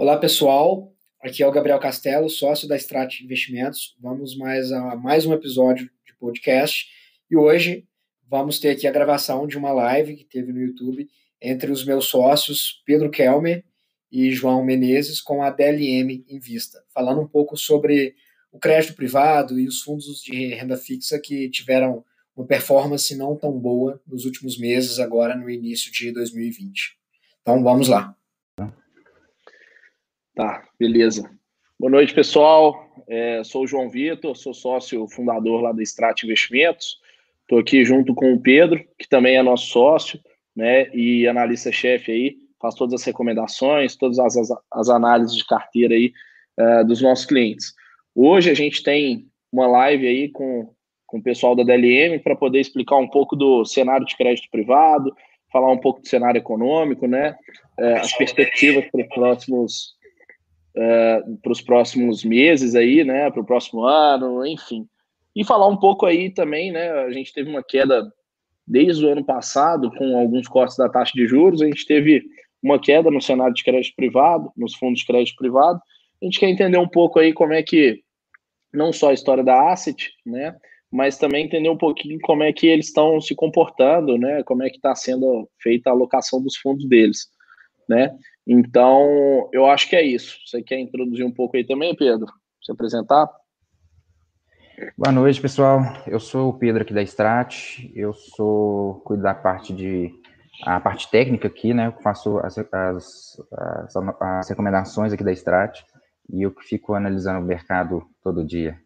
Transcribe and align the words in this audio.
Olá, 0.00 0.16
pessoal. 0.16 0.94
Aqui 1.20 1.42
é 1.42 1.46
o 1.46 1.52
Gabriel 1.52 1.78
Castelo, 1.78 2.26
sócio 2.30 2.66
da 2.66 2.74
Strat 2.74 3.20
Investimentos. 3.20 3.94
Vamos 4.00 4.34
mais 4.34 4.72
a 4.72 4.96
mais 4.96 5.26
um 5.26 5.34
episódio 5.34 5.90
de 6.06 6.14
podcast. 6.18 6.86
E 7.30 7.36
hoje 7.36 7.86
vamos 8.26 8.58
ter 8.58 8.70
aqui 8.70 8.86
a 8.86 8.90
gravação 8.90 9.46
de 9.46 9.58
uma 9.58 9.72
live 9.72 10.16
que 10.16 10.24
teve 10.24 10.54
no 10.54 10.58
YouTube 10.62 11.06
entre 11.38 11.70
os 11.70 11.84
meus 11.84 12.06
sócios 12.06 12.82
Pedro 12.86 13.10
Kelmer 13.10 13.62
e 14.10 14.30
João 14.30 14.64
Menezes 14.64 15.20
com 15.20 15.42
a 15.42 15.50
DLM 15.50 16.24
em 16.26 16.38
vista, 16.38 16.82
falando 16.94 17.20
um 17.20 17.28
pouco 17.28 17.54
sobre 17.54 18.14
o 18.50 18.58
crédito 18.58 18.94
privado 18.94 19.60
e 19.60 19.68
os 19.68 19.82
fundos 19.82 20.22
de 20.22 20.54
renda 20.54 20.78
fixa 20.78 21.20
que 21.20 21.50
tiveram 21.50 22.02
uma 22.34 22.46
performance 22.46 23.14
não 23.14 23.36
tão 23.36 23.52
boa 23.52 24.00
nos 24.06 24.24
últimos 24.24 24.56
meses, 24.56 24.98
agora 24.98 25.36
no 25.36 25.50
início 25.50 25.92
de 25.92 26.10
2020. 26.10 26.96
Então 27.42 27.62
vamos 27.62 27.86
lá. 27.86 28.16
Tá, 30.40 30.62
beleza. 30.78 31.30
Boa 31.78 31.90
noite, 31.90 32.14
pessoal. 32.14 32.90
É, 33.06 33.44
sou 33.44 33.64
o 33.64 33.66
João 33.66 33.90
Vitor, 33.90 34.34
sou 34.34 34.54
sócio 34.54 35.06
fundador 35.06 35.60
lá 35.60 35.70
da 35.70 35.82
Strat 35.82 36.24
Investimentos. 36.24 36.96
Estou 37.42 37.58
aqui 37.58 37.84
junto 37.84 38.14
com 38.14 38.32
o 38.32 38.40
Pedro, 38.40 38.82
que 38.98 39.06
também 39.06 39.36
é 39.36 39.42
nosso 39.42 39.66
sócio, 39.66 40.18
né, 40.56 40.88
e 40.94 41.28
analista-chefe 41.28 42.10
aí, 42.10 42.36
faz 42.58 42.74
todas 42.74 42.94
as 42.94 43.04
recomendações, 43.04 43.96
todas 43.96 44.18
as, 44.18 44.34
as, 44.34 44.48
as 44.72 44.88
análises 44.88 45.36
de 45.36 45.44
carteira 45.44 45.94
aí 45.94 46.10
uh, 46.58 46.86
dos 46.86 47.02
nossos 47.02 47.26
clientes. 47.26 47.74
Hoje 48.14 48.50
a 48.50 48.54
gente 48.54 48.82
tem 48.82 49.26
uma 49.52 49.66
live 49.66 50.08
aí 50.08 50.30
com, 50.30 50.72
com 51.06 51.18
o 51.18 51.22
pessoal 51.22 51.54
da 51.54 51.64
DLM 51.64 52.18
para 52.18 52.34
poder 52.34 52.60
explicar 52.60 52.96
um 52.96 53.08
pouco 53.08 53.36
do 53.36 53.66
cenário 53.66 54.06
de 54.06 54.16
crédito 54.16 54.48
privado, 54.50 55.14
falar 55.52 55.70
um 55.70 55.78
pouco 55.78 56.00
do 56.00 56.08
cenário 56.08 56.38
econômico, 56.38 57.06
né? 57.06 57.36
É, 57.78 57.98
as 57.98 58.16
perspectivas 58.16 58.86
para 58.90 59.02
os 59.02 59.08
próximos 59.08 59.99
é, 60.80 61.22
para 61.42 61.52
os 61.52 61.60
próximos 61.60 62.24
meses 62.24 62.74
aí, 62.74 63.04
né? 63.04 63.30
Para 63.30 63.42
o 63.42 63.46
próximo 63.46 63.84
ano, 63.84 64.46
enfim. 64.46 64.86
E 65.36 65.44
falar 65.44 65.68
um 65.68 65.76
pouco 65.76 66.06
aí 66.06 66.30
também, 66.30 66.72
né? 66.72 66.90
A 66.90 67.10
gente 67.10 67.32
teve 67.32 67.50
uma 67.50 67.62
queda 67.62 68.10
desde 68.66 69.04
o 69.04 69.10
ano 69.10 69.24
passado, 69.24 69.90
com 69.96 70.16
alguns 70.16 70.46
cortes 70.46 70.76
da 70.76 70.88
taxa 70.88 71.12
de 71.14 71.26
juros, 71.26 71.60
a 71.60 71.66
gente 71.66 71.84
teve 71.86 72.22
uma 72.62 72.78
queda 72.78 73.10
no 73.10 73.20
cenário 73.20 73.52
de 73.52 73.64
crédito 73.64 73.96
privado, 73.96 74.52
nos 74.56 74.74
fundos 74.74 75.00
de 75.00 75.06
crédito 75.06 75.36
privado. 75.36 75.80
A 76.22 76.24
gente 76.24 76.38
quer 76.38 76.48
entender 76.48 76.78
um 76.78 76.88
pouco 76.88 77.18
aí 77.18 77.32
como 77.32 77.52
é 77.52 77.62
que, 77.62 78.00
não 78.72 78.92
só 78.92 79.10
a 79.10 79.14
história 79.14 79.42
da 79.42 79.72
asset, 79.72 80.10
né, 80.24 80.56
mas 80.90 81.18
também 81.18 81.46
entender 81.46 81.68
um 81.68 81.76
pouquinho 81.76 82.18
como 82.22 82.42
é 82.42 82.52
que 82.52 82.66
eles 82.66 82.86
estão 82.86 83.20
se 83.20 83.34
comportando, 83.34 84.16
né, 84.16 84.42
como 84.44 84.62
é 84.62 84.70
que 84.70 84.76
está 84.76 84.94
sendo 84.94 85.48
feita 85.60 85.90
a 85.90 85.92
alocação 85.92 86.40
dos 86.42 86.56
fundos 86.56 86.88
deles, 86.88 87.26
né. 87.88 88.16
Então, 88.46 89.48
eu 89.52 89.66
acho 89.66 89.88
que 89.88 89.96
é 89.96 90.02
isso. 90.02 90.38
Você 90.46 90.62
quer 90.62 90.78
introduzir 90.78 91.24
um 91.24 91.32
pouco 91.32 91.56
aí 91.56 91.64
também, 91.64 91.94
Pedro? 91.94 92.26
Se 92.62 92.72
apresentar? 92.72 93.28
Boa 94.96 95.12
noite, 95.12 95.40
pessoal. 95.40 95.80
Eu 96.06 96.18
sou 96.18 96.50
o 96.50 96.58
Pedro 96.58 96.82
aqui 96.82 96.94
da 96.94 97.02
Strat. 97.02 97.90
Eu 97.94 98.12
sou 98.12 99.00
cuido 99.00 99.22
da 99.22 99.34
parte 99.34 99.72
de 99.72 100.10
a 100.64 100.80
parte 100.80 101.10
técnica 101.10 101.48
aqui, 101.48 101.72
né? 101.72 101.86
Eu 101.88 102.02
faço 102.02 102.38
as, 102.38 102.58
as, 102.58 103.40
as, 103.52 103.96
as 104.20 104.48
recomendações 104.48 105.12
aqui 105.12 105.24
da 105.24 105.32
Strat 105.32 105.82
e 106.32 106.42
eu 106.42 106.54
fico 106.60 106.94
analisando 106.94 107.40
o 107.40 107.46
mercado 107.46 108.06
todo 108.22 108.44
dia. 108.44 108.78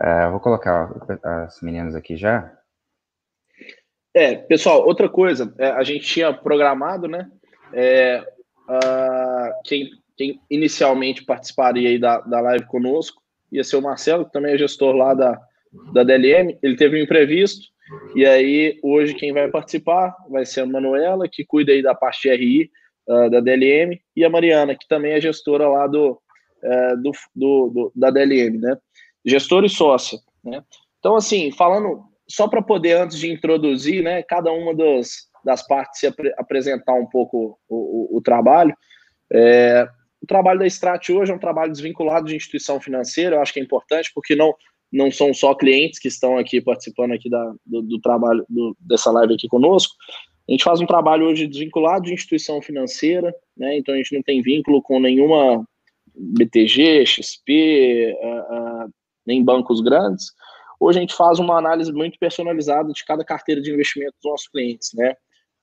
Uh, 0.00 0.30
vou 0.30 0.40
colocar 0.40 0.90
as 1.22 1.60
meninas 1.60 1.94
aqui 1.94 2.16
já. 2.16 2.56
É, 4.14 4.36
pessoal, 4.36 4.84
outra 4.86 5.08
coisa, 5.08 5.52
é, 5.58 5.70
a 5.70 5.82
gente 5.82 6.04
tinha 6.04 6.32
programado, 6.32 7.06
né? 7.06 7.30
É, 7.72 8.24
uh, 8.70 9.52
quem, 9.64 9.90
quem, 10.16 10.40
inicialmente 10.50 11.24
participaria 11.24 11.98
da, 11.98 12.20
da 12.20 12.40
live 12.40 12.66
conosco 12.66 13.20
ia 13.52 13.64
ser 13.64 13.76
o 13.76 13.82
Marcelo, 13.82 14.24
que 14.24 14.32
também 14.32 14.54
é 14.54 14.58
gestor 14.58 14.94
lá 14.94 15.12
da, 15.12 15.40
da 15.92 16.04
DLM. 16.04 16.56
Ele 16.62 16.76
teve 16.76 16.98
um 16.98 17.02
imprevisto, 17.02 17.66
e 18.14 18.24
aí 18.24 18.78
hoje 18.82 19.14
quem 19.14 19.32
vai 19.32 19.48
participar 19.48 20.14
vai 20.28 20.46
ser 20.46 20.60
a 20.60 20.66
Manuela, 20.66 21.28
que 21.28 21.44
cuida 21.44 21.72
aí 21.72 21.82
da 21.82 21.94
parte 21.94 22.28
de 22.28 22.36
RI 22.36 22.70
uh, 23.08 23.28
da 23.28 23.40
DLM, 23.40 24.00
e 24.14 24.24
a 24.24 24.30
Mariana, 24.30 24.76
que 24.76 24.86
também 24.86 25.12
é 25.12 25.20
gestora 25.20 25.68
lá 25.68 25.86
do, 25.86 26.12
uh, 26.62 27.02
do, 27.02 27.10
do, 27.34 27.68
do, 27.68 27.92
da 27.94 28.10
DLM, 28.10 28.58
né? 28.58 28.78
Gestor 29.24 29.64
e 29.64 29.68
sócia, 29.68 30.18
né? 30.44 30.62
Então, 31.00 31.16
assim, 31.16 31.50
falando 31.50 32.04
só 32.28 32.46
para 32.46 32.62
poder, 32.62 32.92
antes 32.92 33.18
de 33.18 33.30
introduzir, 33.30 34.02
né, 34.02 34.22
cada 34.22 34.52
uma 34.52 34.74
das, 34.74 35.29
das 35.44 35.66
partes 35.66 36.00
se 36.00 36.06
ap 36.06 36.18
apresentar 36.36 36.94
um 36.94 37.06
pouco 37.06 37.58
o, 37.68 38.14
o, 38.14 38.18
o 38.18 38.20
trabalho. 38.20 38.74
É, 39.32 39.88
o 40.22 40.26
trabalho 40.26 40.58
da 40.58 40.66
Strat 40.66 41.08
hoje 41.10 41.32
é 41.32 41.34
um 41.34 41.38
trabalho 41.38 41.72
desvinculado 41.72 42.26
de 42.26 42.36
instituição 42.36 42.80
financeira, 42.80 43.36
eu 43.36 43.42
acho 43.42 43.52
que 43.52 43.60
é 43.60 43.62
importante, 43.62 44.10
porque 44.14 44.36
não, 44.36 44.54
não 44.92 45.10
são 45.10 45.32
só 45.32 45.54
clientes 45.54 45.98
que 45.98 46.08
estão 46.08 46.36
aqui 46.36 46.60
participando 46.60 47.12
aqui 47.12 47.30
da, 47.30 47.54
do, 47.64 47.82
do 47.82 48.00
trabalho 48.00 48.44
do, 48.48 48.76
dessa 48.80 49.10
live 49.10 49.34
aqui 49.34 49.48
conosco. 49.48 49.94
A 50.48 50.52
gente 50.52 50.64
faz 50.64 50.80
um 50.80 50.86
trabalho 50.86 51.26
hoje 51.26 51.46
desvinculado 51.46 52.04
de 52.04 52.12
instituição 52.12 52.60
financeira, 52.60 53.32
né? 53.56 53.78
Então 53.78 53.94
a 53.94 53.96
gente 53.96 54.14
não 54.14 54.22
tem 54.22 54.42
vínculo 54.42 54.82
com 54.82 54.98
nenhuma 54.98 55.64
BTG, 56.12 57.06
XP, 57.06 58.16
uh, 58.20 58.84
uh, 58.84 58.92
nem 59.24 59.44
bancos 59.44 59.80
grandes. 59.80 60.32
Hoje 60.80 60.98
a 60.98 61.02
gente 61.02 61.14
faz 61.14 61.38
uma 61.38 61.56
análise 61.56 61.92
muito 61.92 62.18
personalizada 62.18 62.92
de 62.92 63.04
cada 63.04 63.24
carteira 63.24 63.60
de 63.60 63.70
investimento 63.70 64.14
dos 64.20 64.30
nossos 64.30 64.48
clientes, 64.48 64.90
né? 64.94 65.14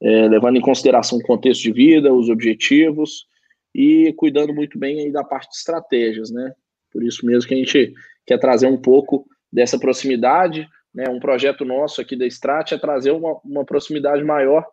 É, 0.02 0.28
levando 0.28 0.58
em 0.58 0.62
consideração 0.62 1.18
o 1.18 1.24
contexto 1.24 1.64
de 1.64 1.72
vida, 1.72 2.14
os 2.14 2.30
objetivos 2.30 3.26
e 3.74 4.14
cuidando 4.14 4.54
muito 4.54 4.78
bem 4.78 5.12
da 5.12 5.24
parte 5.24 5.50
de 5.50 5.58
estratégias, 5.58 6.32
né? 6.32 6.54
Por 6.92 7.04
isso 7.04 7.26
mesmo 7.26 7.48
que 7.48 7.54
a 7.54 7.58
gente 7.58 7.94
quer 8.26 8.38
trazer 8.38 8.68
um 8.68 8.78
pouco 8.78 9.26
dessa 9.52 9.80
proximidade. 9.80 10.68
Né? 10.94 11.10
Um 11.10 11.20
projeto 11.20 11.64
nosso 11.64 12.02
aqui 12.02 12.16
da 12.16 12.26
Strat 12.26 12.72
é 12.72 12.78
trazer 12.78 13.12
uma, 13.12 13.40
uma 13.44 13.66
proximidade 13.66 14.24
maior 14.24 14.66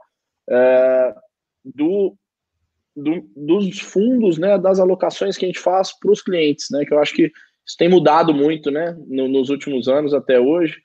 é, 0.48 1.14
do, 1.64 2.16
do, 2.96 3.28
dos 3.36 3.80
fundos, 3.80 4.38
né, 4.38 4.58
das 4.58 4.78
alocações 4.78 5.36
que 5.36 5.44
a 5.44 5.48
gente 5.48 5.60
faz 5.60 5.92
para 5.98 6.10
os 6.10 6.22
clientes, 6.22 6.66
né? 6.70 6.84
Que 6.84 6.94
eu 6.94 6.98
acho 6.98 7.14
que 7.14 7.30
isso 7.66 7.76
tem 7.78 7.88
mudado 7.88 8.34
muito, 8.34 8.70
né? 8.70 8.96
No, 9.06 9.28
nos 9.28 9.48
últimos 9.48 9.88
anos 9.88 10.12
até 10.12 10.38
hoje. 10.38 10.78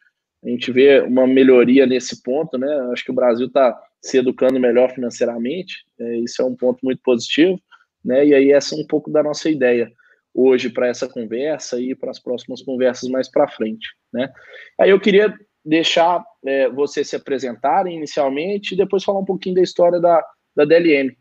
A 0.44 0.50
gente 0.50 0.72
vê 0.72 1.02
uma 1.02 1.28
melhoria 1.28 1.86
nesse 1.86 2.24
ponto, 2.24 2.58
né? 2.58 2.68
Acho 2.92 3.04
que 3.04 3.12
o 3.12 3.16
Brasil 3.16 3.48
está 3.48 3.78
se 4.02 4.18
educando 4.18 4.60
melhor 4.60 4.92
financeiramente, 4.92 5.86
é, 6.00 6.18
isso 6.20 6.42
é 6.42 6.46
um 6.46 6.56
ponto 6.56 6.80
muito 6.84 7.02
positivo, 7.04 7.60
né? 8.04 8.26
E 8.26 8.34
aí 8.34 8.52
essa 8.52 8.76
é 8.76 8.78
um 8.78 8.88
pouco 8.88 9.12
da 9.12 9.22
nossa 9.22 9.50
ideia 9.50 9.92
hoje 10.34 10.70
para 10.70 10.88
essa 10.88 11.08
conversa 11.08 11.80
e 11.80 11.94
para 11.96 12.12
as 12.12 12.20
próximas 12.20 12.62
conversas 12.62 13.10
mais 13.10 13.30
para 13.30 13.48
frente, 13.48 13.88
né? 14.14 14.32
Aí 14.80 14.90
eu 14.90 15.00
queria 15.00 15.34
deixar 15.66 16.24
é, 16.46 16.70
você 16.70 17.04
se 17.04 17.16
apresentarem 17.16 17.98
inicialmente 17.98 18.74
e 18.74 18.78
depois 18.78 19.04
falar 19.04 19.20
um 19.20 19.26
pouquinho 19.26 19.56
da 19.56 19.62
história 19.62 20.00
da, 20.00 20.24
da 20.56 20.66
DLM. 20.66 21.16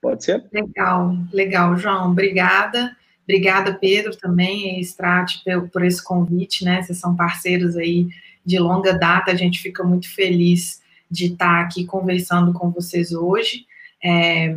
Pode 0.00 0.24
ser? 0.24 0.44
Legal, 0.52 1.14
legal, 1.32 1.76
João. 1.76 2.10
Obrigada. 2.10 2.96
Obrigada, 3.22 3.78
Pedro, 3.80 4.16
também, 4.16 4.78
e 4.78 4.80
Strat, 4.80 5.36
por 5.72 5.84
esse 5.84 6.02
convite, 6.02 6.64
né? 6.64 6.82
Vocês 6.82 6.98
são 6.98 7.14
parceiros 7.14 7.76
aí 7.76 8.08
de 8.44 8.58
longa 8.58 8.92
data, 8.92 9.30
a 9.30 9.34
gente 9.36 9.60
fica 9.60 9.84
muito 9.84 10.12
feliz 10.12 10.81
de 11.12 11.26
estar 11.26 11.60
aqui 11.60 11.84
conversando 11.84 12.54
com 12.54 12.70
vocês 12.70 13.12
hoje. 13.12 13.66
É, 14.02 14.56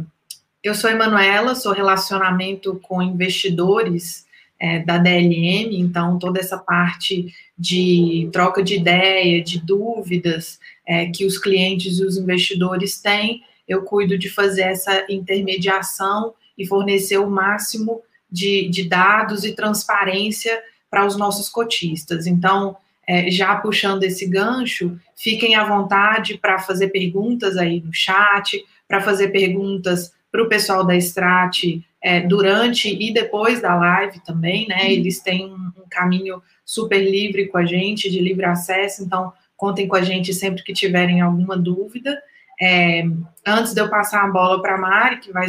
eu 0.64 0.74
sou 0.74 0.90
Emanuela, 0.90 1.54
sou 1.54 1.74
relacionamento 1.74 2.80
com 2.82 3.02
investidores 3.02 4.26
é, 4.58 4.80
da 4.80 4.98
DLM, 4.98 5.78
então 5.78 6.18
toda 6.18 6.40
essa 6.40 6.58
parte 6.58 7.28
de 7.60 8.30
troca 8.32 8.64
de 8.64 8.76
ideia, 8.76 9.44
de 9.44 9.60
dúvidas 9.60 10.58
é, 10.88 11.08
que 11.08 11.26
os 11.26 11.38
clientes 11.38 12.00
e 12.00 12.06
os 12.06 12.16
investidores 12.16 13.02
têm, 13.02 13.44
eu 13.68 13.84
cuido 13.84 14.18
de 14.18 14.30
fazer 14.30 14.62
essa 14.62 15.06
intermediação 15.10 16.34
e 16.58 16.66
fornecer 16.66 17.18
o 17.18 17.30
máximo 17.30 18.02
de, 18.32 18.70
de 18.70 18.88
dados 18.88 19.44
e 19.44 19.54
transparência 19.54 20.58
para 20.90 21.06
os 21.06 21.18
nossos 21.18 21.50
cotistas. 21.50 22.26
Então, 22.26 22.78
é, 23.08 23.30
já 23.30 23.56
puxando 23.56 24.04
esse 24.04 24.28
gancho, 24.28 24.98
fiquem 25.16 25.56
à 25.56 25.64
vontade 25.64 26.38
para 26.38 26.60
fazer 26.60 26.90
perguntas 26.90 27.58
aí 27.58 27.82
no 27.82 27.94
chat, 27.94 28.64
para 28.88 29.02
fazer 29.02 29.30
perguntas 29.30 30.12
para 30.32 30.44
o 30.44 30.50
pessoal 30.50 30.86
da 30.86 30.96
Strat 30.98 31.64
é, 32.02 32.20
durante 32.20 32.90
e 32.90 33.14
depois 33.14 33.62
da 33.62 33.76
live 33.76 34.20
também, 34.24 34.68
né? 34.68 34.84
Uhum. 34.84 34.90
Eles 34.90 35.20
têm 35.20 35.46
um, 35.46 35.72
um, 35.78 35.88
caminho 35.90 36.42
super 36.64 37.00
livre 37.00 37.48
com 37.48 37.58
a 37.58 37.66
gente, 37.66 38.12
de 38.12 38.20
livre 38.20 38.46
acesso, 38.46 39.04
então 39.04 39.32
contem 39.56 39.88
com 39.88 39.96
a 39.96 40.02
gente 40.02 40.34
sempre 40.34 40.64
que 40.64 40.74
tiverem 40.74 41.22
alguma 41.22 41.58
dúvida. 41.58 42.22
É, 42.62 43.04
antes 43.46 43.74
de 43.74 43.82
eu 43.82 43.90
passar 43.90 44.24
a 44.24 44.32
bola 44.32 44.62
para 44.62 44.76
a 44.76 44.78
Mari, 44.78 45.20
que 45.20 45.32
vai 45.32 45.48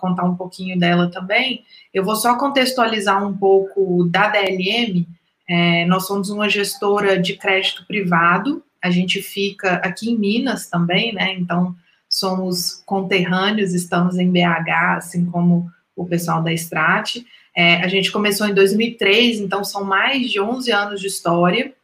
contar 0.00 0.24
um 0.24 0.36
pouquinho 0.36 0.78
dela 0.78 1.10
também, 1.10 1.64
eu 1.92 2.04
vou 2.04 2.16
só 2.16 2.36
contextualizar 2.36 3.26
um 3.26 3.36
pouco 3.36 4.04
da 4.10 4.28
DLM. 4.28 5.06
É, 5.50 5.84
nós 5.86 6.06
somos 6.06 6.30
uma 6.30 6.48
gestora 6.48 7.18
de 7.18 7.34
crédito 7.34 7.84
privado, 7.84 8.62
a 8.80 8.88
gente 8.88 9.20
fica 9.20 9.74
aqui 9.84 10.08
em 10.08 10.16
Minas 10.16 10.68
também, 10.68 11.12
né? 11.12 11.34
Então, 11.36 11.74
somos 12.08 12.80
conterrâneos, 12.86 13.74
estamos 13.74 14.16
em 14.16 14.30
BH, 14.30 14.96
assim 14.96 15.26
como 15.26 15.68
o 15.96 16.06
pessoal 16.06 16.40
da 16.40 16.52
Strat. 16.52 17.16
É, 17.54 17.82
a 17.82 17.88
gente 17.88 18.12
começou 18.12 18.46
em 18.46 18.54
2003, 18.54 19.40
então 19.40 19.64
são 19.64 19.82
mais 19.84 20.30
de 20.30 20.40
11 20.40 20.70
anos 20.70 21.00
de 21.00 21.08
história. 21.08 21.74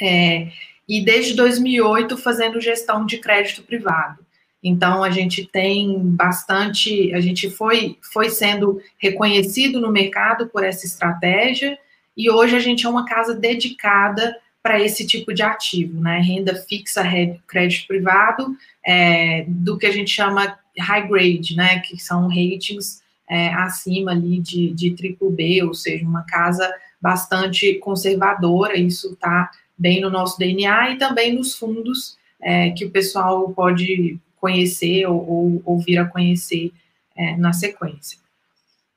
É, 0.00 0.48
e 0.88 1.04
desde 1.04 1.34
2008 1.34 2.16
fazendo 2.16 2.60
gestão 2.62 3.04
de 3.04 3.18
crédito 3.18 3.62
privado. 3.62 4.24
Então 4.62 5.04
a 5.04 5.10
gente 5.10 5.46
tem 5.46 5.98
bastante, 5.98 7.12
a 7.14 7.20
gente 7.20 7.50
foi 7.50 7.98
foi 8.12 8.30
sendo 8.30 8.80
reconhecido 8.96 9.80
no 9.80 9.92
mercado 9.92 10.46
por 10.48 10.64
essa 10.64 10.86
estratégia 10.86 11.78
e 12.16 12.30
hoje 12.30 12.56
a 12.56 12.60
gente 12.60 12.86
é 12.86 12.88
uma 12.88 13.04
casa 13.04 13.34
dedicada 13.34 14.36
para 14.62 14.80
esse 14.80 15.06
tipo 15.06 15.32
de 15.32 15.42
ativo, 15.42 16.00
né? 16.00 16.18
Renda 16.18 16.54
fixa, 16.56 17.02
crédito 17.46 17.86
privado, 17.86 18.56
é, 18.84 19.44
do 19.46 19.78
que 19.78 19.86
a 19.86 19.92
gente 19.92 20.10
chama 20.10 20.58
high 20.78 21.06
grade, 21.06 21.54
né? 21.54 21.78
Que 21.80 22.00
são 22.02 22.26
ratings 22.26 23.00
é, 23.28 23.52
acima 23.54 24.10
ali 24.10 24.40
de, 24.40 24.72
de 24.72 24.90
triple 24.92 25.30
B, 25.30 25.62
ou 25.62 25.74
seja, 25.74 26.04
uma 26.04 26.22
casa 26.22 26.68
bastante 27.00 27.74
conservadora. 27.74 28.76
Isso 28.76 29.12
está 29.12 29.50
bem 29.78 30.00
no 30.00 30.10
nosso 30.10 30.38
DNA 30.38 30.92
e 30.92 30.98
também 30.98 31.34
nos 31.34 31.54
fundos 31.54 32.16
é, 32.40 32.70
que 32.70 32.84
o 32.84 32.90
pessoal 32.90 33.50
pode 33.50 34.18
conhecer 34.36 35.06
ou, 35.06 35.28
ou, 35.28 35.62
ou 35.64 35.78
vir 35.78 35.98
a 35.98 36.06
conhecer 36.06 36.72
é, 37.16 37.36
na 37.36 37.52
sequência. 37.52 38.18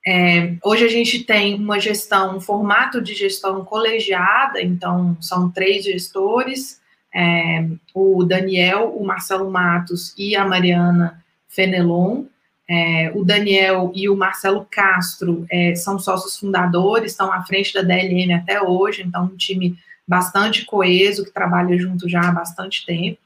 É, 0.05 0.55
hoje 0.63 0.85
a 0.85 0.87
gente 0.87 1.23
tem 1.23 1.55
uma 1.55 1.79
gestão, 1.79 2.37
um 2.37 2.41
formato 2.41 3.01
de 3.01 3.13
gestão 3.13 3.63
colegiada, 3.65 4.61
então 4.61 5.17
são 5.19 5.49
três 5.51 5.83
gestores, 5.83 6.79
é, 7.13 7.65
o 7.93 8.23
Daniel, 8.23 8.95
o 8.95 9.05
Marcelo 9.05 9.49
Matos 9.49 10.13
e 10.17 10.35
a 10.35 10.45
Mariana 10.45 11.23
Fenelon. 11.47 12.25
É, 12.71 13.11
o 13.15 13.25
Daniel 13.25 13.91
e 13.95 14.07
o 14.07 14.15
Marcelo 14.15 14.65
Castro 14.69 15.43
é, 15.49 15.73
são 15.73 15.97
sócios 15.97 16.37
fundadores, 16.37 17.11
estão 17.11 17.31
à 17.33 17.43
frente 17.43 17.73
da 17.73 17.81
DLM 17.81 18.31
até 18.33 18.61
hoje, 18.61 19.01
então 19.01 19.25
um 19.25 19.35
time 19.35 19.75
bastante 20.07 20.65
coeso, 20.65 21.25
que 21.25 21.31
trabalha 21.31 21.77
junto 21.79 22.07
já 22.07 22.21
há 22.21 22.31
bastante 22.31 22.85
tempo. 22.85 23.17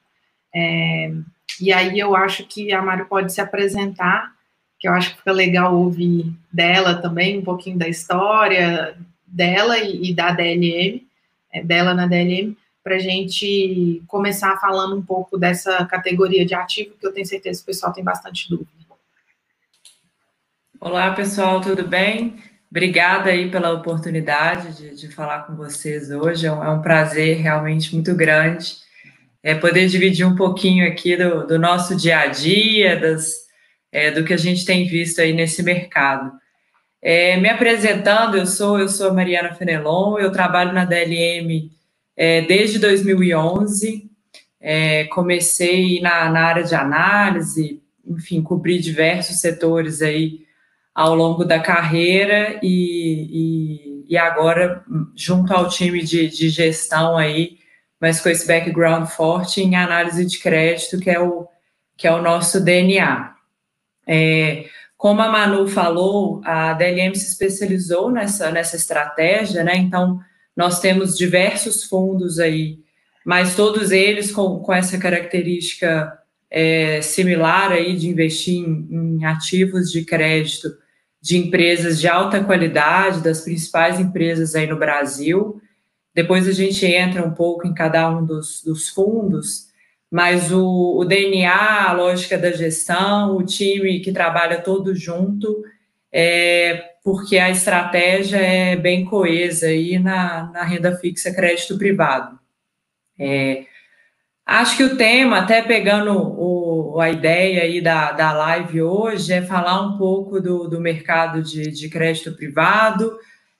É, 0.56 1.12
e 1.60 1.74
aí 1.74 2.00
eu 2.00 2.16
acho 2.16 2.46
que 2.46 2.72
a 2.72 2.82
Mário 2.82 3.06
pode 3.06 3.34
se 3.34 3.42
apresentar, 3.42 4.32
que 4.84 4.88
eu 4.90 4.92
acho 4.92 5.12
que 5.12 5.18
fica 5.20 5.32
legal 5.32 5.74
ouvir 5.74 6.34
dela 6.52 6.96
também, 6.96 7.40
um 7.40 7.42
pouquinho 7.42 7.78
da 7.78 7.88
história 7.88 8.98
dela 9.26 9.78
e, 9.78 10.10
e 10.10 10.14
da 10.14 10.32
DLM, 10.32 11.08
é, 11.54 11.64
dela 11.64 11.94
na 11.94 12.06
DLM, 12.06 12.54
para 12.84 12.96
a 12.98 13.00
gente 13.00 14.04
começar 14.10 14.60
falando 14.60 14.98
um 14.98 15.02
pouco 15.02 15.38
dessa 15.38 15.86
categoria 15.86 16.46
de 16.46 16.54
ativo, 16.54 16.98
que 17.00 17.08
eu 17.08 17.14
tenho 17.14 17.26
certeza 17.26 17.60
que 17.60 17.64
o 17.64 17.68
pessoal 17.68 17.94
tem 17.94 18.04
bastante 18.04 18.50
dúvida. 18.50 18.70
Olá, 20.82 21.14
pessoal, 21.14 21.62
tudo 21.62 21.88
bem? 21.88 22.36
Obrigada 22.70 23.30
aí 23.30 23.50
pela 23.50 23.72
oportunidade 23.72 24.76
de, 24.76 24.98
de 24.98 25.08
falar 25.08 25.44
com 25.44 25.56
vocês 25.56 26.12
hoje. 26.12 26.46
É 26.46 26.52
um, 26.52 26.62
é 26.62 26.70
um 26.70 26.82
prazer 26.82 27.38
realmente 27.38 27.94
muito 27.94 28.14
grande 28.14 28.84
é, 29.42 29.56
poder 29.56 29.88
dividir 29.88 30.28
um 30.28 30.36
pouquinho 30.36 30.86
aqui 30.86 31.16
do, 31.16 31.48
do 31.48 31.58
nosso 31.58 31.96
dia 31.96 32.20
a 32.20 32.28
dia, 32.28 33.00
das, 33.00 33.43
é, 33.94 34.10
do 34.10 34.26
que 34.26 34.34
a 34.34 34.38
gente 34.38 34.66
tem 34.66 34.88
visto 34.88 35.22
aí 35.22 35.32
nesse 35.32 35.62
mercado. 35.62 36.32
É, 37.00 37.38
me 37.38 37.48
apresentando, 37.48 38.36
eu 38.36 38.48
sou 38.48 38.80
eu 38.80 38.90
sou 38.90 39.10
a 39.10 39.14
Mariana 39.14 39.54
Fenelon, 39.54 40.18
eu 40.18 40.32
trabalho 40.32 40.74
na 40.74 40.84
DLM 40.84 41.72
é, 42.18 42.42
desde 42.42 42.80
2011. 42.80 44.10
É, 44.60 45.04
comecei 45.06 46.02
na, 46.02 46.30
na 46.30 46.46
área 46.46 46.64
de 46.64 46.74
análise, 46.74 47.84
enfim, 48.06 48.42
cobri 48.42 48.80
diversos 48.80 49.40
setores 49.40 50.02
aí 50.02 50.46
ao 50.96 51.14
longo 51.14 51.44
da 51.44 51.60
carreira 51.60 52.60
e, 52.64 54.06
e, 54.08 54.14
e 54.14 54.18
agora 54.18 54.84
junto 55.16 55.54
ao 55.54 55.68
time 55.68 56.02
de, 56.02 56.30
de, 56.30 56.50
gestão 56.50 57.18
aí, 57.18 57.58
mas 58.00 58.22
com 58.22 58.30
esse 58.30 58.48
background 58.48 59.08
forte 59.08 59.62
em 59.62 59.76
análise 59.76 60.26
de 60.26 60.40
crédito, 60.40 61.00
que 61.00 61.10
é 61.10 61.20
o, 61.20 61.48
que 61.98 62.08
é 62.08 62.14
o 62.14 62.22
nosso 62.22 62.64
DNA. 62.64 63.33
É, 64.08 64.66
como 64.98 65.22
a 65.22 65.30
Manu 65.30 65.68
falou, 65.68 66.42
a 66.46 66.74
DLM 66.74 67.16
se 67.16 67.28
especializou 67.28 68.10
nessa, 68.10 68.52
nessa 68.52 68.76
estratégia, 68.76 69.64
né? 69.64 69.76
Então, 69.76 70.20
nós 70.56 70.80
temos 70.80 71.18
diversos 71.18 71.84
fundos 71.84 72.40
aí, 72.40 72.80
mas 73.26 73.56
todos 73.56 73.92
eles 73.92 74.32
com, 74.32 74.60
com 74.60 74.74
essa 74.74 74.98
característica 74.98 76.18
é, 76.50 77.02
similar 77.02 77.72
aí 77.72 77.98
de 77.98 78.08
investir 78.08 78.56
em, 78.56 78.88
em 78.92 79.26
ativos 79.26 79.92
de 79.92 80.06
crédito 80.06 80.70
de 81.24 81.38
empresas 81.38 82.02
de 82.02 82.08
alta 82.08 82.44
qualidade, 82.44 83.24
das 83.24 83.42
principais 83.42 83.98
empresas 83.98 84.56
aí 84.56 84.68
no 84.68 84.78
Brasil. 84.78 85.62
Depois 86.14 86.48
a 86.50 86.52
gente 86.52 86.86
entra 86.86 87.26
um 87.26 87.34
pouco 87.34 87.66
em 87.66 87.74
cada 87.74 88.10
um 88.10 88.26
dos, 88.26 88.62
dos 88.62 88.90
fundos, 88.90 89.68
mas 90.14 90.52
o, 90.52 91.00
o, 91.00 91.04
DNA, 91.04 91.90
a 91.90 91.92
lógica 91.94 92.38
da 92.38 92.52
gestão, 92.52 93.36
o 93.36 93.44
time 93.44 94.00
que 94.00 94.12
trabalha 94.12 94.62
todo 94.62 94.94
junto, 94.94 95.64
é, 96.12 96.92
porque 97.04 97.40
a 97.40 97.50
estratégia 97.50 98.38
é 98.38 98.76
bem 98.76 99.06
coesa 99.06 99.66
aí 99.66 99.98
na, 99.98 100.52
na 100.54 100.64
renda 100.64 100.96
fixa 100.96 101.34
crédito 101.34 101.80
privado. 101.80 102.40
É, 103.20 103.66
Acho 104.46 104.76
que 104.76 104.84
o 104.84 104.98
tema, 104.98 105.40
até 105.40 105.62
pegando 105.62 106.12
o, 106.16 107.00
a 107.00 107.10
ideia 107.10 107.64
aí 107.64 107.82
da, 107.82 108.12
da 108.12 108.34
live 108.34 108.84
hoje, 108.84 109.34
é 109.34 109.42
falar 109.42 109.82
um 109.82 109.98
pouco 109.98 110.40
do, 110.40 110.68
do 110.68 110.82
mercado 110.82 111.42
de, 111.42 111.72
de 111.72 111.90
crédito 111.90 112.36
privado. 112.36 113.18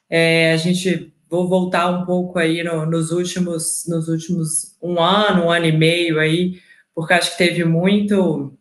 É, 0.10 0.52
a 0.52 0.58
gente 0.58 1.12
vou 1.34 1.50
voltar 1.50 1.90
um 1.90 2.06
pouco 2.06 2.38
aí 2.38 2.64
no, 2.64 2.86
nos 2.86 3.10
últimos 3.10 3.86
nos 3.88 4.08
últimos 4.08 4.78
um 4.80 5.02
ano, 5.02 5.46
um 5.46 5.52
ano 5.52 5.66
e 5.66 5.72
meio 5.72 6.20
aí, 6.20 6.60
porque 6.94 7.14
acho 7.16 7.32
que 7.32 7.40
teve 7.40 7.64
muito 7.64 8.54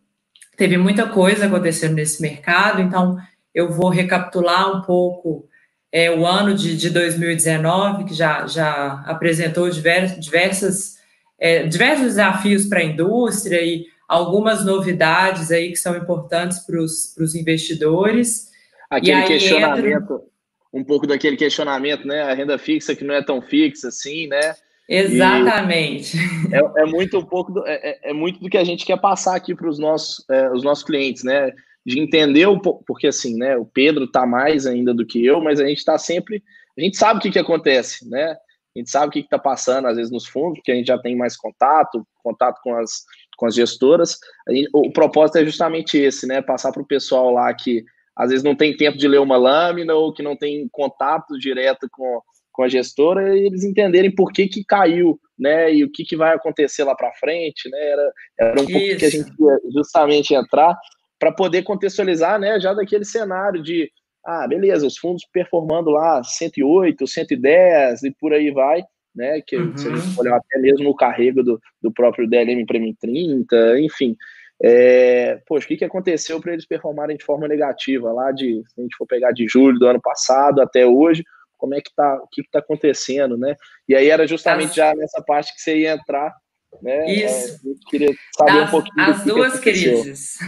teve 0.57 0.79
muita 0.79 1.07
coisa 1.07 1.45
acontecendo 1.45 1.95
nesse 1.95 2.23
mercado. 2.23 2.81
Então 2.81 3.19
eu 3.55 3.71
vou 3.71 3.91
recapitular 3.91 4.75
um 4.75 4.81
pouco 4.81 5.47
é, 5.93 6.11
o 6.11 6.25
ano 6.27 6.55
de, 6.55 6.75
de 6.75 6.89
2019 6.89 8.05
que 8.05 8.15
já 8.15 8.47
já 8.47 9.03
apresentou 9.07 9.69
diversas, 9.69 10.19
diversas 10.19 10.97
é, 11.39 11.67
diversos 11.67 12.07
desafios 12.07 12.65
para 12.65 12.81
a 12.81 12.85
indústria 12.85 13.63
e 13.63 13.85
algumas 14.09 14.65
novidades 14.65 15.51
aí 15.51 15.69
que 15.69 15.77
são 15.77 15.95
importantes 15.95 16.61
para 16.61 16.81
os 16.81 17.35
investidores. 17.35 18.51
Aquele 18.89 19.25
questionamento, 19.25 19.87
entra... 19.87 20.32
um 20.73 20.83
pouco 20.83 21.07
daquele 21.07 21.37
questionamento, 21.37 22.07
né? 22.07 22.23
A 22.23 22.35
renda 22.35 22.59
fixa 22.59 22.95
que 22.95 23.05
não 23.05 23.15
é 23.15 23.23
tão 23.23 23.43
fixa 23.43 23.89
assim, 23.89 24.27
né? 24.27 24.55
Exatamente. 24.89 26.17
É, 26.53 26.83
é, 26.83 26.87
muito 26.87 27.19
um 27.19 27.25
pouco 27.25 27.53
do, 27.53 27.67
é, 27.67 27.75
é, 27.75 28.11
é, 28.11 28.13
muito 28.13 28.41
do 28.41 28.49
que 28.49 28.59
a 28.59 28.65
gente 28.65 28.85
quer 28.85 29.01
passar 29.01 29.37
aqui 29.37 29.55
para 29.55 29.69
os 29.69 29.79
nossos, 29.79 30.25
é, 30.31 30.51
os 30.51 30.63
nossos 30.63 30.85
clientes, 30.85 31.23
né? 31.25 31.53
De 31.85 32.01
entender 32.01 32.47
um 32.47 32.59
pouco, 32.59 32.85
porque 32.87 33.07
assim, 33.07 33.37
né? 33.37 33.57
O 33.57 33.65
Pedro 33.65 34.05
está 34.05 34.27
mais 34.27 34.67
ainda 34.67 34.95
do 34.95 35.07
que 35.07 35.25
eu, 35.25 35.41
mas 35.41 35.61
a 35.61 35.67
gente 35.67 35.79
está 35.79 35.99
sempre, 35.99 36.43
a 36.77 36.81
gente 36.81 36.97
sabe 36.97 37.19
o 37.19 37.23
que, 37.23 37.31
que 37.31 37.39
acontece, 37.39 38.09
né? 38.09 38.37
a 38.75 38.79
gente 38.79 38.91
sabe 38.91 39.09
o 39.09 39.11
que 39.11 39.21
está 39.21 39.39
passando, 39.39 39.87
às 39.87 39.97
vezes, 39.97 40.11
nos 40.11 40.27
fundos, 40.27 40.59
porque 40.59 40.73
a 40.73 40.75
gente 40.75 40.87
já 40.87 40.99
tem 40.99 41.15
mais 41.15 41.37
contato, 41.37 42.07
contato 42.23 42.61
com 42.63 42.75
as, 42.75 43.05
com 43.37 43.47
as 43.47 43.55
gestoras. 43.55 44.19
Gente, 44.49 44.71
o 44.73 44.91
propósito 44.91 45.37
é 45.37 45.45
justamente 45.45 45.99
esse, 45.99 46.27
né? 46.27 46.41
Passar 46.41 46.73
para 46.73 46.83
o 46.83 46.87
pessoal 46.87 47.31
lá 47.31 47.53
que 47.53 47.85
às 48.17 48.31
vezes 48.31 48.45
não 48.45 48.55
tem 48.55 48.77
tempo 48.77 48.99
de 48.99 49.09
ler 49.09 49.21
uma 49.21 49.37
lâmina 49.37 49.95
ou 49.95 50.13
que 50.13 50.23
não 50.23 50.37
tem 50.37 50.69
contato 50.71 51.39
direto 51.39 51.89
com, 51.91 52.21
com 52.53 52.63
a 52.63 52.69
gestora 52.69 53.37
e 53.37 53.47
eles 53.47 53.65
entenderem 53.65 54.15
por 54.15 54.33
que, 54.33 54.47
que 54.47 54.65
caiu, 54.65 55.19
né? 55.39 55.73
E 55.75 55.83
o 55.83 55.91
que, 55.91 56.05
que 56.05 56.17
vai 56.17 56.35
acontecer 56.35 56.85
lá 56.85 56.95
para 56.95 57.13
frente, 57.15 57.69
né? 57.71 57.79
Era, 57.79 58.13
era 58.39 58.61
um 58.61 58.65
Isso. 58.65 58.73
pouco 58.73 58.97
que 58.97 59.05
a 59.05 59.11
gente 59.11 59.31
ia 59.41 59.59
justamente 59.75 60.35
entrar 60.35 60.77
para 61.19 61.33
poder 61.33 61.63
contextualizar, 61.63 62.39
né? 62.39 62.61
Já 62.61 62.75
daquele 62.75 63.05
cenário 63.05 63.63
de 63.63 63.91
ah, 64.25 64.47
beleza, 64.47 64.87
os 64.87 64.97
fundos 64.97 65.27
performando 65.33 65.91
lá 65.91 66.23
108, 66.23 67.07
110 67.07 68.05
e 68.05 68.11
por 68.13 68.33
aí 68.33 68.51
vai, 68.51 68.83
né? 69.15 69.41
Que 69.41 69.57
uhum. 69.57 69.77
se 69.77 69.89
a 69.89 69.97
gente 69.97 70.21
olhar 70.21 70.37
até 70.37 70.59
mesmo 70.59 70.91
o 70.91 70.95
carrego 70.95 71.43
do, 71.43 71.61
do 71.81 71.93
próprio 71.93 72.29
DLM 72.29 72.65
Premium 72.67 72.95
30, 73.01 73.81
enfim. 73.81 74.17
É, 74.65 75.41
poxa, 75.47 75.65
o 75.65 75.69
que, 75.69 75.77
que 75.77 75.85
aconteceu 75.85 76.41
para 76.41 76.53
eles 76.53 76.67
performarem 76.67 77.17
de 77.17 77.25
forma 77.25 77.49
negativa 77.49 78.13
lá 78.13 78.31
de, 78.31 78.63
se 78.67 78.81
a 78.81 78.83
gente 78.83 78.97
for 78.97 79.07
pegar 79.07 79.33
de 79.33 79.47
julho 79.49 79.79
do 79.79 79.87
ano 79.87 80.01
passado 80.01 80.61
até 80.61 80.87
hoje, 80.87 81.25
como 81.59 81.75
é 81.75 81.81
que 81.81 81.93
tá, 81.95 82.15
o 82.17 82.29
que 82.31 82.43
está 82.43 82.61
acontecendo, 82.61 83.37
né? 83.37 83.57
E 83.89 83.95
aí 83.95 84.09
era 84.09 84.27
justamente 84.27 84.77
já 84.77 84.95
nessa 84.95 85.23
parte 85.23 85.55
que 85.55 85.61
você 85.61 85.79
ia 85.79 85.95
entrar 85.95 86.33
né? 86.81 87.05
Isso. 87.07 87.57
É, 87.57 87.91
queria 87.91 88.15
saber 88.37 88.51
as, 88.63 88.69
um 88.69 88.71
pouquinho 88.71 89.11
As 89.11 89.25
duas 89.25 89.61
crises. 89.61 90.39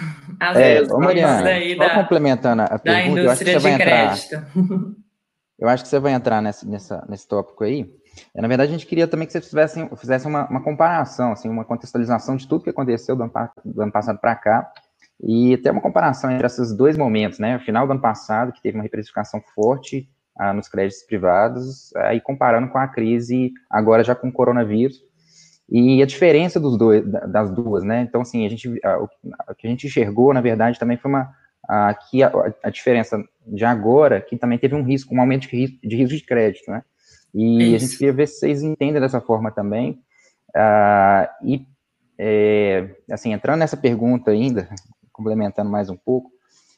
As 0.41 0.57
é, 0.57 0.83
duas 0.83 1.05
Mariana, 1.05 1.51
crises 1.51 1.77
só 1.77 1.89
da, 1.89 1.95
complementando 1.95 2.63
a 2.63 2.79
pergunta, 2.79 3.21
eu 3.21 3.31
acho 3.31 3.45
que 3.45 3.53
você 3.53 3.59
vai 3.59 3.77
crédito. 3.77 4.35
entrar. 4.35 4.51
Eu 5.57 5.69
acho 5.69 5.85
que 5.85 5.89
você 5.89 6.01
vai 6.01 6.13
entrar 6.13 6.43
nesse, 6.43 6.69
nessa, 6.69 7.07
nesse 7.09 7.29
tópico 7.29 7.63
aí. 7.63 7.89
É, 8.35 8.41
na 8.41 8.49
verdade, 8.49 8.71
a 8.71 8.73
gente 8.73 8.87
queria 8.87 9.07
também 9.07 9.27
que 9.27 9.33
você 9.33 9.41
fizesse, 9.41 9.89
fizesse 9.97 10.27
uma, 10.27 10.49
uma 10.49 10.63
comparação, 10.63 11.33
assim, 11.33 11.49
uma 11.49 11.65
contextualização 11.65 12.37
de 12.37 12.47
tudo 12.47 12.65
que 12.65 12.71
aconteceu 12.71 13.17
do 13.17 13.23
ano, 13.23 13.33
do 13.65 13.83
ano 13.83 13.93
passado 13.93 14.19
para 14.19 14.35
cá 14.35 14.71
E 15.23 15.55
até 15.55 15.71
uma 15.71 15.81
comparação 15.81 16.31
entre 16.31 16.47
esses 16.47 16.75
dois 16.77 16.97
momentos, 16.97 17.39
né? 17.39 17.57
O 17.57 17.61
final 17.61 17.87
do 17.87 17.93
ano 17.93 18.01
passado, 18.01 18.53
que 18.53 18.63
teve 18.63 18.77
uma 18.77 18.83
reprecificação 18.83 19.41
forte 19.55 20.09
ah, 20.39 20.53
nos 20.53 20.69
créditos 20.69 21.05
privados, 21.05 21.95
aí 21.97 22.21
comparando 22.21 22.69
com 22.69 22.79
a 22.79 22.89
crise 22.89 23.53
agora 23.71 24.03
já 24.03 24.15
com 24.15 24.29
o 24.29 24.33
coronavírus, 24.33 25.01
e 25.71 26.03
a 26.03 26.07
diferença 26.07 26.61
dos 26.61 26.77
dois, 26.77 27.05
das 27.07 27.51
duas, 27.51 27.83
né? 27.85 28.03
Então, 28.03 28.21
assim, 28.21 28.45
a 28.45 28.51
gente, 28.51 28.69
o 28.69 29.55
que 29.57 29.67
a 29.67 29.71
gente 29.71 29.87
enxergou, 29.87 30.35
na 30.35 30.41
verdade, 30.41 30.79
também 30.79 30.99
foi 30.99 31.11
uma, 31.11 31.33
aqui 31.69 32.23
a, 32.23 32.31
a, 32.63 32.71
diferença 32.71 33.23
de 33.47 33.65
agora, 33.65 34.21
que 34.21 34.37
também 34.37 34.59
teve 34.59 34.75
um 34.75 34.83
risco, 34.83 35.15
um 35.15 35.21
aumento 35.21 35.49
de 35.49 35.57
risco 35.57 35.79
de, 35.83 35.97
risco 35.97 36.17
de 36.17 36.25
crédito, 36.25 36.71
né? 36.71 36.83
E 37.35 37.75
a 37.75 37.79
gente 37.79 37.99
queria 37.99 38.13
ver 38.13 38.29
se 38.29 38.39
vocês 38.39 38.63
entendem 38.63 39.01
dessa 39.01 39.21
forma 39.21 39.51
também. 39.51 40.01
Uh, 40.55 41.45
e, 41.45 41.67
é, 42.17 42.95
assim, 43.11 43.33
entrando 43.33 43.59
nessa 43.59 43.77
pergunta 43.77 44.31
ainda, 44.31 44.69
complementando 45.13 45.69
mais 45.69 45.91
um 45.91 45.97
pouco, 45.97 46.31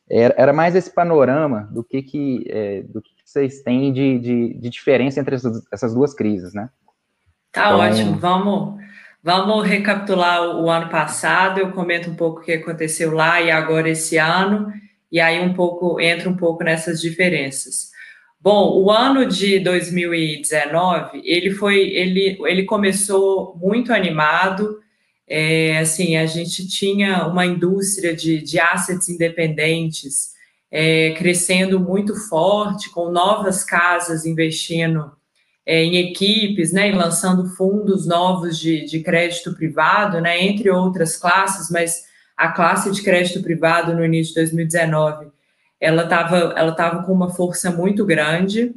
era, 0.09 0.35
era 0.39 0.53
mais 0.53 0.75
esse 0.75 0.91
panorama 0.91 1.69
do 1.71 1.85
que, 1.85 2.03
que, 2.03 2.45
é, 2.49 2.83
do 2.83 3.03
que 3.03 3.11
vocês 3.25 3.61
têm 3.63 3.93
de, 3.93 4.19
de, 4.19 4.55
de 4.55 4.71
diferença 4.71 5.21
entre 5.21 5.35
essas, 5.35 5.67
essas, 5.71 5.93
duas 5.93 6.15
crises, 6.15 6.55
né? 6.55 6.71
Tá 7.53 7.67
então, 7.67 7.79
ótimo, 7.81 8.19
vamos, 8.19 8.83
vamos 9.23 9.67
recapitular 9.67 10.43
o, 10.43 10.65
o 10.65 10.71
ano 10.71 10.89
passado, 10.89 11.59
eu 11.59 11.73
comento 11.73 12.09
um 12.09 12.15
pouco 12.15 12.41
o 12.41 12.45
que 12.45 12.53
aconteceu 12.53 13.13
lá 13.13 13.43
e 13.43 13.51
agora 13.51 13.91
esse 13.91 14.17
ano, 14.17 14.73
e 15.11 15.21
aí 15.21 15.41
um 15.41 15.53
pouco, 15.53 16.01
entra 16.01 16.31
um 16.31 16.37
pouco 16.37 16.63
nessas 16.65 17.01
diferenças. 17.01 17.91
Bom, 18.47 18.81
o 18.81 18.93
ano 18.93 19.27
de 19.27 19.59
2019, 19.59 21.21
ele 21.25 21.51
foi, 21.51 21.81
ele, 21.81 22.39
ele 22.47 22.63
começou 22.63 23.57
muito 23.61 23.93
animado, 23.93 24.79
é, 25.27 25.79
assim, 25.79 26.17
a 26.17 26.27
gente 26.27 26.69
tinha 26.69 27.27
uma 27.27 27.45
indústria 27.45 28.15
de, 28.15 28.41
de 28.41 28.61
assets 28.61 29.09
independentes 29.09 30.29
é, 30.71 31.11
crescendo 31.19 31.81
muito 31.81 32.15
forte, 32.29 32.89
com 32.91 33.11
novas 33.11 33.65
casas 33.65 34.25
investindo 34.25 35.11
é, 35.67 35.83
em 35.83 35.97
equipes, 35.97 36.73
né, 36.73 36.91
e 36.91 36.93
lançando 36.93 37.49
fundos 37.57 38.07
novos 38.07 38.61
de, 38.61 38.85
de 38.85 39.01
crédito 39.01 39.57
privado, 39.57 40.21
né, 40.21 40.41
entre 40.41 40.71
outras 40.71 41.17
classes, 41.17 41.69
mas 41.69 42.05
a 42.37 42.53
classe 42.53 42.93
de 42.93 43.03
crédito 43.03 43.43
privado 43.43 43.93
no 43.93 44.05
início 44.05 44.35
de 44.35 44.41
2019 44.43 45.35
ela 45.81 46.05
estava 46.05 46.55
ela 46.57 46.73
tava 46.73 47.03
com 47.03 47.13
uma 47.13 47.31
força 47.31 47.71
muito 47.71 48.05
grande. 48.05 48.75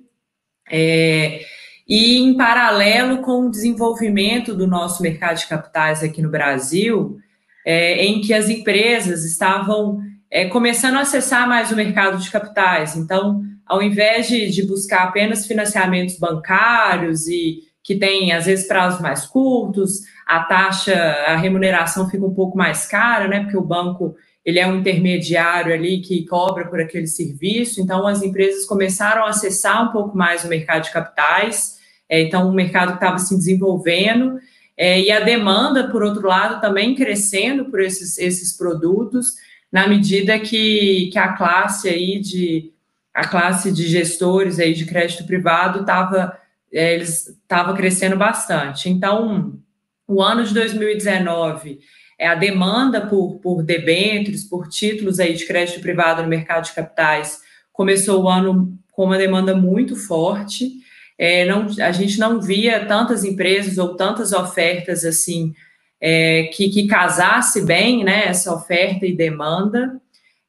É, 0.70 1.42
e 1.88 2.18
em 2.18 2.38
paralelo 2.38 3.24
com 3.24 3.48
o 3.48 3.52
desenvolvimento 3.52 4.54
do 4.54 4.68
nosso 4.68 5.02
mercado 5.02 5.38
de 5.38 5.48
capitais 5.48 6.04
aqui 6.04 6.22
no 6.22 6.30
Brasil, 6.30 7.18
é, 7.66 8.06
em 8.06 8.22
que 8.22 8.34
as 8.34 8.48
empresas 8.50 9.26
estavam 9.26 10.00
é, 10.30 10.46
começando 10.46 10.96
a 10.96 11.02
acessar 11.02 11.48
mais 11.48 11.72
o 11.72 11.76
mercado 11.76 12.18
de 12.20 12.30
capitais. 12.30 12.96
Então, 12.96 13.42
ao 13.66 13.82
invés 13.82 14.28
de, 14.28 14.50
de 14.50 14.66
buscar 14.66 15.04
apenas 15.04 15.48
financiamentos 15.48 16.18
bancários 16.18 17.28
e 17.28 17.64
que 17.84 17.96
tem, 17.96 18.32
às 18.32 18.46
vezes, 18.46 18.68
prazos 18.68 19.02
mais 19.02 19.26
curtos, 19.26 20.02
a 20.28 20.42
taxa, 20.44 20.94
a 21.26 21.36
remuneração 21.36 22.08
fica 22.08 22.24
um 22.24 22.34
pouco 22.34 22.56
mais 22.56 22.86
cara, 22.86 23.28
né? 23.28 23.42
Porque 23.42 23.58
o 23.58 23.66
banco 23.66 24.16
ele 24.46 24.60
é 24.60 24.68
um 24.68 24.80
intermediário 24.80 25.74
ali 25.74 26.02
que 26.02 26.26
cobra 26.26 26.68
por 26.68 26.80
aquele 26.80 27.08
serviço. 27.08 27.82
Então, 27.82 28.08
as 28.08 28.22
empresas 28.22 28.66
começaram 28.66 29.26
a 29.26 29.30
acessar 29.30 29.88
um 29.88 29.92
pouco 29.92 30.18
mais 30.18 30.44
o 30.44 30.48
mercado 30.48 30.84
de 30.84 30.92
capitais 30.92 31.80
é, 32.10 32.22
então, 32.22 32.50
o 32.50 32.54
mercado 32.54 32.96
estava 32.96 33.20
se 33.20 33.38
desenvolvendo 33.38 34.40
é, 34.76 35.00
e 35.00 35.12
a 35.12 35.20
demanda, 35.20 35.90
por 35.90 36.02
outro 36.02 36.28
lado, 36.28 36.60
também 36.60 36.96
crescendo 36.96 37.66
por 37.66 37.80
esses, 37.80 38.18
esses 38.18 38.58
produtos, 38.58 39.36
na 39.72 39.88
medida 39.88 40.40
que, 40.40 41.10
que 41.14 41.20
a 41.20 41.34
classe 41.34 41.88
aí 41.88 42.20
de 42.20 42.74
a 43.14 43.28
classe 43.28 43.72
de 43.72 43.88
gestores 43.88 44.60
aí 44.60 44.74
de 44.74 44.86
crédito 44.86 45.26
privado 45.26 45.82
estava 45.82 46.38
é, 46.72 46.96
eles 46.96 47.28
estava 47.28 47.74
crescendo 47.74 48.16
bastante. 48.16 48.90
Então, 48.90 49.60
o 50.08 50.22
ano 50.22 50.44
de 50.44 50.54
2019 50.54 51.80
é 52.20 52.28
a 52.28 52.36
demanda 52.36 53.08
por, 53.08 53.40
por 53.40 53.64
debêntures, 53.64 54.44
por 54.44 54.68
títulos 54.68 55.20
aí 55.20 55.34
de 55.34 55.48
crédito 55.48 55.82
privado 55.82 56.22
no 56.22 56.28
mercado 56.28 56.66
de 56.66 56.74
capitais 56.74 57.40
começou 57.74 58.24
o 58.24 58.30
ano 58.30 58.78
com 58.92 59.06
uma 59.06 59.18
demanda 59.18 59.56
muito 59.56 59.96
forte 59.96 60.80
é, 61.20 61.44
não, 61.44 61.68
a 61.82 61.92
gente 61.92 62.18
não 62.18 62.40
via 62.40 62.86
tantas 62.86 63.26
empresas 63.26 63.78
ou 63.78 63.94
tantas 63.98 64.32
ofertas 64.32 65.04
assim 65.04 65.54
é, 66.00 66.44
que, 66.54 66.70
que 66.70 66.88
casasse 66.88 67.66
bem 67.66 68.06
né, 68.06 68.28
essa 68.28 68.56
oferta 68.56 69.06
e 69.06 69.14
demanda. 69.14 70.00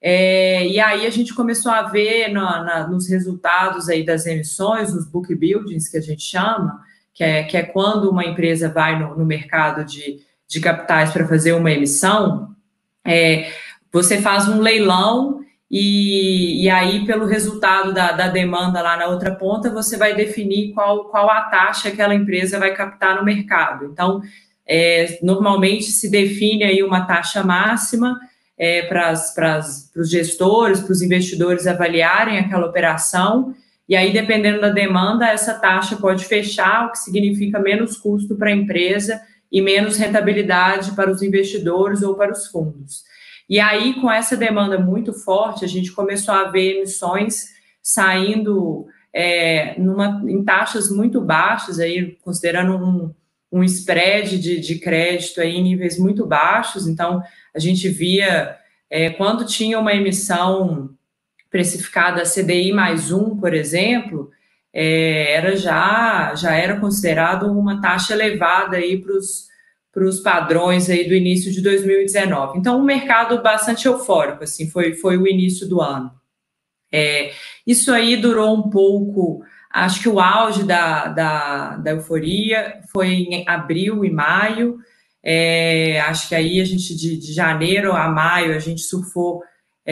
É, 0.01 0.65
e 0.69 0.79
aí 0.79 1.05
a 1.05 1.11
gente 1.11 1.35
começou 1.35 1.73
a 1.73 1.83
ver 1.83 2.29
na, 2.29 2.63
na, 2.63 2.87
nos 2.87 3.09
resultados 3.09 3.89
aí 3.89 4.05
das 4.05 4.27
emissões, 4.27 4.95
nos 4.95 5.07
book 5.07 5.35
buildings 5.35 5.89
que 5.89 5.97
a 5.97 6.01
gente 6.01 6.23
chama, 6.23 6.81
que 7.13 7.25
é, 7.25 7.43
que 7.43 7.57
é 7.57 7.63
quando 7.65 8.09
uma 8.09 8.25
empresa 8.25 8.69
vai 8.69 8.97
no, 8.97 9.19
no 9.19 9.27
mercado 9.27 9.85
de, 9.85 10.21
de 10.51 10.61
capitais 10.61 11.13
para 11.13 11.29
fazer 11.29 11.53
uma 11.53 11.71
emissão, 11.71 12.49
é, 13.07 13.53
você 13.93 14.21
faz 14.21 14.49
um 14.49 14.61
leilão 14.61 15.41
e, 15.71 16.65
e 16.65 16.69
aí, 16.69 17.07
pelo 17.07 17.25
resultado 17.25 17.95
da, 17.95 18.11
da, 18.11 18.27
demanda 18.27 18.83
lá 18.83 18.97
na 18.97 19.07
outra 19.07 19.33
ponta, 19.33 19.71
você 19.71 19.97
vai 19.97 20.17
definir 20.17 20.73
qual, 20.75 21.05
qual 21.05 21.31
a 21.31 21.43
taxa 21.43 21.83
que 21.83 21.95
aquela 21.95 22.15
empresa 22.17 22.59
vai 22.59 22.75
captar 22.75 23.17
no 23.17 23.25
mercado. 23.25 23.85
Então, 23.85 24.21
é, 24.67 25.21
normalmente 25.23 25.85
se 25.85 26.11
define 26.11 26.65
aí 26.65 26.83
uma 26.83 27.07
taxa 27.07 27.45
máxima 27.45 28.19
é, 28.59 28.83
para 28.83 29.13
os 29.97 30.11
gestores, 30.11 30.81
para 30.81 30.93
os 30.93 31.01
investidores 31.01 31.69
avaliarem 31.69 32.39
aquela 32.39 32.67
operação, 32.67 33.55
e 33.89 33.95
aí, 33.95 34.13
dependendo 34.13 34.61
da 34.61 34.69
demanda, 34.71 35.27
essa 35.27 35.55
taxa 35.55 35.97
pode 35.97 36.25
fechar, 36.25 36.87
o 36.87 36.93
que 36.93 36.99
significa 36.99 37.59
menos 37.61 37.97
custo 37.97 38.37
para 38.37 38.51
a 38.51 38.53
empresa 38.53 39.21
e 39.51 39.61
menos 39.61 39.97
rentabilidade 39.97 40.93
para 40.93 41.11
os 41.11 41.23
investidores 41.23 42.03
ou 42.03 42.15
para 42.15 42.33
os 42.33 42.47
fundos. 42.47 43.03
E 43.49 43.59
aí, 43.59 43.95
com 44.01 44.11
essa 44.11 44.37
demanda 44.37 44.79
muito 44.79 45.13
forte, 45.13 45.65
a 45.65 45.69
gente 45.69 45.91
começou 45.91 46.33
a 46.35 46.45
ver 46.45 46.77
emissões 46.77 47.47
saindo 47.83 48.87
é, 49.13 49.75
numa, 49.79 50.23
em 50.29 50.45
taxas 50.45 50.89
muito 50.89 51.21
baixas, 51.21 51.81
aí, 51.81 52.17
considerando 52.23 52.77
um, 52.77 53.15
um 53.51 53.65
spread 53.65 54.39
de, 54.39 54.61
de 54.61 54.79
crédito 54.79 55.41
aí, 55.41 55.57
em 55.57 55.63
níveis 55.65 55.99
muito 55.99 56.25
baixos. 56.25 56.87
Então, 56.87 57.21
a 57.53 57.59
gente 57.59 57.89
via 57.89 58.57
é, 58.89 59.11
quando 59.11 59.45
tinha 59.45 59.79
uma 59.79 59.95
emissão 59.95 60.91
precificada 61.51 62.23
CDI 62.23 62.73
mais 62.73 63.11
um, 63.11 63.37
por 63.37 63.53
exemplo, 63.53 64.31
é, 64.73 65.33
era 65.35 65.57
já, 65.57 66.35
já 66.35 66.55
era 66.55 66.79
considerado 66.79 67.51
uma 67.51 67.81
taxa 67.81 68.15
elevada 68.15 68.79
para 69.93 70.05
os 70.05 70.21
padrões 70.21 70.89
aí 70.89 71.09
do 71.09 71.15
início 71.15 71.51
de 71.53 71.61
2019. 71.61 72.59
Então, 72.59 72.79
um 72.79 72.85
mercado 72.85 73.43
bastante 73.43 73.87
eufórico, 73.87 74.45
assim, 74.45 74.71
foi, 74.71 74.95
foi 74.95 75.17
o 75.17 75.27
início 75.27 75.69
do 75.69 75.81
ano. 75.81 76.11
É, 76.93 77.33
isso 77.67 77.93
aí 77.93 78.17
durou 78.17 78.57
um 78.57 78.69
pouco, 78.69 79.45
acho 79.73 80.01
que 80.03 80.09
o 80.09 80.19
auge 80.19 80.65
da, 80.65 81.07
da, 81.07 81.77
da 81.77 81.91
euforia 81.93 82.81
foi 82.93 83.09
em 83.09 83.49
abril 83.49 84.05
e 84.05 84.11
maio, 84.11 84.79
é, 85.23 86.01
acho 86.01 86.29
que 86.29 86.35
aí 86.35 86.61
a 86.61 86.65
gente, 86.65 86.97
de, 86.97 87.17
de, 87.17 87.33
janeiro 87.33 87.93
a 87.93 88.09
maio, 88.09 88.55
a 88.55 88.59
gente 88.59 88.81
surfou, 88.81 89.43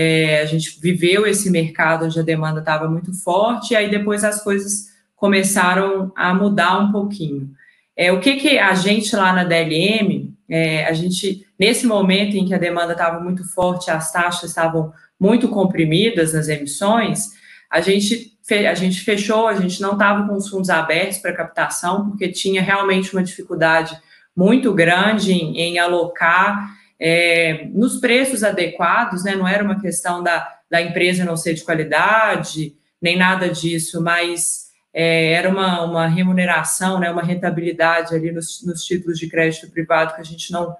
é, 0.01 0.41
a 0.41 0.45
gente 0.45 0.79
viveu 0.81 1.27
esse 1.27 1.51
mercado 1.51 2.05
onde 2.05 2.21
a 2.21 2.23
demanda 2.23 2.61
estava 2.61 2.87
muito 2.87 3.13
forte, 3.13 3.73
e 3.73 3.77
aí 3.77 3.91
depois 3.91 4.23
as 4.23 4.41
coisas 4.45 4.91
começaram 5.17 6.13
a 6.15 6.33
mudar 6.33 6.79
um 6.79 6.93
pouquinho. 6.93 7.51
É, 7.97 8.13
o 8.13 8.21
que, 8.21 8.37
que 8.37 8.61
a 8.61 8.73
gente 8.77 9.17
lá 9.17 9.33
na 9.33 9.43
DLM, 9.43 10.33
é, 10.49 10.85
a 10.85 10.93
gente, 10.93 11.45
nesse 11.59 11.85
momento 11.85 12.37
em 12.37 12.47
que 12.47 12.55
a 12.55 12.59
demanda 12.59 12.93
estava 12.93 13.19
muito 13.19 13.43
forte, 13.53 13.91
as 13.91 14.13
taxas 14.13 14.51
estavam 14.51 14.93
muito 15.19 15.49
comprimidas 15.49 16.33
nas 16.33 16.47
emissões, 16.47 17.31
a 17.69 17.81
gente, 17.81 18.39
a 18.71 18.75
gente 18.75 19.01
fechou, 19.01 19.49
a 19.49 19.55
gente 19.55 19.83
não 19.83 19.95
estava 19.95 20.29
com 20.29 20.37
os 20.37 20.49
fundos 20.49 20.71
abertos 20.71 21.19
para 21.19 21.35
captação, 21.35 22.11
porque 22.11 22.29
tinha 22.29 22.63
realmente 22.63 23.13
uma 23.13 23.25
dificuldade 23.25 23.99
muito 24.37 24.73
grande 24.73 25.33
em, 25.33 25.59
em 25.59 25.81
alocar 25.81 26.78
é, 27.01 27.69
nos 27.73 28.01
preços 28.01 28.43
adequados, 28.43 29.25
né? 29.25 29.37
Não 29.37 29.47
era 29.47 29.63
uma 29.63 29.81
questão 29.81 30.23
da, 30.23 30.59
da 30.71 30.83
empresa 30.83 31.25
não 31.25 31.37
ser 31.37 31.55
de 31.55 31.65
qualidade, 31.65 32.75
nem 33.01 33.17
nada 33.17 33.49
disso, 33.49 34.03
mas 34.03 34.69
é, 34.93 35.33
era 35.33 35.49
uma, 35.49 35.85
uma 35.85 36.07
remuneração, 36.07 36.99
né, 36.99 37.11
uma 37.11 37.23
rentabilidade 37.23 38.15
ali 38.15 38.33
nos, 38.33 38.65
nos 38.67 38.85
títulos 38.85 39.19
de 39.19 39.29
crédito 39.29 39.71
privado 39.71 40.15
que 40.15 40.21
a 40.21 40.25
gente 40.25 40.51
não, 40.51 40.75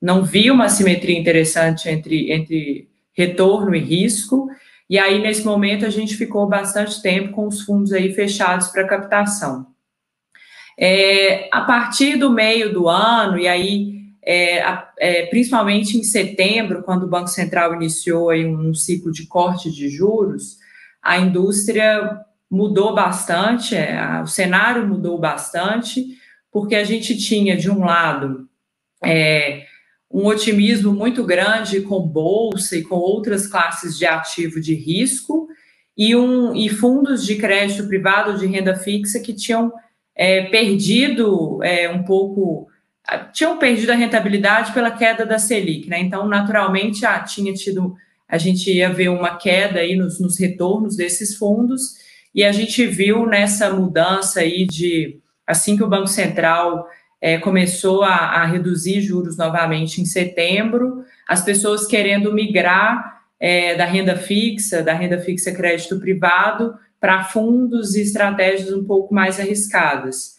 não 0.00 0.22
via 0.22 0.52
uma 0.52 0.68
simetria 0.68 1.18
interessante 1.18 1.88
entre, 1.88 2.30
entre 2.32 2.88
retorno 3.12 3.74
e 3.74 3.80
risco. 3.80 4.48
E 4.88 4.98
aí, 4.98 5.20
nesse 5.20 5.44
momento, 5.44 5.84
a 5.84 5.90
gente 5.90 6.16
ficou 6.16 6.46
bastante 6.46 7.02
tempo 7.02 7.32
com 7.32 7.46
os 7.46 7.62
fundos 7.62 7.92
aí 7.92 8.12
fechados 8.14 8.68
para 8.68 8.86
captação. 8.86 9.66
É, 10.78 11.48
a 11.52 11.62
partir 11.62 12.16
do 12.16 12.30
meio 12.30 12.72
do 12.72 12.88
ano, 12.88 13.36
e 13.36 13.48
aí 13.48 13.97
é, 14.30 14.62
é, 14.98 15.26
principalmente 15.26 15.96
em 15.96 16.02
setembro, 16.02 16.82
quando 16.82 17.04
o 17.04 17.08
Banco 17.08 17.28
Central 17.28 17.74
iniciou 17.74 18.28
aí 18.28 18.44
um, 18.44 18.74
ciclo 18.74 19.10
de 19.10 19.26
corte 19.26 19.72
de 19.72 19.88
juros, 19.88 20.58
a 21.02 21.16
indústria 21.16 22.20
mudou 22.50 22.94
bastante, 22.94 23.74
é, 23.74 23.98
a, 23.98 24.20
o 24.20 24.26
cenário 24.26 24.86
mudou 24.86 25.18
bastante, 25.18 26.04
porque 26.52 26.74
a 26.74 26.84
gente 26.84 27.16
tinha, 27.16 27.56
de 27.56 27.70
um 27.70 27.80
lado, 27.80 28.46
é, 29.02 29.64
um 30.10 30.26
otimismo 30.26 30.92
muito 30.92 31.24
grande 31.24 31.80
com 31.80 32.00
bolsa 32.00 32.76
e 32.76 32.82
com 32.82 32.96
outras 32.96 33.46
classes 33.46 33.96
de 33.96 34.04
ativo 34.04 34.60
de 34.60 34.74
risco, 34.74 35.48
e, 35.96 36.14
um, 36.14 36.54
e 36.54 36.68
fundos 36.68 37.24
de 37.24 37.36
crédito 37.36 37.88
privado 37.88 38.36
de 38.36 38.46
renda 38.46 38.76
fixa 38.76 39.20
que 39.20 39.32
tinham 39.32 39.72
é, 40.14 40.42
perdido 40.42 41.62
é, 41.62 41.88
um 41.88 42.04
pouco, 42.04 42.68
tinham 43.32 43.58
perdido 43.58 43.90
a 43.90 43.94
rentabilidade 43.94 44.72
pela 44.72 44.90
queda 44.90 45.24
da 45.24 45.38
Selic, 45.38 45.88
né? 45.88 45.98
Então, 46.00 46.26
naturalmente, 46.26 47.06
ah, 47.06 47.20
tinha 47.20 47.52
tido, 47.54 47.96
a 48.28 48.36
gente 48.38 48.70
ia 48.70 48.92
ver 48.92 49.08
uma 49.08 49.36
queda 49.36 49.80
aí 49.80 49.96
nos, 49.96 50.20
nos 50.20 50.38
retornos 50.38 50.96
desses 50.96 51.36
fundos, 51.36 51.96
e 52.34 52.44
a 52.44 52.52
gente 52.52 52.86
viu 52.86 53.26
nessa 53.26 53.70
mudança 53.70 54.40
aí 54.40 54.66
de, 54.66 55.18
assim 55.46 55.76
que 55.76 55.82
o 55.82 55.88
Banco 55.88 56.06
Central 56.06 56.86
é, 57.20 57.38
começou 57.38 58.02
a, 58.02 58.14
a 58.14 58.44
reduzir 58.44 59.00
juros 59.00 59.36
novamente 59.36 60.00
em 60.00 60.04
setembro, 60.04 61.04
as 61.26 61.42
pessoas 61.42 61.86
querendo 61.86 62.32
migrar 62.32 63.22
é, 63.40 63.74
da 63.74 63.84
renda 63.84 64.16
fixa, 64.16 64.82
da 64.82 64.92
renda 64.92 65.18
fixa 65.18 65.52
crédito 65.52 65.98
privado, 65.98 66.74
para 67.00 67.24
fundos 67.24 67.94
e 67.94 68.02
estratégias 68.02 68.72
um 68.72 68.84
pouco 68.84 69.14
mais 69.14 69.38
arriscadas. 69.38 70.37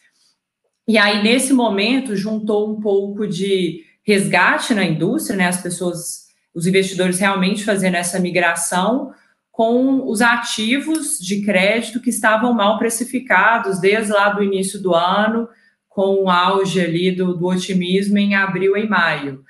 E 0.90 0.98
aí, 0.98 1.22
nesse 1.22 1.54
momento, 1.54 2.16
juntou 2.16 2.68
um 2.68 2.82
pouco 2.82 3.28
de 3.28 3.86
resgate 4.02 4.74
na 4.74 4.84
indústria, 4.84 5.38
né? 5.38 5.46
As 5.46 5.62
pessoas, 5.62 6.30
os 6.52 6.66
investidores 6.66 7.20
realmente 7.20 7.64
fazendo 7.64 7.94
essa 7.94 8.20
migração 8.20 9.14
com 9.52 10.10
os 10.10 10.20
ativos 10.20 11.20
de 11.20 11.44
crédito 11.44 12.02
que 12.02 12.10
estavam 12.10 12.56
mal 12.56 12.80
precificados 12.80 13.80
desde 13.80 14.12
lá 14.12 14.30
do 14.30 14.42
início 14.42 14.82
do 14.82 14.96
ano, 14.96 15.48
com 15.88 16.24
o 16.24 16.28
auge 16.28 16.82
ali 16.82 17.12
do, 17.12 17.38
do 17.38 17.46
otimismo 17.46 18.18
em 18.18 18.34
abril 18.34 18.76
e 18.76 18.90
maio. 18.90 19.44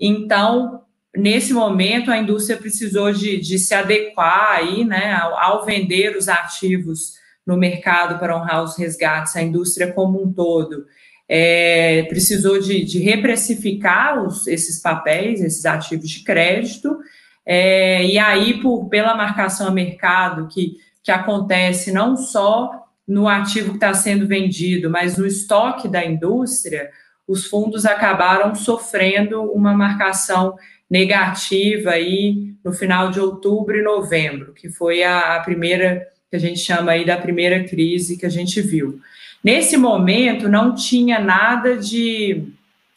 Então, 0.00 0.82
nesse 1.16 1.52
momento 1.52 2.10
a 2.10 2.18
indústria 2.18 2.58
precisou 2.58 3.12
de, 3.12 3.38
de 3.38 3.60
se 3.60 3.76
adequar 3.76 4.56
aí, 4.56 4.84
né, 4.84 5.12
ao, 5.12 5.38
ao, 5.38 5.64
vender 5.64 6.16
os 6.16 6.28
ativos 6.28 7.19
no 7.46 7.56
mercado 7.56 8.18
para 8.18 8.36
honrar 8.36 8.62
os 8.62 8.76
resgates, 8.76 9.36
a 9.36 9.42
indústria 9.42 9.92
como 9.92 10.22
um 10.22 10.32
todo. 10.32 10.86
É, 11.28 12.04
precisou 12.08 12.60
de, 12.60 12.84
de 12.84 12.98
reprecificar 12.98 14.22
os, 14.22 14.46
esses 14.46 14.80
papéis, 14.80 15.40
esses 15.40 15.64
ativos 15.64 16.10
de 16.10 16.24
crédito, 16.24 16.98
é, 17.46 18.04
e 18.04 18.18
aí 18.18 18.60
por, 18.60 18.88
pela 18.88 19.14
marcação 19.14 19.68
a 19.68 19.70
mercado 19.70 20.48
que, 20.48 20.76
que 21.02 21.10
acontece 21.10 21.92
não 21.92 22.16
só 22.16 22.86
no 23.06 23.28
ativo 23.28 23.70
que 23.70 23.76
está 23.76 23.92
sendo 23.94 24.26
vendido, 24.26 24.88
mas 24.90 25.16
no 25.16 25.26
estoque 25.26 25.88
da 25.88 26.04
indústria, 26.04 26.90
os 27.26 27.46
fundos 27.46 27.86
acabaram 27.86 28.54
sofrendo 28.54 29.42
uma 29.52 29.72
marcação 29.72 30.56
negativa 30.88 31.90
aí 31.90 32.54
no 32.64 32.72
final 32.72 33.10
de 33.10 33.20
outubro 33.20 33.76
e 33.76 33.82
novembro, 33.82 34.52
que 34.52 34.68
foi 34.68 35.02
a, 35.02 35.36
a 35.36 35.40
primeira 35.40 36.06
que 36.30 36.36
a 36.36 36.40
gente 36.40 36.60
chama 36.60 36.92
aí 36.92 37.04
da 37.04 37.16
primeira 37.16 37.64
crise 37.64 38.16
que 38.16 38.24
a 38.24 38.30
gente 38.30 38.62
viu. 38.62 39.00
Nesse 39.42 39.76
momento 39.76 40.48
não 40.48 40.74
tinha 40.74 41.18
nada 41.18 41.76
de 41.76 42.44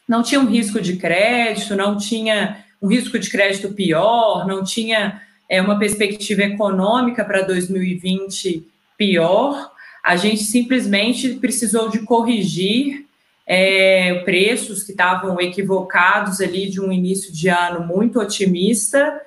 não 0.07 0.21
tinha 0.21 0.39
um 0.39 0.45
risco 0.45 0.79
de 0.79 0.97
crédito, 0.97 1.75
não 1.75 1.97
tinha 1.97 2.63
um 2.81 2.87
risco 2.87 3.17
de 3.17 3.29
crédito 3.29 3.73
pior, 3.73 4.45
não 4.45 4.63
tinha 4.63 5.21
é, 5.49 5.61
uma 5.61 5.79
perspectiva 5.79 6.43
econômica 6.43 7.23
para 7.23 7.41
2020 7.41 8.67
pior. 8.97 9.71
A 10.03 10.15
gente 10.17 10.43
simplesmente 10.43 11.35
precisou 11.35 11.89
de 11.89 11.99
corrigir 11.99 13.05
é, 13.47 14.15
preços 14.25 14.83
que 14.83 14.91
estavam 14.91 15.39
equivocados 15.39 16.41
ali 16.41 16.69
de 16.69 16.81
um 16.81 16.91
início 16.91 17.31
de 17.31 17.47
ano 17.47 17.87
muito 17.87 18.19
otimista 18.19 19.21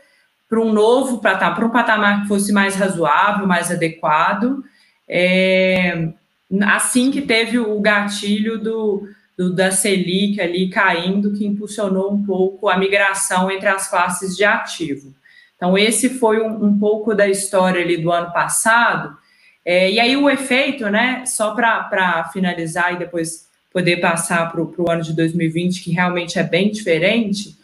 para 0.49 0.61
um 0.61 0.73
novo 0.73 1.19
patamar, 1.19 1.55
para 1.55 1.67
um 1.67 1.71
patamar 1.71 2.23
que 2.23 2.29
fosse 2.29 2.53
mais 2.53 2.77
razoável, 2.77 3.47
mais 3.47 3.71
adequado. 3.71 4.65
É, 5.09 6.09
assim 6.63 7.11
que 7.11 7.23
teve 7.23 7.59
o 7.59 7.81
gatilho 7.81 8.59
do, 8.59 9.09
do, 9.37 9.53
da 9.53 9.71
Selic 9.71 10.41
ali 10.41 10.69
caindo, 10.69 11.33
que 11.33 11.47
impulsionou 11.47 12.13
um 12.13 12.25
pouco 12.25 12.69
a 12.69 12.77
migração 12.77 13.51
entre 13.51 13.69
as 13.69 13.89
classes 13.89 14.37
de 14.37 14.45
ativo. 14.45 15.13
Então, 15.57 15.77
esse 15.77 16.11
foi 16.11 16.41
um, 16.41 16.65
um 16.65 16.79
pouco 16.79 17.15
da 17.15 17.29
história 17.29 17.83
ali 17.83 17.97
do 17.97 18.13
ano 18.13 18.33
passado. 18.33 19.17
É, 19.65 19.91
e 19.91 19.99
aí 19.99 20.17
o 20.17 20.31
efeito, 20.31 20.89
né, 20.89 21.25
só 21.27 21.53
para 21.53 22.31
finalizar 22.33 22.95
e 22.95 22.99
depois 22.99 23.47
poder 23.73 23.97
passar 23.97 24.51
para 24.51 24.63
o 24.63 24.91
ano 24.91 25.03
de 25.03 25.13
2020, 25.13 25.83
que 25.83 25.91
realmente 25.91 26.39
é 26.39 26.43
bem 26.43 26.71
diferente, 26.71 27.56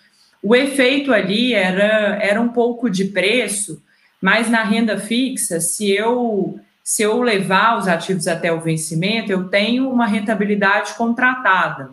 o 0.43 0.57
efeito 0.57 1.13
ali 1.13 1.55
era, 1.55 2.19
era 2.21 2.41
um 2.41 2.49
pouco 2.49 2.91
de 2.91 3.07
preço, 3.07 3.83
mas 4.21 4.51
na 4.51 4.65
renda 4.65 4.99
fixa, 4.99 5.61
se 5.61 5.91
eu 5.91 6.59
se 6.85 7.03
eu 7.03 7.23
levar 7.23 7.79
os 7.79 7.87
ativos 7.87 8.27
até 8.27 8.53
o 8.53 8.61
vencimento, 8.61 9.31
eu 9.31 9.45
tenho 9.45 9.89
uma 9.89 10.05
rentabilidade 10.05 10.95
contratada. 10.95 11.91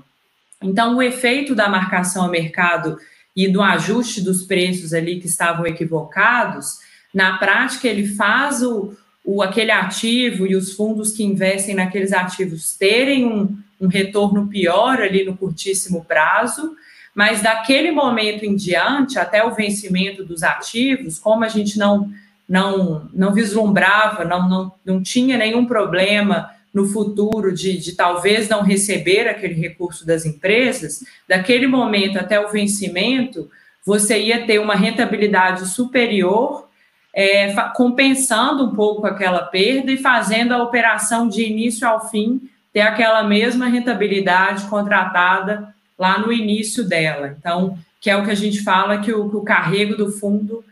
Então, 0.61 0.97
o 0.97 1.01
efeito 1.01 1.53
da 1.53 1.69
marcação 1.69 2.25
a 2.25 2.27
mercado 2.27 2.97
e 3.35 3.47
do 3.47 3.61
ajuste 3.61 4.19
dos 4.19 4.43
preços 4.43 4.93
ali 4.93 5.19
que 5.19 5.27
estavam 5.27 5.65
equivocados, 5.67 6.79
na 7.13 7.37
prática, 7.37 7.87
ele 7.87 8.07
faz 8.07 8.61
o, 8.63 8.93
o 9.23 9.41
aquele 9.41 9.71
ativo 9.71 10.47
e 10.47 10.55
os 10.55 10.73
fundos 10.73 11.11
que 11.11 11.23
investem 11.23 11.75
naqueles 11.75 12.11
ativos 12.11 12.75
terem 12.75 13.25
um, 13.25 13.57
um 13.79 13.87
retorno 13.87 14.47
pior 14.47 14.99
ali 15.01 15.23
no 15.23 15.37
curtíssimo 15.37 16.03
prazo, 16.03 16.75
mas 17.19 17.41
daquele 17.41 17.91
momento 17.91 18.45
em 18.45 18.55
diante, 18.55 19.19
até 19.19 19.43
o 19.43 19.53
vencimento 19.53 20.23
dos 20.23 20.41
ativos, 20.41 21.19
como 21.19 21.43
a 21.43 21.49
gente 21.49 21.77
não 21.77 22.09
não, 22.47 23.09
não 23.13 23.33
vislumbrava, 23.33 24.23
não, 24.23 24.47
não, 24.47 24.71
não 24.85 25.03
tinha 25.03 25.37
nenhum 25.37 25.65
problema 25.65 26.49
no 26.73 26.85
futuro 26.85 27.53
de, 27.53 27.77
de 27.77 27.91
talvez 27.91 28.47
não 28.47 28.61
receber 28.63 29.27
aquele 29.27 29.53
recurso 29.53 30.07
das 30.07 30.25
empresas, 30.25 31.03
daquele 31.27 31.67
momento 31.67 32.17
até 32.17 32.39
o 32.39 32.47
vencimento, 32.47 33.51
você 33.85 34.17
ia 34.17 34.45
ter 34.45 34.57
uma 34.57 34.75
rentabilidade 34.75 35.67
superior, 35.67 36.69
é, 37.13 37.53
compensando 37.75 38.63
um 38.63 38.73
pouco 38.73 39.05
aquela 39.05 39.41
perda 39.41 39.91
e 39.91 39.97
fazendo 39.97 40.53
a 40.53 40.63
operação 40.63 41.27
de 41.27 41.43
início 41.43 41.85
ao 41.85 42.09
fim 42.09 42.49
ter 42.71 42.81
aquela 42.81 43.23
mesma 43.23 43.67
rentabilidade 43.67 44.67
contratada 44.67 45.75
lá 45.99 46.17
no 46.17 46.31
início 46.31 46.87
dela. 46.87 47.35
Então, 47.37 47.77
que 47.99 48.09
é 48.09 48.15
o 48.15 48.23
que 48.23 48.31
a 48.31 48.35
gente 48.35 48.63
fala 48.63 48.99
que 48.99 49.13
o, 49.13 49.29
que 49.29 49.35
o 49.35 49.43
carrego 49.43 49.97
do 49.97 50.09
fundo 50.11 50.63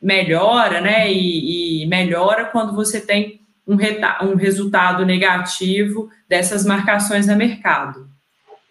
melhora, 0.00 0.80
né? 0.80 1.12
E, 1.12 1.82
e 1.82 1.86
melhora 1.86 2.44
quando 2.44 2.72
você 2.72 3.00
tem 3.00 3.40
um, 3.66 3.74
um, 4.24 4.36
resultado 4.36 5.04
negativo 5.04 6.08
dessas 6.28 6.64
marcações 6.64 7.28
a 7.28 7.34
mercado. 7.34 8.08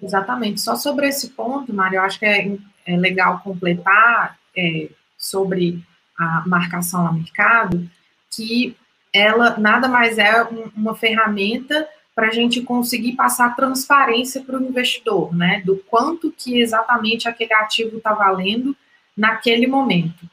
Exatamente. 0.01 0.61
Só 0.61 0.75
sobre 0.75 1.07
esse 1.07 1.31
ponto, 1.31 1.73
Mário, 1.73 1.97
eu 1.97 2.01
acho 2.03 2.17
que 2.17 2.25
é, 2.25 2.55
é 2.85 2.95
legal 2.95 3.41
completar 3.43 4.37
é, 4.55 4.87
sobre 5.17 5.83
a 6.17 6.43
marcação 6.45 7.05
a 7.05 7.11
mercado, 7.11 7.89
que 8.33 8.77
ela 9.13 9.57
nada 9.57 9.87
mais 9.87 10.17
é 10.17 10.43
uma 10.75 10.95
ferramenta 10.95 11.87
para 12.15 12.29
a 12.29 12.31
gente 12.31 12.61
conseguir 12.61 13.11
passar 13.11 13.55
transparência 13.55 14.41
para 14.41 14.57
o 14.57 14.63
investidor, 14.63 15.35
né? 15.35 15.61
Do 15.65 15.75
quanto 15.89 16.31
que 16.31 16.61
exatamente 16.61 17.27
aquele 17.27 17.53
ativo 17.53 17.97
está 17.97 18.13
valendo 18.13 18.75
naquele 19.15 19.67
momento. 19.67 20.25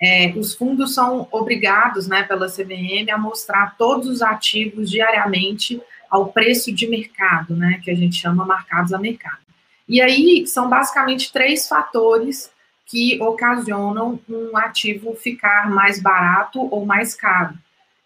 É, 0.00 0.32
os 0.36 0.54
fundos 0.54 0.94
são 0.94 1.26
obrigados, 1.30 2.06
né, 2.08 2.22
pela 2.22 2.46
CVM, 2.46 3.10
a 3.12 3.18
mostrar 3.18 3.76
todos 3.76 4.08
os 4.08 4.22
ativos 4.22 4.90
diariamente 4.90 5.80
ao 6.10 6.32
preço 6.32 6.72
de 6.72 6.86
mercado, 6.88 7.54
né, 7.54 7.80
que 7.84 7.90
a 7.90 7.94
gente 7.94 8.16
chama 8.16 8.46
marcados 8.46 8.92
a 8.94 8.98
mercado. 8.98 9.38
E 9.86 10.00
aí 10.00 10.46
são 10.46 10.68
basicamente 10.68 11.32
três 11.32 11.68
fatores 11.68 12.50
que 12.86 13.20
ocasionam 13.20 14.18
um 14.28 14.56
ativo 14.56 15.14
ficar 15.14 15.70
mais 15.70 16.00
barato 16.00 16.60
ou 16.60 16.86
mais 16.86 17.14
caro. 17.14 17.54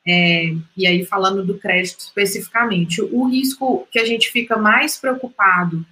É, 0.06 0.54
e 0.76 0.86
aí, 0.86 1.04
falando 1.04 1.44
do 1.44 1.58
crédito 1.58 2.00
especificamente, 2.00 3.00
o 3.00 3.24
risco 3.26 3.88
que 3.90 3.98
a 3.98 4.04
gente 4.04 4.30
fica 4.30 4.56
mais 4.56 4.98
preocupado 4.98 5.84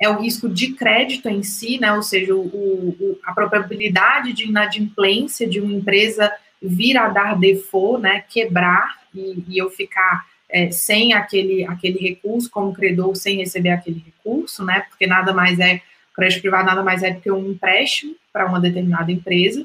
é 0.00 0.08
o 0.08 0.20
risco 0.20 0.48
de 0.48 0.72
crédito 0.72 1.28
em 1.28 1.42
si, 1.42 1.78
né? 1.78 1.92
Ou 1.92 2.02
seja, 2.02 2.34
o, 2.34 2.40
o, 2.40 3.18
a 3.22 3.32
probabilidade 3.32 4.32
de 4.32 4.48
inadimplência 4.48 5.48
de 5.48 5.60
uma 5.60 5.72
empresa 5.72 6.32
vir 6.60 6.96
a 6.96 7.08
dar 7.08 7.38
default, 7.38 8.02
né? 8.02 8.24
Quebrar 8.28 8.98
e, 9.14 9.44
e 9.48 9.58
eu 9.58 9.70
ficar 9.70 10.26
é, 10.48 10.70
sem 10.70 11.12
aquele, 11.12 11.64
aquele 11.66 11.98
recurso, 11.98 12.50
como 12.50 12.72
credor, 12.72 13.14
sem 13.14 13.36
receber 13.36 13.70
aquele 13.70 14.02
recurso, 14.04 14.64
né? 14.64 14.80
Porque 14.88 15.06
nada 15.06 15.32
mais 15.32 15.60
é 15.60 15.80
crédito 16.14 16.42
privado 16.42 16.66
nada 16.66 16.82
mais 16.82 17.02
é 17.02 17.12
do 17.12 17.20
que 17.20 17.30
um 17.30 17.50
empréstimo 17.50 18.14
para 18.32 18.46
uma 18.46 18.60
determinada 18.60 19.10
empresa. 19.10 19.64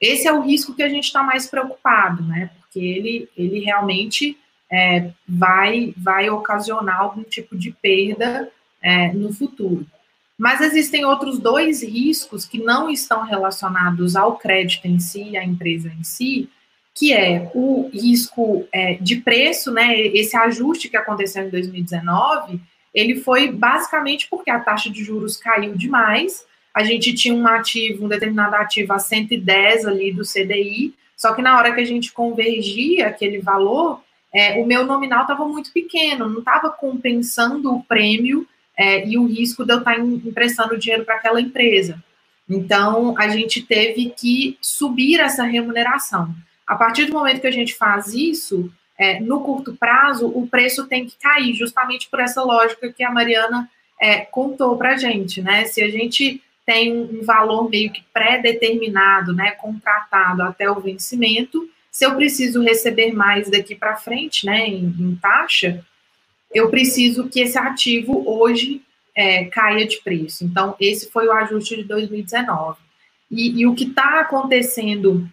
Esse 0.00 0.26
é 0.26 0.32
o 0.32 0.42
risco 0.42 0.74
que 0.74 0.82
a 0.82 0.88
gente 0.88 1.04
está 1.04 1.22
mais 1.22 1.46
preocupado, 1.46 2.22
né? 2.24 2.50
Porque 2.76 2.86
ele, 2.86 3.28
ele 3.34 3.60
realmente 3.60 4.36
é, 4.70 5.10
vai, 5.26 5.94
vai 5.96 6.28
ocasionar 6.28 7.00
algum 7.00 7.22
tipo 7.22 7.56
de 7.56 7.70
perda 7.70 8.50
é, 8.82 9.12
no 9.14 9.32
futuro. 9.32 9.86
Mas 10.36 10.60
existem 10.60 11.06
outros 11.06 11.38
dois 11.38 11.82
riscos 11.82 12.44
que 12.44 12.58
não 12.58 12.90
estão 12.90 13.24
relacionados 13.24 14.14
ao 14.14 14.36
crédito 14.36 14.84
em 14.84 14.98
si, 14.98 15.38
à 15.38 15.42
empresa 15.42 15.88
em 15.88 16.04
si, 16.04 16.50
que 16.94 17.14
é 17.14 17.50
o 17.54 17.88
risco 17.88 18.68
é, 18.70 18.94
de 18.94 19.16
preço, 19.16 19.72
né? 19.72 19.98
Esse 19.98 20.36
ajuste 20.36 20.90
que 20.90 20.98
aconteceu 20.98 21.46
em 21.46 21.50
2019, 21.50 22.60
ele 22.92 23.16
foi 23.20 23.50
basicamente 23.50 24.28
porque 24.28 24.50
a 24.50 24.60
taxa 24.60 24.90
de 24.90 25.02
juros 25.02 25.38
caiu 25.38 25.74
demais. 25.74 26.44
A 26.74 26.84
gente 26.84 27.14
tinha 27.14 27.34
um 27.34 27.46
ativo, 27.46 28.04
um 28.04 28.08
determinado 28.08 28.54
ativo 28.56 28.92
a 28.92 28.98
110 28.98 29.86
ali 29.86 30.12
do 30.12 30.24
CDI, 30.24 30.94
só 31.16 31.32
que 31.34 31.42
na 31.42 31.56
hora 31.56 31.74
que 31.74 31.80
a 31.80 31.84
gente 31.84 32.12
convergia 32.12 33.08
aquele 33.08 33.38
valor, 33.38 34.02
é, 34.32 34.60
o 34.60 34.66
meu 34.66 34.84
nominal 34.84 35.22
estava 35.22 35.46
muito 35.46 35.72
pequeno, 35.72 36.28
não 36.28 36.40
estava 36.40 36.68
compensando 36.68 37.74
o 37.74 37.82
prêmio 37.82 38.46
é, 38.76 39.06
e 39.08 39.16
o 39.16 39.26
risco 39.26 39.64
de 39.64 39.72
eu 39.72 39.78
estar 39.78 39.94
tá 39.94 40.00
emprestando 40.00 40.78
dinheiro 40.78 41.04
para 41.04 41.14
aquela 41.16 41.40
empresa. 41.40 42.02
Então, 42.48 43.14
a 43.18 43.28
gente 43.28 43.62
teve 43.62 44.10
que 44.10 44.58
subir 44.60 45.18
essa 45.18 45.42
remuneração. 45.42 46.34
A 46.66 46.76
partir 46.76 47.06
do 47.06 47.12
momento 47.12 47.40
que 47.40 47.46
a 47.46 47.52
gente 47.52 47.74
faz 47.74 48.12
isso, 48.12 48.70
é, 48.98 49.20
no 49.20 49.40
curto 49.40 49.74
prazo, 49.74 50.26
o 50.26 50.46
preço 50.46 50.86
tem 50.86 51.06
que 51.06 51.16
cair, 51.18 51.54
justamente 51.54 52.08
por 52.08 52.20
essa 52.20 52.42
lógica 52.42 52.92
que 52.92 53.02
a 53.02 53.10
Mariana 53.10 53.68
é, 54.00 54.20
contou 54.20 54.76
para 54.76 54.92
a 54.92 54.96
gente, 54.96 55.40
né? 55.40 55.64
Se 55.64 55.82
a 55.82 55.88
gente 55.88 56.42
tem 56.66 56.92
um 56.92 57.22
valor 57.22 57.70
meio 57.70 57.92
que 57.92 58.02
pré-determinado, 58.12 59.32
né, 59.32 59.52
contratado 59.52 60.42
até 60.42 60.68
o 60.68 60.80
vencimento, 60.80 61.70
se 61.90 62.04
eu 62.04 62.14
preciso 62.16 62.60
receber 62.62 63.12
mais 63.12 63.48
daqui 63.48 63.74
para 63.74 63.96
frente, 63.96 64.44
né, 64.44 64.66
em, 64.66 64.84
em 64.84 65.16
taxa, 65.16 65.82
eu 66.52 66.68
preciso 66.68 67.28
que 67.28 67.40
esse 67.40 67.56
ativo 67.56 68.22
hoje 68.28 68.82
é, 69.14 69.44
caia 69.46 69.86
de 69.86 69.98
preço. 70.02 70.44
Então, 70.44 70.76
esse 70.78 71.10
foi 71.10 71.26
o 71.26 71.32
ajuste 71.32 71.76
de 71.76 71.84
2019. 71.84 72.78
E, 73.30 73.60
e 73.60 73.66
o 73.66 73.74
que 73.74 73.84
está 73.84 74.20
acontecendo 74.20 75.26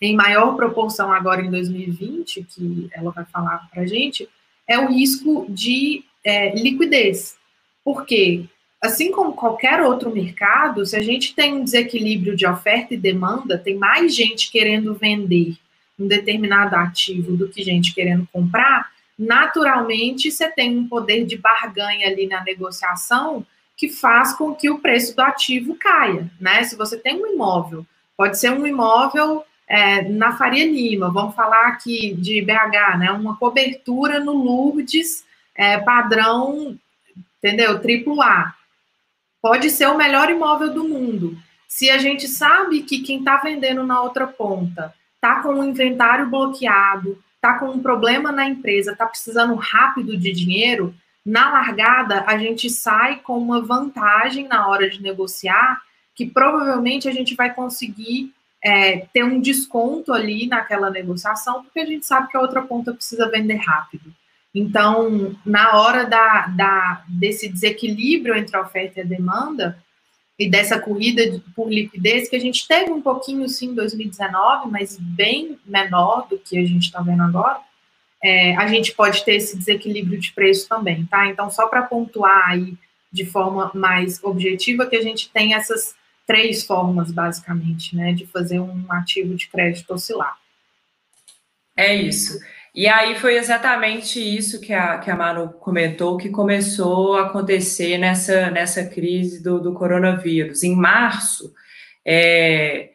em 0.00 0.16
maior 0.16 0.56
proporção 0.56 1.12
agora 1.12 1.40
em 1.40 1.50
2020, 1.50 2.44
que 2.44 2.88
ela 2.92 3.12
vai 3.12 3.24
falar 3.26 3.68
para 3.70 3.82
a 3.82 3.86
gente, 3.86 4.28
é 4.66 4.78
o 4.78 4.88
risco 4.88 5.46
de 5.48 6.04
é, 6.24 6.52
liquidez. 6.54 7.36
Porque, 7.84 8.44
assim 8.82 9.12
como 9.12 9.34
qualquer 9.34 9.80
outro 9.80 10.10
mercado, 10.10 10.84
se 10.84 10.96
a 10.96 11.02
gente 11.02 11.34
tem 11.34 11.54
um 11.54 11.64
desequilíbrio 11.64 12.34
de 12.34 12.44
oferta 12.44 12.92
e 12.92 12.98
demanda, 12.98 13.56
tem 13.56 13.76
mais 13.76 14.14
gente 14.14 14.50
querendo 14.50 14.92
vender 14.92 15.56
um 15.98 16.08
determinado 16.08 16.74
ativo 16.74 17.36
do 17.36 17.48
que 17.48 17.62
gente 17.62 17.94
querendo 17.94 18.26
comprar, 18.32 18.90
naturalmente 19.16 20.32
você 20.32 20.48
tem 20.48 20.76
um 20.76 20.88
poder 20.88 21.24
de 21.24 21.36
barganha 21.36 22.08
ali 22.08 22.26
na 22.26 22.42
negociação 22.42 23.46
que 23.76 23.88
faz 23.88 24.32
com 24.34 24.52
que 24.54 24.68
o 24.68 24.80
preço 24.80 25.14
do 25.14 25.22
ativo 25.22 25.76
caia, 25.76 26.28
né? 26.40 26.64
Se 26.64 26.76
você 26.76 26.98
tem 26.98 27.22
um 27.22 27.26
imóvel, 27.26 27.86
pode 28.16 28.38
ser 28.38 28.50
um 28.50 28.66
imóvel 28.66 29.44
é, 29.68 30.02
na 30.02 30.36
Faria 30.36 30.66
Lima, 30.66 31.10
vamos 31.10 31.34
falar 31.34 31.68
aqui 31.68 32.14
de 32.14 32.42
BH, 32.42 32.98
né? 32.98 33.12
Uma 33.12 33.36
cobertura 33.36 34.18
no 34.18 34.32
Lourdes, 34.32 35.24
é, 35.54 35.78
padrão, 35.78 36.76
entendeu? 37.38 37.78
Triplo 37.80 38.20
A. 38.20 38.54
Pode 39.42 39.70
ser 39.70 39.88
o 39.88 39.98
melhor 39.98 40.30
imóvel 40.30 40.72
do 40.72 40.88
mundo. 40.88 41.36
Se 41.66 41.90
a 41.90 41.98
gente 41.98 42.28
sabe 42.28 42.82
que 42.82 43.00
quem 43.00 43.18
está 43.18 43.38
vendendo 43.38 43.84
na 43.84 44.00
outra 44.00 44.26
ponta 44.26 44.94
está 45.16 45.42
com 45.42 45.54
o 45.54 45.64
inventário 45.64 46.30
bloqueado, 46.30 47.20
está 47.34 47.58
com 47.58 47.70
um 47.70 47.82
problema 47.82 48.30
na 48.30 48.48
empresa, 48.48 48.92
está 48.92 49.04
precisando 49.04 49.56
rápido 49.56 50.16
de 50.16 50.30
dinheiro, 50.30 50.94
na 51.26 51.50
largada 51.50 52.24
a 52.26 52.38
gente 52.38 52.70
sai 52.70 53.16
com 53.16 53.36
uma 53.38 53.60
vantagem 53.60 54.46
na 54.46 54.68
hora 54.68 54.88
de 54.88 55.02
negociar, 55.02 55.82
que 56.14 56.26
provavelmente 56.26 57.08
a 57.08 57.12
gente 57.12 57.34
vai 57.34 57.52
conseguir 57.52 58.32
é, 58.62 59.06
ter 59.12 59.24
um 59.24 59.40
desconto 59.40 60.12
ali 60.12 60.46
naquela 60.46 60.88
negociação, 60.88 61.64
porque 61.64 61.80
a 61.80 61.86
gente 61.86 62.06
sabe 62.06 62.28
que 62.28 62.36
a 62.36 62.40
outra 62.40 62.62
ponta 62.62 62.94
precisa 62.94 63.28
vender 63.28 63.56
rápido. 63.56 64.12
Então, 64.54 65.34
na 65.46 65.80
hora 65.80 66.04
da, 66.04 66.46
da, 66.48 67.04
desse 67.08 67.48
desequilíbrio 67.48 68.36
entre 68.36 68.56
a 68.56 68.60
oferta 68.60 69.00
e 69.00 69.02
a 69.02 69.06
demanda, 69.06 69.82
e 70.38 70.48
dessa 70.48 70.78
corrida 70.78 71.40
por 71.54 71.72
liquidez, 71.72 72.28
que 72.28 72.36
a 72.36 72.40
gente 72.40 72.66
teve 72.66 72.90
um 72.90 73.00
pouquinho 73.00 73.48
sim 73.48 73.68
em 73.68 73.74
2019, 73.74 74.70
mas 74.70 74.98
bem 74.98 75.58
menor 75.64 76.26
do 76.28 76.38
que 76.38 76.58
a 76.58 76.64
gente 76.66 76.84
está 76.84 77.00
vendo 77.00 77.22
agora, 77.22 77.60
é, 78.22 78.56
a 78.56 78.66
gente 78.66 78.92
pode 78.92 79.24
ter 79.24 79.36
esse 79.36 79.56
desequilíbrio 79.56 80.18
de 80.18 80.32
preço 80.32 80.68
também, 80.68 81.04
tá? 81.06 81.26
Então, 81.26 81.50
só 81.50 81.66
para 81.66 81.82
pontuar 81.82 82.50
aí 82.50 82.76
de 83.10 83.26
forma 83.26 83.70
mais 83.74 84.22
objetiva, 84.22 84.86
que 84.86 84.96
a 84.96 85.02
gente 85.02 85.30
tem 85.30 85.54
essas 85.54 85.94
três 86.26 86.64
formas, 86.64 87.10
basicamente, 87.12 87.94
né, 87.96 88.12
de 88.12 88.26
fazer 88.26 88.60
um 88.60 88.84
ativo 88.90 89.34
de 89.34 89.48
crédito 89.48 89.92
oscilar. 89.92 90.36
É 91.76 91.94
isso. 91.94 92.38
E 92.74 92.88
aí 92.88 93.18
foi 93.18 93.36
exatamente 93.36 94.18
isso 94.18 94.58
que 94.58 94.72
a, 94.72 94.98
que 94.98 95.10
a 95.10 95.16
Manu 95.16 95.50
comentou 95.60 96.16
que 96.16 96.30
começou 96.30 97.16
a 97.16 97.26
acontecer 97.26 97.98
nessa, 97.98 98.50
nessa 98.50 98.84
crise 98.86 99.42
do, 99.42 99.60
do 99.60 99.74
coronavírus. 99.74 100.62
Em 100.62 100.74
março, 100.74 101.52
é, 102.04 102.92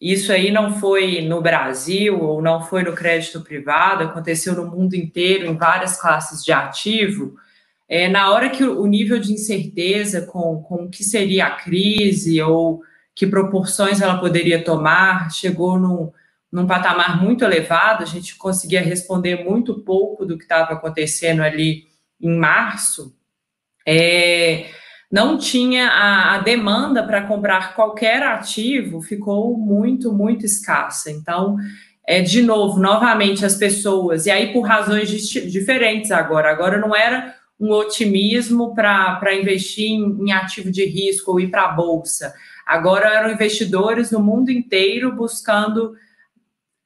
isso 0.00 0.32
aí 0.32 0.50
não 0.50 0.78
foi 0.80 1.20
no 1.20 1.42
Brasil 1.42 2.18
ou 2.18 2.40
não 2.40 2.62
foi 2.62 2.82
no 2.82 2.94
crédito 2.94 3.42
privado, 3.42 4.04
aconteceu 4.04 4.54
no 4.54 4.70
mundo 4.70 4.94
inteiro, 4.94 5.46
em 5.46 5.56
várias 5.56 6.00
classes 6.00 6.42
de 6.42 6.52
ativo. 6.52 7.34
É, 7.86 8.08
na 8.08 8.30
hora 8.30 8.48
que 8.48 8.64
o 8.64 8.86
nível 8.86 9.18
de 9.18 9.34
incerteza 9.34 10.22
com, 10.22 10.62
com 10.62 10.84
o 10.84 10.90
que 10.90 11.04
seria 11.04 11.46
a 11.46 11.56
crise 11.56 12.40
ou 12.40 12.82
que 13.14 13.26
proporções 13.26 14.00
ela 14.00 14.18
poderia 14.18 14.64
tomar 14.64 15.30
chegou 15.30 15.78
num 15.78 16.10
num 16.54 16.68
patamar 16.68 17.20
muito 17.20 17.44
elevado, 17.44 18.04
a 18.04 18.06
gente 18.06 18.36
conseguia 18.36 18.80
responder 18.80 19.42
muito 19.42 19.80
pouco 19.80 20.24
do 20.24 20.38
que 20.38 20.44
estava 20.44 20.74
acontecendo 20.74 21.42
ali 21.42 21.88
em 22.20 22.38
março, 22.38 23.12
é, 23.84 24.66
não 25.10 25.36
tinha 25.36 25.88
a, 25.88 26.36
a 26.36 26.38
demanda 26.38 27.02
para 27.02 27.26
comprar 27.26 27.74
qualquer 27.74 28.22
ativo, 28.22 29.02
ficou 29.02 29.58
muito, 29.58 30.12
muito 30.12 30.46
escassa. 30.46 31.10
Então, 31.10 31.56
é, 32.06 32.22
de 32.22 32.40
novo, 32.40 32.78
novamente, 32.78 33.44
as 33.44 33.56
pessoas, 33.56 34.26
e 34.26 34.30
aí 34.30 34.52
por 34.52 34.62
razões 34.62 35.10
diferentes 35.10 36.12
agora, 36.12 36.52
agora 36.52 36.78
não 36.78 36.94
era 36.94 37.34
um 37.58 37.72
otimismo 37.72 38.76
para 38.76 39.34
investir 39.34 39.90
em, 39.90 40.28
em 40.28 40.30
ativo 40.30 40.70
de 40.70 40.84
risco 40.84 41.32
ou 41.32 41.40
ir 41.40 41.50
para 41.50 41.64
a 41.64 41.72
bolsa. 41.72 42.32
Agora 42.64 43.08
eram 43.08 43.32
investidores 43.32 44.12
no 44.12 44.20
mundo 44.20 44.52
inteiro 44.52 45.12
buscando 45.16 45.96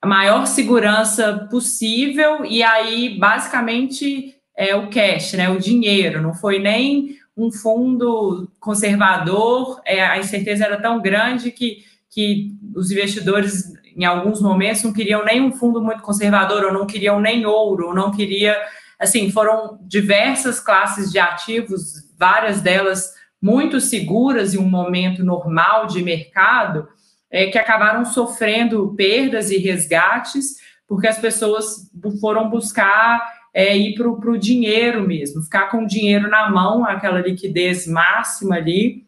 a 0.01 0.07
maior 0.07 0.47
segurança 0.47 1.47
possível 1.51 2.45
e 2.45 2.63
aí 2.63 3.19
basicamente 3.19 4.35
é 4.57 4.75
o 4.75 4.91
cash, 4.91 5.35
né, 5.35 5.49
o 5.49 5.59
dinheiro, 5.59 6.21
não 6.21 6.35
foi 6.35 6.59
nem 6.59 7.17
um 7.37 7.53
fundo 7.53 8.51
conservador, 8.59 9.81
é, 9.85 10.05
a 10.05 10.19
incerteza 10.19 10.65
era 10.65 10.81
tão 10.81 11.01
grande 11.01 11.53
que, 11.53 11.85
que 12.11 12.57
os 12.75 12.91
investidores 12.91 13.73
em 13.99 14.05
alguns 14.05 14.41
momentos 14.41 14.85
não 14.85 14.93
queriam 14.93 15.25
nem 15.25 15.41
um 15.41 15.53
fundo 15.53 15.81
muito 15.81 16.03
conservador, 16.03 16.65
ou 16.65 16.73
não 16.73 16.87
queriam 16.87 17.21
nem 17.21 17.45
ouro, 17.45 17.89
ou 17.89 17.95
não 17.95 18.13
queria, 18.13 18.57
assim, 18.97 19.31
foram 19.31 19.79
diversas 19.83 20.61
classes 20.61 21.11
de 21.11 21.19
ativos, 21.19 22.09
várias 22.17 22.61
delas 22.61 23.13
muito 23.43 23.81
seguras 23.81 24.55
em 24.55 24.59
um 24.59 24.69
momento 24.69 25.25
normal 25.25 25.87
de 25.87 26.01
mercado, 26.03 26.89
é, 27.31 27.47
que 27.47 27.59
acabaram 27.59 28.05
sofrendo 28.05 28.95
perdas 28.97 29.51
e 29.51 29.59
resgates, 29.59 30.57
porque 30.87 31.07
as 31.07 31.19
pessoas 31.19 31.91
foram 32.21 32.49
buscar 32.49 33.21
é, 33.53 33.77
ir 33.77 33.95
para 33.95 34.09
o 34.09 34.39
dinheiro 34.39 35.07
mesmo, 35.07 35.43
ficar 35.43 35.71
com 35.71 35.85
o 35.85 35.87
dinheiro 35.87 36.29
na 36.29 36.51
mão, 36.51 36.85
aquela 36.85 37.21
liquidez 37.21 37.87
máxima 37.87 38.57
ali, 38.57 39.07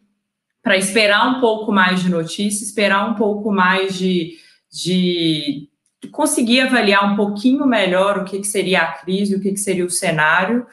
para 0.61 0.77
esperar 0.77 1.27
um 1.27 1.39
pouco 1.39 1.71
mais 1.71 2.01
de 2.01 2.09
notícia, 2.09 2.63
esperar 2.63 3.09
um 3.09 3.15
pouco 3.15 3.51
mais 3.51 3.97
de, 3.97 4.37
de 4.71 5.69
conseguir 6.11 6.61
avaliar 6.61 7.11
um 7.11 7.15
pouquinho 7.15 7.65
melhor 7.65 8.19
o 8.19 8.25
que, 8.25 8.39
que 8.39 8.47
seria 8.47 8.81
a 8.81 8.91
crise, 8.91 9.35
o 9.35 9.41
que, 9.41 9.51
que 9.51 9.59
seria 9.59 9.85
o 9.85 9.89
cenário. 9.89 10.65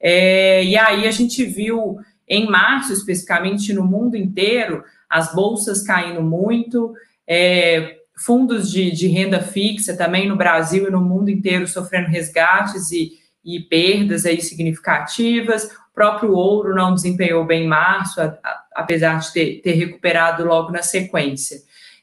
É, 0.00 0.64
e 0.64 0.76
aí 0.76 1.06
a 1.06 1.10
gente 1.10 1.44
viu 1.44 1.96
em 2.28 2.48
março, 2.48 2.92
especificamente 2.92 3.72
no 3.72 3.84
mundo 3.84 4.16
inteiro, 4.16 4.82
as 5.08 5.34
bolsas 5.34 5.82
caindo 5.82 6.22
muito, 6.22 6.94
é, 7.28 7.96
fundos 8.24 8.70
de, 8.70 8.90
de, 8.90 9.08
renda 9.08 9.40
fixa 9.40 9.96
também 9.96 10.28
no 10.28 10.36
Brasil 10.36 10.88
e 10.88 10.90
no 10.90 11.00
mundo 11.00 11.30
inteiro 11.30 11.66
sofrendo 11.66 12.08
resgates 12.08 12.90
e, 12.90 13.12
e 13.44 13.60
perdas 13.60 14.24
aí 14.24 14.40
significativas. 14.40 15.64
O 15.64 15.94
próprio 15.94 16.32
ouro 16.32 16.74
não 16.74 16.94
desempenhou 16.94 17.44
bem 17.44 17.64
em 17.64 17.68
março, 17.68 18.20
a, 18.20 18.26
a, 18.42 18.64
apesar 18.74 19.18
de 19.18 19.32
ter, 19.32 19.60
ter 19.62 19.72
recuperado 19.72 20.44
logo 20.44 20.70
na 20.70 20.82
sequência. 20.82 21.58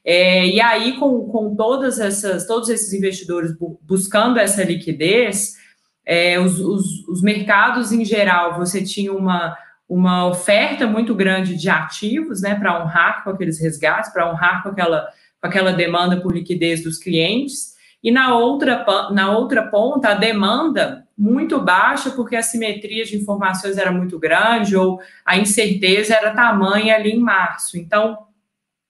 É, 0.06 0.46
e 0.46 0.60
aí, 0.60 0.98
com, 1.00 1.28
com 1.30 1.56
todas 1.56 2.00
essas, 2.00 2.46
todos 2.46 2.70
esses 2.70 2.92
investidores 2.92 3.58
bu 3.58 3.80
buscando 3.84 4.38
essa 4.38 4.64
liquidez, 4.64 5.54
é, 6.06 6.38
os, 6.40 6.60
os, 6.60 7.08
os, 7.08 7.22
mercados 7.22 7.94
em 7.94 8.04
geral, 8.04 8.58
você 8.58 8.84
tinha 8.84 9.14
uma, 9.14 9.56
uma 9.94 10.26
oferta 10.26 10.88
muito 10.88 11.14
grande 11.14 11.56
de 11.56 11.70
ativos, 11.70 12.42
né, 12.42 12.56
para 12.56 12.82
honrar 12.84 13.24
com 13.24 13.30
aqueles 13.30 13.62
resgates, 13.62 14.12
para 14.12 14.28
honrar 14.28 14.64
com 14.64 14.70
aquela, 14.70 15.08
com 15.40 15.48
aquela 15.48 15.72
demanda 15.72 16.20
por 16.20 16.34
liquidez 16.34 16.84
dos 16.84 16.98
clientes, 16.98 17.74
e 18.02 18.10
na 18.10 18.36
outra, 18.36 18.84
na 19.12 19.38
outra 19.38 19.68
ponta, 19.68 20.10
a 20.10 20.16
demanda 20.16 21.08
muito 21.16 21.62
baixa, 21.62 22.10
porque 22.10 22.36
a 22.36 22.42
simetria 22.42 23.06
de 23.06 23.16
informações 23.16 23.78
era 23.78 23.92
muito 23.92 24.18
grande, 24.18 24.76
ou 24.76 25.00
a 25.24 25.38
incerteza 25.38 26.16
era 26.16 26.34
tamanha 26.34 26.96
ali 26.96 27.12
em 27.12 27.20
março. 27.20 27.78
Então, 27.78 28.18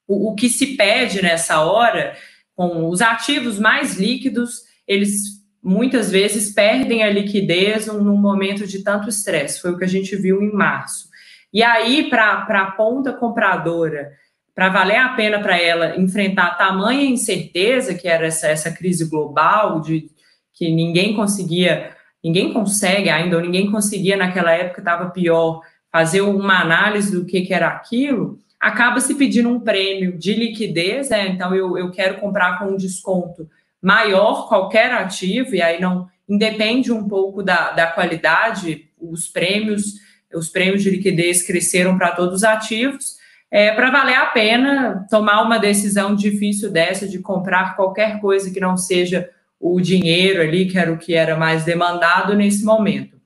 o, 0.08 0.32
o 0.32 0.36
que 0.36 0.48
se 0.48 0.78
pede 0.78 1.22
nessa 1.22 1.60
hora, 1.60 2.16
com 2.56 2.88
os 2.88 3.02
ativos 3.02 3.60
mais 3.60 4.00
líquidos, 4.00 4.62
eles 4.88 5.33
muitas 5.64 6.12
vezes 6.12 6.54
perdem 6.54 7.04
a 7.04 7.10
liquidez 7.10 7.88
num 7.88 8.18
momento 8.18 8.68
de 8.68 8.84
tanto 8.84 9.08
estresse. 9.08 9.62
Foi 9.62 9.72
o 9.72 9.78
que 9.78 9.86
a 9.86 9.88
gente 9.88 10.16
viu 10.16 10.42
em 10.44 10.52
março. 10.52 11.08
E 11.54 11.64
aí, 11.64 12.10
para 12.10 12.46
a 12.50 12.72
ponta 12.72 13.14
compradora, 13.14 14.12
para 14.54 14.70
valer 14.70 14.98
a 14.98 15.10
pena 15.10 15.40
para 15.40 15.58
ela 15.58 15.98
enfrentar 15.98 16.58
tamanha 16.58 17.06
incerteza, 17.06 17.94
que 17.94 18.08
era 18.08 18.28
essa, 18.28 18.48
essa 18.48 18.72
crise 18.72 19.10
global, 19.10 19.80
de 19.80 20.10
que 20.54 20.70
ninguém 20.70 21.16
conseguia, 21.16 21.96
ninguém 22.24 22.52
consegue 22.52 23.10
ainda, 23.10 23.38
ou 23.38 23.42
ninguém 23.42 23.72
conseguia 23.72 24.18
naquela 24.18 24.52
época, 24.52 24.82
estava 24.82 25.10
pior, 25.10 25.62
fazer 25.92 26.22
uma 26.22 26.60
análise 26.60 27.12
do 27.12 27.26
que, 27.26 27.42
que 27.42 27.54
era 27.54 27.68
aquilo, 27.68 28.38
acaba 28.60 29.00
se 29.00 29.16
pedindo 29.16 29.50
um 29.50 29.60
prêmio 29.60 30.18
de 30.18 30.34
liquidez, 30.34 31.10
né? 31.10 31.28
então 31.28 31.54
eu, 31.56 31.78
eu 31.78 31.92
quero 31.92 32.20
comprar 32.20 32.60
com 32.60 32.66
um 32.66 32.78
desconto 32.78 33.48
maior 33.84 34.48
qualquer 34.48 34.94
ativo, 34.94 35.54
e 35.54 35.62
aí 35.62 35.82
não 35.82 36.08
independe 36.28 36.90
um 36.90 37.06
pouco 37.06 37.44
da, 37.44 37.72
da 37.72 37.88
qualidade, 37.88 38.90
os 38.98 39.28
prêmios, 39.28 39.96
os 40.34 40.48
prêmios 40.48 40.82
de 40.82 40.90
liquidez 40.90 41.46
cresceram 41.46 41.98
para 41.98 42.12
todos 42.12 42.38
os 42.38 42.44
ativos, 42.46 43.18
é, 43.52 43.74
para 43.74 43.92
valer 43.92 44.16
a 44.16 44.28
pena 44.28 45.06
tomar 45.10 45.44
uma 45.44 45.60
decisão 45.60 46.16
difícil 46.16 46.72
dessa 46.72 47.08
de 47.08 47.20
comprar 47.20 47.76
qualquer 47.76 48.22
coisa 48.22 48.50
que 48.50 48.60
não 48.60 48.78
seja 48.78 49.30
o 49.60 49.80
dinheiro 49.82 50.42
ali, 50.42 50.66
que 50.66 50.78
era 50.78 50.92
o 50.92 50.98
que 50.98 51.14
era 51.14 51.36
mais 51.36 51.66
demandado 51.66 52.36
nesse 52.36 52.64
momento. 52.64 53.22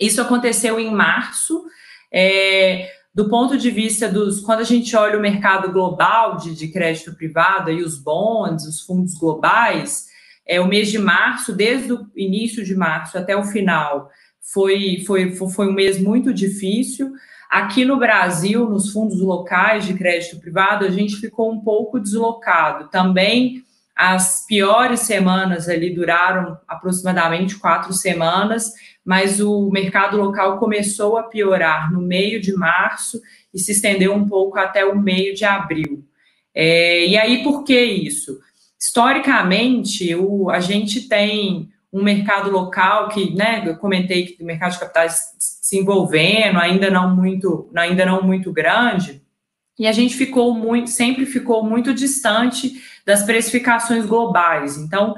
Isso 0.00 0.20
aconteceu 0.20 0.80
em 0.80 0.90
março. 0.90 1.62
É, 2.12 2.88
do 3.14 3.28
ponto 3.28 3.56
de 3.56 3.70
vista 3.70 4.08
dos. 4.08 4.40
Quando 4.40 4.60
a 4.60 4.64
gente 4.64 4.94
olha 4.96 5.18
o 5.18 5.22
mercado 5.22 5.72
global 5.72 6.36
de, 6.36 6.54
de 6.54 6.68
crédito 6.68 7.14
privado 7.14 7.70
e 7.70 7.82
os 7.82 7.96
bonds, 7.96 8.66
os 8.66 8.80
fundos 8.80 9.14
globais, 9.14 10.06
é, 10.46 10.60
o 10.60 10.66
mês 10.66 10.90
de 10.90 10.98
março, 10.98 11.54
desde 11.54 11.92
o 11.92 12.06
início 12.16 12.64
de 12.64 12.74
março 12.74 13.16
até 13.16 13.36
o 13.36 13.44
final, 13.44 14.10
foi, 14.52 15.02
foi, 15.06 15.32
foi 15.34 15.68
um 15.68 15.72
mês 15.72 16.00
muito 16.00 16.34
difícil. 16.34 17.12
Aqui 17.48 17.84
no 17.84 17.98
Brasil, 17.98 18.68
nos 18.68 18.90
fundos 18.90 19.20
locais 19.20 19.86
de 19.86 19.94
crédito 19.94 20.40
privado, 20.40 20.84
a 20.84 20.90
gente 20.90 21.16
ficou 21.16 21.52
um 21.52 21.60
pouco 21.60 22.00
deslocado. 22.00 22.90
Também 22.90 23.62
as 23.94 24.44
piores 24.46 25.00
semanas 25.00 25.68
ali 25.68 25.94
duraram 25.94 26.58
aproximadamente 26.66 27.56
quatro 27.56 27.92
semanas, 27.92 28.72
mas 29.04 29.40
o 29.40 29.70
mercado 29.70 30.16
local 30.16 30.58
começou 30.58 31.16
a 31.16 31.24
piorar 31.24 31.92
no 31.92 32.00
meio 32.00 32.40
de 32.40 32.52
março 32.52 33.20
e 33.52 33.58
se 33.58 33.72
estendeu 33.72 34.12
um 34.12 34.26
pouco 34.26 34.58
até 34.58 34.84
o 34.84 34.98
meio 34.98 35.34
de 35.34 35.44
abril. 35.44 36.04
É, 36.52 37.06
e 37.06 37.16
aí, 37.16 37.42
por 37.42 37.62
que 37.62 37.78
isso? 37.80 38.40
Historicamente, 38.80 40.14
o, 40.14 40.50
a 40.50 40.58
gente 40.58 41.08
tem 41.08 41.68
um 41.92 42.02
mercado 42.02 42.50
local 42.50 43.08
que, 43.08 43.32
né, 43.34 43.62
eu 43.64 43.76
comentei 43.76 44.26
que 44.26 44.42
o 44.42 44.46
mercado 44.46 44.72
de 44.72 44.80
capitais 44.80 45.34
se 45.38 45.78
envolvendo, 45.78 46.58
ainda 46.58 46.90
não 46.90 47.14
muito, 47.14 47.70
ainda 47.76 48.04
não 48.04 48.22
muito 48.22 48.52
grande, 48.52 49.22
e 49.78 49.86
a 49.86 49.92
gente 49.92 50.14
ficou 50.16 50.54
muito, 50.54 50.90
sempre 50.90 51.26
ficou 51.26 51.64
muito 51.64 51.94
distante 51.94 52.80
das 53.04 53.22
precificações 53.22 54.06
globais. 54.06 54.76
Então, 54.76 55.14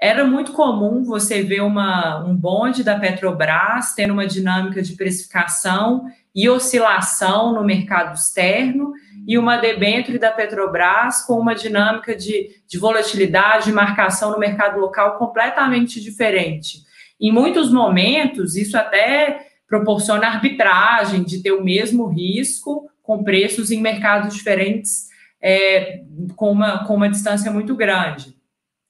era 0.00 0.24
muito 0.24 0.52
comum 0.52 1.02
você 1.02 1.42
ver 1.42 1.62
uma, 1.62 2.24
um 2.24 2.36
bonde 2.36 2.84
da 2.84 2.98
Petrobras 2.98 3.94
tendo 3.94 4.12
uma 4.12 4.26
dinâmica 4.26 4.80
de 4.80 4.94
precificação 4.94 6.06
e 6.34 6.48
oscilação 6.48 7.52
no 7.52 7.64
mercado 7.64 8.14
externo, 8.14 8.92
e 9.26 9.36
uma 9.36 9.58
debênture 9.58 10.18
da 10.18 10.30
Petrobras 10.30 11.22
com 11.26 11.34
uma 11.34 11.54
dinâmica 11.54 12.16
de, 12.16 12.48
de 12.66 12.78
volatilidade 12.78 13.68
e 13.68 13.72
marcação 13.72 14.30
no 14.30 14.38
mercado 14.38 14.80
local 14.80 15.18
completamente 15.18 16.00
diferente. 16.00 16.78
Em 17.20 17.30
muitos 17.30 17.70
momentos, 17.70 18.56
isso 18.56 18.78
até 18.78 19.48
proporciona 19.68 20.28
arbitragem 20.28 21.24
de 21.24 21.42
ter 21.42 21.52
o 21.52 21.62
mesmo 21.62 22.06
risco 22.06 22.88
com 23.02 23.22
preços 23.22 23.70
em 23.70 23.82
mercados 23.82 24.34
diferentes 24.34 25.07
é, 25.40 26.02
com, 26.36 26.52
uma, 26.52 26.84
com 26.84 26.94
uma 26.94 27.08
distância 27.08 27.50
muito 27.50 27.74
grande. 27.74 28.36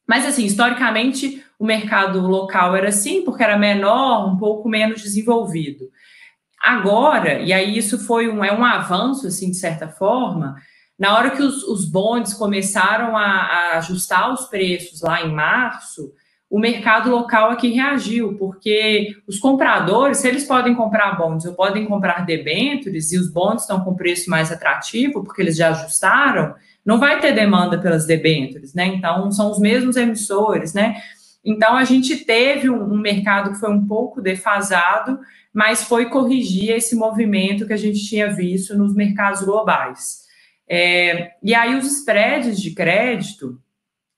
Mas, 0.07 0.25
assim, 0.25 0.45
historicamente, 0.45 1.45
o 1.59 1.67
mercado 1.67 2.21
local 2.21 2.75
era 2.75 2.89
assim, 2.89 3.23
porque 3.23 3.43
era 3.43 3.59
menor, 3.59 4.33
um 4.33 4.37
pouco 4.39 4.69
menos 4.69 5.03
desenvolvido. 5.03 5.91
Agora, 6.63 7.41
e 7.41 7.53
aí 7.53 7.77
isso 7.77 7.99
foi 7.99 8.29
um, 8.29 8.45
é 8.45 8.53
um 8.53 8.65
avanço, 8.65 9.27
assim, 9.27 9.51
de 9.51 9.57
certa 9.57 9.89
forma, 9.89 10.57
na 10.99 11.17
hora 11.17 11.31
que 11.31 11.43
os, 11.43 11.63
os 11.63 11.85
bondes 11.85 12.35
começaram 12.35 13.17
a, 13.17 13.25
a, 13.25 13.79
ajustar 13.79 14.33
os 14.33 14.47
preços 14.47 15.01
lá 15.01 15.23
em 15.23 15.33
março, 15.33 16.13
o 16.51 16.59
mercado 16.59 17.11
local 17.11 17.51
aqui 17.51 17.69
reagiu, 17.69 18.35
porque 18.39 19.15
os 19.27 19.39
compradores, 19.39 20.19
se 20.19 20.29
eles 20.29 20.45
podem 20.45 20.75
comprar 20.75 21.17
bonds 21.17 21.45
ou 21.45 21.53
podem 21.53 21.85
comprar 21.85 22.25
debêntures, 22.25 23.13
e 23.13 23.19
os 23.19 23.31
bonds 23.31 23.63
estão 23.63 23.85
com 23.85 23.95
preço 23.95 24.31
mais 24.31 24.51
atrativo, 24.51 25.23
porque 25.23 25.43
eles 25.43 25.57
já 25.57 25.69
ajustaram, 25.71 26.55
não 26.85 26.99
vai 26.99 27.21
ter 27.21 27.33
demanda 27.33 27.79
pelas 27.79 28.07
debêntures, 28.07 28.73
né? 28.73 28.87
Então, 28.87 29.31
são 29.31 29.51
os 29.51 29.59
mesmos 29.59 29.95
emissores, 29.97 30.73
né? 30.73 30.97
Então, 31.45 31.77
a 31.77 31.85
gente 31.85 32.17
teve 32.17 32.71
um, 32.71 32.97
mercado 32.97 33.53
que 33.53 33.61
foi 33.61 33.71
um 33.71 33.87
pouco 33.87 34.23
defasado, 34.23 35.19
mas 35.53 35.85
foi 35.85 36.07
corrigir 36.07 36.71
esse 36.71 36.97
movimento 36.97 37.67
que 37.67 37.73
a 37.75 37.79
gente 37.79 38.07
tinha 38.07 38.31
visto 38.31 38.77
nos 38.77 38.95
mercados 38.95 39.43
globais. 39.43 40.27
É, 40.67 41.33
e 41.43 41.55
aí 41.55 41.77
os 41.77 41.87
spreads 41.87 42.61
de 42.61 42.71
crédito, 42.75 43.61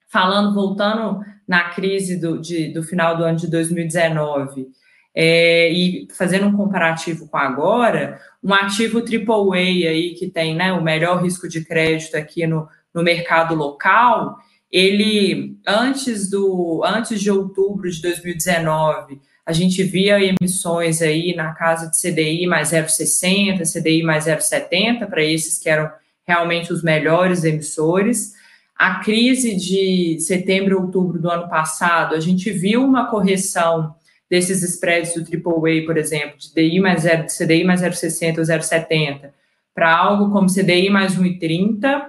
falando, 0.09 0.53
voltando 0.53 1.21
na 1.51 1.65
crise 1.65 2.15
do, 2.15 2.39
de, 2.39 2.69
do 2.69 2.81
final 2.81 3.17
do 3.17 3.25
ano 3.25 3.37
de 3.37 3.45
2019, 3.45 4.69
é, 5.13 5.69
e 5.69 6.07
fazendo 6.17 6.47
um 6.47 6.55
comparativo 6.55 7.27
com 7.27 7.35
agora, 7.35 8.21
um 8.41 8.53
ativo 8.53 8.99
AAA 8.99 9.89
aí 9.89 10.15
que 10.17 10.29
tem 10.29 10.55
né, 10.55 10.71
o 10.71 10.81
melhor 10.81 11.21
risco 11.21 11.49
de 11.49 11.65
crédito 11.65 12.15
aqui 12.15 12.47
no, 12.47 12.69
no 12.93 13.03
mercado 13.03 13.53
local, 13.53 14.37
ele 14.71 15.57
antes 15.67 16.29
do 16.29 16.81
antes 16.85 17.19
de 17.19 17.29
outubro 17.29 17.91
de 17.91 18.01
2019 18.01 19.19
a 19.45 19.51
gente 19.51 19.83
via 19.83 20.23
emissões 20.23 21.01
aí 21.01 21.35
na 21.35 21.53
casa 21.53 21.91
de 21.91 21.99
CDI 21.99 22.47
mais 22.47 22.71
0,60, 22.71 23.63
CDI 23.69 24.03
mais 24.03 24.25
0,70, 24.25 25.05
para 25.09 25.21
esses 25.21 25.59
que 25.59 25.67
eram 25.67 25.91
realmente 26.25 26.71
os 26.71 26.81
melhores 26.81 27.43
emissores. 27.43 28.39
A 28.81 28.95
crise 28.95 29.55
de 29.55 30.19
setembro 30.19 30.81
outubro 30.81 31.21
do 31.21 31.29
ano 31.29 31.47
passado, 31.47 32.15
a 32.15 32.19
gente 32.19 32.49
viu 32.49 32.83
uma 32.83 33.05
correção 33.11 33.93
desses 34.27 34.63
spreads 34.63 35.13
do 35.13 35.19
AAA, 35.21 35.85
por 35.85 35.97
exemplo, 35.97 36.35
de 36.39 36.51
DI 36.51 36.79
mais 36.79 37.03
0, 37.03 37.27
de 37.27 37.37
CDI 37.37 37.63
mais 37.63 37.83
0,60 37.83 38.39
ou 38.39 38.43
0,70, 38.43 39.29
para 39.75 39.95
algo 39.95 40.31
como 40.31 40.51
CDI 40.51 40.89
mais 40.89 41.15
1,30. 41.15 42.07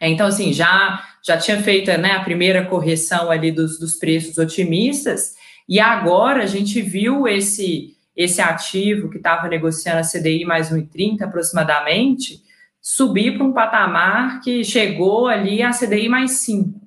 Então, 0.00 0.26
assim, 0.26 0.50
já, 0.50 0.98
já 1.22 1.36
tinha 1.36 1.60
feito 1.60 1.90
né, 1.98 2.12
a 2.12 2.24
primeira 2.24 2.64
correção 2.64 3.30
ali 3.30 3.52
dos, 3.52 3.78
dos 3.78 3.96
preços 3.96 4.38
otimistas, 4.38 5.34
e 5.68 5.78
agora 5.78 6.44
a 6.44 6.46
gente 6.46 6.80
viu 6.80 7.28
esse, 7.28 7.94
esse 8.16 8.40
ativo 8.40 9.10
que 9.10 9.18
estava 9.18 9.46
negociando 9.46 9.98
a 9.98 10.08
CDI 10.10 10.46
mais 10.46 10.72
1,30 10.72 11.20
aproximadamente, 11.20 12.47
subir 12.80 13.36
para 13.36 13.46
um 13.46 13.52
patamar 13.52 14.40
que 14.40 14.64
chegou 14.64 15.26
ali 15.26 15.62
a 15.62 15.70
CDI 15.70 16.08
mais 16.08 16.32
5. 16.32 16.80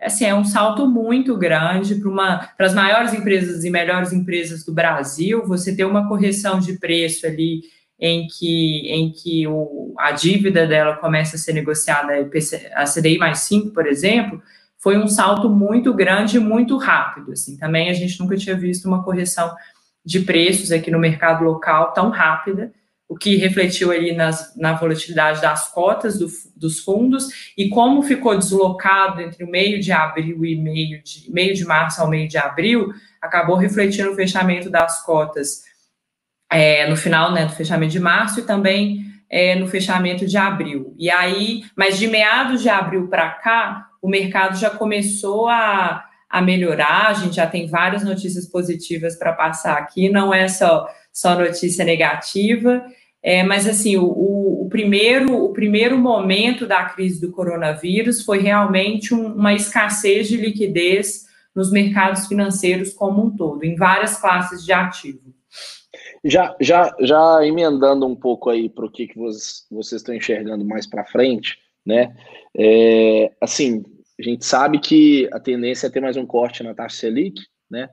Assim, 0.00 0.24
é 0.24 0.34
um 0.34 0.44
salto 0.44 0.86
muito 0.86 1.36
grande 1.36 1.96
para 1.96 2.66
as 2.66 2.74
maiores 2.74 3.12
empresas 3.12 3.64
e 3.64 3.70
melhores 3.70 4.12
empresas 4.12 4.64
do 4.64 4.72
Brasil, 4.72 5.46
você 5.46 5.76
ter 5.76 5.84
uma 5.84 6.08
correção 6.08 6.58
de 6.58 6.78
preço 6.78 7.26
ali 7.26 7.60
em 7.98 8.26
que, 8.26 8.88
em 8.88 9.12
que 9.12 9.46
o, 9.46 9.94
a 9.98 10.12
dívida 10.12 10.66
dela 10.66 10.96
começa 10.96 11.36
a 11.36 11.38
ser 11.38 11.52
negociada, 11.52 12.12
a 12.74 12.84
CDI 12.84 13.18
mais 13.18 13.40
5, 13.40 13.70
por 13.70 13.86
exemplo, 13.86 14.42
foi 14.78 14.96
um 14.96 15.06
salto 15.06 15.50
muito 15.50 15.92
grande 15.92 16.38
e 16.38 16.40
muito 16.40 16.78
rápido. 16.78 17.32
Assim. 17.32 17.58
Também 17.58 17.90
a 17.90 17.92
gente 17.92 18.18
nunca 18.18 18.36
tinha 18.36 18.56
visto 18.56 18.88
uma 18.88 19.04
correção 19.04 19.54
de 20.02 20.20
preços 20.20 20.72
aqui 20.72 20.90
no 20.90 20.98
mercado 20.98 21.44
local 21.44 21.92
tão 21.92 22.08
rápida. 22.08 22.72
O 23.10 23.16
que 23.16 23.34
refletiu 23.34 23.90
ali 23.90 24.12
nas, 24.12 24.56
na 24.56 24.74
volatilidade 24.74 25.42
das 25.42 25.68
cotas 25.72 26.16
do, 26.16 26.28
dos 26.54 26.78
fundos 26.78 27.52
e 27.58 27.68
como 27.68 28.04
ficou 28.04 28.38
deslocado 28.38 29.20
entre 29.20 29.42
o 29.42 29.50
meio 29.50 29.80
de 29.80 29.90
abril 29.90 30.44
e 30.44 30.54
meio 30.54 31.02
de, 31.02 31.28
meio 31.28 31.52
de 31.52 31.64
março 31.64 32.00
ao 32.00 32.08
meio 32.08 32.28
de 32.28 32.38
abril, 32.38 32.94
acabou 33.20 33.56
refletindo 33.56 34.12
o 34.12 34.14
fechamento 34.14 34.70
das 34.70 35.04
cotas 35.04 35.64
é, 36.48 36.88
no 36.88 36.96
final 36.96 37.32
né, 37.32 37.46
do 37.46 37.52
fechamento 37.52 37.90
de 37.90 37.98
março 37.98 38.38
e 38.38 38.44
também 38.44 39.04
é, 39.28 39.56
no 39.56 39.66
fechamento 39.66 40.24
de 40.24 40.36
abril. 40.36 40.94
E 40.96 41.10
aí, 41.10 41.64
mas 41.74 41.98
de 41.98 42.06
meados 42.06 42.62
de 42.62 42.68
abril 42.68 43.08
para 43.08 43.28
cá, 43.30 43.88
o 44.00 44.08
mercado 44.08 44.56
já 44.56 44.70
começou 44.70 45.48
a, 45.48 46.04
a 46.30 46.40
melhorar, 46.40 47.08
a 47.08 47.14
gente 47.14 47.34
já 47.34 47.46
tem 47.48 47.66
várias 47.66 48.04
notícias 48.04 48.46
positivas 48.46 49.16
para 49.16 49.32
passar 49.32 49.76
aqui, 49.78 50.08
não 50.08 50.32
é 50.32 50.46
só, 50.46 50.88
só 51.12 51.36
notícia 51.36 51.84
negativa. 51.84 52.84
É, 53.22 53.42
mas 53.42 53.68
assim, 53.68 53.96
o, 53.96 54.04
o, 54.06 54.68
primeiro, 54.70 55.44
o 55.44 55.52
primeiro 55.52 55.98
momento 55.98 56.66
da 56.66 56.84
crise 56.86 57.20
do 57.20 57.30
coronavírus 57.30 58.24
foi 58.24 58.38
realmente 58.38 59.14
um, 59.14 59.34
uma 59.34 59.52
escassez 59.52 60.28
de 60.28 60.36
liquidez 60.36 61.26
nos 61.54 61.70
mercados 61.70 62.26
financeiros 62.26 62.92
como 62.92 63.26
um 63.26 63.36
todo, 63.36 63.64
em 63.64 63.76
várias 63.76 64.18
classes 64.18 64.64
de 64.64 64.72
ativo. 64.72 65.34
Já, 66.24 66.54
já, 66.60 66.94
já 67.00 67.46
emendando 67.46 68.06
um 68.06 68.16
pouco 68.16 68.50
aí 68.50 68.68
para 68.68 68.86
o 68.86 68.90
que, 68.90 69.06
que 69.06 69.18
vocês, 69.18 69.66
vocês 69.70 70.00
estão 70.00 70.14
enxergando 70.14 70.64
mais 70.64 70.86
para 70.86 71.04
frente, 71.04 71.58
né? 71.84 72.14
É, 72.56 73.32
assim, 73.40 73.82
a 74.18 74.22
gente 74.22 74.44
sabe 74.44 74.78
que 74.78 75.28
a 75.32 75.40
tendência 75.40 75.86
é 75.86 75.90
ter 75.90 76.00
mais 76.00 76.16
um 76.16 76.26
corte 76.26 76.62
na 76.62 76.74
taxa 76.74 76.96
Selic, 76.96 77.40
né? 77.70 77.88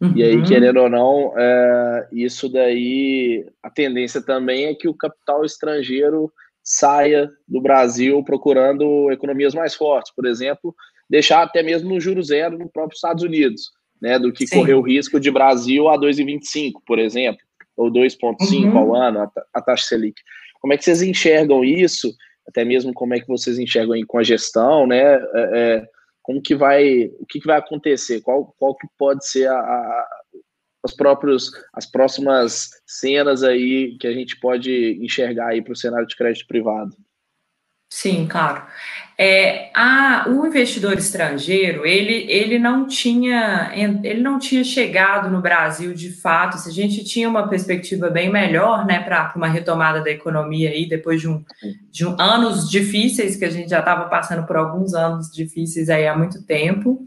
Uhum. 0.00 0.12
E 0.14 0.22
aí, 0.22 0.36
uhum. 0.36 0.44
querendo 0.44 0.80
ou 0.80 0.88
não, 0.88 1.32
é, 1.36 2.08
isso 2.12 2.48
daí, 2.48 3.44
a 3.62 3.70
tendência 3.70 4.22
também 4.22 4.66
é 4.66 4.74
que 4.74 4.88
o 4.88 4.94
capital 4.94 5.44
estrangeiro 5.44 6.32
saia 6.62 7.30
do 7.46 7.60
Brasil 7.60 8.22
procurando 8.22 9.10
economias 9.10 9.54
mais 9.54 9.74
fortes, 9.74 10.12
por 10.14 10.26
exemplo, 10.26 10.74
deixar 11.08 11.42
até 11.42 11.62
mesmo 11.62 11.88
no 11.88 12.00
juro 12.00 12.22
zero 12.22 12.58
no 12.58 12.68
próprio 12.68 12.94
Estados 12.94 13.24
Unidos, 13.24 13.70
né, 14.00 14.18
do 14.18 14.32
que 14.32 14.46
Sim. 14.46 14.58
correr 14.58 14.74
o 14.74 14.82
risco 14.82 15.18
de 15.18 15.30
Brasil 15.30 15.88
a 15.88 15.98
2,25, 15.98 16.74
por 16.86 16.98
exemplo, 16.98 17.40
ou 17.76 17.90
2,5 17.90 18.36
uhum. 18.64 18.78
ao 18.78 18.94
ano, 18.94 19.20
a, 19.20 19.30
a 19.54 19.62
taxa 19.62 19.86
Selic. 19.86 20.20
Como 20.60 20.72
é 20.72 20.76
que 20.76 20.84
vocês 20.84 21.02
enxergam 21.02 21.64
isso? 21.64 22.12
Até 22.46 22.64
mesmo 22.64 22.92
como 22.92 23.14
é 23.14 23.20
que 23.20 23.26
vocês 23.26 23.58
enxergam 23.58 23.94
aí 23.94 24.04
com 24.04 24.18
a 24.18 24.22
gestão, 24.22 24.86
né? 24.86 25.14
É, 25.14 25.20
é, 25.34 25.88
como 26.28 26.42
que 26.42 26.54
vai, 26.54 27.06
o 27.18 27.24
que, 27.24 27.40
que 27.40 27.46
vai 27.46 27.56
acontecer, 27.56 28.20
qual, 28.20 28.54
qual 28.58 28.76
que 28.76 28.86
pode 28.98 29.26
ser 29.26 29.48
a, 29.48 29.58
a, 29.58 30.08
os 30.84 30.94
próprios, 30.94 31.50
as 31.72 31.90
próximas 31.90 32.68
cenas 32.86 33.42
aí 33.42 33.96
que 33.98 34.06
a 34.06 34.12
gente 34.12 34.38
pode 34.38 34.98
enxergar 35.02 35.48
aí 35.48 35.62
para 35.62 35.72
o 35.72 35.76
cenário 35.76 36.06
de 36.06 36.14
crédito 36.14 36.46
privado. 36.46 36.94
Sim, 37.90 38.26
claro. 38.26 38.62
É, 39.20 39.70
a, 39.74 40.26
o 40.28 40.46
investidor 40.46 40.96
estrangeiro, 40.96 41.84
ele, 41.84 42.30
ele 42.30 42.56
não 42.56 42.86
tinha 42.86 43.72
ele 43.74 44.20
não 44.20 44.38
tinha 44.38 44.62
chegado 44.62 45.28
no 45.30 45.40
Brasil 45.40 45.92
de 45.92 46.12
fato. 46.12 46.58
Se 46.58 46.68
a 46.68 46.72
gente 46.72 47.02
tinha 47.02 47.28
uma 47.28 47.48
perspectiva 47.48 48.10
bem 48.10 48.30
melhor, 48.30 48.86
né, 48.86 49.00
para 49.00 49.32
uma 49.34 49.48
retomada 49.48 50.02
da 50.02 50.10
economia 50.10 50.70
aí 50.70 50.86
depois 50.86 51.20
de 51.20 51.28
um, 51.28 51.42
de 51.90 52.06
um 52.06 52.14
anos 52.20 52.70
difíceis 52.70 53.36
que 53.36 53.44
a 53.44 53.50
gente 53.50 53.70
já 53.70 53.80
estava 53.80 54.04
passando 54.08 54.46
por 54.46 54.56
alguns 54.56 54.94
anos 54.94 55.32
difíceis 55.32 55.88
aí 55.88 56.06
há 56.06 56.16
muito 56.16 56.44
tempo. 56.44 57.00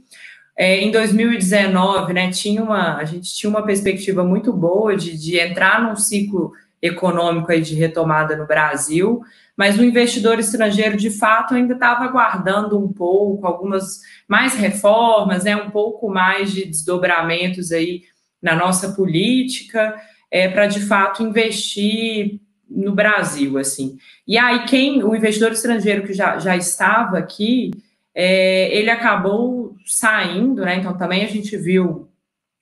É, 0.58 0.80
em 0.80 0.92
2019, 0.92 2.12
né, 2.14 2.30
tinha 2.32 2.62
uma 2.62 2.98
a 2.98 3.06
gente 3.06 3.34
tinha 3.34 3.50
uma 3.50 3.64
perspectiva 3.64 4.24
muito 4.24 4.52
boa 4.52 4.98
de, 4.98 5.18
de 5.18 5.40
entrar 5.40 5.82
num 5.82 5.96
ciclo 5.96 6.52
econômico 6.82 7.52
aí 7.52 7.62
de 7.62 7.76
retomada 7.76 8.36
no 8.36 8.48
Brasil 8.48 9.22
mas 9.58 9.78
o 9.78 9.84
investidor 9.84 10.40
estrangeiro, 10.40 10.98
de 10.98 11.10
fato, 11.10 11.54
ainda 11.54 11.74
estava 11.74 12.06
aguardando 12.06 12.80
um 12.80 12.92
pouco, 12.92 13.46
algumas 13.46 14.00
mais 14.28 14.54
reformas, 14.56 15.44
né, 15.44 15.56
um 15.56 15.70
pouco 15.70 16.10
mais 16.10 16.52
de 16.52 16.66
desdobramentos 16.66 17.72
aí 17.72 18.04
na 18.42 18.56
nossa 18.56 18.94
política, 18.94 19.96
é, 20.30 20.48
para 20.48 20.68
de 20.68 20.80
fato 20.80 21.22
investir 21.22 22.40
no 22.70 22.94
Brasil, 22.94 23.58
assim. 23.58 23.98
E 24.26 24.38
aí, 24.38 24.66
quem, 24.66 25.04
o 25.04 25.14
investidor 25.14 25.52
estrangeiro 25.52 26.04
que 26.08 26.14
já, 26.14 26.40
já 26.40 26.56
estava 26.56 27.18
aqui, 27.18 27.72
é, 28.16 28.76
ele 28.76 28.90
acabou 28.90 29.76
saindo, 29.86 30.64
né? 30.64 30.78
Então, 30.78 30.98
também 30.98 31.24
a 31.24 31.28
gente 31.28 31.56
viu 31.58 32.10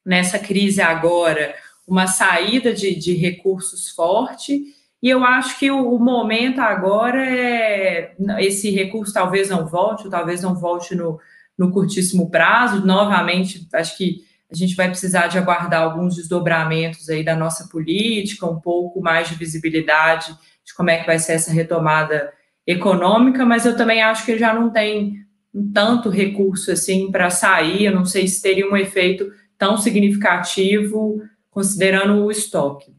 nessa 0.03 0.39
crise 0.39 0.81
agora 0.81 1.53
uma 1.87 2.07
saída 2.07 2.73
de, 2.73 2.95
de 2.95 3.13
recursos 3.13 3.89
forte 3.89 4.63
e 5.01 5.09
eu 5.09 5.23
acho 5.23 5.57
que 5.57 5.71
o, 5.71 5.97
momento 5.97 6.59
agora 6.59 7.25
é 7.25 8.15
esse 8.39 8.69
recurso 8.69 9.13
talvez 9.13 9.49
não 9.49 9.65
volte, 9.65 10.05
ou 10.05 10.09
talvez 10.09 10.41
não 10.41 10.53
volte 10.53 10.93
no, 10.93 11.19
no 11.57 11.71
curtíssimo 11.71 12.29
prazo. 12.29 12.85
Novamente, 12.85 13.65
acho 13.73 13.97
que 13.97 14.17
a 14.51 14.55
gente 14.55 14.75
vai 14.75 14.89
precisar 14.89 15.27
de 15.27 15.37
aguardar 15.37 15.83
alguns 15.83 16.15
desdobramentos 16.15 17.09
aí 17.09 17.23
da 17.23 17.35
nossa 17.35 17.69
política, 17.69 18.45
um 18.45 18.59
pouco 18.59 19.01
mais 19.01 19.29
de 19.29 19.35
visibilidade 19.35 20.35
de 20.65 20.73
como 20.73 20.89
é 20.89 20.97
que 20.97 21.07
vai 21.07 21.17
ser 21.17 21.33
essa 21.33 21.51
retomada 21.51 22.33
econômica, 22.67 23.45
mas 23.45 23.65
eu 23.65 23.77
também 23.77 24.01
acho 24.01 24.25
que 24.25 24.37
já 24.37 24.53
não 24.53 24.69
tem 24.69 25.25
tanto 25.73 26.09
recurso 26.09 26.71
assim 26.71 27.09
para 27.09 27.29
sair, 27.29 27.85
eu 27.85 27.95
não 27.95 28.05
sei 28.05 28.27
se 28.27 28.41
teria 28.41 28.69
um 28.69 28.77
efeito 28.77 29.31
tão 29.57 29.77
significativo 29.77 31.21
considerando 31.49 32.23
o 32.23 32.29
estoque. 32.29 32.98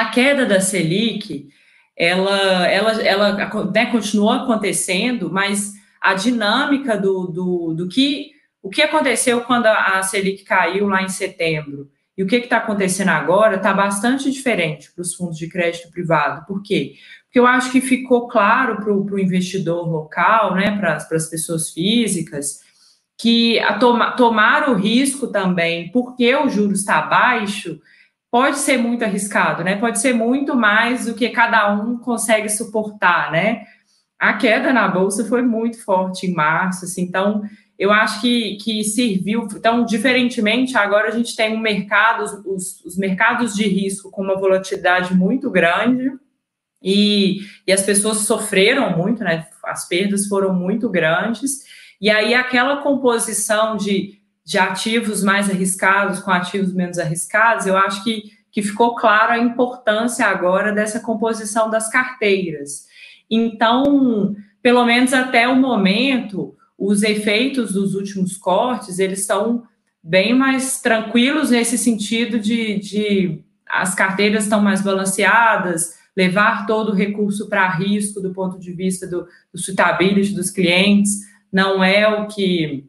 A 0.00 0.06
queda 0.06 0.46
da 0.46 0.62
Selic, 0.62 1.48
ela, 1.94 2.66
ela, 2.66 3.02
ela 3.02 3.70
né, 3.70 3.84
continuou 3.84 4.30
acontecendo, 4.30 5.30
mas 5.30 5.74
a 6.00 6.14
dinâmica 6.14 6.96
do, 6.96 7.26
do, 7.26 7.74
do 7.74 7.86
que 7.86 8.30
o 8.62 8.70
que 8.70 8.80
aconteceu 8.80 9.42
quando 9.42 9.66
a 9.66 10.02
Selic 10.02 10.42
caiu 10.44 10.88
lá 10.88 11.02
em 11.02 11.08
setembro 11.10 11.90
e 12.16 12.22
o 12.22 12.26
que 12.26 12.36
está 12.36 12.56
acontecendo 12.56 13.10
agora 13.10 13.56
está 13.56 13.74
bastante 13.74 14.30
diferente 14.30 14.90
para 14.90 15.02
os 15.02 15.14
fundos 15.14 15.36
de 15.36 15.50
crédito 15.50 15.90
privado. 15.90 16.46
Por 16.46 16.62
quê? 16.62 16.94
Porque 17.24 17.38
eu 17.38 17.46
acho 17.46 17.70
que 17.70 17.82
ficou 17.82 18.26
claro 18.26 18.76
para 18.76 18.94
o 18.94 19.18
investidor 19.18 19.86
local, 19.86 20.54
né, 20.54 20.78
para 20.78 20.94
as 20.94 21.28
pessoas 21.28 21.68
físicas, 21.68 22.60
que 23.18 23.58
a 23.58 23.78
toma, 23.78 24.12
tomar 24.12 24.70
o 24.70 24.74
risco 24.76 25.26
também, 25.26 25.90
porque 25.92 26.34
o 26.34 26.48
juro 26.48 26.72
está 26.72 27.02
baixo, 27.02 27.78
pode 28.30 28.58
ser 28.58 28.76
muito 28.76 29.04
arriscado, 29.04 29.64
né? 29.64 29.76
Pode 29.76 29.98
ser 29.98 30.14
muito 30.14 30.54
mais 30.54 31.06
do 31.06 31.14
que 31.14 31.28
cada 31.30 31.72
um 31.74 31.98
consegue 31.98 32.48
suportar, 32.48 33.32
né? 33.32 33.64
A 34.18 34.34
queda 34.34 34.72
na 34.72 34.86
bolsa 34.86 35.24
foi 35.24 35.42
muito 35.42 35.82
forte 35.82 36.26
em 36.26 36.34
março, 36.34 36.84
assim, 36.84 37.02
então 37.02 37.42
eu 37.78 37.90
acho 37.90 38.20
que, 38.20 38.56
que 38.56 38.84
serviu. 38.84 39.48
Então, 39.56 39.84
diferentemente, 39.84 40.76
agora 40.76 41.08
a 41.08 41.10
gente 41.10 41.34
tem 41.34 41.56
um 41.56 41.60
mercado, 41.60 42.24
os, 42.46 42.84
os 42.84 42.98
mercados 42.98 43.54
de 43.54 43.66
risco 43.66 44.10
com 44.10 44.22
uma 44.22 44.38
volatilidade 44.38 45.14
muito 45.14 45.50
grande 45.50 46.12
e, 46.82 47.40
e 47.66 47.72
as 47.72 47.82
pessoas 47.82 48.18
sofreram 48.18 48.96
muito, 48.96 49.24
né? 49.24 49.46
As 49.64 49.88
perdas 49.88 50.26
foram 50.26 50.54
muito 50.54 50.90
grandes. 50.90 51.64
E 51.98 52.10
aí, 52.10 52.34
aquela 52.34 52.82
composição 52.82 53.78
de 53.78 54.19
de 54.44 54.58
ativos 54.58 55.22
mais 55.22 55.48
arriscados 55.48 56.20
com 56.20 56.30
ativos 56.30 56.72
menos 56.72 56.98
arriscados, 56.98 57.66
eu 57.66 57.76
acho 57.76 58.02
que, 58.02 58.22
que 58.50 58.62
ficou 58.62 58.94
claro 58.96 59.32
a 59.32 59.38
importância 59.38 60.26
agora 60.26 60.72
dessa 60.72 61.00
composição 61.00 61.70
das 61.70 61.88
carteiras. 61.88 62.86
Então, 63.30 64.34
pelo 64.62 64.84
menos 64.84 65.12
até 65.12 65.46
o 65.46 65.56
momento, 65.56 66.54
os 66.76 67.02
efeitos 67.02 67.72
dos 67.72 67.94
últimos 67.94 68.36
cortes, 68.36 68.98
eles 68.98 69.20
estão 69.20 69.64
bem 70.02 70.34
mais 70.34 70.80
tranquilos 70.80 71.50
nesse 71.50 71.76
sentido 71.76 72.38
de, 72.38 72.78
de 72.78 73.44
as 73.68 73.94
carteiras 73.94 74.44
estão 74.44 74.60
mais 74.60 74.80
balanceadas, 74.80 75.98
levar 76.16 76.66
todo 76.66 76.90
o 76.90 76.94
recurso 76.94 77.48
para 77.48 77.68
risco 77.68 78.20
do 78.20 78.32
ponto 78.32 78.58
de 78.58 78.72
vista 78.72 79.06
do, 79.06 79.26
do 79.52 79.58
suitability 79.58 80.34
dos 80.34 80.50
clientes, 80.50 81.20
não 81.52 81.82
é 81.84 82.08
o 82.08 82.26
que 82.26 82.88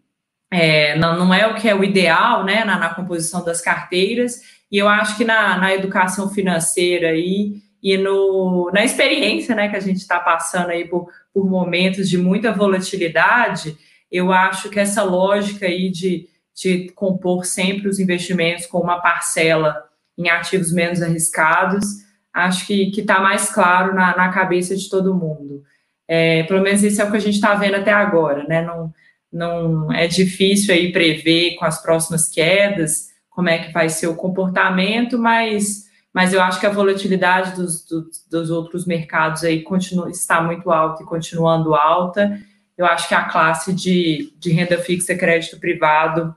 é, 0.51 0.97
não, 0.97 1.17
não 1.17 1.33
é 1.33 1.47
o 1.47 1.55
que 1.55 1.69
é 1.69 1.73
o 1.73 1.83
ideal 1.83 2.43
né, 2.43 2.65
na, 2.65 2.77
na 2.77 2.93
composição 2.93 3.43
das 3.43 3.61
carteiras, 3.61 4.41
e 4.69 4.77
eu 4.77 4.87
acho 4.87 5.17
que 5.17 5.23
na, 5.23 5.57
na 5.57 5.73
educação 5.73 6.29
financeira 6.29 7.09
aí, 7.09 7.55
e 7.81 7.97
no, 7.97 8.69
na 8.73 8.83
experiência 8.83 9.55
né, 9.55 9.69
que 9.69 9.75
a 9.75 9.79
gente 9.79 9.97
está 9.97 10.19
passando 10.19 10.69
aí 10.69 10.87
por, 10.87 11.07
por 11.33 11.49
momentos 11.49 12.09
de 12.09 12.17
muita 12.17 12.51
volatilidade, 12.51 13.77
eu 14.11 14.31
acho 14.31 14.69
que 14.69 14.79
essa 14.79 15.03
lógica 15.03 15.65
aí 15.65 15.89
de, 15.89 16.27
de 16.53 16.91
compor 16.91 17.45
sempre 17.45 17.87
os 17.87 17.97
investimentos 17.97 18.65
com 18.65 18.79
uma 18.79 18.99
parcela 18.99 19.83
em 20.17 20.29
ativos 20.29 20.71
menos 20.71 21.01
arriscados, 21.01 21.85
acho 22.33 22.67
que 22.67 22.91
está 22.95 23.19
mais 23.19 23.49
claro 23.49 23.95
na, 23.95 24.15
na 24.15 24.29
cabeça 24.29 24.75
de 24.75 24.89
todo 24.89 25.15
mundo. 25.15 25.63
É, 26.07 26.43
pelo 26.43 26.61
menos 26.61 26.83
isso 26.83 27.01
é 27.01 27.05
o 27.05 27.09
que 27.09 27.17
a 27.17 27.21
gente 27.21 27.35
está 27.35 27.55
vendo 27.55 27.75
até 27.75 27.91
agora, 27.91 28.43
né? 28.43 28.61
Não, 28.61 28.93
não 29.31 29.91
é 29.91 30.07
difícil 30.07 30.73
aí 30.73 30.91
prever 30.91 31.55
com 31.55 31.65
as 31.65 31.81
próximas 31.81 32.29
quedas 32.29 33.11
como 33.29 33.49
é 33.49 33.57
que 33.57 33.71
vai 33.71 33.89
ser 33.89 34.07
o 34.07 34.15
comportamento, 34.15 35.17
mas 35.17 35.89
mas 36.13 36.33
eu 36.33 36.41
acho 36.41 36.59
que 36.59 36.65
a 36.65 36.71
volatilidade 36.71 37.55
dos, 37.55 37.85
dos, 37.85 38.25
dos 38.29 38.49
outros 38.49 38.85
mercados 38.85 39.45
aí 39.45 39.61
continua, 39.61 40.09
está 40.09 40.41
muito 40.41 40.69
alta 40.69 41.03
e 41.03 41.05
continuando 41.05 41.73
alta. 41.73 42.37
Eu 42.77 42.85
acho 42.85 43.07
que 43.07 43.15
a 43.15 43.29
classe 43.29 43.71
de, 43.73 44.33
de 44.37 44.51
renda 44.51 44.77
fixa 44.77 45.15
crédito 45.15 45.57
privado 45.57 46.35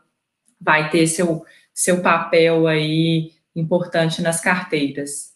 vai 0.61 0.91
ter 0.91 1.07
seu, 1.09 1.45
seu 1.73 2.01
papel 2.01 2.69
aí 2.69 3.33
importante 3.55 4.23
nas 4.23 4.41
carteiras. 4.41 5.35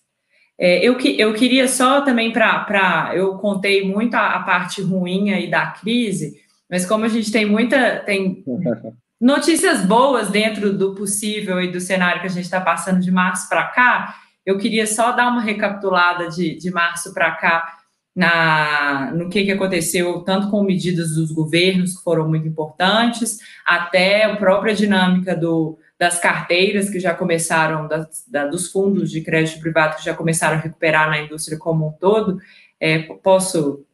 É, 0.57 0.85
eu, 0.87 0.97
eu 1.01 1.35
queria 1.35 1.67
só 1.67 2.01
também 2.03 2.33
para. 2.33 3.13
Eu 3.15 3.39
contei 3.39 3.85
muito 3.85 4.15
a, 4.15 4.35
a, 4.35 4.43
parte 4.43 4.83
ruim 4.83 5.33
aí 5.33 5.49
da 5.49 5.67
crise, 5.67 6.41
mas 6.71 6.87
como 6.87 7.05
a 7.05 7.09
gente 7.09 7.33
tem 7.33 7.47
muita. 7.47 8.01
tem 8.01 8.45
notícias 9.21 9.85
boas 9.85 10.31
dentro 10.31 10.73
do 10.73 10.95
possível 10.95 11.61
e 11.61 11.73
do 11.73 11.81
cenário 11.81 12.21
que 12.21 12.27
a 12.27 12.31
gente 12.31 12.45
está 12.45 12.61
passando 12.61 13.01
de 13.01 13.11
março 13.11 13.49
para 13.49 13.64
cá, 13.64 14.14
eu 14.45 14.59
queria 14.59 14.87
só 14.87 15.12
dar 15.12 15.29
uma 15.29 15.43
recapitulada 15.43 16.29
de, 16.29 16.57
de 16.57 16.71
março 16.71 17.12
para 17.12 17.33
cá 17.33 17.79
na, 18.19 19.12
no 19.12 19.29
que, 19.29 19.45
que 19.45 19.53
aconteceu, 19.53 20.23
tanto 20.23 20.51
com 20.51 20.62
medidas 20.64 21.14
dos 21.14 21.31
governos, 21.31 21.97
que 21.97 22.03
foram 22.03 22.29
muito 22.29 22.49
importantes, 22.49 23.39
até 23.64 24.25
a 24.25 24.37
própria 24.37 24.75
dinâmica 24.75 25.37
do, 25.37 25.79
das 25.99 26.19
carteiras 26.19 26.91
que 26.91 26.99
já 26.99 27.14
começaram, 27.14 27.87
das, 27.87 28.25
da, 28.27 28.47
dos 28.47 28.73
fundos 28.73 29.11
de 29.11 29.21
crédito 29.21 29.61
privado 29.61 29.97
que 29.97 30.05
já 30.05 30.14
começaram 30.14 30.57
a 30.57 30.61
recuperar 30.61 31.09
na 31.09 31.21
indústria 31.21 31.57
como 31.59 31.89
um 31.89 31.93
todo. 31.93 32.39
É, 32.81 32.99
posso 33.23 33.85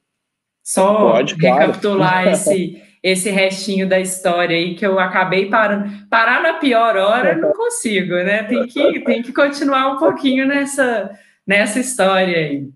só 0.64 1.12
Pode, 1.12 1.34
recapitular 1.34 2.22
claro. 2.22 2.30
esse, 2.32 2.82
esse 3.02 3.30
restinho 3.30 3.86
da 3.86 4.00
história 4.00 4.56
aí 4.56 4.74
que 4.74 4.86
eu 4.86 4.98
acabei 4.98 5.50
parando. 5.50 5.92
Parar 6.08 6.42
na 6.42 6.54
pior 6.54 6.96
hora 6.96 7.36
não 7.36 7.52
consigo, 7.52 8.14
né? 8.14 8.44
Tem 8.44 8.66
que, 8.66 9.00
tem 9.00 9.22
que 9.22 9.32
continuar 9.32 9.92
um 9.92 9.98
pouquinho 9.98 10.46
nessa, 10.46 11.10
nessa 11.46 11.78
história 11.78 12.38
aí. 12.38 12.66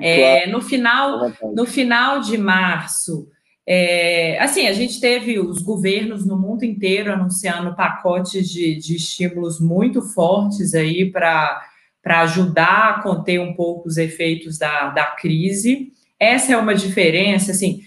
É, 0.00 0.46
no 0.48 0.60
final, 0.60 1.32
no 1.54 1.66
final 1.66 2.20
de 2.20 2.38
março, 2.38 3.28
é, 3.66 4.38
assim, 4.40 4.66
a 4.66 4.72
gente 4.72 5.00
teve 5.00 5.38
os 5.38 5.60
governos 5.60 6.24
no 6.24 6.38
mundo 6.38 6.64
inteiro 6.64 7.12
anunciando 7.12 7.74
pacotes 7.74 8.48
de, 8.48 8.76
de 8.76 8.96
estímulos 8.96 9.60
muito 9.60 10.00
fortes 10.00 10.72
aí 10.74 11.10
para 11.10 11.60
ajudar 12.04 12.88
a 12.88 13.02
conter 13.02 13.38
um 13.40 13.54
pouco 13.54 13.88
os 13.88 13.96
efeitos 13.96 14.56
da, 14.56 14.88
da 14.90 15.04
crise. 15.06 15.92
Essa 16.18 16.52
é 16.52 16.56
uma 16.56 16.74
diferença, 16.74 17.52
assim, 17.52 17.82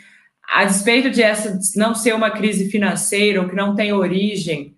a 0.48 0.66
despeito 0.66 1.10
de 1.10 1.22
essa 1.22 1.60
não 1.76 1.96
ser 1.96 2.14
uma 2.14 2.32
crise 2.32 2.70
financeira 2.70 3.42
ou 3.42 3.50
que 3.50 3.56
não 3.56 3.76
tem 3.76 3.94
origem 3.94 4.76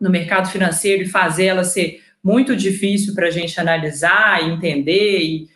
no 0.00 0.10
mercado 0.10 0.48
financeiro 0.48 1.02
e 1.02 1.08
fazer 1.08 1.46
ela 1.46 1.64
ser 1.64 2.02
muito 2.22 2.56
difícil 2.56 3.14
para 3.14 3.28
a 3.28 3.30
gente 3.30 3.58
analisar 3.60 4.42
entender 4.42 5.20
e 5.20 5.48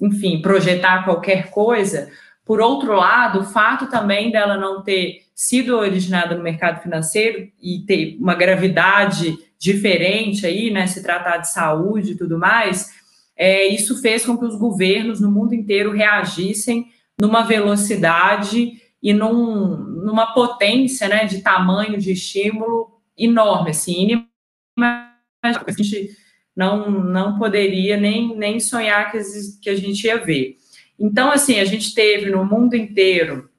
enfim, 0.00 0.42
projetar 0.42 1.04
qualquer 1.04 1.50
coisa. 1.50 2.10
Por 2.44 2.60
outro 2.60 2.92
lado, 2.94 3.40
o 3.40 3.44
fato 3.44 3.88
também 3.88 4.30
dela 4.30 4.56
não 4.56 4.82
ter 4.82 5.22
sido 5.34 5.76
originada 5.76 6.36
no 6.36 6.42
mercado 6.42 6.82
financeiro 6.82 7.48
e 7.60 7.84
ter 7.86 8.16
uma 8.20 8.34
gravidade 8.34 9.36
diferente 9.58 10.46
aí, 10.46 10.70
né, 10.70 10.86
se 10.86 11.02
tratar 11.02 11.38
de 11.38 11.50
saúde 11.50 12.12
e 12.12 12.16
tudo 12.16 12.38
mais, 12.38 12.90
é, 13.36 13.66
isso 13.66 14.00
fez 14.00 14.24
com 14.24 14.36
que 14.36 14.44
os 14.44 14.56
governos 14.56 15.20
no 15.20 15.30
mundo 15.30 15.54
inteiro 15.54 15.92
reagissem 15.92 16.86
numa 17.20 17.42
velocidade 17.42 18.80
e 19.02 19.12
num, 19.12 19.76
numa 19.76 20.32
potência, 20.32 21.08
né, 21.08 21.24
de 21.24 21.42
tamanho 21.42 21.98
de 21.98 22.12
estímulo 22.12 23.00
enorme, 23.16 23.70
assim, 23.70 24.02
inimaginável. 24.02 25.66
A 25.66 25.72
gente 25.72 26.16
não, 26.56 26.90
não 26.90 27.38
poderia 27.38 27.96
nem, 27.96 28.36
nem 28.36 28.58
sonhar 28.60 29.10
que, 29.10 29.18
que 29.60 29.70
a 29.70 29.76
gente 29.76 30.06
ia 30.06 30.18
ver. 30.18 30.56
Então, 30.98 31.30
assim, 31.30 31.58
a 31.58 31.64
gente 31.64 31.94
teve 31.94 32.30
no 32.30 32.44
mundo 32.44 32.74
inteiro 32.74 33.50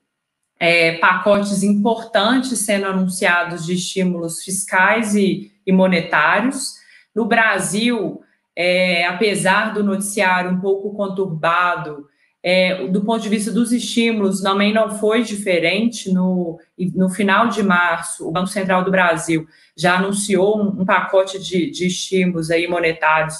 é, 0.59 0.97
pacotes 0.97 1.63
importantes 1.63 2.57
sendo 2.59 2.87
anunciados 2.87 3.65
de 3.65 3.73
estímulos 3.73 4.43
fiscais 4.43 5.15
e, 5.15 5.51
e 5.65 5.71
monetários. 5.71 6.75
No 7.13 7.25
Brasil, 7.25 8.21
é, 8.55 9.05
apesar 9.05 9.73
do 9.73 9.83
noticiário 9.83 10.51
um 10.51 10.59
pouco 10.59 10.93
conturbado, 10.93 12.07
é, 12.47 12.87
do 12.87 13.03
ponto 13.03 13.23
de 13.23 13.29
vista 13.29 13.51
dos 13.51 13.71
estímulos, 13.71 14.39
também 14.39 14.71
não 14.71 14.99
foi 14.99 15.23
diferente. 15.23 16.13
No, 16.13 16.59
no 16.93 17.09
final 17.09 17.47
de 17.49 17.63
março, 17.63 18.27
o 18.27 18.31
Banco 18.31 18.47
Central 18.47 18.83
do 18.83 18.91
Brasil 18.91 19.47
já 19.75 19.97
anunciou 19.97 20.61
um, 20.61 20.81
um 20.81 20.85
pacote 20.85 21.39
de, 21.43 21.71
de, 21.71 21.87
estímulos 21.87 22.51
aí 22.51 22.67
monetários 22.67 23.35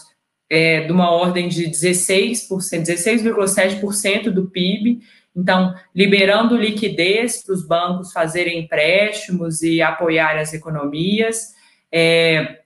é, 0.49 0.82
de 0.82 0.91
uma 0.91 1.11
ordem 1.11 1.47
de 1.47 1.66
16%, 1.66 2.47
16,7% 2.49 4.32
do 4.32 4.47
PIB. 4.47 5.01
Então, 5.36 5.76
liberando 5.93 6.57
liquidez 6.57 7.43
para 7.43 7.53
os 7.53 7.68
bancos 7.68 8.11
fazerem 8.11 8.59
empréstimos 8.59 9.61
e 9.61 9.84
apoiar 9.84 10.36
as 10.39 10.51
economias. 10.51 11.53
É, 11.91 12.61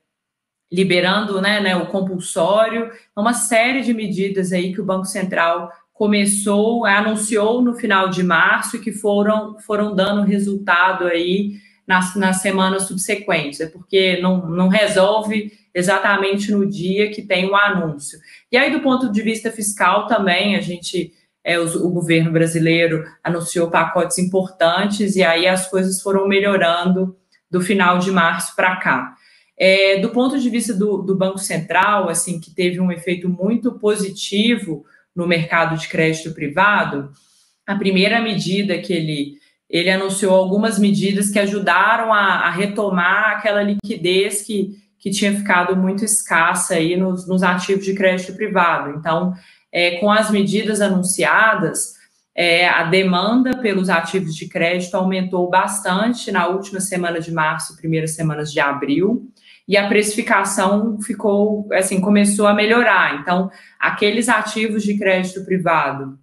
liberando 0.71 1.41
né, 1.41 1.59
né, 1.59 1.75
o 1.75 1.87
compulsório, 1.87 2.91
uma 3.15 3.33
série 3.33 3.81
de 3.81 3.93
medidas 3.93 4.51
aí 4.51 4.73
que 4.73 4.81
o 4.81 4.85
Banco 4.85 5.05
Central 5.05 5.71
começou, 5.93 6.85
anunciou 6.85 7.61
no 7.61 7.73
final 7.73 8.09
de 8.09 8.23
março 8.23 8.77
e 8.77 8.79
que 8.79 8.91
foram, 8.91 9.59
foram 9.59 9.93
dando 9.93 10.21
resultado 10.21 11.05
aí 11.05 11.55
nas, 11.85 12.15
nas 12.15 12.37
semanas 12.37 12.83
subsequentes, 12.83 13.59
é 13.59 13.65
porque 13.65 14.19
não, 14.21 14.47
não 14.47 14.69
resolve 14.69 15.51
exatamente 15.73 16.51
no 16.51 16.65
dia 16.65 17.09
que 17.11 17.21
tem 17.21 17.49
o 17.49 17.55
anúncio. 17.55 18.19
E 18.51 18.57
aí, 18.57 18.71
do 18.71 18.79
ponto 18.79 19.11
de 19.11 19.21
vista 19.21 19.51
fiscal, 19.51 20.07
também 20.07 20.55
a 20.55 20.61
gente, 20.61 21.11
é, 21.43 21.59
o, 21.59 21.65
o 21.87 21.89
governo 21.89 22.31
brasileiro 22.31 23.03
anunciou 23.23 23.69
pacotes 23.69 24.19
importantes 24.19 25.15
e 25.15 25.23
aí 25.23 25.47
as 25.47 25.67
coisas 25.67 26.01
foram 26.01 26.27
melhorando 26.27 27.17
do 27.49 27.59
final 27.59 27.97
de 27.97 28.11
março 28.11 28.55
para 28.55 28.75
cá. 28.75 29.15
É, 29.61 29.99
do 29.99 30.11
ponto 30.11 30.39
de 30.39 30.49
vista 30.49 30.73
do, 30.73 30.99
do 30.99 31.13
Banco 31.17 31.37
Central, 31.37 32.07
assim, 32.07 32.39
que 32.39 32.49
teve 32.49 32.79
um 32.79 32.89
efeito 32.89 33.27
muito 33.27 33.73
positivo 33.73 34.85
no 35.13 35.27
mercado 35.27 35.77
de 35.77 35.89
crédito 35.89 36.33
privado, 36.33 37.11
a 37.67 37.75
primeira 37.75 38.21
medida 38.21 38.79
que 38.79 38.93
ele, 38.93 39.33
ele 39.69 39.89
anunciou 39.89 40.33
algumas 40.33 40.79
medidas 40.79 41.29
que 41.29 41.37
ajudaram 41.37 42.13
a, 42.13 42.47
a 42.47 42.49
retomar 42.49 43.31
aquela 43.31 43.61
liquidez 43.61 44.43
que, 44.43 44.77
que 44.97 45.11
tinha 45.11 45.35
ficado 45.35 45.75
muito 45.75 46.05
escassa 46.05 46.75
aí 46.75 46.95
nos, 46.95 47.27
nos 47.27 47.43
ativos 47.43 47.83
de 47.83 47.93
crédito 47.93 48.33
privado. 48.33 48.97
Então, 48.97 49.33
é, 49.73 49.97
com 49.97 50.09
as 50.09 50.31
medidas 50.31 50.79
anunciadas, 50.79 51.95
é, 52.33 52.65
a 52.65 52.83
demanda 52.83 53.57
pelos 53.57 53.89
ativos 53.89 54.33
de 54.33 54.47
crédito 54.47 54.95
aumentou 54.95 55.49
bastante 55.49 56.31
na 56.31 56.47
última 56.47 56.79
semana 56.79 57.19
de 57.19 57.33
março, 57.33 57.75
primeiras 57.75 58.11
semanas 58.11 58.53
de 58.53 58.61
abril 58.61 59.29
e 59.69 59.77
a 59.77 59.87
precificação 59.87 60.99
ficou, 60.99 61.67
assim, 61.71 62.01
começou 62.01 62.47
a 62.47 62.55
melhorar. 62.55 63.19
Então, 63.21 63.51
aqueles 63.79 64.27
ativos 64.27 64.81
de 64.81 64.97
crédito 64.97 65.45
privado 65.45 66.17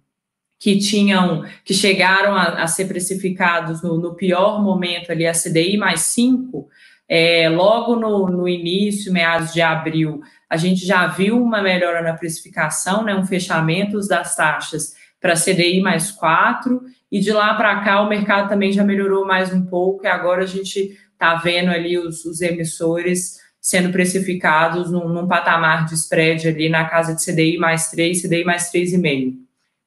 que 0.59 0.77
tinham, 0.77 1.45
que 1.63 1.73
chegaram 1.73 2.35
a, 2.35 2.63
a 2.63 2.67
ser 2.67 2.89
precificados 2.89 3.81
no, 3.81 3.97
no, 3.97 4.15
pior 4.15 4.61
momento 4.61 5.13
ali, 5.13 5.25
a 5.25 5.31
CDI 5.31 5.77
mais 5.77 6.01
5, 6.01 6.67
é, 7.07 7.47
logo 7.47 7.95
no, 7.95 8.27
no 8.27 8.49
início, 8.49 9.13
meados 9.13 9.53
de 9.53 9.61
abril, 9.61 10.19
a 10.49 10.57
gente 10.57 10.85
já 10.85 11.07
viu 11.07 11.41
uma 11.41 11.61
melhora 11.61 12.01
na 12.01 12.15
precificação, 12.15 13.01
né, 13.05 13.15
um 13.15 13.25
fechamento 13.25 13.97
das 14.09 14.35
taxas 14.35 14.93
para 15.21 15.35
CDI 15.35 15.79
mais 15.79 16.11
4, 16.11 16.81
e 17.09 17.21
de 17.21 17.31
lá 17.31 17.53
para 17.53 17.79
cá 17.79 18.01
o 18.01 18.09
mercado 18.09 18.49
também 18.49 18.73
já 18.73 18.83
melhorou 18.83 19.25
mais 19.25 19.53
um 19.53 19.65
pouco, 19.65 20.03
e 20.03 20.07
agora 20.07 20.43
a 20.43 20.47
gente 20.47 20.97
está 21.17 21.35
vendo 21.35 21.71
ali 21.71 21.97
os, 21.97 22.23
os, 22.25 22.41
emissores 22.41 23.39
sendo 23.59 23.91
precificados 23.91 24.91
num, 24.91 25.09
num, 25.09 25.27
patamar 25.27 25.85
de 25.85 25.95
spread 25.95 26.47
ali 26.47 26.69
na 26.69 26.85
casa 26.85 27.15
de 27.15 27.25
CDI 27.25 27.57
mais 27.57 27.89
3, 27.89 28.21
CDI 28.21 28.43
mais 28.43 28.71
3,5. 28.71 29.33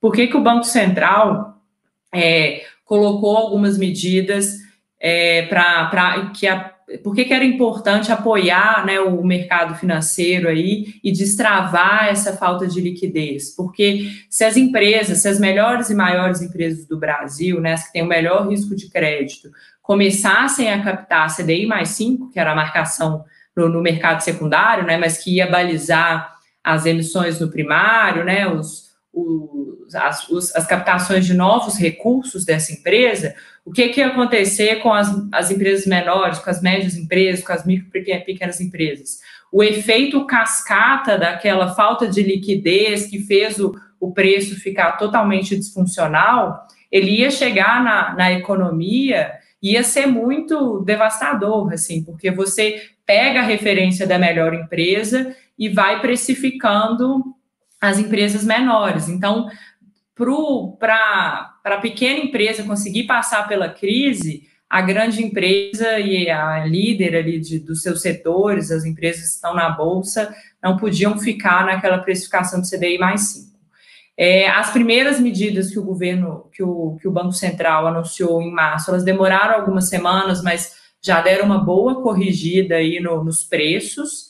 Por 0.00 0.12
que, 0.12 0.26
que 0.26 0.36
o 0.36 0.42
Banco 0.42 0.64
Central 0.64 1.56
é, 2.12 2.64
colocou 2.84 3.36
algumas 3.36 3.78
medidas 3.78 4.56
é, 4.98 5.42
para 5.42 6.30
que 6.34 6.46
a 6.46 6.74
por 6.98 7.14
que, 7.14 7.24
que, 7.24 7.32
era 7.32 7.44
importante 7.44 8.10
apoiar 8.10 8.84
né, 8.84 8.98
o 8.98 9.22
mercado 9.22 9.74
financeiro 9.76 10.48
aí 10.48 10.94
e 11.04 11.12
destravar 11.12 12.08
essa 12.08 12.36
falta 12.36 12.66
de 12.66 12.80
liquidez? 12.80 13.54
Porque 13.54 14.10
se 14.28 14.44
as 14.44 14.56
empresas, 14.56 15.18
se 15.18 15.28
as 15.28 15.38
melhores 15.38 15.88
e 15.90 15.94
maiores 15.94 16.42
empresas 16.42 16.84
do 16.86 16.98
Brasil, 16.98 17.60
né, 17.60 17.74
as 17.74 17.86
que 17.86 17.92
têm 17.92 18.02
o 18.02 18.08
melhor 18.08 18.48
risco 18.48 18.74
de 18.74 18.90
crédito, 18.90 19.50
começassem 19.90 20.72
a 20.72 20.80
captar 20.80 21.34
CDI 21.34 21.66
mais 21.66 21.88
5, 21.88 22.30
que 22.30 22.38
era 22.38 22.52
a 22.52 22.54
marcação 22.54 23.24
no, 23.56 23.68
no, 23.68 23.82
mercado 23.82 24.20
secundário, 24.20 24.86
né, 24.86 24.96
mas 24.96 25.18
que 25.18 25.34
ia 25.34 25.50
balizar 25.50 26.32
as 26.62 26.86
emissões 26.86 27.40
no 27.40 27.50
primário, 27.50 28.24
né, 28.24 28.46
os, 28.46 28.92
os, 29.12 29.92
as, 29.92 30.28
os, 30.28 30.54
as 30.54 30.64
captações 30.64 31.26
de 31.26 31.34
novos 31.34 31.76
recursos 31.76 32.44
dessa 32.44 32.72
empresa, 32.72 33.34
o 33.64 33.72
que, 33.72 33.88
que 33.88 33.98
ia 33.98 34.06
acontecer 34.06 34.76
com 34.76 34.94
as, 34.94 35.12
as 35.32 35.50
empresas 35.50 35.84
menores, 35.86 36.38
com 36.38 36.50
as 36.50 36.62
médias 36.62 36.94
empresas, 36.94 37.44
com 37.44 37.52
as 37.52 37.66
micro 37.66 37.90
e 37.92 38.18
pequenas 38.20 38.60
empresas? 38.60 39.18
O 39.50 39.60
efeito 39.60 40.24
cascata 40.24 41.18
daquela 41.18 41.74
falta 41.74 42.06
de 42.06 42.22
liquidez 42.22 43.06
que 43.06 43.18
fez 43.18 43.58
o, 43.58 43.74
o 43.98 44.12
preço 44.12 44.54
ficar 44.54 44.92
totalmente 44.92 45.56
disfuncional, 45.56 46.64
ele 46.92 47.10
ia 47.10 47.30
chegar 47.32 47.82
na, 47.82 48.14
na 48.14 48.32
economia 48.32 49.39
ia 49.62 49.82
ser 49.82 50.06
muito 50.06 50.80
devastador, 50.80 51.72
assim, 51.72 52.02
porque 52.02 52.30
você 52.30 52.82
pega 53.04 53.40
a 53.40 53.44
referência 53.44 54.06
da 54.06 54.18
melhor 54.18 54.54
empresa 54.54 55.34
e 55.58 55.68
vai 55.68 56.00
precificando 56.00 57.22
as 57.80 57.98
empresas 57.98 58.44
menores. 58.44 59.08
Então, 59.08 59.48
para 60.78 61.54
a 61.64 61.78
pequena 61.78 62.20
empresa 62.20 62.62
conseguir 62.62 63.04
passar 63.04 63.48
pela 63.48 63.68
crise, 63.68 64.48
a 64.68 64.80
grande 64.80 65.22
empresa 65.22 65.98
e 65.98 66.30
a 66.30 66.64
líder 66.64 67.16
ali 67.16 67.40
de, 67.40 67.58
dos 67.58 67.82
seus 67.82 68.00
setores, 68.00 68.70
as 68.70 68.84
empresas 68.84 69.22
que 69.22 69.34
estão 69.34 69.54
na 69.54 69.70
bolsa, 69.70 70.34
não 70.62 70.76
podiam 70.76 71.18
ficar 71.18 71.66
naquela 71.66 71.98
precificação 71.98 72.60
de 72.60 72.70
CDI 72.70 72.96
mais 72.98 73.32
5. 73.32 73.49
É, 74.22 74.50
as 74.50 74.70
primeiras 74.70 75.18
medidas 75.18 75.70
que 75.70 75.78
o 75.78 75.82
governo, 75.82 76.46
que 76.52 76.62
o, 76.62 76.98
que 77.00 77.08
o 77.08 77.10
Banco 77.10 77.32
Central 77.32 77.86
anunciou 77.86 78.42
em 78.42 78.52
março, 78.52 78.90
elas 78.90 79.02
demoraram 79.02 79.54
algumas 79.54 79.88
semanas, 79.88 80.42
mas 80.42 80.76
já 81.02 81.22
deram 81.22 81.46
uma 81.46 81.64
boa 81.64 82.02
corrigida 82.02 82.74
aí 82.74 83.00
no, 83.00 83.24
nos 83.24 83.44
preços. 83.44 84.28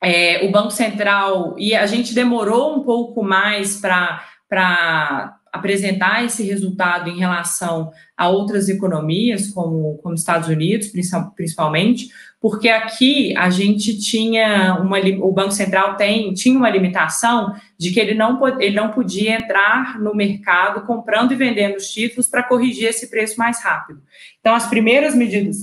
É, 0.00 0.46
o 0.46 0.52
Banco 0.52 0.70
Central, 0.70 1.56
e 1.58 1.74
a 1.74 1.86
gente 1.86 2.14
demorou 2.14 2.76
um 2.76 2.84
pouco 2.84 3.20
mais 3.20 3.80
para 3.80 5.40
apresentar 5.52 6.24
esse 6.24 6.44
resultado 6.44 7.10
em 7.10 7.18
relação 7.18 7.90
a 8.16 8.28
outras 8.28 8.68
economias, 8.68 9.50
como, 9.50 9.98
como 10.04 10.14
Estados 10.14 10.48
Unidos, 10.48 10.92
principalmente, 11.34 12.10
porque 12.44 12.68
aqui 12.68 13.34
a 13.38 13.48
gente 13.48 13.98
tinha 13.98 14.74
uma, 14.78 14.98
o 14.98 15.32
Banco 15.32 15.52
Central 15.52 15.96
tem, 15.96 16.34
tinha 16.34 16.58
uma 16.58 16.68
limitação 16.68 17.56
de 17.78 17.90
que 17.90 17.98
ele 17.98 18.12
não, 18.12 18.38
ele 18.60 18.76
não 18.76 18.90
podia 18.90 19.36
entrar 19.36 19.98
no 19.98 20.14
mercado 20.14 20.84
comprando 20.86 21.32
e 21.32 21.36
vendendo 21.36 21.76
os 21.76 21.90
títulos 21.90 22.28
para 22.28 22.42
corrigir 22.42 22.90
esse 22.90 23.08
preço 23.08 23.38
mais 23.38 23.62
rápido. 23.62 24.02
Então, 24.40 24.54
as 24.54 24.66
primeiras 24.66 25.14
medidas 25.14 25.56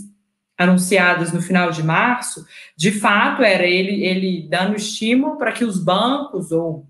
anunciadas 0.58 1.32
no 1.32 1.40
final 1.40 1.70
de 1.70 1.84
março, 1.84 2.48
de 2.76 2.92
fato, 2.92 3.44
era 3.44 3.68
ele, 3.68 4.04
ele 4.04 4.48
dando 4.50 4.76
estímulo 4.76 5.38
para 5.38 5.52
que 5.52 5.64
os 5.64 5.78
bancos 5.78 6.52
ou 6.52 6.88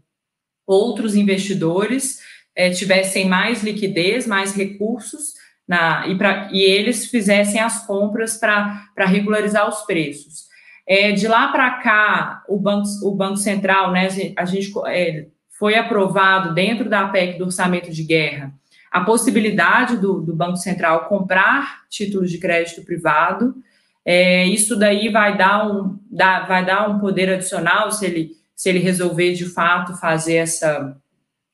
outros 0.66 1.16
investidores 1.16 2.22
é, 2.56 2.70
tivessem 2.70 3.28
mais 3.28 3.62
liquidez, 3.62 4.26
mais 4.26 4.56
recursos, 4.56 5.34
na, 5.72 6.06
e, 6.06 6.18
pra, 6.18 6.50
e 6.52 6.62
eles 6.62 7.06
fizessem 7.06 7.62
as 7.62 7.86
compras 7.86 8.38
para 8.38 9.06
regularizar 9.06 9.70
os 9.70 9.82
preços. 9.84 10.50
É, 10.86 11.14
de 11.14 11.30
lá 11.30 11.48
para 11.48 11.72
cá, 11.80 12.44
o 12.50 12.60
Banco, 12.60 12.88
o 13.04 13.16
Banco 13.16 13.38
Central, 13.38 13.94
né, 13.94 14.10
a 14.36 14.44
gente 14.44 14.70
é, 14.88 15.28
foi 15.58 15.76
aprovado 15.76 16.54
dentro 16.54 16.90
da 16.90 17.08
PEC 17.08 17.38
do 17.38 17.46
orçamento 17.46 17.90
de 17.90 18.04
guerra 18.04 18.52
a 18.92 19.00
possibilidade 19.06 19.96
do, 19.96 20.20
do 20.20 20.36
Banco 20.36 20.58
Central 20.58 21.08
comprar 21.08 21.84
títulos 21.90 22.30
de 22.30 22.38
crédito 22.38 22.84
privado. 22.84 23.56
É, 24.04 24.46
isso 24.48 24.76
daí 24.76 25.08
vai 25.08 25.38
dar, 25.38 25.66
um, 25.66 25.98
dá, 26.12 26.42
vai 26.42 26.66
dar 26.66 26.90
um 26.90 27.00
poder 27.00 27.30
adicional 27.30 27.90
se 27.90 28.06
ele, 28.06 28.32
se 28.54 28.68
ele 28.68 28.80
resolver 28.80 29.32
de 29.32 29.46
fato 29.46 29.96
fazer 29.96 30.36
essa, 30.36 30.98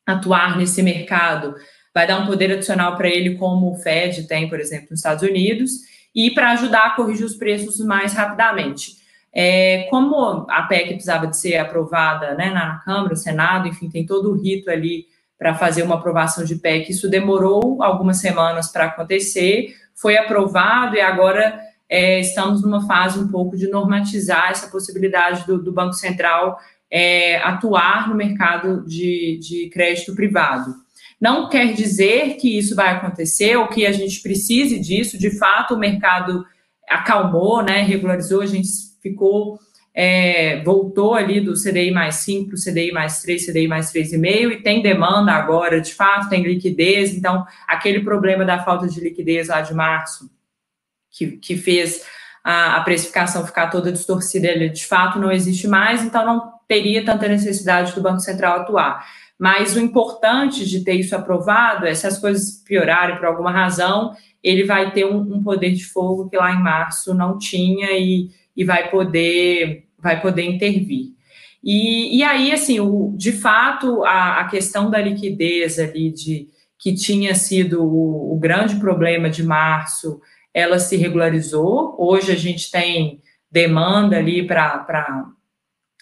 atuar 0.07 0.57
nesse 0.57 0.81
mercado, 0.81 1.53
vai 1.97 2.05
dar 2.05 2.19
um 2.19 2.27
poder 2.27 2.51
adicional 2.51 2.95
para 2.95 3.09
ele, 3.09 3.37
como 3.37 3.71
o 3.71 3.75
Fed 3.75 4.27
tem, 4.27 4.47
por 4.47 4.59
exemplo, 4.59 4.89
nos 4.91 4.99
Estados 4.99 5.27
Unidos, 5.27 5.71
e 6.13 6.29
para 6.29 6.51
ajudar 6.51 6.85
a 6.85 6.89
corrigir 6.91 7.25
os 7.25 7.35
preços 7.35 7.79
mais 7.79 8.13
rapidamente. 8.13 8.97
É, 9.33 9.87
como 9.89 10.45
a 10.47 10.61
PEC 10.61 10.89
precisava 10.89 11.25
de 11.25 11.35
ser 11.35 11.57
aprovada 11.57 12.35
né, 12.35 12.51
na 12.51 12.77
Câmara, 12.85 13.15
Senado, 13.15 13.67
enfim, 13.67 13.89
tem 13.89 14.05
todo 14.05 14.29
o 14.29 14.39
rito 14.39 14.69
ali 14.69 15.07
para 15.39 15.55
fazer 15.55 15.81
uma 15.81 15.95
aprovação 15.95 16.43
de 16.45 16.57
PEC, 16.57 16.91
isso 16.91 17.09
demorou 17.09 17.81
algumas 17.81 18.17
semanas 18.17 18.71
para 18.71 18.85
acontecer, 18.85 19.73
foi 19.95 20.17
aprovado 20.17 20.95
e 20.95 21.01
agora 21.01 21.59
é, 21.89 22.19
estamos 22.19 22.61
numa 22.61 22.85
fase 22.85 23.17
um 23.17 23.27
pouco 23.27 23.57
de 23.57 23.67
normatizar 23.67 24.51
essa 24.51 24.67
possibilidade 24.67 25.47
do, 25.47 25.57
do 25.57 25.71
Banco 25.71 25.93
Central 25.93 26.59
é, 26.91 27.37
atuar 27.37 28.07
no 28.07 28.13
mercado 28.13 28.85
de, 28.85 29.39
de 29.41 29.67
crédito 29.71 30.13
privado. 30.13 30.85
Não 31.19 31.49
quer 31.49 31.73
dizer 31.73 32.35
que 32.35 32.57
isso 32.57 32.75
vai 32.75 32.89
acontecer 32.89 33.57
ou 33.57 33.67
que 33.67 33.85
a 33.85 33.91
gente 33.91 34.21
precise 34.21 34.79
disso. 34.79 35.17
De 35.17 35.31
fato, 35.31 35.73
o 35.73 35.79
mercado 35.79 36.45
acalmou, 36.87 37.63
né, 37.63 37.81
regularizou, 37.81 38.41
a 38.41 38.45
gente 38.45 38.69
ficou, 39.01 39.59
é, 39.93 40.61
voltou 40.63 41.15
ali 41.15 41.41
do 41.41 41.53
CDI 41.53 41.91
mais 41.91 42.15
5 42.15 42.49
para 42.49 42.55
o 42.55 42.61
CDI 42.61 42.91
mais 42.91 43.21
3, 43.21 43.45
CDI 43.45 43.67
mais 43.67 43.91
3,5 43.91 44.51
e 44.51 44.61
tem 44.61 44.81
demanda 44.81 45.31
agora, 45.31 45.81
de 45.81 45.93
fato, 45.93 46.29
tem 46.29 46.43
liquidez. 46.43 47.13
Então, 47.13 47.45
aquele 47.67 48.01
problema 48.01 48.45
da 48.45 48.63
falta 48.63 48.87
de 48.87 48.99
liquidez 48.99 49.47
lá 49.47 49.61
de 49.61 49.73
março, 49.73 50.29
que, 51.09 51.31
que 51.37 51.57
fez 51.57 52.05
a, 52.43 52.77
a 52.77 52.81
precificação 52.81 53.45
ficar 53.45 53.67
toda 53.67 53.91
distorcida, 53.91 54.47
ele 54.47 54.69
de 54.69 54.85
fato 54.85 55.19
não 55.19 55.31
existe 55.31 55.67
mais, 55.67 56.03
então 56.03 56.25
não 56.25 56.53
teria 56.67 57.03
tanta 57.03 57.27
necessidade 57.27 57.93
do 57.93 58.01
Banco 58.01 58.19
Central 58.19 58.61
atuar. 58.61 59.05
Mas 59.39 59.75
o 59.75 59.79
importante 59.79 60.67
de 60.67 60.83
ter 60.83 60.93
isso 60.93 61.15
aprovado 61.15 61.85
é 61.85 61.93
se 61.93 62.07
as 62.07 62.17
coisas 62.17 62.63
piorarem 62.65 63.17
por 63.17 63.25
alguma 63.25 63.51
razão, 63.51 64.13
ele 64.43 64.63
vai 64.63 64.91
ter 64.91 65.05
um, 65.05 65.19
um 65.19 65.43
poder 65.43 65.71
de 65.71 65.85
fogo 65.85 66.29
que 66.29 66.37
lá 66.37 66.51
em 66.51 66.61
março 66.61 67.13
não 67.13 67.37
tinha 67.37 67.91
e, 67.91 68.29
e 68.55 68.63
vai 68.63 68.89
poder 68.89 69.85
vai 69.99 70.21
poder 70.21 70.43
intervir. 70.43 71.17
E, 71.63 72.19
e 72.19 72.23
aí, 72.23 72.51
assim, 72.51 72.79
o, 72.79 73.13
de 73.17 73.31
fato, 73.31 74.03
a, 74.05 74.39
a 74.39 74.47
questão 74.47 74.89
da 74.89 75.01
liquidez 75.01 75.79
ali, 75.79 76.11
de, 76.11 76.47
que 76.79 76.93
tinha 76.93 77.33
sido 77.35 77.83
o, 77.83 78.33
o 78.33 78.39
grande 78.39 78.75
problema 78.75 79.29
de 79.29 79.43
março, 79.43 80.21
ela 80.53 80.79
se 80.79 80.95
regularizou. 80.95 81.95
Hoje 81.99 82.31
a 82.31 82.35
gente 82.35 82.71
tem 82.71 83.21
demanda 83.51 84.17
ali 84.17 84.45
para 84.45 85.27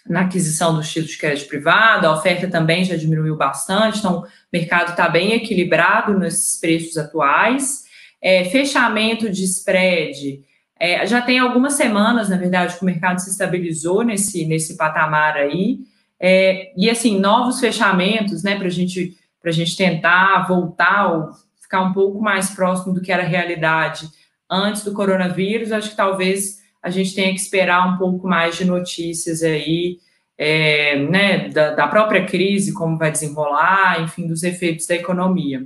na 0.07 0.21
aquisição 0.21 0.75
dos 0.75 0.87
títulos 0.87 1.11
de 1.11 1.17
crédito 1.17 1.47
privado, 1.47 2.05
a 2.05 2.13
oferta 2.13 2.47
também 2.47 2.83
já 2.83 2.95
diminuiu 2.95 3.35
bastante, 3.35 3.99
então 3.99 4.19
o 4.19 4.25
mercado 4.53 4.91
está 4.91 5.09
bem 5.09 5.33
equilibrado 5.33 6.17
nesses 6.17 6.59
preços 6.59 6.95
atuais. 6.97 7.85
É, 8.21 8.45
fechamento 8.45 9.29
de 9.29 9.43
spread, 9.43 10.41
é, 10.79 11.05
já 11.07 11.21
tem 11.21 11.39
algumas 11.39 11.73
semanas, 11.73 12.29
na 12.29 12.37
verdade, 12.37 12.75
que 12.75 12.81
o 12.81 12.85
mercado 12.85 13.19
se 13.19 13.29
estabilizou 13.29 14.03
nesse, 14.03 14.45
nesse 14.45 14.77
patamar 14.77 15.37
aí, 15.37 15.79
é, 16.19 16.71
e 16.77 16.89
assim, 16.89 17.19
novos 17.19 17.59
fechamentos, 17.59 18.43
né, 18.43 18.57
para 18.57 18.69
gente, 18.69 19.17
a 19.43 19.51
gente 19.51 19.75
tentar 19.75 20.47
voltar 20.47 21.11
ou 21.11 21.29
ficar 21.61 21.81
um 21.81 21.93
pouco 21.93 22.21
mais 22.21 22.51
próximo 22.51 22.93
do 22.93 23.01
que 23.01 23.11
era 23.11 23.23
a 23.23 23.27
realidade 23.27 24.07
antes 24.49 24.83
do 24.83 24.93
coronavírus, 24.93 25.71
acho 25.71 25.89
que 25.89 25.95
talvez 25.95 26.63
a 26.85 26.91
gente 26.91 27.15
tenha 27.15 27.33
que 27.33 27.39
esperar 27.39 27.91
um 27.91 27.97
pouco 27.97 28.27
mais 28.27 28.55
de 28.55 28.63
notícias 28.63 29.41
aí, 29.41 29.97
é, 30.37 30.95
né, 30.99 31.49
da, 31.49 31.73
da, 31.73 31.87
própria 31.87 32.27
crise, 32.27 32.75
como 32.75 32.95
vai 32.95 33.11
desenrolar, 33.11 34.03
enfim, 34.03 34.27
dos 34.27 34.43
efeitos 34.43 34.85
da 34.85 34.93
economia. 34.93 35.65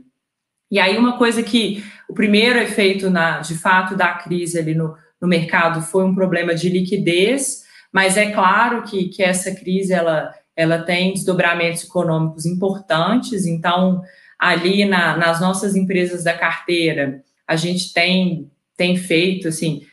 E 0.71 0.79
aí, 0.79 0.97
uma 0.97 1.17
coisa 1.17 1.43
que 1.43 1.83
o 2.07 2.13
primeiro 2.13 2.57
efeito, 2.57 3.09
na, 3.09 3.39
de 3.41 3.57
fato, 3.57 3.97
da 3.97 4.13
crise 4.13 4.57
ali 4.57 4.73
no, 4.73 4.95
no 5.19 5.27
mercado 5.27 5.81
foi 5.81 6.05
um 6.05 6.15
problema 6.15 6.55
de 6.55 6.69
liquidez, 6.69 7.65
mas 7.91 8.15
é 8.15 8.31
claro 8.31 8.83
que, 8.83 9.09
que 9.09 9.21
essa 9.21 9.53
crise 9.53 9.91
ela, 9.91 10.33
ela 10.55 10.83
tem 10.83 11.11
desdobramentos 11.11 11.83
econômicos 11.83 12.45
importantes, 12.45 13.45
então, 13.45 14.01
ali 14.39 14.85
na, 14.85 15.17
nas 15.17 15.41
nossas 15.41 15.75
empresas 15.75 16.23
da 16.23 16.33
carteira, 16.33 17.21
a 17.45 17.57
gente 17.57 17.91
tem, 17.91 18.49
tem 18.77 18.95
feito, 18.95 19.49
assim, 19.49 19.85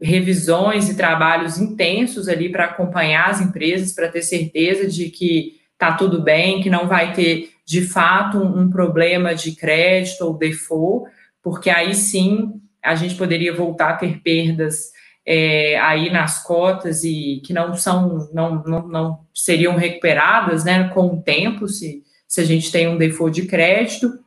revisões 0.00 0.88
e 0.88 0.96
trabalhos 0.96 1.58
intensos 1.58 2.28
ali 2.28 2.50
para 2.50 2.66
acompanhar 2.66 3.30
as 3.30 3.40
empresas, 3.40 3.92
para 3.92 4.08
ter 4.08 4.22
certeza 4.22 4.86
de 4.86 5.08
que 5.10 5.60
está 5.72 5.92
tudo 5.92 6.22
bem, 6.22 6.62
que 6.62 6.70
não 6.70 6.86
vai 6.86 7.12
ter 7.12 7.50
de 7.66 7.82
fato 7.82 8.38
um, 8.38 8.68
problema 8.68 9.34
de 9.34 9.52
crédito 9.52 10.22
ou 10.22 10.36
default, 10.36 11.10
porque 11.42 11.70
aí 11.70 11.94
sim 11.94 12.60
a 12.82 12.94
gente 12.94 13.14
poderia 13.14 13.54
voltar 13.54 13.90
a 13.90 13.96
ter 13.96 14.20
perdas 14.20 14.92
é, 15.26 15.78
aí 15.80 16.10
nas 16.10 16.42
cotas 16.42 17.02
e 17.02 17.40
que 17.44 17.52
não 17.52 17.74
são, 17.74 18.28
não, 18.32 18.62
não, 18.64 18.88
não 18.88 19.20
seriam 19.32 19.74
recuperadas 19.76 20.64
né, 20.64 20.88
com 20.88 21.06
o 21.06 21.22
tempo, 21.22 21.66
se, 21.66 22.02
se 22.28 22.40
a 22.40 22.44
gente 22.44 22.70
tem 22.70 22.86
um 22.86 22.98
default 22.98 23.40
de 23.40 23.48
crédito. 23.48 24.18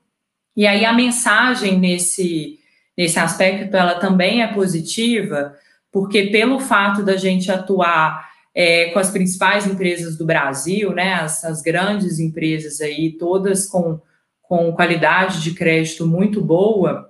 E 0.55 0.65
aí 0.65 0.83
a 0.83 0.93
mensagem 0.93 1.77
nesse, 1.79 2.57
nesse 2.97 3.19
aspecto 3.19 3.75
ela 3.75 3.95
também 3.95 4.41
é 4.41 4.47
positiva, 4.47 5.55
porque 5.91 6.27
pelo 6.27 6.59
fato 6.59 7.03
da 7.03 7.15
gente 7.15 7.51
atuar 7.51 8.27
é, 8.53 8.89
com 8.89 8.99
as 8.99 9.11
principais 9.11 9.67
empresas 9.67 10.17
do 10.17 10.25
Brasil, 10.25 10.91
né, 10.91 11.13
as, 11.13 11.43
as, 11.45 11.61
grandes 11.61 12.19
empresas 12.19 12.81
aí, 12.81 13.11
todas 13.11 13.67
com, 13.67 13.99
com 14.41 14.71
qualidade 14.73 15.43
de 15.43 15.53
crédito 15.53 16.07
muito 16.07 16.41
boa, 16.41 17.07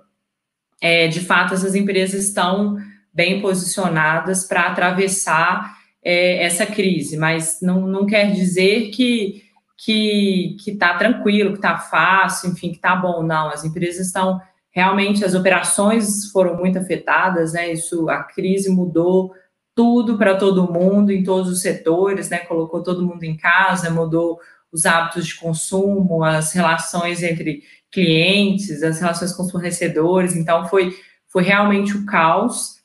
é, 0.80 1.08
de 1.08 1.20
fato, 1.20 1.54
essas 1.54 1.74
empresas 1.74 2.22
estão 2.22 2.76
bem 3.12 3.40
posicionadas 3.40 4.44
para 4.44 4.66
atravessar 4.66 5.74
é, 6.04 6.44
essa 6.44 6.66
crise, 6.66 7.16
mas 7.16 7.58
não, 7.62 7.80
não 7.86 8.04
quer 8.04 8.30
dizer 8.32 8.90
que 8.90 9.42
que 9.78 10.56
está 10.66 10.94
tranquilo, 10.94 11.52
que 11.52 11.58
está 11.58 11.78
fácil, 11.78 12.50
enfim, 12.50 12.70
que 12.70 12.76
está 12.76 12.96
bom, 12.96 13.22
não. 13.22 13.48
As 13.48 13.64
empresas 13.64 14.08
estão 14.08 14.40
realmente, 14.70 15.24
as 15.24 15.34
operações 15.34 16.30
foram 16.30 16.56
muito 16.56 16.78
afetadas, 16.78 17.52
né? 17.52 17.72
Isso, 17.72 18.08
a 18.08 18.22
crise 18.22 18.68
mudou 18.70 19.32
tudo 19.74 20.18
para 20.18 20.36
todo 20.36 20.72
mundo, 20.72 21.12
em 21.12 21.22
todos 21.22 21.50
os 21.50 21.60
setores, 21.60 22.28
né? 22.28 22.38
Colocou 22.38 22.82
todo 22.82 23.06
mundo 23.06 23.22
em 23.24 23.36
casa, 23.36 23.90
mudou 23.90 24.38
os 24.72 24.84
hábitos 24.84 25.26
de 25.26 25.36
consumo, 25.36 26.22
as 26.24 26.52
relações 26.52 27.22
entre 27.22 27.62
clientes, 27.90 28.82
as 28.82 29.00
relações 29.00 29.32
com 29.32 29.42
os 29.44 29.50
fornecedores. 29.50 30.36
Então, 30.36 30.66
foi, 30.66 30.94
foi 31.28 31.42
realmente 31.42 31.96
o 31.96 32.04
caos. 32.04 32.78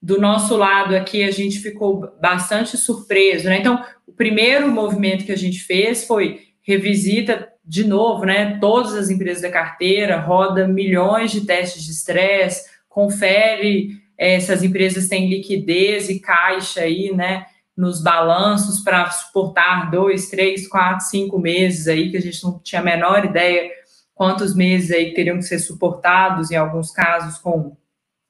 Do 0.00 0.20
nosso 0.20 0.56
lado 0.56 0.94
aqui, 0.94 1.24
a 1.24 1.30
gente 1.30 1.58
ficou 1.58 2.08
bastante 2.20 2.76
surpreso, 2.76 3.46
né? 3.46 3.58
Então, 3.58 3.84
o 4.06 4.12
primeiro 4.12 4.68
movimento 4.68 5.24
que 5.24 5.32
a 5.32 5.36
gente 5.36 5.60
fez 5.60 6.04
foi 6.04 6.40
revisita 6.62 7.48
de 7.68 7.84
novo, 7.84 8.24
né? 8.24 8.56
Todas 8.58 8.94
as 8.94 9.10
empresas 9.10 9.42
da 9.42 9.50
carteira, 9.50 10.18
roda 10.18 10.66
milhões 10.66 11.30
de 11.30 11.42
testes 11.42 11.84
de 11.84 11.90
estresse, 11.90 12.66
confere 12.88 14.00
é, 14.16 14.40
se 14.40 14.50
as 14.50 14.62
empresas 14.62 15.06
têm 15.06 15.28
liquidez 15.28 16.08
e 16.08 16.18
caixa 16.18 16.80
aí, 16.80 17.14
né? 17.14 17.44
Nos 17.76 18.02
balanços 18.02 18.80
para 18.80 19.10
suportar 19.10 19.90
dois, 19.90 20.30
três, 20.30 20.66
quatro, 20.66 21.04
cinco 21.06 21.38
meses 21.38 21.86
aí, 21.86 22.10
que 22.10 22.16
a 22.16 22.22
gente 22.22 22.42
não 22.42 22.58
tinha 22.58 22.80
a 22.80 22.84
menor 22.84 23.26
ideia 23.26 23.70
quantos 24.14 24.56
meses 24.56 24.90
aí 24.90 25.12
teriam 25.12 25.36
que 25.36 25.44
ser 25.44 25.58
suportados, 25.58 26.50
em 26.50 26.56
alguns 26.56 26.90
casos 26.90 27.38
com 27.38 27.76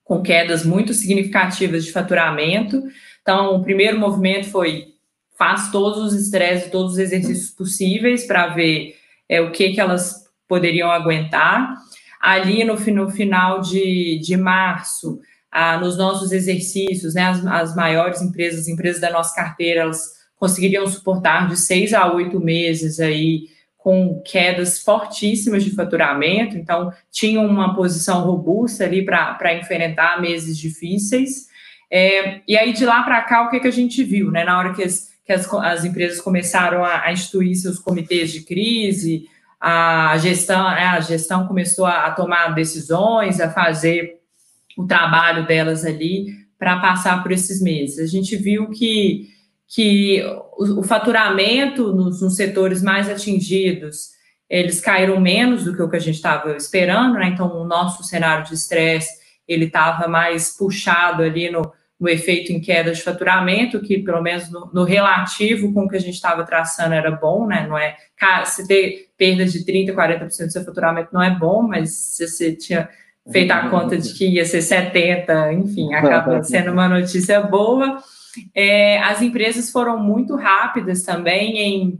com 0.03 0.23
quedas 0.23 0.65
muito 0.65 0.95
significativas 0.95 1.85
de 1.85 1.93
faturamento. 1.93 2.83
Então, 3.21 3.55
o 3.55 3.63
primeiro 3.63 3.99
movimento 3.99 4.49
foi 4.49 4.95
faz 5.39 5.71
todos 5.71 5.99
os 5.99 6.15
estresses, 6.19 6.71
todos 6.71 6.93
os 6.93 6.99
exercícios 6.99 7.51
possíveis 7.51 8.27
para 8.27 8.47
ver 8.49 8.98
é, 9.29 9.41
o 9.41 9.53
que, 9.53 9.71
que 9.73 9.81
elas 9.81 10.25
poderiam 10.49 10.91
aguentar. 10.91 11.75
Ali 12.21 12.65
no, 12.65 12.75
no 12.75 13.11
final 13.11 13.61
de, 13.61 14.19
de 14.21 14.37
março, 14.37 15.21
ah, 15.51 15.79
nos 15.79 15.97
nossos 15.97 16.33
exercícios, 16.33 17.15
né, 17.15 17.25
as, 17.25 17.47
as 17.47 17.77
maiores 17.77 18.21
empresas, 18.23 18.61
as 18.61 18.69
empresas 18.69 19.01
da 19.01 19.11
nossa 19.11 19.35
carteira, 19.35 19.83
elas 19.83 20.19
conseguiriam 20.37 20.87
suportar 20.87 21.49
de 21.49 21.57
seis 21.57 21.93
a 21.93 22.13
oito 22.13 22.41
meses 22.41 23.01
aí 23.01 23.49
com 23.77 24.21
quedas 24.25 24.83
fortíssimas 24.83 25.65
de 25.65 25.71
faturamento, 25.71 26.57
então 26.57 26.93
tinham 27.11 27.47
uma 27.47 27.75
posição 27.75 28.25
robusta 28.25 28.85
ali 28.85 29.05
para 29.05 29.55
enfrentar 29.55 30.21
meses 30.21 30.59
difíceis. 30.59 31.47
É, 31.91 32.41
e 32.47 32.57
aí, 32.57 32.73
de 32.73 32.85
lá 32.85 33.03
para 33.03 33.23
cá, 33.23 33.43
o 33.43 33.51
que, 33.51 33.61
que 33.61 33.69
a 33.69 33.73
gente 33.73 34.03
viu, 34.05 34.31
né? 34.31 34.45
Na 34.45 34.59
hora 34.59 34.75
que 34.75 34.83
as, 34.83 35.08
que 35.29 35.33
as, 35.35 35.47
as 35.53 35.85
empresas 35.85 36.23
começaram 36.23 36.83
a, 36.83 37.05
a, 37.05 37.13
instituir 37.13 37.55
seus 37.55 37.79
comitês 37.79 38.33
de 38.33 38.41
crise, 38.41 39.29
a 39.61 40.17
gestão, 40.17 40.71
né, 40.71 40.87
a 40.87 41.01
gestão 41.01 41.47
começou 41.47 41.85
a, 41.85 42.07
a 42.07 42.13
tomar 42.13 42.55
decisões, 42.55 43.39
a 43.39 43.51
fazer 43.51 44.21
o 44.75 44.87
trabalho 44.87 45.47
delas 45.47 45.85
ali 45.85 46.29
para 46.59 46.81
passar 46.81 47.23
por 47.23 47.31
esses 47.31 47.61
meses. 47.61 47.99
A 47.99 48.07
gente 48.07 48.37
viu 48.37 48.71
que 48.71 49.29
que 49.71 50.25
o, 50.57 50.81
o 50.81 50.83
faturamento 50.83 51.93
nos, 51.93 52.23
nos, 52.23 52.37
setores 52.37 52.83
mais 52.83 53.07
atingidos, 53.07 54.13
eles 54.49 54.81
caíram 54.81 55.21
menos 55.21 55.65
do 55.65 55.77
que 55.77 55.83
o 55.83 55.91
que 55.91 55.97
a 55.97 56.01
gente 56.01 56.15
estava 56.15 56.57
esperando, 56.57 57.19
né? 57.19 57.29
Então, 57.29 57.55
o 57.55 57.67
nosso 57.67 58.03
cenário 58.03 58.47
de 58.47 58.55
estresse, 58.55 59.19
ele 59.47 59.67
estava 59.67 60.09
mais 60.09 60.57
puxado 60.57 61.23
ali 61.23 61.51
no, 61.51 61.71
no 61.99 62.09
efeito 62.09 62.53
em 62.53 62.61
queda 62.61 62.93
de 62.93 63.03
faturamento, 63.03 63.81
que 63.81 63.99
pelo 63.99 64.23
menos 64.23 64.51
no, 64.51 64.71
no 64.73 64.85
relativo 64.85 65.73
com 65.73 65.85
o 65.85 65.89
que 65.89 65.97
a 65.97 66.01
gente 66.01 66.15
estava 66.15 66.45
traçando 66.45 66.95
era 66.95 67.11
bom, 67.11 67.47
né? 67.47 67.67
Não 67.67 67.77
é 67.77 67.97
se 68.45 68.67
ter 68.69 69.09
perda 69.17 69.45
de 69.45 69.65
30%, 69.65 69.93
40% 69.95 70.29
do 70.29 70.53
seu 70.53 70.65
faturamento 70.65 71.11
não 71.13 71.23
é 71.23 71.31
bom, 71.31 71.63
mas 71.63 71.91
se 71.91 72.29
você 72.29 72.55
tinha 72.55 72.89
feito 73.31 73.51
a 73.51 73.69
conta 73.69 73.97
de 73.97 74.13
que 74.15 74.27
ia 74.27 74.45
ser 74.45 74.59
70%, 74.59 75.53
enfim, 75.53 75.93
acaba 75.93 76.43
sendo 76.43 76.73
uma 76.73 76.89
notícia 76.89 77.41
boa. 77.43 77.99
É, 78.55 78.99
as 79.03 79.21
empresas 79.21 79.71
foram 79.71 79.99
muito 79.99 80.37
rápidas 80.37 81.03
também 81.03 81.59
em, 81.59 81.99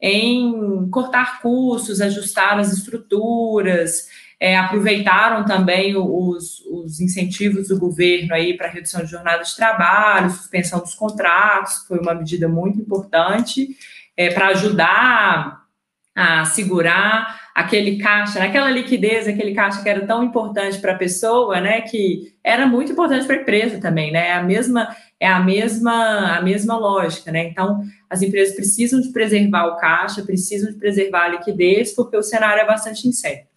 em 0.00 0.88
cortar 0.90 1.40
custos, 1.40 2.00
ajustar 2.00 2.58
as 2.58 2.72
estruturas, 2.72 4.08
é, 4.38 4.56
aproveitaram 4.56 5.44
também 5.44 5.96
os, 5.96 6.60
os 6.66 7.00
incentivos 7.00 7.68
do 7.68 7.78
governo 7.78 8.34
aí 8.34 8.56
para 8.56 8.68
redução 8.68 9.02
de 9.02 9.10
jornada 9.10 9.42
de 9.42 9.56
trabalho, 9.56 10.30
suspensão 10.30 10.80
dos 10.80 10.94
contratos, 10.94 11.86
foi 11.88 11.98
uma 11.98 12.14
medida 12.14 12.46
muito 12.46 12.78
importante 12.78 13.68
é, 14.16 14.30
para 14.30 14.48
ajudar 14.48 15.66
a 16.14 16.46
segurar 16.46 17.46
aquele 17.54 17.98
caixa, 17.98 18.42
aquela 18.42 18.70
liquidez, 18.70 19.28
aquele 19.28 19.54
caixa 19.54 19.82
que 19.82 19.88
era 19.88 20.06
tão 20.06 20.24
importante 20.24 20.78
para 20.78 20.92
a 20.92 20.98
pessoa, 20.98 21.60
né? 21.60 21.82
Que 21.82 22.34
era 22.42 22.66
muito 22.66 22.92
importante 22.92 23.26
para 23.26 23.36
a 23.36 23.40
empresa 23.40 23.78
também, 23.78 24.10
né? 24.12 24.28
É 24.28 24.32
a 24.32 24.42
mesma 24.42 24.96
é 25.20 25.28
a 25.28 25.40
mesma 25.40 26.38
a 26.38 26.42
mesma 26.42 26.78
lógica, 26.78 27.30
né? 27.30 27.48
Então 27.48 27.82
as 28.08 28.22
empresas 28.22 28.54
precisam 28.54 29.00
de 29.00 29.10
preservar 29.12 29.66
o 29.66 29.76
caixa, 29.76 30.22
precisam 30.22 30.70
de 30.70 30.78
preservar 30.78 31.24
a 31.24 31.28
liquidez, 31.28 31.94
porque 31.94 32.16
o 32.16 32.22
cenário 32.22 32.62
é 32.62 32.66
bastante 32.66 33.06
incerto. 33.06 33.55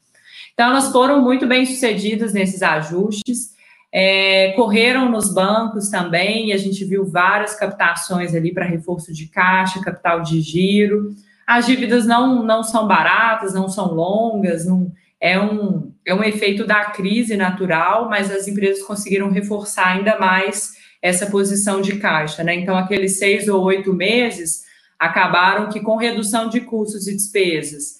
Então 0.60 0.72
elas 0.72 0.92
foram 0.92 1.22
muito 1.22 1.48
bem 1.48 1.66
sucedidas 1.66 2.34
nesses 2.34 2.62
ajustes. 2.62 3.52
É, 3.94 4.52
correram 4.58 5.10
nos 5.10 5.34
bancos 5.34 5.88
também, 5.88 6.50
e 6.50 6.52
a 6.52 6.58
gente 6.58 6.84
viu 6.84 7.06
várias 7.06 7.56
captações 7.56 8.36
ali 8.36 8.54
para 8.54 8.66
reforço 8.66 9.14
de 9.14 9.28
caixa, 9.28 9.82
capital 9.82 10.22
de 10.22 10.42
giro. 10.42 11.16
As 11.48 11.66
dívidas 11.66 12.06
não, 12.06 12.44
não 12.44 12.62
são 12.62 12.86
baratas, 12.86 13.54
não 13.54 13.70
são 13.70 13.94
longas, 13.94 14.66
não, 14.66 14.92
é, 15.18 15.40
um, 15.40 15.94
é 16.06 16.14
um 16.14 16.26
efeito 16.26 16.68
da 16.68 16.88
crise 16.88 17.38
natural, 17.38 18.10
mas 18.10 18.30
as 18.30 18.46
empresas 18.46 18.84
conseguiram 18.84 19.32
reforçar 19.32 19.88
ainda 19.88 20.20
mais 20.20 20.74
essa 21.02 21.26
posição 21.28 21.82
de 21.82 21.96
caixa. 22.00 22.44
Né? 22.44 22.56
Então, 22.56 22.78
aqueles 22.78 23.18
seis 23.18 23.48
ou 23.48 23.64
oito 23.64 23.94
meses 23.94 24.66
acabaram 25.00 25.70
que, 25.70 25.80
com 25.80 25.96
redução 25.96 26.50
de 26.50 26.60
custos 26.60 27.08
e 27.08 27.16
despesas, 27.16 27.99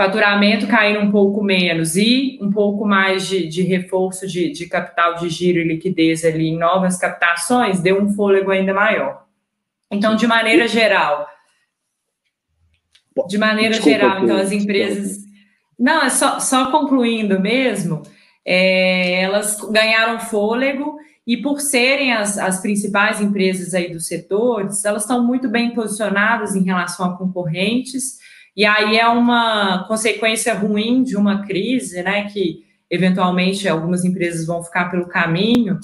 faturamento 0.00 0.66
caindo 0.66 1.00
um 1.00 1.10
pouco 1.10 1.42
menos 1.44 1.94
e 1.94 2.38
um 2.40 2.50
pouco 2.50 2.86
mais 2.86 3.28
de, 3.28 3.46
de 3.46 3.60
reforço 3.60 4.26
de, 4.26 4.50
de 4.50 4.66
capital 4.66 5.16
de 5.16 5.28
giro 5.28 5.58
e 5.58 5.64
liquidez 5.64 6.24
ali 6.24 6.48
em 6.48 6.58
novas 6.58 6.96
captações, 6.96 7.80
deu 7.80 8.00
um 8.00 8.10
fôlego 8.14 8.50
ainda 8.50 8.72
maior. 8.72 9.26
Então, 9.90 10.16
de 10.16 10.26
maneira 10.26 10.66
geral, 10.66 11.28
de 13.28 13.36
maneira 13.36 13.74
Desculpa, 13.74 13.98
geral, 13.98 14.24
então 14.24 14.36
as 14.38 14.50
empresas. 14.52 15.18
Não, 15.78 16.02
é 16.02 16.08
só, 16.08 16.40
só 16.40 16.70
concluindo 16.70 17.38
mesmo, 17.38 18.00
é, 18.42 19.20
elas 19.20 19.60
ganharam 19.70 20.18
fôlego 20.18 20.96
e 21.26 21.36
por 21.36 21.60
serem 21.60 22.14
as, 22.14 22.38
as 22.38 22.62
principais 22.62 23.20
empresas 23.20 23.74
aí 23.74 23.92
dos 23.92 24.06
setores, 24.06 24.82
elas 24.82 25.02
estão 25.02 25.22
muito 25.26 25.46
bem 25.46 25.74
posicionadas 25.74 26.54
em 26.54 26.62
relação 26.62 27.04
a 27.04 27.18
concorrentes, 27.18 28.18
e 28.56 28.64
aí 28.64 28.98
é 28.98 29.06
uma 29.06 29.84
consequência 29.86 30.54
ruim 30.54 31.02
de 31.02 31.16
uma 31.16 31.46
crise, 31.46 32.02
né? 32.02 32.28
Que 32.30 32.64
eventualmente 32.90 33.68
algumas 33.68 34.04
empresas 34.04 34.46
vão 34.46 34.62
ficar 34.62 34.90
pelo 34.90 35.06
caminho, 35.06 35.78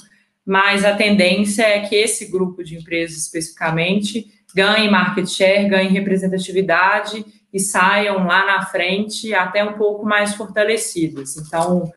mas 0.45 0.83
a 0.83 0.95
tendência 0.95 1.63
é 1.63 1.79
que 1.81 1.95
esse 1.95 2.29
grupo 2.29 2.63
de 2.63 2.77
empresas 2.77 3.17
especificamente 3.17 4.27
ganhem 4.53 4.89
market 4.89 5.27
share, 5.27 5.69
ganhem 5.69 5.91
representatividade 5.91 7.25
e 7.53 7.59
saiam 7.59 8.25
lá 8.25 8.45
na 8.45 8.65
frente 8.65 9.33
até 9.33 9.63
um 9.63 9.73
pouco 9.73 10.05
mais 10.05 10.35
fortalecidas. 10.35 11.37
Então, 11.37 11.91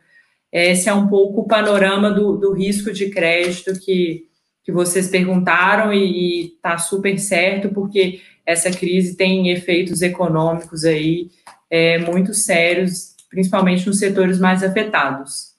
esse 0.51 0.89
é 0.89 0.93
um 0.93 1.07
pouco 1.07 1.41
o 1.41 1.47
panorama 1.47 2.11
do, 2.11 2.37
do 2.37 2.53
risco 2.53 2.91
de 2.91 3.09
crédito 3.09 3.79
que, 3.79 4.25
que 4.63 4.71
vocês 4.71 5.09
perguntaram 5.09 5.93
e 5.93 6.53
está 6.55 6.77
super 6.77 7.17
certo, 7.17 7.69
porque 7.69 8.21
essa 8.45 8.71
crise 8.71 9.15
tem 9.15 9.49
efeitos 9.49 10.01
econômicos 10.01 10.83
aí 10.83 11.29
é, 11.69 11.97
muito 11.97 12.33
sérios, 12.33 13.15
principalmente 13.29 13.87
nos 13.87 13.99
setores 13.99 14.39
mais 14.39 14.63
afetados. 14.63 15.51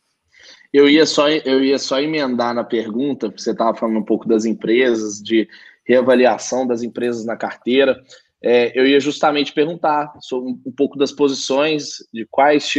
Eu 0.72 0.88
ia 0.88 1.04
só, 1.04 1.28
eu 1.28 1.62
ia 1.62 1.78
só 1.78 2.00
emendar 2.00 2.54
na 2.54 2.64
pergunta, 2.64 3.28
porque 3.28 3.42
você 3.42 3.50
estava 3.50 3.76
falando 3.76 3.98
um 3.98 4.04
pouco 4.04 4.26
das 4.26 4.44
empresas, 4.44 5.22
de 5.22 5.48
reavaliação 5.86 6.66
das 6.66 6.82
empresas 6.82 7.24
na 7.24 7.36
carteira. 7.36 8.02
É, 8.42 8.78
eu 8.78 8.86
ia 8.86 8.98
justamente 8.98 9.52
perguntar 9.52 10.12
sobre 10.20 10.50
um, 10.50 10.72
pouco 10.76 10.98
das 10.98 11.12
posições, 11.12 11.98
de 12.12 12.26
quais 12.30 12.72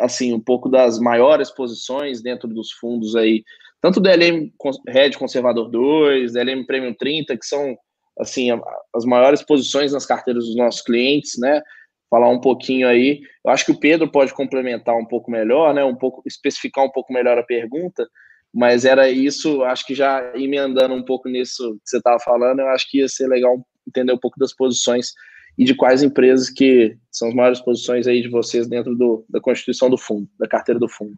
assim, 0.00 0.32
um 0.32 0.40
pouco 0.40 0.68
das 0.68 0.98
maiores 0.98 1.50
posições 1.50 2.20
dentro 2.20 2.48
dos 2.48 2.72
fundos 2.72 3.14
aí, 3.14 3.44
tanto 3.80 4.00
do 4.00 4.08
LM 4.08 4.50
Red 4.88 5.12
Conservador 5.12 5.70
2, 5.70 6.32
do 6.32 6.40
LM 6.40 6.66
Premium 6.66 6.94
30, 6.94 7.36
que 7.36 7.46
são 7.46 7.76
assim 8.18 8.48
as 8.94 9.04
maiores 9.04 9.42
posições 9.42 9.92
nas 9.92 10.06
carteiras 10.06 10.44
dos 10.46 10.56
nossos 10.56 10.82
clientes, 10.82 11.38
né? 11.38 11.62
falar 12.10 12.28
um 12.28 12.40
pouquinho 12.40 12.88
aí. 12.88 13.20
Eu 13.44 13.50
acho 13.50 13.64
que 13.64 13.72
o 13.72 13.78
Pedro 13.78 14.10
pode 14.10 14.32
complementar 14.32 14.96
um 14.96 15.04
pouco 15.04 15.30
melhor, 15.30 15.74
né? 15.74 15.84
Um 15.84 15.94
pouco 15.94 16.22
especificar 16.26 16.84
um 16.84 16.90
pouco 16.90 17.12
melhor 17.12 17.38
a 17.38 17.42
pergunta, 17.42 18.08
mas 18.52 18.84
era 18.84 19.08
isso, 19.08 19.62
acho 19.64 19.86
que 19.86 19.94
já 19.94 20.32
emendando 20.34 20.94
um 20.94 21.02
pouco 21.02 21.28
nisso 21.28 21.74
que 21.84 21.90
você 21.90 21.98
estava 21.98 22.18
falando, 22.18 22.60
eu 22.60 22.68
acho 22.68 22.90
que 22.90 22.98
ia 22.98 23.08
ser 23.08 23.28
legal 23.28 23.58
entender 23.86 24.12
um 24.12 24.18
pouco 24.18 24.38
das 24.38 24.54
posições 24.54 25.12
e 25.58 25.64
de 25.64 25.74
quais 25.74 26.02
empresas 26.02 26.50
que 26.50 26.96
são 27.10 27.28
as 27.28 27.34
maiores 27.34 27.60
posições 27.60 28.06
aí 28.06 28.22
de 28.22 28.28
vocês 28.28 28.66
dentro 28.66 28.94
do, 28.94 29.24
da 29.28 29.40
constituição 29.40 29.88
do 29.88 29.98
fundo, 29.98 30.28
da 30.38 30.48
carteira 30.48 30.78
do 30.78 30.88
fundo. 30.88 31.14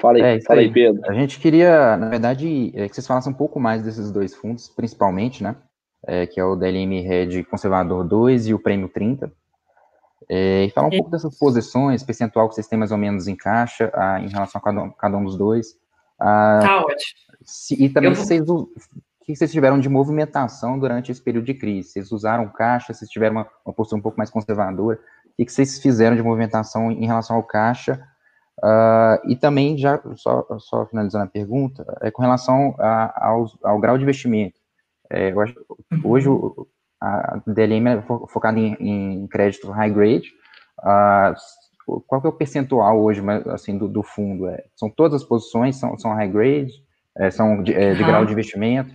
Fala 0.00 0.18
aí, 0.18 0.22
é, 0.22 0.40
fala 0.42 0.60
aí, 0.60 0.70
Pedro. 0.70 1.00
A 1.08 1.14
gente 1.14 1.40
queria, 1.40 1.96
na 1.96 2.08
verdade, 2.08 2.70
é, 2.74 2.88
que 2.88 2.94
vocês 2.94 3.06
falassem 3.06 3.32
um 3.32 3.36
pouco 3.36 3.58
mais 3.58 3.82
desses 3.82 4.10
dois 4.10 4.34
fundos, 4.34 4.68
principalmente, 4.68 5.42
né? 5.42 5.56
É, 6.06 6.26
que 6.26 6.38
é 6.38 6.44
o 6.44 6.54
DLM 6.54 7.00
Red 7.00 7.44
Conservador 7.44 8.04
2 8.04 8.46
e 8.46 8.54
o 8.54 8.58
Prêmio 8.58 8.88
30. 8.88 9.32
É, 10.28 10.64
e 10.64 10.70
falar 10.70 10.88
um 10.88 10.90
pouco 10.90 11.10
dessas 11.10 11.36
posições, 11.38 12.02
percentual 12.02 12.48
que 12.48 12.54
vocês 12.54 12.66
têm 12.66 12.78
mais 12.78 12.92
ou 12.92 12.98
menos 12.98 13.28
em 13.28 13.36
caixa 13.36 13.90
a, 13.94 14.20
em 14.20 14.28
relação 14.28 14.60
a 14.60 14.64
cada 14.64 14.82
um, 14.82 14.90
cada 14.90 15.16
um 15.16 15.24
dos 15.24 15.36
dois. 15.36 15.78
A, 16.18 16.58
tá 16.62 16.80
ótimo. 16.80 17.20
Se, 17.42 17.74
e 17.82 17.88
também 17.88 18.14
vocês, 18.14 18.48
o 18.48 18.68
que 19.24 19.34
vocês 19.34 19.50
tiveram 19.50 19.78
de 19.80 19.88
movimentação 19.88 20.78
durante 20.78 21.10
esse 21.10 21.20
período 21.20 21.46
de 21.46 21.54
crise? 21.54 21.90
Vocês 21.90 22.12
usaram 22.12 22.48
caixa, 22.48 22.92
vocês 22.92 23.10
tiveram 23.10 23.36
uma, 23.36 23.46
uma 23.64 23.74
postura 23.74 23.98
um 23.98 24.02
pouco 24.02 24.18
mais 24.18 24.30
conservadora? 24.30 24.98
O 25.38 25.44
que 25.44 25.52
vocês 25.52 25.80
fizeram 25.80 26.16
de 26.16 26.22
movimentação 26.22 26.90
em 26.90 27.06
relação 27.06 27.36
ao 27.36 27.42
caixa? 27.42 28.00
Uh, 28.58 29.20
e 29.28 29.36
também, 29.36 29.76
já 29.76 30.00
só, 30.14 30.46
só, 30.58 30.86
finalizando 30.86 31.24
a 31.24 31.28
pergunta, 31.28 31.84
é 32.00 32.10
com 32.10 32.22
relação 32.22 32.74
a, 32.78 33.28
ao, 33.28 33.46
ao, 33.62 33.78
grau 33.78 33.98
de 33.98 34.04
investimento. 34.04 34.58
É, 35.10 35.34
hoje, 35.34 35.54
hoje 36.02 36.28
a 37.00 37.40
DLM 37.46 37.88
é 37.88 38.02
focada 38.02 38.58
em, 38.58 38.76
em 38.80 39.26
crédito 39.26 39.70
high 39.70 39.90
grade. 39.90 40.32
Uh, 40.78 41.34
qual 42.06 42.20
que 42.20 42.26
é 42.26 42.30
o 42.30 42.32
percentual 42.32 43.00
hoje, 43.00 43.22
assim, 43.52 43.78
do, 43.78 43.86
do 43.86 44.02
fundo? 44.02 44.48
É, 44.48 44.64
são 44.74 44.90
todas 44.90 45.22
as 45.22 45.28
posições 45.28 45.76
são, 45.76 45.96
são 45.98 46.12
high 46.14 46.28
grade, 46.28 46.72
é, 47.16 47.30
são 47.30 47.62
de, 47.62 47.72
é, 47.72 47.94
de 47.94 48.02
grau 48.02 48.26
de 48.26 48.32
investimento. 48.32 48.94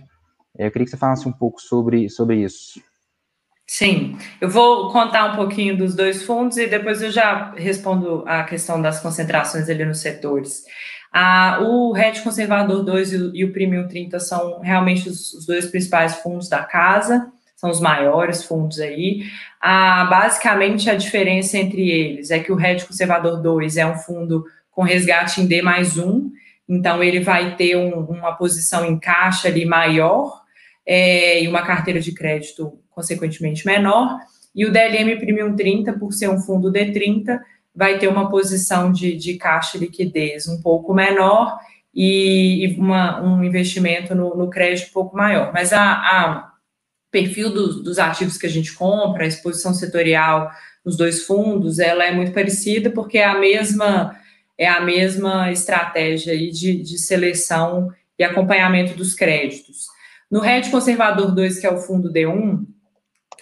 É, 0.58 0.66
eu 0.66 0.70
queria 0.70 0.84
que 0.84 0.90
você 0.90 0.96
falasse 0.96 1.26
um 1.26 1.32
pouco 1.32 1.60
sobre, 1.60 2.08
sobre 2.10 2.36
isso. 2.36 2.80
Sim, 3.66 4.18
eu 4.40 4.50
vou 4.50 4.92
contar 4.92 5.32
um 5.32 5.36
pouquinho 5.36 5.76
dos 5.76 5.94
dois 5.94 6.22
fundos 6.24 6.58
e 6.58 6.66
depois 6.66 7.00
eu 7.00 7.10
já 7.10 7.52
respondo 7.52 8.22
a 8.26 8.44
questão 8.44 8.82
das 8.82 9.00
concentrações 9.00 9.68
ali 9.70 9.84
nos 9.84 10.00
setores. 10.00 10.64
Ah, 11.12 11.58
o 11.62 11.92
RED 11.92 12.20
Conservador 12.22 12.82
2 12.84 13.12
e 13.12 13.16
o, 13.16 13.36
e 13.36 13.44
o 13.44 13.52
Premium 13.52 13.86
30 13.86 14.18
são 14.18 14.60
realmente 14.60 15.08
os, 15.08 15.32
os 15.34 15.46
dois 15.46 15.66
principais 15.66 16.16
fundos 16.16 16.48
da 16.48 16.62
casa 16.62 17.30
são 17.62 17.70
os 17.70 17.80
maiores 17.80 18.42
fundos 18.42 18.80
aí. 18.80 19.22
Ah, 19.60 20.04
basicamente, 20.06 20.90
a 20.90 20.96
diferença 20.96 21.56
entre 21.56 21.88
eles 21.88 22.32
é 22.32 22.40
que 22.40 22.50
o 22.50 22.56
Red 22.56 22.80
Conservador 22.80 23.40
2 23.40 23.76
é 23.76 23.86
um 23.86 23.94
fundo 23.94 24.44
com 24.72 24.82
resgate 24.82 25.40
em 25.40 25.46
D 25.46 25.62
mais 25.62 25.96
um, 25.96 26.32
então 26.68 27.04
ele 27.04 27.20
vai 27.20 27.54
ter 27.54 27.76
um, 27.76 28.00
uma 28.00 28.32
posição 28.32 28.84
em 28.84 28.98
caixa 28.98 29.46
ali 29.46 29.64
maior 29.64 30.42
é, 30.84 31.40
e 31.40 31.46
uma 31.46 31.62
carteira 31.62 32.00
de 32.00 32.12
crédito 32.12 32.80
consequentemente 32.90 33.64
menor. 33.64 34.18
E 34.52 34.66
o 34.66 34.72
DLM 34.72 35.16
Premium 35.20 35.54
30, 35.54 35.92
por 35.92 36.12
ser 36.12 36.28
um 36.30 36.40
fundo 36.40 36.72
D30, 36.72 37.38
vai 37.74 37.98
ter 37.98 38.08
uma 38.08 38.30
posição 38.30 38.92
de, 38.92 39.16
de 39.16 39.34
caixa 39.34 39.76
e 39.76 39.80
liquidez 39.80 40.46
um 40.46 40.60
pouco 40.60 40.92
menor 40.92 41.58
e, 41.94 42.74
uma, 42.78 43.20
um 43.22 43.42
investimento 43.44 44.14
no, 44.14 44.36
no, 44.36 44.50
crédito 44.50 44.88
um 44.88 44.92
pouco 44.92 45.16
maior. 45.16 45.52
Mas 45.52 45.72
a, 45.72 45.92
a 45.92 46.52
perfil 47.10 47.50
do, 47.50 47.82
dos 47.82 47.98
ativos 47.98 48.38
que 48.38 48.46
a 48.46 48.50
gente 48.50 48.72
compra, 48.74 49.24
a 49.24 49.28
exposição 49.28 49.74
setorial 49.74 50.50
nos 50.84 50.96
dois 50.96 51.24
fundos, 51.24 51.78
ela 51.78 52.04
é 52.04 52.12
muito 52.12 52.32
parecida 52.32 52.90
porque 52.90 53.18
é 53.18 53.24
a 53.24 53.38
mesma 53.38 54.16
é 54.58 54.68
a 54.68 54.80
mesma 54.80 55.50
estratégia 55.50 56.32
aí 56.32 56.50
de, 56.50 56.82
de 56.82 56.98
seleção 56.98 57.90
e 58.18 58.22
acompanhamento 58.22 58.94
dos 58.94 59.14
créditos. 59.14 59.86
No 60.30 60.40
RED 60.40 60.70
Conservador 60.70 61.34
2, 61.34 61.58
que 61.58 61.66
é 61.66 61.70
o 61.70 61.78
fundo 61.78 62.12
D1, 62.12 62.64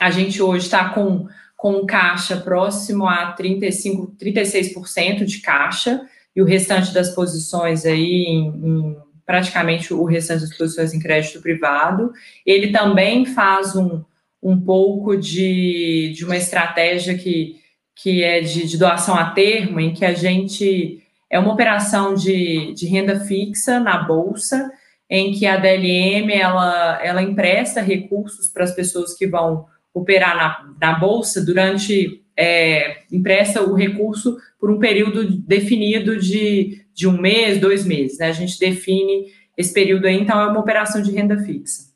a 0.01 0.11
gente 0.11 0.41
hoje 0.41 0.65
está 0.65 0.89
com, 0.91 1.29
com 1.61 1.85
caixa 1.85 2.39
próximo 2.39 3.07
a 3.07 3.33
35, 3.33 4.17
36% 4.19 5.27
de 5.27 5.41
caixa, 5.41 6.01
e 6.35 6.41
o 6.41 6.47
restante 6.47 6.91
das 6.95 7.11
posições 7.15 7.85
aí 7.85 8.25
em, 8.27 8.47
em 8.49 8.97
praticamente 9.27 9.93
o 9.93 10.05
restante 10.05 10.41
das 10.41 10.57
posições 10.57 10.95
em 10.95 10.99
crédito 10.99 11.43
privado. 11.43 12.13
Ele 12.47 12.73
também 12.73 13.27
faz 13.27 13.77
um, 13.77 14.03
um 14.43 14.59
pouco 14.59 15.15
de, 15.19 16.15
de 16.17 16.25
uma 16.25 16.39
estratégia 16.39 17.15
que, 17.19 17.57
que 17.95 18.23
é 18.23 18.41
de, 18.41 18.67
de 18.67 18.79
doação 18.79 19.15
a 19.15 19.31
termo, 19.31 19.79
em 19.79 19.93
que 19.93 20.07
a 20.07 20.15
gente 20.15 21.03
é 21.29 21.39
uma 21.39 21.53
operação 21.53 22.15
de, 22.15 22.73
de 22.73 22.87
renda 22.87 23.21
fixa 23.21 23.79
na 23.79 24.03
bolsa, 24.03 24.73
em 25.11 25.31
que 25.33 25.45
a 25.45 25.59
DLM 25.59 26.33
ela, 26.33 26.99
ela 27.05 27.23
empresta 27.23 27.83
recursos 27.83 28.49
para 28.49 28.65
as 28.65 28.75
pessoas 28.75 29.13
que 29.13 29.27
vão 29.27 29.67
operar 29.93 30.37
na, 30.37 30.75
na 30.81 30.99
bolsa 30.99 31.45
durante 31.45 32.23
é, 32.37 33.03
empresta 33.13 33.63
o 33.63 33.75
recurso 33.75 34.39
por 34.59 34.71
um 34.71 34.79
período 34.79 35.31
definido 35.43 36.19
de, 36.19 36.85
de 36.95 37.07
um 37.07 37.21
mês, 37.21 37.61
dois 37.61 37.85
meses. 37.85 38.19
Né? 38.19 38.29
A 38.29 38.33
gente 38.33 38.59
define 38.59 39.27
esse 39.57 39.73
período 39.73 40.07
aí, 40.07 40.17
então 40.17 40.41
é 40.41 40.47
uma 40.47 40.61
operação 40.61 41.03
de 41.03 41.13
renda 41.13 41.39
fixa. 41.39 41.91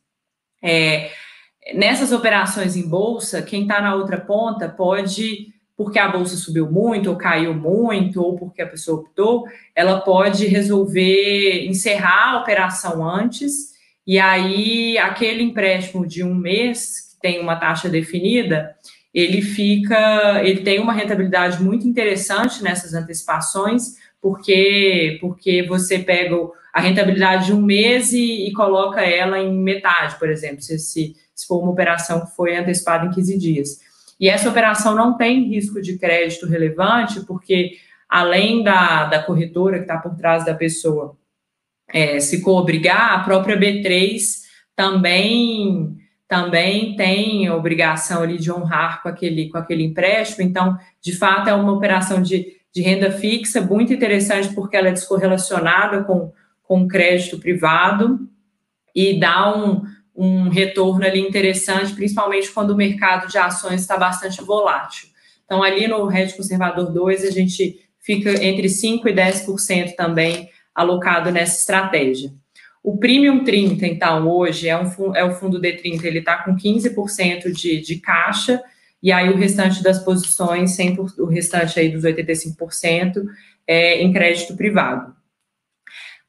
É, 0.63 1.11
nessas 1.75 2.13
operações 2.13 2.77
em 2.77 2.89
bolsa, 2.89 3.43
quem 3.43 3.63
está 3.63 3.81
na 3.81 3.95
outra 3.95 4.21
ponta 4.21 4.69
pode, 4.69 5.49
porque 5.77 5.99
a 5.99 6.09
bolsa 6.09 6.37
subiu 6.37 6.71
muito, 6.71 7.11
ou 7.11 7.17
caiu 7.17 7.55
muito, 7.55 8.23
ou 8.23 8.37
porque 8.37 8.63
a 8.63 8.67
pessoa 8.67 9.01
optou, 9.01 9.45
ela 9.75 10.01
pode 10.01 10.47
resolver 10.47 11.67
encerrar 11.67 12.33
a 12.33 12.41
operação 12.41 13.07
antes, 13.07 13.73
e 14.07 14.19
aí 14.19 14.99
aquele 14.99 15.43
empréstimo 15.43 16.07
de 16.07 16.23
um 16.23 16.35
mês, 16.35 17.04
tem 17.25 17.41
uma 17.41 17.57
taxa 17.57 17.89
definida, 17.89 18.77
ele 19.14 19.41
fica, 19.41 20.43
ele 20.45 20.61
tem 20.61 20.79
uma 20.79 20.93
rentabilidade 20.93 21.62
muito 21.62 21.89
interessante 21.89 22.62
nessas 22.62 22.93
antecipações, 22.93 23.95
porque 24.20 25.16
porque 25.22 25.62
você 25.62 25.99
pega 26.01 26.37
a 26.70 26.83
rentabilidade 26.83 27.47
de 27.47 27.55
um 27.55 27.62
mês 27.62 28.12
e, 28.12 28.47
e 28.47 28.53
coloca 28.53 29.01
ela 29.01 29.39
em 29.39 29.57
metade, 29.57 30.18
por 30.18 30.29
exemplo, 30.29 30.61
se, 30.61 30.79
se, 30.79 31.16
se 31.35 31.47
for 31.47 31.62
uma 31.62 31.72
operação 31.72 32.27
que 32.27 32.37
foi 32.37 32.55
antecipada 32.57 33.07
em 33.07 33.11
15 33.11 33.39
dias. 33.39 33.81
E 34.20 34.29
essa 34.29 34.51
operação 34.51 34.95
não 34.95 35.16
tem 35.16 35.49
risco 35.49 35.81
de 35.81 35.97
crédito 35.97 36.47
relevante, 36.47 37.25
porque 37.25 37.79
além 38.07 38.62
da, 38.62 39.05
da 39.05 39.22
corretora 39.22 39.79
que 39.79 39.85
está 39.85 39.97
por 39.97 40.14
trás 40.14 40.45
da 40.45 40.53
pessoa 40.55 41.16
é, 41.89 42.20
se 42.20 42.43
coobrigar, 42.43 43.14
a 43.14 43.25
própria 43.25 43.59
B3 43.59 44.43
também 44.77 46.04
também 46.29 46.97
tem 46.97 47.51
obrigação 47.51 48.22
ali 48.22 48.39
de 48.39 48.51
honrar 48.51 49.03
com 49.03 49.09
aquele, 49.09 49.49
com 49.51 49.59
aquele 49.59 49.85
empréstimo. 49.85 50.47
Então, 50.47 50.77
de 51.01 51.16
fato, 51.16 51.49
é 51.49 51.55
uma 51.55 51.72
operação 51.72 52.22
de, 52.22 52.57
de 52.72 52.83
renda 52.83 53.11
fixa 53.11 53.61
muito 53.61 53.93
interessante 53.93 54.53
porque 54.55 54.77
ela 54.77 54.89
é 54.89 54.93
descorrelacionada 54.93 56.03
com, 56.05 56.33
com 56.62 56.89
crédito 56.89 57.39
privado 57.39 58.20
e 58.95 59.18
dá 59.18 59.55
um, 59.55 59.83
um 60.16 60.49
retorno 60.49 61.05
ali 61.05 61.20
interessante, 61.20 61.95
principalmente 61.95 62.51
quando 62.51 62.70
o 62.70 62.77
mercado 62.77 63.29
de 63.29 63.37
ações 63.37 63.83
está 63.83 63.97
bastante 63.97 64.43
volátil. 64.43 65.09
Então, 65.45 65.62
ali 65.62 65.87
no 65.87 66.07
Red 66.07 66.33
Conservador 66.33 66.91
2, 66.91 67.25
a 67.25 67.31
gente 67.31 67.81
fica 68.01 68.31
entre 68.45 68.68
5% 68.68 69.07
e 69.07 69.12
10% 69.12 69.95
também 69.95 70.49
alocado 70.75 71.31
nessa 71.31 71.59
estratégia. 71.59 72.33
O 72.85 72.99
Premium 72.99 73.43
30, 73.43 73.87
então, 73.87 74.28
hoje 74.28 74.68
é, 74.68 74.78
um, 74.78 75.16
é 75.16 75.24
o 75.24 75.35
fundo 75.35 75.59
D30, 75.59 76.05
ele 76.05 76.18
está 76.18 76.45
com 76.45 76.55
15% 76.55 77.51
de, 77.51 77.80
de 77.80 77.97
caixa, 77.97 78.62
e 79.03 79.11
aí 79.11 79.30
o 79.30 79.37
restante 79.37 79.82
das 79.82 80.05
posições, 80.05 80.76
100%, 80.76 81.18
o 81.18 81.24
restante 81.24 81.80
aí 81.80 81.89
dos 81.89 82.05
85%, 82.05 83.24
é 83.66 84.03
em 84.03 84.12
crédito 84.12 84.55
privado. 84.55 85.16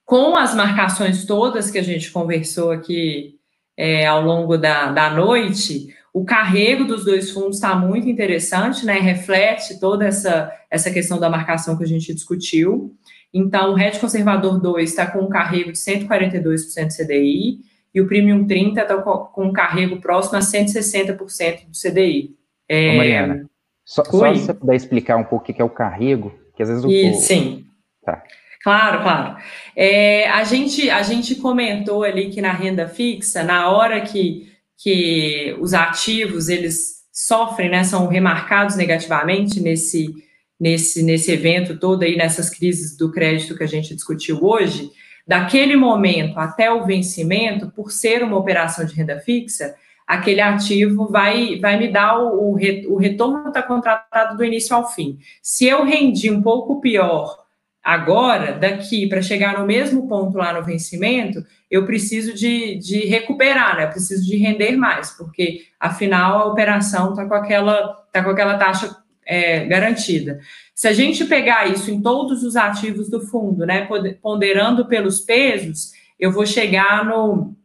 Com 0.05 0.37
as 0.37 0.55
marcações 0.55 1.25
todas 1.25 1.69
que 1.69 1.77
a 1.77 1.83
gente 1.83 2.09
conversou 2.09 2.71
aqui 2.71 3.35
é, 3.75 4.05
ao 4.05 4.21
longo 4.21 4.57
da, 4.57 4.93
da 4.93 5.09
noite, 5.09 5.93
o 6.13 6.23
carrego 6.23 6.85
dos 6.85 7.03
dois 7.03 7.31
fundos 7.31 7.57
está 7.57 7.75
muito 7.75 8.07
interessante, 8.07 8.85
né? 8.85 8.99
Reflete 8.99 9.77
toda 9.77 10.05
essa, 10.05 10.49
essa 10.71 10.89
questão 10.89 11.19
da 11.19 11.29
marcação 11.29 11.77
que 11.77 11.83
a 11.83 11.87
gente 11.87 12.13
discutiu. 12.13 12.95
Então, 13.37 13.71
o 13.71 13.75
RED 13.75 13.99
Conservador 13.99 14.61
2 14.61 14.89
está 14.89 15.05
com 15.05 15.19
um 15.19 15.27
carrego 15.27 15.73
de 15.73 15.77
142% 15.77 16.87
CDI 16.95 17.59
e 17.93 17.99
o 17.99 18.07
Premium 18.07 18.47
30 18.47 18.81
está 18.81 18.97
com 18.97 19.45
um 19.45 19.51
carrego 19.51 19.99
próximo 19.99 20.37
a 20.37 20.39
160% 20.39 21.65
do 21.67 21.77
CDI. 21.77 22.33
É... 22.69 22.93
Ô 22.93 22.97
Mariana, 22.97 23.49
só, 23.83 24.05
só 24.05 24.33
se 24.33 24.39
você 24.39 24.53
puder 24.53 24.75
explicar 24.75 25.17
um 25.17 25.25
pouco 25.25 25.51
o 25.51 25.53
que 25.53 25.61
é 25.61 25.65
o 25.65 25.69
carrego, 25.69 26.33
que 26.55 26.63
às 26.63 26.69
vezes 26.69 26.85
o... 26.85 26.89
E, 26.89 27.13
sim. 27.15 27.65
Tá. 28.05 28.23
Claro, 28.63 29.03
claro. 29.03 29.37
É, 29.75 30.29
a, 30.29 30.45
gente, 30.45 30.89
a 30.89 31.03
gente 31.03 31.35
comentou 31.35 32.03
ali 32.03 32.29
que 32.29 32.41
na 32.41 32.53
renda 32.53 32.87
fixa, 32.87 33.43
na 33.43 33.69
hora 33.69 33.99
que, 33.99 34.49
que 34.77 35.53
os 35.59 35.73
ativos 35.73 36.47
eles 36.47 37.03
sofrem, 37.11 37.69
né, 37.69 37.83
são 37.83 38.07
remarcados 38.07 38.77
negativamente 38.77 39.59
nesse, 39.59 40.15
nesse, 40.59 41.03
nesse 41.03 41.31
evento 41.31 41.77
todo 41.77 42.03
aí, 42.03 42.15
nessas 42.15 42.49
crises 42.49 42.97
do 42.97 43.11
crédito 43.11 43.55
que 43.55 43.63
a 43.63 43.67
gente 43.67 43.93
discutiu 43.93 44.39
hoje, 44.41 44.89
daquele 45.27 45.75
momento 45.75 46.37
até 46.37 46.71
o 46.71 46.85
vencimento, 46.85 47.71
por 47.71 47.91
ser 47.91 48.23
uma 48.23 48.37
operação 48.37 48.85
de 48.85 48.93
renda 48.93 49.19
fixa, 49.19 49.75
aquele 50.05 50.41
ativo 50.41 51.07
vai, 51.07 51.59
vai 51.59 51.79
me 51.79 51.91
dar 51.91 52.19
o, 52.19 52.53
o 52.53 52.97
retorno 52.97 53.47
está 53.47 53.61
contratado 53.61 54.37
do 54.37 54.43
início 54.43 54.75
ao 54.75 54.89
fim. 54.91 55.17
Se 55.41 55.65
eu 55.65 55.83
rendi 55.83 56.29
um 56.29 56.41
pouco 56.41 56.79
pior 56.79 57.43
agora, 57.83 58.53
daqui 58.53 59.07
para 59.07 59.21
chegar 59.21 59.59
no 59.59 59.65
mesmo 59.65 60.07
ponto 60.07 60.37
lá 60.37 60.53
no 60.53 60.63
vencimento, 60.63 61.43
eu 61.69 61.85
preciso 61.85 62.33
de, 62.33 62.77
de 62.77 63.05
recuperar, 63.05 63.77
né? 63.77 63.83
Eu 63.85 63.89
preciso 63.89 64.23
de 64.25 64.37
render 64.37 64.75
mais, 64.75 65.11
porque 65.11 65.61
afinal 65.79 66.39
a 66.39 66.45
operação 66.45 67.11
está 67.11 67.25
com 67.25 67.33
aquela 67.33 67.93
tá 68.11 68.23
com 68.23 68.29
aquela 68.29 68.57
taxa 68.57 68.95
é, 69.25 69.65
garantida. 69.65 70.39
Se 70.73 70.87
a 70.87 70.93
gente 70.93 71.25
pegar 71.25 71.67
isso 71.67 71.89
em 71.89 72.01
todos 72.01 72.43
os 72.43 72.55
ativos 72.55 73.09
do 73.09 73.21
fundo, 73.21 73.65
né, 73.65 73.87
ponderando 74.21 74.85
pelos 74.85 75.19
pesos, 75.21 75.91
eu 76.19 76.31
vou 76.31 76.45
chegar 76.45 77.05
no, 77.05 77.55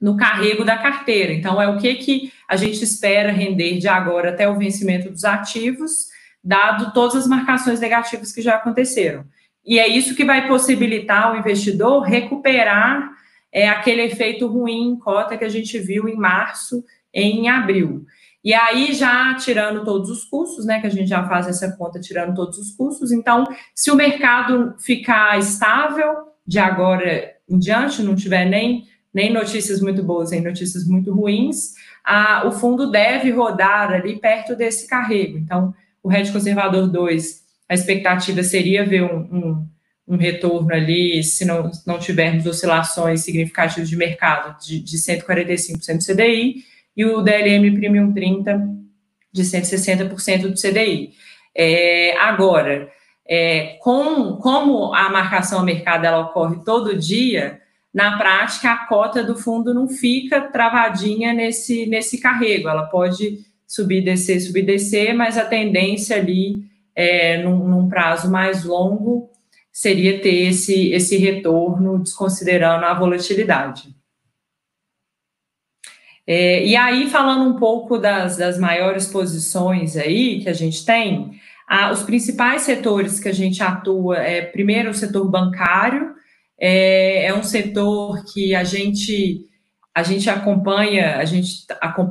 no 0.00 0.16
carrego 0.16 0.64
da 0.64 0.78
carteira. 0.78 1.32
Então, 1.32 1.60
é 1.60 1.68
o 1.68 1.78
que, 1.78 1.94
que 1.96 2.32
a 2.48 2.56
gente 2.56 2.82
espera 2.82 3.32
render 3.32 3.78
de 3.78 3.88
agora 3.88 4.30
até 4.30 4.48
o 4.48 4.56
vencimento 4.56 5.10
dos 5.10 5.24
ativos, 5.24 6.06
dado 6.42 6.92
todas 6.92 7.16
as 7.16 7.26
marcações 7.26 7.80
negativas 7.80 8.32
que 8.32 8.40
já 8.40 8.56
aconteceram. 8.56 9.24
E 9.64 9.78
é 9.78 9.86
isso 9.86 10.14
que 10.14 10.24
vai 10.24 10.48
possibilitar 10.48 11.32
o 11.32 11.36
investidor 11.36 12.02
recuperar 12.02 13.10
é, 13.52 13.68
aquele 13.68 14.02
efeito 14.02 14.46
ruim 14.46 14.92
em 14.92 14.98
cota 14.98 15.36
que 15.36 15.44
a 15.44 15.48
gente 15.48 15.78
viu 15.78 16.08
em 16.08 16.16
março, 16.16 16.84
em 17.12 17.48
abril. 17.48 18.06
E 18.42 18.54
aí, 18.54 18.94
já 18.94 19.34
tirando 19.34 19.84
todos 19.84 20.08
os 20.08 20.24
custos, 20.24 20.64
né, 20.64 20.80
que 20.80 20.86
a 20.86 20.90
gente 20.90 21.08
já 21.08 21.28
faz 21.28 21.46
essa 21.46 21.70
conta 21.76 22.00
tirando 22.00 22.34
todos 22.34 22.58
os 22.58 22.70
custos, 22.72 23.12
então, 23.12 23.44
se 23.74 23.90
o 23.90 23.96
mercado 23.96 24.74
ficar 24.78 25.38
estável 25.38 26.30
de 26.46 26.58
agora 26.58 27.34
em 27.48 27.58
diante, 27.58 28.02
não 28.02 28.14
tiver 28.14 28.46
nem, 28.46 28.84
nem 29.12 29.32
notícias 29.32 29.80
muito 29.80 30.02
boas, 30.02 30.30
nem 30.30 30.40
notícias 30.40 30.86
muito 30.86 31.12
ruins, 31.12 31.74
a, 32.04 32.46
o 32.46 32.52
fundo 32.52 32.90
deve 32.90 33.30
rodar 33.30 33.92
ali 33.92 34.18
perto 34.18 34.56
desse 34.56 34.86
carrego. 34.86 35.36
Então, 35.36 35.74
o 36.02 36.08
RED 36.08 36.32
Conservador 36.32 36.88
2, 36.88 37.42
a 37.68 37.74
expectativa 37.74 38.42
seria 38.42 38.86
ver 38.86 39.02
um, 39.02 39.18
um, 39.30 39.68
um 40.08 40.16
retorno 40.16 40.72
ali, 40.72 41.22
se 41.22 41.44
não, 41.44 41.70
não 41.86 41.98
tivermos 41.98 42.46
oscilações 42.46 43.20
significativas 43.20 43.88
de 43.88 43.96
mercado, 43.96 44.58
de, 44.64 44.80
de 44.80 44.96
145% 44.96 45.98
do 45.98 46.04
CDI, 46.04 46.64
e 46.96 47.04
o 47.04 47.22
DLM 47.22 47.74
Premium 47.74 48.12
30 48.12 48.68
de 49.32 49.42
160% 49.42 50.48
do 50.48 50.54
CDI. 50.54 51.12
É, 51.54 52.16
agora, 52.18 52.90
é, 53.28 53.78
com, 53.80 54.36
como 54.36 54.92
a 54.92 55.08
marcação 55.08 55.60
ao 55.60 55.64
mercado 55.64 56.04
ela 56.04 56.20
ocorre 56.20 56.64
todo 56.64 56.98
dia, 56.98 57.60
na 57.92 58.16
prática 58.16 58.72
a 58.72 58.86
cota 58.86 59.22
do 59.22 59.36
fundo 59.36 59.74
não 59.74 59.88
fica 59.88 60.40
travadinha 60.40 61.32
nesse, 61.32 61.86
nesse 61.86 62.20
carrego, 62.20 62.68
ela 62.68 62.84
pode 62.86 63.38
subir, 63.66 64.02
descer, 64.02 64.40
subir, 64.40 64.62
descer, 64.62 65.12
mas 65.12 65.38
a 65.38 65.44
tendência 65.44 66.16
ali, 66.16 66.64
é, 66.94 67.38
num, 67.42 67.68
num 67.68 67.88
prazo 67.88 68.30
mais 68.30 68.64
longo, 68.64 69.30
seria 69.72 70.20
ter 70.20 70.48
esse, 70.48 70.92
esse 70.92 71.16
retorno, 71.16 72.02
desconsiderando 72.02 72.84
a 72.84 72.94
volatilidade. 72.94 73.94
É, 76.26 76.64
e 76.64 76.76
aí, 76.76 77.08
falando 77.08 77.48
um 77.48 77.56
pouco 77.56 77.98
das, 77.98 78.36
das 78.36 78.58
maiores 78.58 79.06
posições 79.06 79.96
aí 79.96 80.40
que 80.40 80.48
a 80.48 80.52
gente 80.52 80.84
tem, 80.84 81.32
a, 81.66 81.90
os 81.90 82.02
principais 82.02 82.62
setores 82.62 83.20
que 83.20 83.28
a 83.28 83.32
gente 83.32 83.62
atua 83.62 84.18
é, 84.18 84.42
primeiro, 84.42 84.90
o 84.90 84.94
setor 84.94 85.28
bancário, 85.28 86.14
é, 86.58 87.26
é 87.26 87.34
um 87.34 87.42
setor 87.42 88.24
que 88.32 88.54
a 88.54 88.64
gente, 88.64 89.46
a 89.94 90.02
gente 90.02 90.28
acompanha, 90.28 91.16
a 91.16 91.24
gente 91.24 91.66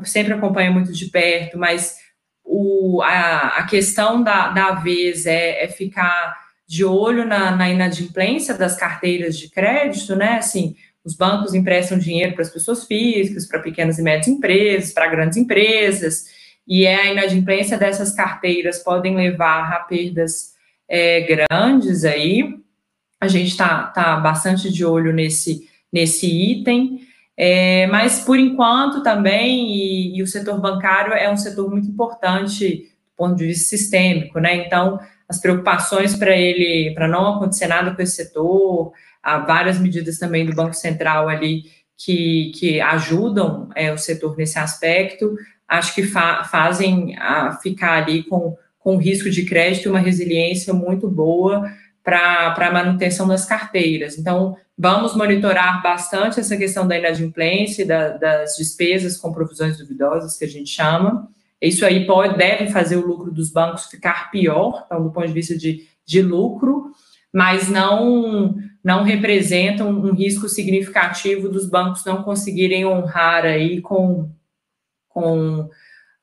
sempre 0.05 0.33
acompanha 0.33 0.71
muito 0.71 0.91
de 0.91 1.05
perto, 1.07 1.57
mas 1.57 1.97
o, 2.43 3.01
a, 3.03 3.59
a 3.59 3.63
questão 3.67 4.23
da, 4.23 4.49
da 4.49 4.71
vez 4.71 5.25
é, 5.25 5.63
é 5.63 5.67
ficar 5.67 6.35
de 6.67 6.83
olho 6.85 7.25
na, 7.25 7.55
na 7.55 7.69
inadimplência 7.69 8.53
das 8.53 8.75
carteiras 8.75 9.37
de 9.37 9.49
crédito, 9.49 10.15
né? 10.15 10.37
Assim, 10.37 10.75
os 11.09 11.15
bancos 11.15 11.55
emprestam 11.55 11.97
dinheiro 11.97 12.33
para 12.33 12.43
as 12.43 12.51
pessoas 12.51 12.85
físicas, 12.85 13.47
para 13.47 13.59
pequenas 13.59 13.97
e 13.97 14.03
médias 14.03 14.27
empresas, 14.27 14.93
para 14.93 15.07
grandes 15.07 15.37
empresas, 15.37 16.25
e 16.67 16.85
é 16.85 16.95
a 16.95 17.11
inadimplência 17.11 17.79
dessas 17.79 18.11
carteiras 18.11 18.77
podem 18.77 19.15
levar 19.15 19.73
a 19.73 19.79
perdas 19.79 20.53
é, 20.87 21.21
grandes 21.21 22.05
aí. 22.05 22.59
A 23.19 23.27
gente 23.27 23.47
está 23.47 23.87
tá 23.87 24.17
bastante 24.17 24.71
de 24.71 24.85
olho 24.85 25.11
nesse, 25.11 25.67
nesse 25.91 26.27
item, 26.27 27.01
é, 27.35 27.87
mas 27.87 28.19
por 28.23 28.37
enquanto 28.37 29.01
também, 29.01 29.71
e, 29.71 30.17
e, 30.17 30.21
o 30.21 30.27
setor 30.27 30.61
bancário 30.61 31.13
é 31.13 31.27
um 31.31 31.37
setor 31.37 31.71
muito 31.71 31.87
importante 31.87 32.87
do 33.09 33.15
ponto 33.17 33.35
de 33.35 33.47
vista 33.47 33.67
sistêmico, 33.69 34.39
né? 34.39 34.57
Então, 34.57 34.99
as 35.27 35.39
preocupações 35.39 36.15
para 36.15 36.35
ele, 36.35 36.93
para 36.93 37.07
não 37.07 37.35
acontecer 37.35 37.65
nada 37.65 37.95
com 37.95 38.01
esse 38.01 38.15
setor, 38.15 38.93
várias 39.37 39.79
medidas 39.79 40.17
também 40.17 40.45
do 40.45 40.55
Banco 40.55 40.73
Central 40.73 41.29
ali 41.29 41.63
que, 41.97 42.51
que 42.55 42.81
ajudam 42.81 43.69
é, 43.75 43.93
o 43.93 43.97
setor 43.97 44.37
nesse 44.37 44.57
aspecto, 44.57 45.35
acho 45.67 45.93
que 45.93 46.03
fa 46.03 46.43
fazem 46.45 47.15
a 47.17 47.57
ficar 47.61 48.01
ali 48.01 48.23
com, 48.23 48.57
com 48.79 48.97
risco 48.97 49.29
de 49.29 49.45
crédito 49.45 49.85
e 49.85 49.89
uma 49.89 49.99
resiliência 49.99 50.73
muito 50.73 51.09
boa 51.09 51.69
para 52.03 52.55
a 52.57 52.71
manutenção 52.71 53.27
das 53.27 53.45
carteiras. 53.45 54.17
Então, 54.17 54.55
vamos 54.77 55.15
monitorar 55.15 55.83
bastante 55.83 56.39
essa 56.39 56.57
questão 56.57 56.87
da 56.87 56.97
inadimplência, 56.97 57.85
da, 57.85 58.17
das 58.17 58.55
despesas 58.55 59.17
com 59.17 59.33
provisões 59.33 59.77
duvidosas, 59.77 60.37
que 60.37 60.45
a 60.45 60.47
gente 60.47 60.69
chama. 60.69 61.27
Isso 61.61 61.85
aí 61.85 62.07
pode, 62.07 62.37
deve 62.37 62.71
fazer 62.71 62.95
o 62.95 63.05
lucro 63.05 63.31
dos 63.31 63.51
bancos 63.51 63.85
ficar 63.85 64.31
pior, 64.31 64.83
então, 64.85 65.03
do 65.03 65.11
ponto 65.11 65.27
de 65.27 65.33
vista 65.33 65.55
de, 65.57 65.85
de 66.05 66.21
lucro, 66.21 66.91
mas 67.33 67.69
não 67.69 68.55
não 68.89 69.03
representam 69.03 69.87
um 69.87 70.15
risco 70.15 70.49
significativo 70.49 71.47
dos 71.47 71.69
bancos 71.69 72.03
não 72.03 72.23
conseguirem 72.23 72.87
honrar 72.87 73.45
aí 73.45 73.79
com, 73.81 74.31
com 75.07 75.69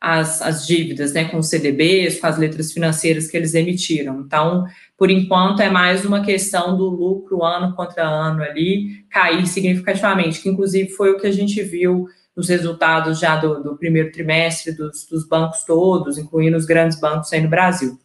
as, 0.00 0.42
as 0.42 0.66
dívidas, 0.66 1.12
né, 1.12 1.26
com 1.26 1.36
os 1.38 1.48
CDBs, 1.48 2.18
com 2.18 2.26
as 2.26 2.36
letras 2.36 2.72
financeiras 2.72 3.28
que 3.28 3.36
eles 3.36 3.54
emitiram. 3.54 4.20
Então, 4.20 4.66
por 4.98 5.12
enquanto, 5.12 5.60
é 5.60 5.70
mais 5.70 6.04
uma 6.04 6.24
questão 6.24 6.76
do 6.76 6.88
lucro 6.88 7.44
ano 7.44 7.72
contra 7.76 8.02
ano 8.02 8.42
ali 8.42 9.04
cair 9.10 9.46
significativamente, 9.46 10.40
que 10.42 10.48
inclusive 10.48 10.90
foi 10.90 11.12
o 11.12 11.20
que 11.20 11.28
a 11.28 11.32
gente 11.32 11.62
viu 11.62 12.08
nos 12.36 12.48
resultados 12.48 13.20
já 13.20 13.36
do, 13.36 13.62
do 13.62 13.76
primeiro 13.76 14.10
trimestre 14.10 14.72
dos, 14.72 15.06
dos, 15.06 15.26
bancos 15.26 15.62
todos, 15.62 16.18
incluindo 16.18 16.56
os 16.56 16.66
grandes 16.66 16.98
bancos 16.98 17.32
aí 17.32 17.40
no 17.40 17.48
Brasil. 17.48 17.96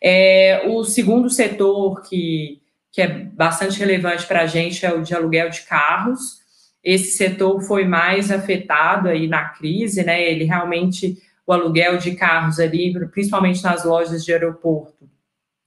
É, 0.00 0.62
o 0.68 0.84
segundo 0.84 1.28
setor 1.28 2.02
que 2.02 2.64
que 2.96 3.02
é 3.02 3.08
bastante 3.08 3.78
relevante 3.78 4.24
para 4.26 4.40
a 4.40 4.46
gente 4.46 4.86
é 4.86 4.90
o 4.90 5.02
de 5.02 5.14
aluguel 5.14 5.50
de 5.50 5.60
carros. 5.60 6.38
Esse 6.82 7.18
setor 7.18 7.60
foi 7.60 7.84
mais 7.84 8.30
afetado 8.30 9.10
aí 9.10 9.28
na 9.28 9.50
crise, 9.50 10.02
né? 10.02 10.26
Ele 10.26 10.44
realmente, 10.44 11.18
o 11.46 11.52
aluguel 11.52 11.98
de 11.98 12.12
carros 12.14 12.58
ali, 12.58 12.94
principalmente 13.10 13.62
nas 13.62 13.84
lojas 13.84 14.24
de 14.24 14.32
aeroporto, 14.32 15.06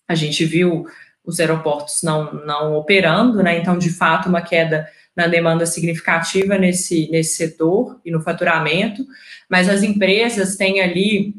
a 0.08 0.16
gente 0.16 0.44
viu 0.44 0.88
os 1.24 1.40
aeroportos 1.40 2.02
não, 2.02 2.34
não 2.34 2.74
operando, 2.74 3.44
né? 3.44 3.60
Então, 3.60 3.78
de 3.78 3.92
fato, 3.92 4.28
uma 4.28 4.42
queda 4.42 4.90
na 5.16 5.28
demanda 5.28 5.68
significativa 5.68 6.58
nesse, 6.58 7.12
nesse 7.12 7.36
setor 7.36 8.02
e 8.04 8.10
no 8.10 8.22
faturamento, 8.22 9.06
mas 9.48 9.70
as 9.70 9.84
empresas 9.84 10.56
têm 10.56 10.82
ali 10.82 11.36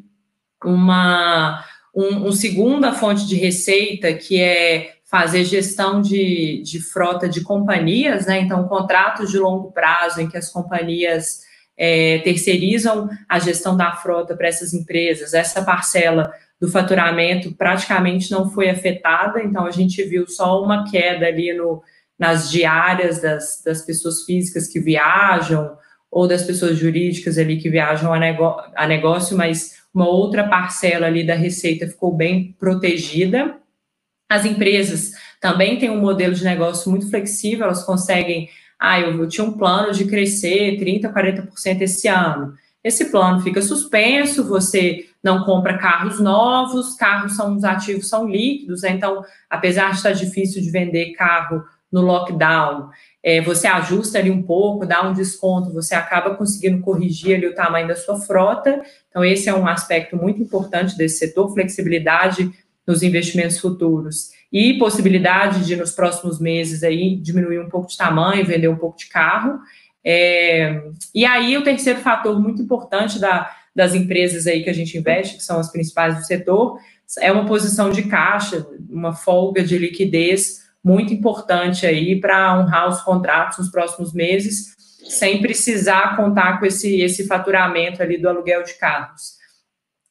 uma 0.65 1.65
um, 1.93 2.29
um 2.29 2.33
segunda 2.33 2.93
fonte 2.93 3.27
de 3.27 3.35
receita 3.35 4.15
que 4.15 4.41
é 4.41 5.00
fazer 5.11 5.45
gestão 5.45 6.01
de, 6.01 6.63
de 6.63 6.81
frota 6.81 7.29
de 7.29 7.43
companhias, 7.43 8.27
né? 8.27 8.41
Então, 8.41 8.69
contratos 8.69 9.31
de 9.31 9.39
longo 9.39 9.73
prazo 9.73 10.21
em 10.21 10.29
que 10.29 10.37
as 10.37 10.51
companhias 10.51 11.41
é, 11.77 12.19
terceirizam 12.19 13.09
a 13.29 13.39
gestão 13.39 13.77
da 13.77 13.93
frota 13.93 14.37
para 14.37 14.47
essas 14.47 14.73
empresas. 14.73 15.35
Essa 15.35 15.63
parcela 15.63 16.33
do 16.61 16.69
faturamento 16.69 17.53
praticamente 17.57 18.31
não 18.31 18.51
foi 18.51 18.69
afetada, 18.69 19.43
então 19.43 19.65
a 19.67 19.71
gente 19.71 20.03
viu 20.05 20.29
só 20.29 20.63
uma 20.63 20.89
queda 20.89 21.27
ali 21.27 21.53
no, 21.55 21.83
nas 22.19 22.51
diárias 22.51 23.21
das, 23.21 23.63
das 23.65 23.83
pessoas 23.83 24.25
físicas 24.25 24.69
que 24.69 24.79
viajam 24.79 25.77
ou 26.11 26.29
das 26.29 26.43
pessoas 26.43 26.77
jurídicas 26.77 27.39
ali 27.39 27.57
que 27.57 27.71
viajam 27.71 28.13
a, 28.13 28.19
nego, 28.19 28.57
a 28.77 28.87
negócio, 28.87 29.37
mas 29.37 29.81
uma 29.93 30.07
outra 30.07 30.47
parcela 30.47 31.07
ali 31.07 31.27
da 31.27 31.35
receita 31.35 31.87
ficou 31.87 32.15
bem 32.15 32.55
protegida. 32.61 33.57
As 34.31 34.45
empresas 34.45 35.11
também 35.41 35.77
têm 35.77 35.91
um 35.91 36.01
modelo 36.01 36.33
de 36.33 36.45
negócio 36.45 36.89
muito 36.89 37.11
flexível, 37.11 37.65
elas 37.65 37.83
conseguem, 37.83 38.49
ah, 38.79 39.01
eu, 39.01 39.27
tinha 39.27 39.45
um 39.45 39.59
plano 39.59 39.93
de 39.93 40.05
crescer 40.05 40.79
30%, 40.79 41.13
40% 41.13 41.81
esse 41.81 42.07
ano. 42.07 42.55
esse 42.85 43.11
plano 43.11 43.41
fica 43.43 43.61
suspenso, 43.61 44.47
você 44.47 45.07
não 45.23 45.45
compra 45.45 45.77
carros 45.77 46.21
novos, 46.21 46.95
carros 46.95 47.35
são 47.35 47.57
os 47.57 47.65
ativos 47.65 48.09
são 48.09 48.27
líquidos, 48.27 48.83
né? 48.83 48.91
então, 48.91 49.23
apesar 49.51 49.91
de 49.91 49.97
estar 49.97 50.13
difícil 50.13 50.63
de 50.63 50.71
vender 50.71 51.13
carro 51.13 51.65
no 51.91 52.01
lockdown, 52.01 52.89
é, 53.23 53.41
você 53.41 53.67
ajusta 53.67 54.19
ali 54.19 54.31
um 54.31 54.43
pouco, 54.43 54.87
dá 54.87 55.03
um 55.03 55.13
desconto, 55.13 55.73
você 55.73 55.95
acaba 55.95 56.37
conseguindo 56.37 56.81
corrigir 56.81 57.35
ali 57.35 57.49
o 57.49 57.55
tamanho 57.55 57.89
da 57.89 57.97
sua 57.97 58.19
frota. 58.19 58.81
Então, 59.11 59.25
esse 59.25 59.49
é 59.49 59.55
um 59.55 59.67
aspecto 59.67 60.17
muito 60.17 60.41
importante 60.41 60.97
desse 60.97 61.19
setor, 61.19 61.53
flexibilidade 61.53 62.51
nos 62.91 63.05
investimentos 63.05 63.59
futuros 63.59 64.31
e 64.53 64.77
possibilidade 64.79 65.65
de, 65.65 65.77
nos 65.77 65.93
próximos 65.93 66.41
meses, 66.41 66.83
aí, 66.83 67.15
diminuir 67.15 67.61
um 67.61 67.69
pouco 67.69 67.89
de 67.89 67.97
tamanho, 67.97 68.45
vender 68.45 68.67
um 68.67 68.77
pouco 68.77 68.99
de 68.99 69.07
carro. 69.07 69.61
É, 70.05 70.83
e 71.15 71.25
aí, 71.25 71.57
o 71.57 71.63
terceiro 71.63 72.01
fator 72.01 72.41
muito 72.41 72.61
importante 72.61 73.21
da, 73.21 73.49
das 73.75 73.95
empresas 73.95 74.49
aí 74.49 74.65
que 74.65 74.71
a 74.71 74.75
gente 74.75 74.99
investe, 74.99 75.37
que 75.37 75.43
são 75.45 75.61
as 75.61 75.71
principais 75.71 76.17
do 76.17 76.25
setor, 76.25 76.81
é 77.21 77.31
uma 77.31 77.47
posição 77.47 77.91
de 77.91 78.03
caixa, 78.03 78.67
uma 78.89 79.13
folga 79.13 79.63
de 79.63 79.79
liquidez 79.79 80.61
muito 80.83 81.15
importante 81.15 81.87
aí 81.87 82.19
para 82.19 82.59
honrar 82.59 82.89
os 82.89 83.03
contratos 83.03 83.59
nos 83.59 83.71
próximos 83.71 84.13
meses, 84.13 84.75
sem 85.09 85.41
precisar 85.41 86.17
contar 86.17 86.59
com 86.59 86.67
esse, 86.67 87.01
esse 87.01 87.27
faturamento 87.27 88.03
ali 88.03 88.19
do 88.19 88.29
aluguel 88.29 88.65
de 88.65 88.75
carros. 88.75 89.40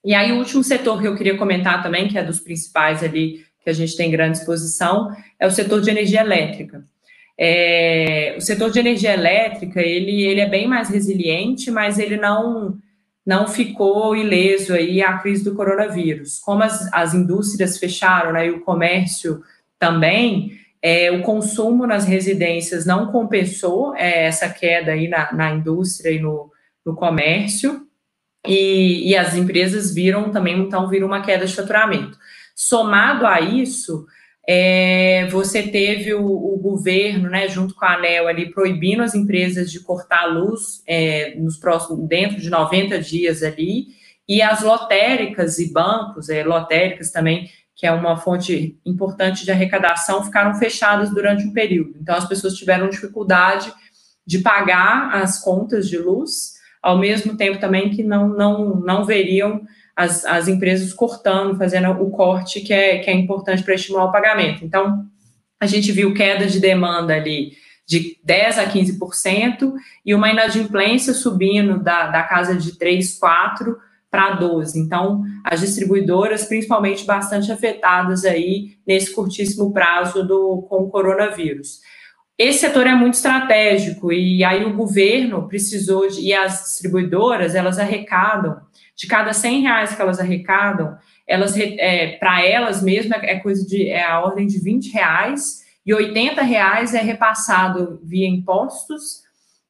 E 0.04 0.14
aí, 0.14 0.32
o 0.32 0.38
último 0.38 0.64
setor 0.64 1.02
que 1.02 1.08
eu 1.08 1.16
queria 1.16 1.38
comentar 1.38 1.84
também, 1.84 2.08
que 2.08 2.18
é 2.18 2.24
dos 2.24 2.39
principais 2.39 3.04
ali 3.04 3.45
que 3.62 3.70
a 3.70 3.74
gente 3.74 3.95
tem 3.97 4.10
grande 4.10 4.38
exposição, 4.38 5.12
é 5.39 5.45
o 5.45 5.52
setor 5.52 5.82
de 5.82 5.89
energia 5.89 6.22
elétrica. 6.22 6.84
É, 7.38 8.36
o 8.38 8.41
setor 8.41 8.70
de 8.72 8.80
energia 8.80 9.14
elétrica, 9.14 9.82
ele, 9.82 10.24
ele 10.24 10.41
é 10.41 10.50
bem 10.50 10.68
mais 10.68 10.89
resiliente, 10.89 11.70
mas 11.70 12.00
ele 12.00 12.18
não, 12.18 12.78
não 13.26 13.47
ficou 13.47 14.16
ileso 14.16 14.74
aí 14.74 15.02
à 15.02 15.18
crise 15.18 15.43
do 15.43 15.56
coronavírus. 15.56 16.39
Como 16.39 16.64
as, 16.64 16.91
as 16.93 17.14
indústrias 17.14 17.78
fecharam, 17.78 18.34
né, 18.34 18.47
e 18.47 18.52
o 18.52 18.62
comércio 18.62 19.41
também, 19.78 20.60
é, 20.82 21.12
o 21.12 21.22
consumo 21.22 21.86
nas 21.86 22.06
residências 22.06 22.86
não 22.86 23.12
compensou 23.12 23.95
é, 23.95 24.26
essa 24.26 24.50
queda 24.50 24.93
aí 24.93 25.08
na, 25.08 25.32
na 25.34 25.52
indústria 25.52 26.12
e 26.12 26.20
no, 26.20 26.52
no 26.86 26.95
comércio, 26.95 27.88
e, 28.45 29.09
e, 29.09 29.17
as 29.17 29.35
empresas 29.35 29.93
viram 29.93 30.31
também, 30.31 30.57
então, 30.57 30.87
viram 30.87 31.07
uma 31.07 31.21
queda 31.21 31.45
de 31.45 31.55
faturamento. 31.55 32.17
Somado 32.55 33.25
a 33.25 33.41
isso, 33.41 34.05
é, 34.47 35.27
você 35.27 35.63
teve 35.63 36.13
o, 36.13 36.25
o, 36.25 36.57
governo, 36.57 37.29
né, 37.29 37.47
junto 37.47 37.75
com 37.75 37.85
a 37.85 37.95
ANEL 37.95 38.27
ali, 38.27 38.51
proibindo 38.51 39.03
as 39.03 39.13
empresas 39.13 39.71
de 39.71 39.79
cortar 39.81 40.23
a 40.23 40.25
luz 40.25 40.81
é, 40.87 41.35
nos 41.35 41.57
próximos, 41.57 42.07
dentro 42.07 42.39
de 42.39 42.49
90 42.49 42.99
dias 42.99 43.43
ali, 43.43 43.87
e 44.27 44.41
as 44.41 44.61
lotéricas 44.61 45.59
e 45.59 45.71
bancos, 45.71 46.29
é, 46.29 46.43
lotéricas 46.43 47.11
também, 47.11 47.49
que 47.75 47.87
é 47.87 47.91
uma 47.91 48.17
fonte 48.17 48.79
importante 48.85 49.45
de 49.45 49.51
arrecadação, 49.51 50.23
ficaram 50.23 50.53
fechadas 50.55 51.09
durante 51.11 51.45
um 51.45 51.53
período. 51.53 51.97
Então, 52.01 52.15
as 52.15 52.27
pessoas 52.27 52.55
tiveram 52.55 52.89
dificuldade 52.89 53.71
de 54.25 54.39
pagar 54.39 55.15
as 55.15 55.41
contas 55.41 55.87
de 55.87 55.97
luz, 55.97 56.59
ao 56.82 56.97
mesmo 56.97 57.36
tempo 57.36 57.59
também 57.59 57.89
que 57.89 58.03
não, 58.03 58.30
não, 58.30 58.75
não 58.75 59.05
veriam 59.05 59.61
as, 59.95 60.25
as 60.25 60.47
empresas 60.47 60.93
cortando, 60.93 61.57
fazendo 61.57 61.91
o 61.91 62.09
corte 62.09 62.61
que 62.61 62.73
é, 62.73 62.99
que 62.99 63.09
é 63.09 63.13
importante 63.13 63.63
para 63.63 63.75
estimular 63.75 64.05
o 64.05 64.11
pagamento. 64.11 64.63
Então, 64.63 65.05
a 65.59 65.65
gente 65.65 65.91
viu 65.91 66.13
queda 66.13 66.45
de 66.47 66.59
demanda 66.59 67.13
ali 67.13 67.51
de 67.86 68.17
10% 68.25 68.59
a 68.59 68.71
15% 68.71 69.73
e 70.05 70.13
uma 70.13 70.30
inadimplência 70.30 71.13
subindo 71.13 71.82
da, 71.82 72.07
da 72.07 72.23
casa 72.23 72.55
de 72.55 72.77
3, 72.77 73.17
4 73.17 73.75
para 74.11 74.36
12. 74.36 74.80
Então, 74.80 75.23
as 75.43 75.59
distribuidoras, 75.59 76.45
principalmente, 76.45 77.03
bastante 77.03 77.51
afetadas 77.51 78.25
aí 78.25 78.77
nesse 78.88 79.13
curtíssimo 79.13 79.73
prazo 79.73 80.25
do 80.25 80.65
com 80.69 80.84
o 80.84 80.89
coronavírus. 80.89 81.80
Esse 82.39 82.59
setor 82.59 82.87
é 82.87 82.95
muito 82.95 83.15
estratégico 83.15 84.13
e 84.13 84.45
aí 84.45 84.63
o 84.63 84.73
governo 84.73 85.45
precisou 85.49 86.07
de, 86.07 86.21
e 86.21 86.33
as 86.33 86.63
distribuidoras 86.63 87.53
elas 87.53 87.77
arrecadam 87.77 88.61
de 88.95 89.07
cada 89.07 89.33
100 89.33 89.61
reais 89.63 89.93
que 89.93 90.01
elas 90.01 90.21
arrecadam, 90.21 90.97
elas 91.27 91.57
é, 91.57 92.15
para 92.17 92.45
elas 92.45 92.81
mesmas 92.81 93.21
é 93.23 93.37
coisa 93.39 93.67
de 93.67 93.89
é 93.89 94.05
a 94.05 94.21
ordem 94.21 94.47
de 94.47 94.57
20 94.57 94.89
reais 94.89 95.65
e 95.85 95.93
80 95.93 96.41
reais 96.41 96.93
é 96.93 97.01
repassado 97.01 97.99
via 98.05 98.29
impostos 98.29 99.23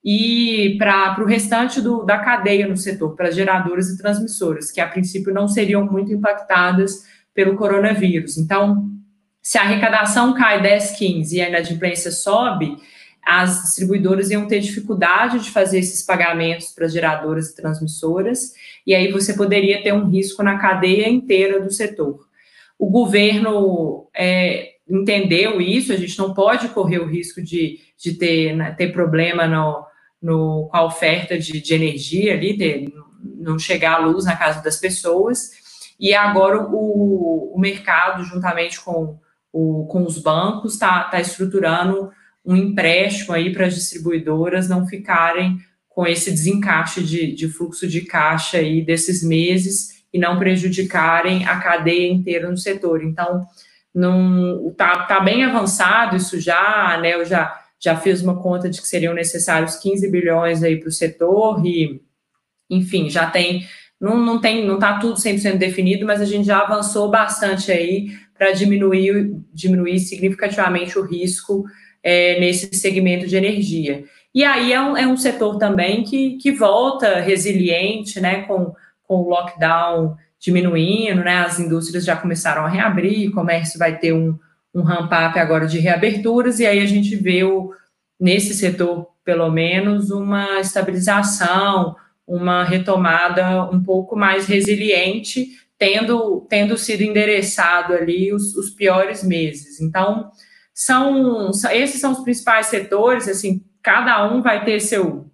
e 0.05 0.75
para 0.77 1.19
o 1.19 1.25
restante 1.25 1.81
do, 1.81 2.03
da 2.03 2.19
cadeia 2.19 2.67
no 2.67 2.77
setor, 2.77 3.15
para 3.15 3.31
geradoras 3.31 3.89
e 3.89 3.97
transmissoras, 3.97 4.69
que 4.69 4.79
a 4.79 4.87
princípio 4.87 5.33
não 5.33 5.47
seriam 5.47 5.85
muito 5.85 6.13
impactadas 6.13 7.03
pelo 7.33 7.55
coronavírus. 7.55 8.37
Então, 8.37 8.89
se 9.49 9.57
a 9.57 9.63
arrecadação 9.63 10.35
cai 10.35 10.61
10, 10.61 10.91
15 10.91 11.35
e 11.35 11.41
a 11.41 11.49
inadimplência 11.49 12.11
sobe, 12.11 12.77
as 13.25 13.63
distribuidoras 13.63 14.29
iam 14.29 14.45
ter 14.45 14.59
dificuldade 14.59 15.39
de 15.39 15.49
fazer 15.49 15.79
esses 15.79 16.03
pagamentos 16.03 16.67
para 16.67 16.85
as 16.85 16.93
geradoras 16.93 17.49
e 17.49 17.55
transmissoras, 17.55 18.53
e 18.85 18.93
aí 18.93 19.11
você 19.11 19.33
poderia 19.33 19.81
ter 19.81 19.91
um 19.91 20.07
risco 20.07 20.43
na 20.43 20.59
cadeia 20.59 21.09
inteira 21.09 21.59
do 21.59 21.73
setor. 21.73 22.27
O 22.77 22.91
governo 22.91 24.07
é, 24.15 24.73
entendeu 24.87 25.59
isso, 25.59 25.91
a 25.91 25.97
gente 25.97 26.19
não 26.19 26.31
pode 26.31 26.69
correr 26.69 26.99
o 26.99 27.09
risco 27.09 27.41
de, 27.41 27.79
de 27.97 28.13
ter, 28.13 28.55
né, 28.55 28.75
ter 28.77 28.93
problema 28.93 29.47
no, 29.47 29.83
no, 30.21 30.67
com 30.69 30.77
a 30.77 30.85
oferta 30.85 31.39
de, 31.39 31.59
de 31.59 31.73
energia 31.73 32.35
ali, 32.35 32.93
não 33.23 33.57
chegar 33.57 33.95
a 33.95 34.05
luz 34.05 34.25
na 34.25 34.35
casa 34.35 34.61
das 34.61 34.77
pessoas, 34.77 35.49
e 35.99 36.13
agora 36.13 36.61
o, 36.61 37.55
o 37.55 37.59
mercado, 37.59 38.23
juntamente 38.23 38.79
com, 38.79 39.17
o, 39.51 39.85
com 39.87 40.03
os 40.03 40.17
bancos, 40.17 40.73
está 40.73 41.03
tá 41.05 41.19
estruturando 41.19 42.11
um 42.45 42.55
empréstimo 42.55 43.33
aí 43.33 43.51
para 43.51 43.65
as 43.65 43.75
distribuidoras 43.75 44.69
não 44.69 44.87
ficarem 44.87 45.57
com 45.87 46.07
esse 46.07 46.31
desencaixe 46.31 47.03
de, 47.03 47.33
de 47.33 47.47
fluxo 47.47 47.87
de 47.87 48.01
caixa 48.01 48.57
aí 48.57 48.81
desses 48.81 49.21
meses 49.23 50.03
e 50.13 50.19
não 50.19 50.39
prejudicarem 50.39 51.45
a 51.45 51.59
cadeia 51.59 52.11
inteira 52.11 52.49
no 52.49 52.57
setor. 52.57 53.03
Então, 53.03 53.45
não 53.93 54.73
tá, 54.77 55.05
tá 55.05 55.19
bem 55.19 55.43
avançado 55.43 56.15
isso 56.15 56.39
já, 56.39 56.57
a 56.57 56.93
ANEL 56.95 57.25
já, 57.25 57.59
já 57.79 57.95
fez 57.95 58.21
uma 58.21 58.41
conta 58.41 58.69
de 58.69 58.81
que 58.81 58.87
seriam 58.87 59.13
necessários 59.13 59.75
15 59.75 60.09
bilhões 60.09 60.63
aí 60.63 60.79
para 60.79 60.89
o 60.89 60.91
setor 60.91 61.65
e, 61.65 62.01
enfim, 62.69 63.09
já 63.09 63.29
tem, 63.29 63.67
não, 63.99 64.17
não 64.17 64.39
tem, 64.39 64.65
não 64.65 64.75
está 64.75 64.99
tudo 64.99 65.15
100% 65.15 65.57
definido, 65.57 66.05
mas 66.05 66.21
a 66.21 66.25
gente 66.25 66.45
já 66.45 66.59
avançou 66.59 67.09
bastante 67.09 67.71
aí 67.71 68.09
para 68.39 68.53
diminuir, 68.53 69.35
diminuir 69.53 69.99
significativamente 69.99 70.97
o 70.97 71.03
risco 71.03 71.65
é, 72.01 72.39
nesse 72.39 72.73
segmento 72.73 73.27
de 73.27 73.35
energia. 73.35 74.05
E 74.33 74.45
aí 74.45 74.71
é 74.71 74.79
um, 74.79 74.95
é 74.95 75.05
um 75.05 75.17
setor 75.17 75.57
também 75.57 76.03
que, 76.03 76.37
que 76.37 76.53
volta 76.53 77.19
resiliente, 77.19 78.21
né, 78.21 78.43
com, 78.43 78.73
com 79.03 79.15
o 79.15 79.29
lockdown 79.29 80.15
diminuindo, 80.39 81.21
né, 81.21 81.39
as 81.39 81.59
indústrias 81.59 82.05
já 82.05 82.15
começaram 82.15 82.65
a 82.65 82.69
reabrir, 82.69 83.29
o 83.29 83.33
comércio 83.33 83.77
vai 83.77 83.97
ter 83.97 84.13
um, 84.13 84.39
um 84.73 84.81
ramp-up 84.81 85.37
agora 85.37 85.67
de 85.67 85.79
reaberturas, 85.79 86.61
e 86.61 86.65
aí 86.65 86.79
a 86.79 86.85
gente 86.85 87.13
vê 87.17 87.43
o, 87.43 87.73
nesse 88.17 88.53
setor, 88.53 89.09
pelo 89.25 89.51
menos, 89.51 90.11
uma 90.11 90.61
estabilização, 90.61 91.93
uma 92.25 92.63
retomada 92.63 93.69
um 93.69 93.83
pouco 93.83 94.15
mais 94.15 94.45
resiliente, 94.45 95.49
tendo, 95.79 96.45
tendo 96.49 96.77
sido 96.77 97.01
endereçado 97.01 97.93
ali 97.93 98.33
os, 98.33 98.53
os 98.55 98.69
piores 98.69 99.23
meses. 99.23 99.79
Então, 99.79 100.29
são, 100.73 101.49
esses 101.71 102.01
são 102.01 102.11
os 102.11 102.19
principais 102.19 102.67
setores, 102.67 103.29
assim, 103.29 103.63
cada 103.81 104.29
um 104.29 104.41
vai 104.41 104.65
ter 104.65 104.81
seu, 104.81 105.31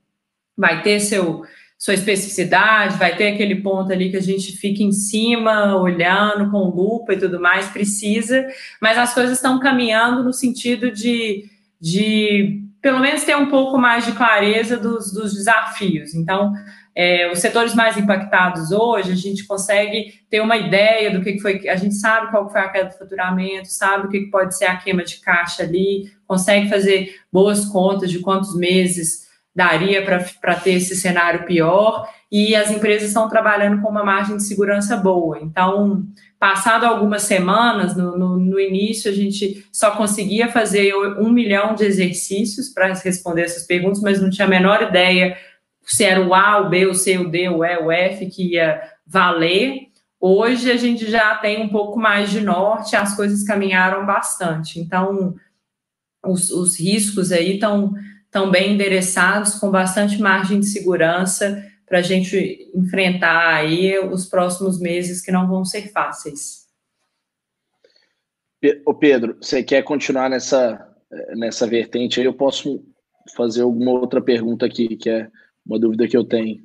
vai 0.55 0.83
ter 0.83 0.99
seu, 0.99 1.43
sua 1.79 1.95
especificidade, 1.95 2.97
vai 2.97 3.17
ter 3.17 3.33
aquele 3.33 3.55
ponto 3.55 3.91
ali 3.91 4.11
que 4.11 4.17
a 4.17 4.21
gente 4.21 4.55
fica 4.55 4.83
em 4.83 4.91
cima, 4.91 5.75
olhando 5.75 6.51
com 6.51 6.69
lupa 6.69 7.13
e 7.13 7.19
tudo 7.19 7.41
mais, 7.41 7.67
precisa, 7.67 8.45
mas 8.79 8.99
as 8.99 9.15
coisas 9.15 9.37
estão 9.37 9.59
caminhando 9.59 10.23
no 10.23 10.31
sentido 10.31 10.91
de, 10.91 11.45
de 11.81 12.61
pelo 12.81 12.99
menos 12.99 13.23
ter 13.23 13.35
um 13.35 13.47
pouco 13.47 13.79
mais 13.79 14.05
de 14.05 14.11
clareza 14.11 14.77
dos, 14.77 15.11
dos 15.11 15.33
desafios. 15.33 16.13
Então, 16.13 16.53
é, 16.95 17.29
os 17.29 17.39
setores 17.39 17.75
mais 17.75 17.97
impactados 17.97 18.71
hoje, 18.71 19.11
a 19.11 19.15
gente 19.15 19.45
consegue 19.45 20.13
ter 20.29 20.39
uma 20.39 20.55
ideia 20.55 21.11
do 21.11 21.21
que, 21.21 21.37
foi, 21.39 21.67
a 21.67 21.75
gente 21.75 21.95
sabe 21.95 22.31
qual 22.31 22.49
foi 22.49 22.61
a 22.61 22.69
queda 22.69 22.89
do 22.89 22.97
faturamento, 22.97 23.67
sabe 23.67 24.07
o 24.07 24.09
que, 24.09 24.21
que 24.21 24.31
pode 24.31 24.57
ser 24.57 24.65
a 24.65 24.77
queima 24.77 25.03
de 25.03 25.17
caixa 25.17 25.63
ali, 25.63 26.09
consegue 26.25 26.69
fazer 26.69 27.13
boas 27.31 27.65
contas 27.65 28.09
de 28.09 28.19
quantos 28.19 28.55
meses 28.55 29.25
daria 29.53 30.03
para 30.03 30.55
ter 30.55 30.73
esse 30.73 30.95
cenário 30.95 31.45
pior, 31.45 32.09
e 32.31 32.55
as 32.55 32.71
empresas 32.71 33.09
estão 33.09 33.29
trabalhando 33.29 33.81
com 33.81 33.89
uma 33.89 34.03
margem 34.03 34.37
de 34.37 34.43
segurança 34.43 34.97
boa. 34.97 35.39
Então, 35.41 36.03
passado 36.39 36.85
algumas 36.85 37.23
semanas, 37.23 37.95
no, 37.95 38.17
no, 38.17 38.37
no 38.37 38.59
início, 38.59 39.09
a 39.11 39.13
gente 39.13 39.65
só 39.71 39.91
conseguia 39.91 40.49
fazer 40.49 40.93
um 40.95 41.29
milhão 41.29 41.75
de 41.75 41.85
exercícios 41.85 42.69
para 42.69 42.93
responder 42.93 43.43
essas 43.43 43.65
perguntas, 43.65 44.01
mas 44.01 44.21
não 44.21 44.29
tinha 44.29 44.45
a 44.45 44.49
menor 44.49 44.81
ideia 44.81 45.37
se 45.85 46.03
era 46.03 46.25
o 46.25 46.33
A, 46.33 46.61
o 46.61 46.69
B, 46.69 46.85
o 46.87 46.93
C, 46.93 47.17
o 47.17 47.29
D, 47.29 47.47
o 47.49 47.63
E, 47.63 47.77
o 47.77 47.91
F 47.91 48.25
que 48.27 48.53
ia 48.53 48.81
valer. 49.05 49.87
Hoje 50.19 50.71
a 50.71 50.77
gente 50.77 51.09
já 51.09 51.35
tem 51.35 51.61
um 51.61 51.69
pouco 51.69 51.99
mais 51.99 52.31
de 52.31 52.41
norte, 52.41 52.95
as 52.95 53.15
coisas 53.15 53.43
caminharam 53.43 54.05
bastante. 54.05 54.79
Então, 54.79 55.35
os, 56.25 56.49
os 56.49 56.79
riscos 56.79 57.31
aí 57.31 57.53
estão 57.53 57.93
tão 58.31 58.49
bem 58.49 58.73
endereçados, 58.73 59.55
com 59.55 59.69
bastante 59.69 60.19
margem 60.19 60.59
de 60.59 60.65
segurança 60.65 61.63
para 61.85 61.99
a 61.99 62.01
gente 62.01 62.69
enfrentar 62.73 63.55
aí 63.55 63.97
os 63.99 64.25
próximos 64.25 64.79
meses 64.79 65.21
que 65.21 65.31
não 65.31 65.47
vão 65.47 65.63
ser 65.63 65.91
fáceis. 65.91 66.65
O 68.85 68.93
Pedro, 68.95 69.37
você 69.39 69.61
quer 69.61 69.83
continuar 69.83 70.29
nessa, 70.29 70.91
nessa 71.35 71.67
vertente 71.67 72.19
aí? 72.19 72.25
Eu 72.25 72.33
posso 72.33 72.83
fazer 73.35 73.61
alguma 73.61 73.91
outra 73.91 74.21
pergunta 74.21 74.65
aqui, 74.65 74.97
que 74.97 75.09
é 75.09 75.29
uma 75.65 75.79
dúvida 75.79 76.07
que 76.07 76.15
eu 76.15 76.23
tenho. 76.23 76.63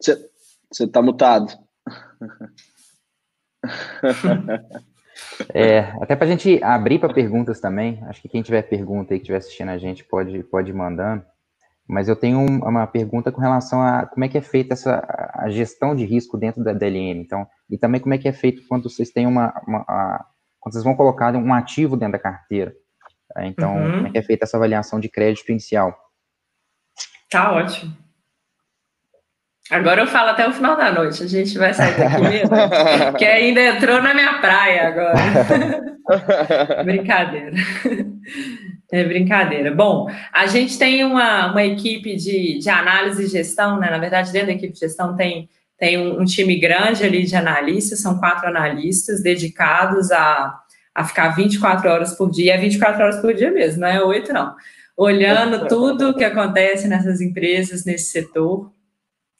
Você 0.00 0.84
está 0.84 1.02
mutado. 1.02 1.52
É, 5.52 5.80
até 6.00 6.14
para 6.14 6.26
a 6.26 6.30
gente 6.30 6.62
abrir 6.62 6.98
para 6.98 7.12
perguntas 7.12 7.60
também, 7.60 8.02
acho 8.04 8.22
que 8.22 8.28
quem 8.28 8.42
tiver 8.42 8.62
pergunta 8.62 9.08
que 9.08 9.16
estiver 9.16 9.38
assistindo 9.38 9.70
a 9.70 9.78
gente 9.78 10.04
pode, 10.04 10.42
pode 10.44 10.70
ir 10.70 10.74
mandando. 10.74 11.24
Mas 11.88 12.08
eu 12.08 12.14
tenho 12.14 12.40
uma 12.40 12.86
pergunta 12.86 13.32
com 13.32 13.40
relação 13.40 13.80
a 13.82 14.06
como 14.06 14.24
é 14.24 14.28
que 14.28 14.36
é 14.36 14.42
feita 14.42 14.74
essa 14.74 15.02
a 15.32 15.48
gestão 15.48 15.96
de 15.96 16.04
risco 16.04 16.36
dentro 16.36 16.62
da 16.62 16.72
DLM. 16.72 17.20
Então, 17.20 17.46
e 17.70 17.78
também 17.78 18.00
como 18.00 18.14
é 18.14 18.18
que 18.18 18.28
é 18.28 18.32
feito 18.32 18.62
quando 18.68 18.90
vocês 18.90 19.10
têm 19.10 19.26
uma, 19.26 19.54
uma 19.66 19.80
a, 19.88 20.24
quando 20.60 20.74
vocês 20.74 20.84
vão 20.84 20.94
colocar 20.94 21.34
um 21.34 21.54
ativo 21.54 21.96
dentro 21.96 22.12
da 22.12 22.18
carteira. 22.18 22.74
É, 23.38 23.46
então, 23.46 23.76
uhum. 23.76 23.92
como 23.92 24.06
é 24.08 24.10
que 24.10 24.18
é 24.18 24.22
feita 24.22 24.44
essa 24.44 24.56
avaliação 24.56 24.98
de 24.98 25.08
crédito 25.08 25.50
inicial? 25.50 25.96
Tá 27.30 27.52
ótimo. 27.52 27.96
Agora 29.70 30.00
eu 30.00 30.06
falo 30.06 30.30
até 30.30 30.48
o 30.48 30.52
final 30.52 30.76
da 30.76 30.90
noite, 30.90 31.22
a 31.22 31.26
gente 31.26 31.58
vai 31.58 31.74
sair 31.74 31.94
daqui 31.96 32.22
mesmo, 32.22 32.56
que 33.18 33.24
ainda 33.24 33.60
entrou 33.60 34.00
na 34.00 34.14
minha 34.14 34.38
praia 34.38 34.88
agora. 34.88 36.84
brincadeira. 36.84 37.54
É 38.90 39.04
brincadeira. 39.04 39.74
Bom, 39.74 40.08
a 40.32 40.46
gente 40.46 40.78
tem 40.78 41.04
uma, 41.04 41.50
uma 41.50 41.62
equipe 41.62 42.16
de, 42.16 42.58
de 42.58 42.70
análise 42.70 43.24
e 43.24 43.28
gestão, 43.28 43.78
né? 43.78 43.90
Na 43.90 43.98
verdade, 43.98 44.32
dentro 44.32 44.48
da 44.48 44.54
equipe 44.54 44.72
de 44.72 44.80
gestão 44.80 45.14
tem, 45.14 45.50
tem 45.78 45.98
um, 45.98 46.22
um 46.22 46.24
time 46.24 46.58
grande 46.58 47.04
ali 47.04 47.24
de 47.24 47.36
analistas, 47.36 48.00
são 48.00 48.18
quatro 48.18 48.48
analistas 48.48 49.22
dedicados 49.22 50.10
a, 50.10 50.58
a 50.98 51.04
ficar 51.04 51.28
24 51.28 51.88
horas 51.88 52.16
por 52.16 52.28
dia, 52.28 52.54
é 52.54 52.58
24 52.58 53.00
horas 53.00 53.20
por 53.20 53.32
dia 53.32 53.52
mesmo, 53.52 53.82
não 53.82 53.88
é 53.88 54.02
oito 54.02 54.32
não. 54.32 54.56
Olhando 54.96 55.68
tudo 55.68 56.10
o 56.10 56.14
que 56.14 56.24
acontece 56.24 56.88
nessas 56.88 57.20
empresas, 57.20 57.84
nesse 57.84 58.10
setor, 58.10 58.72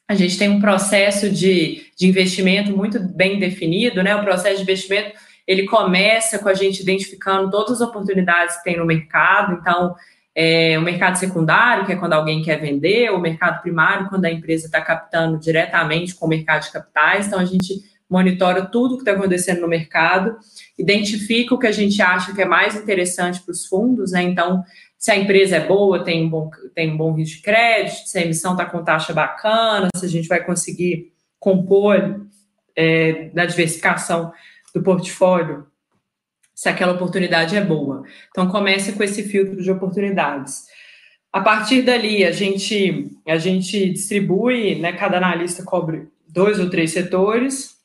a 0.09 0.15
gente 0.15 0.39
tem 0.39 0.49
um 0.49 0.61
processo 0.61 1.29
de, 1.29 1.85
de 1.99 2.07
investimento 2.07 2.71
muito 2.77 3.01
bem 3.01 3.41
definido, 3.41 4.05
né? 4.05 4.15
O 4.15 4.23
processo 4.23 4.59
de 4.59 4.63
investimento 4.63 5.19
ele 5.49 5.67
começa 5.67 6.39
com 6.39 6.49
a 6.49 6.55
gente 6.55 6.81
identificando 6.81 7.51
todas 7.51 7.83
as 7.83 7.89
oportunidades 7.89 8.59
que 8.59 8.63
tem 8.63 8.77
no 8.77 8.87
mercado. 8.87 9.55
Então, 9.55 9.97
é, 10.37 10.79
o 10.79 10.83
mercado 10.83 11.17
secundário, 11.17 11.87
que 11.87 11.93
é 11.93 11.97
quando 11.97 12.13
alguém 12.13 12.41
quer 12.41 12.61
vender, 12.61 13.11
o 13.11 13.19
mercado 13.19 13.61
primário, 13.63 14.09
quando 14.09 14.27
a 14.27 14.31
empresa 14.31 14.67
está 14.67 14.81
captando 14.81 15.41
diretamente 15.41 16.15
com 16.15 16.27
o 16.27 16.29
mercado 16.29 16.63
de 16.63 16.71
capitais. 16.71 17.27
Então, 17.27 17.41
a 17.41 17.45
gente 17.45 17.83
monitora 18.09 18.65
tudo 18.65 18.95
o 18.95 18.97
que 18.97 19.03
está 19.03 19.13
acontecendo 19.13 19.61
no 19.61 19.69
mercado, 19.69 20.37
identifica 20.79 21.55
o 21.55 21.59
que 21.59 21.67
a 21.67 21.73
gente 21.73 22.01
acha 22.01 22.35
que 22.35 22.41
é 22.41 22.47
mais 22.47 22.75
interessante 22.75 23.41
para 23.41 23.53
os 23.53 23.67
fundos, 23.67 24.13
né? 24.13 24.23
Então, 24.23 24.65
se 24.99 25.11
a 25.11 25.17
empresa 25.17 25.57
é 25.57 25.67
boa, 25.67 26.03
tem 26.03 26.25
um 26.25 26.29
bom, 26.29 26.51
tem 26.75 26.93
um 26.93 26.97
bom 26.97 27.13
risco 27.13 27.37
de 27.37 27.43
crédito, 27.43 28.09
se 28.09 28.19
a 28.19 28.23
emissão 28.23 28.53
está 28.53 28.65
com 28.65 28.83
taxa 28.83 29.13
bacana, 29.13 29.89
se 29.95 30.05
a 30.05 30.09
gente 30.09 30.27
vai 30.27 30.43
conseguir 30.45 31.13
compor 31.39 32.27
é, 32.75 33.31
na 33.35 33.45
diversificação 33.45 34.33
do 34.75 34.83
portfólio, 34.83 35.67
se 36.55 36.69
aquela 36.69 36.95
oportunidade 36.95 37.57
é 37.57 37.61
boa. 37.63 38.03
Então, 38.31 38.49
comece 38.49 38.93
com 38.93 39.03
esse 39.03 39.23
filtro 39.23 39.63
de 39.63 39.71
oportunidades. 39.71 40.65
A 41.33 41.41
partir 41.41 41.83
dali, 41.83 42.25
a 42.25 42.33
gente, 42.33 43.17
a 43.27 43.37
gente 43.37 43.91
distribui, 43.91 44.77
né, 44.77 44.93
cada 44.93 45.19
analista 45.19 45.63
cobre 45.63 46.09
dois 46.27 46.59
ou 46.59 46.69
três 46.69 46.91
setores, 46.91 47.78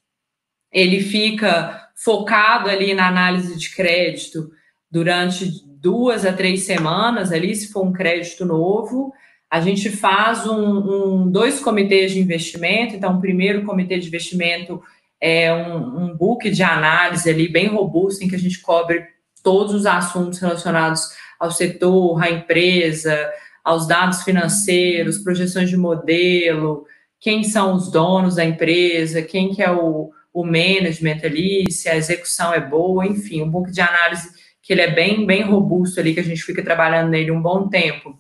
ele 0.74 1.00
fica 1.02 1.88
focado 1.96 2.70
ali 2.70 2.94
na 2.94 3.08
análise 3.08 3.58
de 3.58 3.74
crédito 3.74 4.50
durante 4.90 5.48
duas 5.80 6.26
a 6.26 6.34
três 6.34 6.64
semanas 6.64 7.32
ali, 7.32 7.56
se 7.56 7.72
for 7.72 7.86
um 7.86 7.94
crédito 7.94 8.44
novo. 8.46 9.14
A 9.50 9.62
gente 9.62 9.92
faz 9.92 10.48
um, 10.48 10.56
um 10.56 11.30
dois 11.30 11.60
comitês 11.60 12.12
de 12.12 12.20
investimento. 12.20 12.96
Então, 12.96 13.18
o 13.18 13.22
primeiro 13.22 13.64
comitê 13.64 14.00
de 14.00 14.08
investimento 14.08 14.82
é 15.22 15.54
um, 15.54 16.06
um 16.06 16.18
book 16.18 16.50
de 16.50 16.64
análise 16.64 17.30
ali 17.30 17.48
bem 17.48 17.68
robusto, 17.68 18.24
em 18.24 18.28
que 18.28 18.36
a 18.36 18.40
gente 18.40 18.60
cobre 18.60 19.06
todos 19.44 19.76
os 19.76 19.86
assuntos 19.86 20.40
relacionados 20.40 21.10
ao 21.40 21.52
setor, 21.52 22.24
à 22.24 22.32
empresa, 22.32 23.30
aos 23.64 23.88
dados 23.88 24.24
financeiros, 24.24 25.20
projeções 25.20 25.70
de 25.70 25.78
modelo, 25.78 26.86
quem 27.20 27.44
são 27.44 27.76
os 27.76 27.92
donos 27.92 28.36
da 28.36 28.44
empresa, 28.44 29.22
quem 29.22 29.54
que 29.54 29.62
é 29.62 29.72
o, 29.72 30.12
o 30.34 30.44
management 30.44 31.20
ali, 31.24 31.72
se 31.72 31.88
a 31.88 31.96
execução 31.96 32.54
é 32.54 32.60
boa, 32.60 33.06
enfim, 33.06 33.42
um 33.42 33.50
book 33.50 33.72
de 33.72 33.80
análise 33.80 34.32
que 34.62 34.74
ele 34.74 34.82
é 34.82 34.90
bem, 34.90 35.26
bem 35.26 35.44
robusto 35.44 36.00
ali, 36.00 36.14
que 36.14 36.22
a 36.22 36.24
gente 36.24 36.42
fica 36.42 36.64
trabalhando 36.64 37.10
nele 37.10 37.32
um 37.32 37.42
bom 37.42 37.68
tempo. 37.68 38.18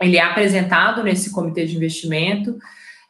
Ele 0.00 0.16
é 0.16 0.22
apresentado 0.22 1.02
nesse 1.02 1.30
comitê 1.32 1.64
de 1.64 1.74
investimento. 1.74 2.56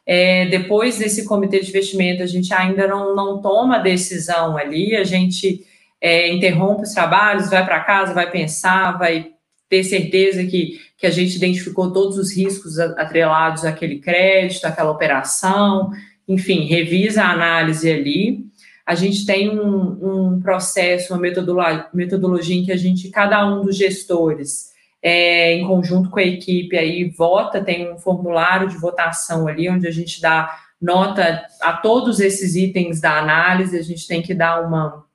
É, 0.05 0.45
depois 0.47 0.97
desse 0.97 1.25
comitê 1.25 1.59
de 1.59 1.69
investimento, 1.69 2.23
a 2.23 2.25
gente 2.25 2.53
ainda 2.53 2.87
não, 2.87 3.15
não 3.15 3.41
toma 3.41 3.77
decisão 3.77 4.57
ali, 4.57 4.95
a 4.95 5.03
gente 5.03 5.65
é, 5.99 6.33
interrompe 6.33 6.83
os 6.83 6.93
trabalhos, 6.93 7.49
vai 7.49 7.63
para 7.63 7.81
casa, 7.81 8.13
vai 8.13 8.31
pensar, 8.31 8.97
vai 8.97 9.31
ter 9.69 9.83
certeza 9.83 10.43
que, 10.45 10.79
que 10.97 11.05
a 11.05 11.11
gente 11.11 11.35
identificou 11.35 11.93
todos 11.93 12.17
os 12.17 12.35
riscos 12.35 12.79
atrelados 12.79 13.63
àquele 13.63 13.99
crédito, 13.99 14.65
àquela 14.65 14.91
operação, 14.91 15.91
enfim, 16.33 16.65
revisa 16.65 17.23
a 17.23 17.31
análise 17.31 17.91
ali. 17.91 18.45
A 18.85 18.95
gente 18.95 19.25
tem 19.25 19.49
um, 19.49 20.33
um 20.33 20.41
processo, 20.41 21.13
uma 21.13 21.19
metodologia, 21.19 21.87
metodologia 21.93 22.55
em 22.55 22.65
que 22.65 22.71
a 22.71 22.77
gente, 22.77 23.09
cada 23.09 23.45
um 23.47 23.61
dos 23.61 23.77
gestores, 23.77 24.71
é, 25.01 25.55
em 25.55 25.67
conjunto 25.67 26.09
com 26.09 26.19
a 26.19 26.23
equipe, 26.23 26.77
aí 26.77 27.09
vota, 27.09 27.63
tem 27.63 27.91
um 27.91 27.97
formulário 27.97 28.67
de 28.67 28.77
votação 28.77 29.47
ali, 29.47 29.69
onde 29.69 29.87
a 29.87 29.91
gente 29.91 30.21
dá 30.21 30.57
nota 30.81 31.45
a 31.61 31.73
todos 31.73 32.19
esses 32.19 32.55
itens 32.55 32.99
da 32.99 33.19
análise, 33.19 33.77
a 33.77 33.83
gente 33.83 34.07
tem 34.07 34.21
que 34.21 34.33
dar 34.33 34.61
uma, 34.61 35.05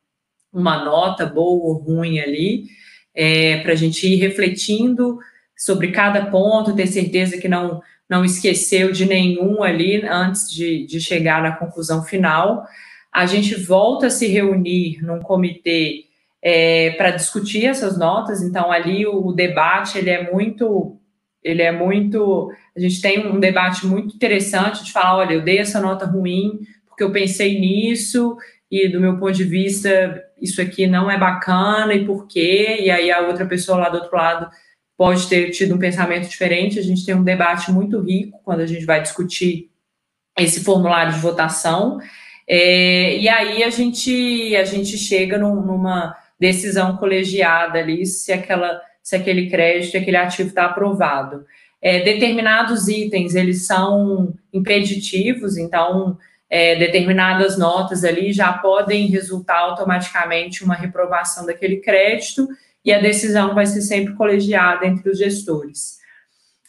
uma 0.53 0.85
nota 0.85 1.27
boa 1.27 1.67
ou 1.67 1.75
ruim 1.75 2.21
ali, 2.21 2.67
é, 3.15 3.59
para 3.59 3.73
a 3.73 3.77
gente 3.77 4.07
ir 4.07 4.17
refletindo 4.17 5.19
sobre 5.57 5.91
cada 5.91 6.27
ponto, 6.27 6.77
ter 6.77 6.87
certeza 6.87 7.39
que 7.39 7.49
não, 7.49 7.83
não 8.09 8.25
esqueceu 8.25 8.93
de 8.93 9.05
nenhum 9.05 9.63
ali 9.63 10.05
antes 10.07 10.51
de, 10.51 10.87
de 10.87 11.01
chegar 11.01 11.43
na 11.43 11.53
conclusão 11.53 12.03
final 12.03 12.67
a 13.17 13.25
gente 13.25 13.55
volta 13.55 14.09
a 14.09 14.11
se 14.11 14.27
reunir 14.27 14.99
num 15.03 15.21
comitê 15.21 16.05
é, 16.43 16.91
para 16.99 17.13
discutir 17.13 17.65
essas 17.65 17.99
notas. 17.99 18.43
Então 18.43 18.71
ali 18.71 19.07
o, 19.07 19.29
o, 19.29 19.33
debate 19.33 19.97
ele 19.97 20.11
é 20.11 20.31
muito, 20.31 21.01
ele 21.43 21.63
é 21.63 21.73
muito, 21.73 22.53
a 22.77 22.79
gente 22.79 23.01
tem 23.01 23.27
um 23.27 23.41
debate 23.41 23.87
muito 23.87 24.15
interessante 24.15 24.85
de 24.85 24.93
falar, 24.93 25.17
olha, 25.17 25.33
eu 25.33 25.41
dei 25.41 25.57
essa 25.57 25.81
nota 25.81 26.05
ruim 26.05 26.61
porque 26.87 27.03
eu 27.03 27.11
pensei 27.11 27.59
nisso 27.59 28.37
e 28.71 28.87
do 28.87 29.01
meu 29.01 29.19
ponto 29.19 29.33
de 29.33 29.45
vista 29.45 30.23
isso 30.39 30.61
aqui 30.61 30.87
não 30.87 31.11
é 31.11 31.17
bacana 31.19 31.95
e 31.95 32.05
por 32.05 32.27
quê? 32.27 32.81
E 32.83 32.91
aí 32.91 33.11
a 33.11 33.21
outra 33.21 33.47
pessoa 33.47 33.79
lá 33.79 33.89
do 33.89 33.97
outro 33.97 34.15
lado 34.15 34.51
pode 34.97 35.29
ter 35.29 35.51
tido 35.51 35.75
um 35.75 35.79
pensamento 35.79 36.29
diferente. 36.29 36.79
A 36.79 36.83
gente 36.83 37.05
tem 37.05 37.15
um 37.15 37.25
debate 37.25 37.71
muito 37.71 38.01
rico 38.01 38.41
quando 38.45 38.61
a 38.61 38.67
gente 38.67 38.85
vai 38.85 39.03
discutir 39.03 39.71
esse 40.39 40.65
formulário 40.65 41.13
de 41.13 41.21
votação. 41.21 41.99
É, 42.49 43.17
e 43.17 43.29
aí 43.29 43.63
a 43.63 43.71
gente, 43.71 44.55
a 44.57 44.65
gente 44.65 44.97
chega 44.97 45.37
num, 45.37 45.61
numa 45.63 46.17
decisão 46.39 46.97
colegiada 46.97 47.79
ali 47.79 48.07
se, 48.07 48.33
aquela, 48.33 48.81
se 49.03 49.17
aquele 49.17 49.51
crédito, 49.51 49.97
aquele 49.97 50.17
ativo 50.17 50.51
está 50.51 50.67
aprovado. 50.67 51.45
É, 51.81 52.01
determinados 52.01 52.89
itens, 52.89 53.35
eles 53.35 53.67
são 53.67 54.35
impeditivos, 54.53 55.57
então 55.57 56.17
é, 56.49 56.77
determinadas 56.77 57.59
notas 57.59 58.05
ali 58.05 58.33
já 58.33 58.53
podem 58.53 59.07
resultar 59.07 59.59
automaticamente 59.59 60.65
uma 60.65 60.75
reprovação 60.75 61.45
daquele 61.45 61.79
crédito 61.79 62.49
e 62.87 62.93
a 62.93 63.01
decisão 63.01 63.53
vai 63.53 63.67
ser 63.67 63.83
sempre 63.83 64.15
colegiada 64.15 64.87
entre 64.87 65.11
os 65.11 65.19
gestores. 65.19 65.97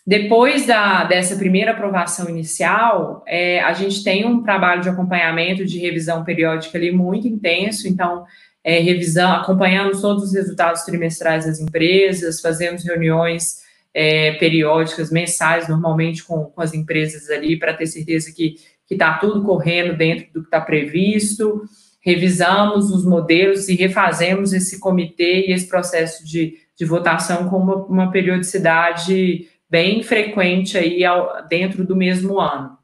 Depois 0.06 0.66
da, 0.66 1.04
dessa 1.04 1.36
primeira 1.36 1.72
aprovação 1.72 2.28
inicial, 2.28 3.24
é, 3.28 3.60
a 3.62 3.74
gente 3.74 4.04
tem 4.04 4.26
um 4.26 4.42
trabalho 4.42 4.82
de 4.82 4.90
acompanhamento, 4.90 5.64
de 5.64 5.78
revisão 5.78 6.24
periódica 6.24 6.78
ali 6.78 6.92
muito 6.92 7.28
intenso, 7.28 7.88
então 7.88 8.26
é, 8.64 8.80
revisão, 8.80 9.34
acompanhamos 9.34 10.02
todos 10.02 10.24
os 10.24 10.34
resultados 10.34 10.82
trimestrais 10.84 11.46
das 11.46 11.60
empresas, 11.60 12.42
fazemos 12.42 12.84
reuniões 12.84 13.58
é, 13.94 14.32
periódicas, 14.34 15.12
mensais, 15.12 15.68
normalmente 15.68 16.24
com, 16.24 16.46
com 16.46 16.62
as 16.62 16.74
empresas 16.74 17.30
ali, 17.30 17.60
para 17.60 17.74
ter 17.74 17.86
certeza 17.86 18.32
que 18.34 18.56
está 18.90 19.18
tudo 19.18 19.44
correndo 19.44 19.96
dentro 19.96 20.28
do 20.34 20.42
que 20.42 20.48
está 20.48 20.62
previsto. 20.62 21.64
Revisamos 22.08 22.90
os 22.90 23.04
modelos 23.04 23.68
e 23.68 23.76
refazemos 23.76 24.54
esse 24.54 24.80
comitê 24.80 25.46
e 25.46 25.52
esse 25.52 25.68
processo 25.68 26.26
de, 26.26 26.58
de 26.74 26.86
votação 26.86 27.50
com 27.50 27.58
uma, 27.58 27.76
uma 27.86 28.12
periodicidade 28.12 29.46
bem 29.70 30.02
frequente 30.02 30.78
aí 30.78 31.04
ao, 31.04 31.46
dentro 31.50 31.84
do 31.84 31.98
mesmo 31.98 32.40
ano. 32.40 32.78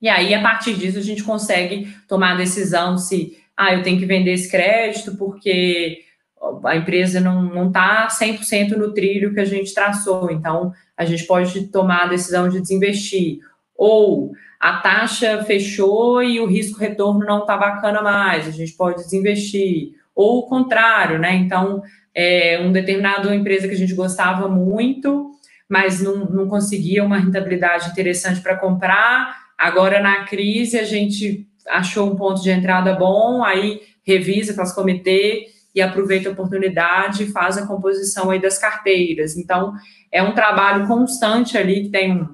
E 0.00 0.08
aí, 0.08 0.32
a 0.32 0.40
partir 0.40 0.72
disso, 0.72 0.96
a 0.96 1.02
gente 1.02 1.22
consegue 1.22 1.86
tomar 2.08 2.32
a 2.32 2.36
decisão 2.36 2.96
se 2.96 3.36
ah, 3.54 3.74
eu 3.74 3.82
tenho 3.82 3.98
que 3.98 4.06
vender 4.06 4.32
esse 4.32 4.50
crédito 4.50 5.18
porque 5.18 5.98
a 6.64 6.74
empresa 6.74 7.20
não 7.20 7.66
está 7.66 8.08
100% 8.08 8.70
no 8.70 8.94
trilho 8.94 9.34
que 9.34 9.40
a 9.40 9.44
gente 9.44 9.74
traçou, 9.74 10.30
então 10.30 10.72
a 10.96 11.04
gente 11.04 11.26
pode 11.26 11.68
tomar 11.68 12.04
a 12.04 12.08
decisão 12.08 12.48
de 12.48 12.58
desinvestir. 12.58 13.40
Ou 13.76 14.32
a 14.62 14.74
taxa 14.74 15.42
fechou 15.42 16.22
e 16.22 16.38
o 16.38 16.46
risco-retorno 16.46 17.26
não 17.26 17.40
está 17.40 17.56
bacana 17.56 18.00
mais, 18.00 18.46
a 18.46 18.52
gente 18.52 18.72
pode 18.74 19.02
desinvestir. 19.02 19.94
Ou 20.14 20.38
o 20.38 20.46
contrário, 20.46 21.18
né? 21.18 21.34
Então, 21.34 21.82
é, 22.14 22.60
um 22.62 22.70
determinado 22.70 23.34
empresa 23.34 23.66
que 23.66 23.74
a 23.74 23.76
gente 23.76 23.92
gostava 23.92 24.46
muito, 24.46 25.32
mas 25.68 26.00
não, 26.00 26.26
não 26.26 26.46
conseguia 26.46 27.02
uma 27.02 27.18
rentabilidade 27.18 27.90
interessante 27.90 28.40
para 28.40 28.56
comprar, 28.56 29.36
agora 29.58 30.00
na 30.00 30.26
crise 30.26 30.78
a 30.78 30.84
gente 30.84 31.44
achou 31.68 32.08
um 32.08 32.14
ponto 32.14 32.40
de 32.40 32.50
entrada 32.50 32.94
bom, 32.94 33.42
aí 33.42 33.80
revisa, 34.06 34.54
faz 34.54 34.72
comitê 34.72 35.46
e 35.74 35.82
aproveita 35.82 36.28
a 36.28 36.32
oportunidade 36.32 37.24
e 37.24 37.32
faz 37.32 37.58
a 37.58 37.66
composição 37.66 38.30
aí 38.30 38.40
das 38.40 38.58
carteiras. 38.58 39.36
Então, 39.36 39.72
é 40.12 40.22
um 40.22 40.34
trabalho 40.34 40.86
constante 40.86 41.58
ali 41.58 41.82
que 41.82 41.88
tem 41.88 42.28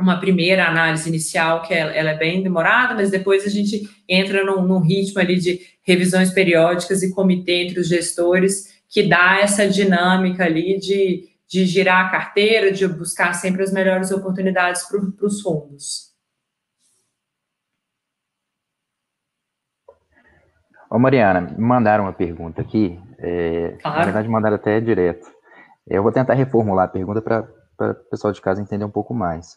uma 0.00 0.18
primeira 0.18 0.66
análise 0.66 1.08
inicial 1.08 1.62
que 1.62 1.74
ela, 1.74 1.92
ela 1.92 2.10
é 2.10 2.16
bem 2.16 2.42
demorada, 2.42 2.94
mas 2.94 3.10
depois 3.10 3.44
a 3.46 3.50
gente 3.50 3.88
entra 4.08 4.44
num, 4.44 4.62
num, 4.62 4.80
ritmo 4.80 5.20
ali 5.20 5.38
de 5.38 5.60
revisões 5.82 6.30
periódicas 6.30 7.02
e 7.02 7.14
comitê 7.14 7.64
entre 7.64 7.80
os 7.80 7.88
gestores 7.88 8.80
que 8.88 9.08
dá 9.08 9.38
essa 9.40 9.68
dinâmica 9.68 10.44
ali 10.44 10.78
de, 10.78 11.28
de 11.48 11.64
girar 11.64 12.06
a 12.06 12.10
carteira, 12.10 12.72
de 12.72 12.86
buscar 12.88 13.32
sempre 13.34 13.62
as 13.62 13.72
melhores 13.72 14.10
oportunidades 14.10 14.82
para 14.88 15.26
os 15.26 15.40
fundos. 15.40 16.10
Ô 20.90 20.98
Mariana, 20.98 21.40
me 21.40 21.64
mandaram 21.64 22.04
uma 22.04 22.12
pergunta 22.12 22.60
aqui, 22.60 23.00
é, 23.20 23.76
claro. 23.80 23.98
na 23.98 24.04
verdade 24.04 24.28
mandaram 24.28 24.56
até 24.56 24.80
direto. 24.80 25.24
Eu 25.86 26.02
vou 26.02 26.10
tentar 26.10 26.34
reformular 26.34 26.86
a 26.86 26.88
pergunta 26.88 27.22
para 27.22 27.48
o 27.90 27.94
pessoal 28.10 28.32
de 28.32 28.40
casa 28.40 28.60
entender 28.60 28.84
um 28.84 28.90
pouco 28.90 29.14
mais. 29.14 29.56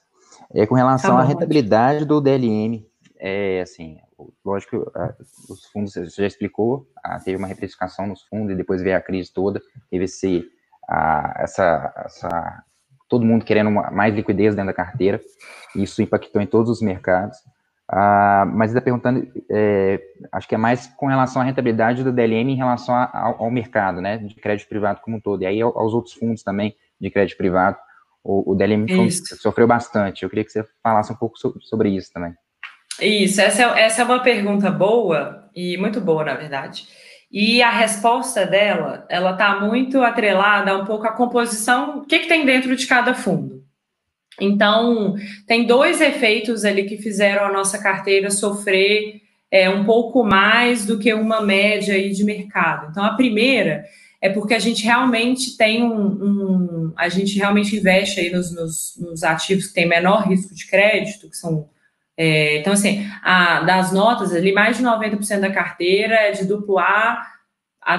É 0.53 0.67
com 0.67 0.75
relação 0.75 1.15
tá 1.15 1.21
à 1.21 1.25
rentabilidade 1.25 2.05
do 2.05 2.21
DLM, 2.21 2.85
é 3.19 3.61
assim, 3.61 3.97
lógico, 4.45 4.91
os 5.49 5.65
fundos, 5.65 5.93
você 5.93 6.21
já 6.21 6.27
explicou, 6.27 6.87
teve 7.23 7.37
uma 7.37 7.47
reprecificação 7.47 8.05
nos 8.05 8.21
fundos 8.23 8.53
e 8.53 8.55
depois 8.55 8.81
veio 8.81 8.95
a 8.95 9.01
crise 9.01 9.33
toda, 9.33 9.61
teve 9.89 10.03
esse, 10.03 10.45
a, 10.87 11.33
essa, 11.39 11.93
essa, 12.05 12.63
todo 13.09 13.25
mundo 13.25 13.45
querendo 13.45 13.71
mais 13.71 14.13
liquidez 14.13 14.53
dentro 14.55 14.67
da 14.67 14.73
carteira, 14.73 15.19
isso 15.75 16.01
impactou 16.01 16.41
em 16.41 16.47
todos 16.47 16.69
os 16.69 16.81
mercados. 16.81 17.37
Uh, 17.91 18.47
mas 18.53 18.71
está 18.71 18.81
perguntando, 18.81 19.27
é, 19.51 20.01
acho 20.31 20.47
que 20.47 20.55
é 20.55 20.57
mais 20.57 20.87
com 20.87 21.07
relação 21.07 21.41
à 21.41 21.45
rentabilidade 21.45 22.03
do 22.03 22.13
DLM 22.13 22.49
em 22.49 22.55
relação 22.55 22.95
a, 22.95 23.09
ao, 23.13 23.43
ao, 23.43 23.51
mercado, 23.51 24.01
né, 24.01 24.17
de 24.17 24.33
crédito 24.35 24.69
privado 24.69 25.01
como 25.01 25.17
um 25.17 25.19
todo, 25.19 25.43
e 25.43 25.45
aí 25.45 25.61
aos 25.61 25.93
outros 25.93 26.13
fundos 26.13 26.43
também 26.43 26.75
de 26.99 27.11
crédito 27.11 27.37
privado, 27.37 27.77
o, 28.23 28.51
o 28.51 28.55
DLM 28.55 28.85
isso. 29.05 29.35
sofreu 29.37 29.67
bastante. 29.67 30.23
Eu 30.23 30.29
queria 30.29 30.45
que 30.45 30.51
você 30.51 30.63
falasse 30.81 31.11
um 31.11 31.15
pouco 31.15 31.37
so, 31.37 31.55
sobre 31.61 31.89
isso 31.89 32.11
também. 32.13 32.33
Isso, 33.01 33.41
essa 33.41 33.63
é, 33.63 33.81
essa 33.81 34.01
é 34.01 34.05
uma 34.05 34.21
pergunta 34.21 34.71
boa, 34.71 35.49
e 35.55 35.77
muito 35.77 35.99
boa, 35.99 36.23
na 36.23 36.35
verdade. 36.35 36.87
E 37.31 37.63
a 37.63 37.71
resposta 37.71 38.45
dela, 38.45 39.05
ela 39.09 39.31
está 39.31 39.59
muito 39.59 40.01
atrelada 40.03 40.77
um 40.77 40.85
pouco 40.85 41.07
à 41.07 41.11
composição, 41.11 41.99
o 41.99 42.05
que, 42.05 42.19
que 42.19 42.27
tem 42.27 42.45
dentro 42.45 42.75
de 42.75 42.85
cada 42.85 43.15
fundo. 43.15 43.63
Então, 44.39 45.15
tem 45.47 45.65
dois 45.65 46.01
efeitos 46.01 46.63
ali 46.63 46.83
que 46.83 46.97
fizeram 46.97 47.45
a 47.45 47.51
nossa 47.51 47.81
carteira 47.81 48.29
sofrer 48.29 49.21
é, 49.51 49.69
um 49.69 49.83
pouco 49.83 50.23
mais 50.23 50.85
do 50.85 50.97
que 50.97 51.13
uma 51.13 51.41
média 51.41 51.95
aí 51.95 52.11
de 52.11 52.23
mercado. 52.23 52.87
Então, 52.89 53.03
a 53.03 53.15
primeira 53.15 53.83
é 54.23 54.29
porque 54.29 54.53
a 54.53 54.59
gente 54.59 54.85
realmente 54.85 55.57
tem 55.57 55.83
um, 55.83 56.07
um 56.07 56.93
a 56.95 57.09
gente 57.09 57.37
realmente 57.37 57.75
investe 57.75 58.21
aí 58.21 58.31
nos, 58.31 58.55
nos, 58.55 58.97
nos, 58.97 59.21
ativos 59.21 59.67
que 59.67 59.73
têm 59.73 59.85
menor 59.85 60.25
risco 60.29 60.55
de 60.55 60.65
crédito, 60.65 61.29
que 61.29 61.35
são 61.35 61.67
é, 62.15 62.59
então 62.59 62.71
assim, 62.71 63.05
a, 63.21 63.63
das 63.63 63.91
notas 63.91 64.33
ali 64.33 64.53
mais 64.53 64.77
de 64.77 64.83
90% 64.83 65.41
da 65.41 65.51
carteira 65.51 66.15
é 66.15 66.31
de 66.31 66.45
duplo 66.45 66.79
A, 66.79 67.21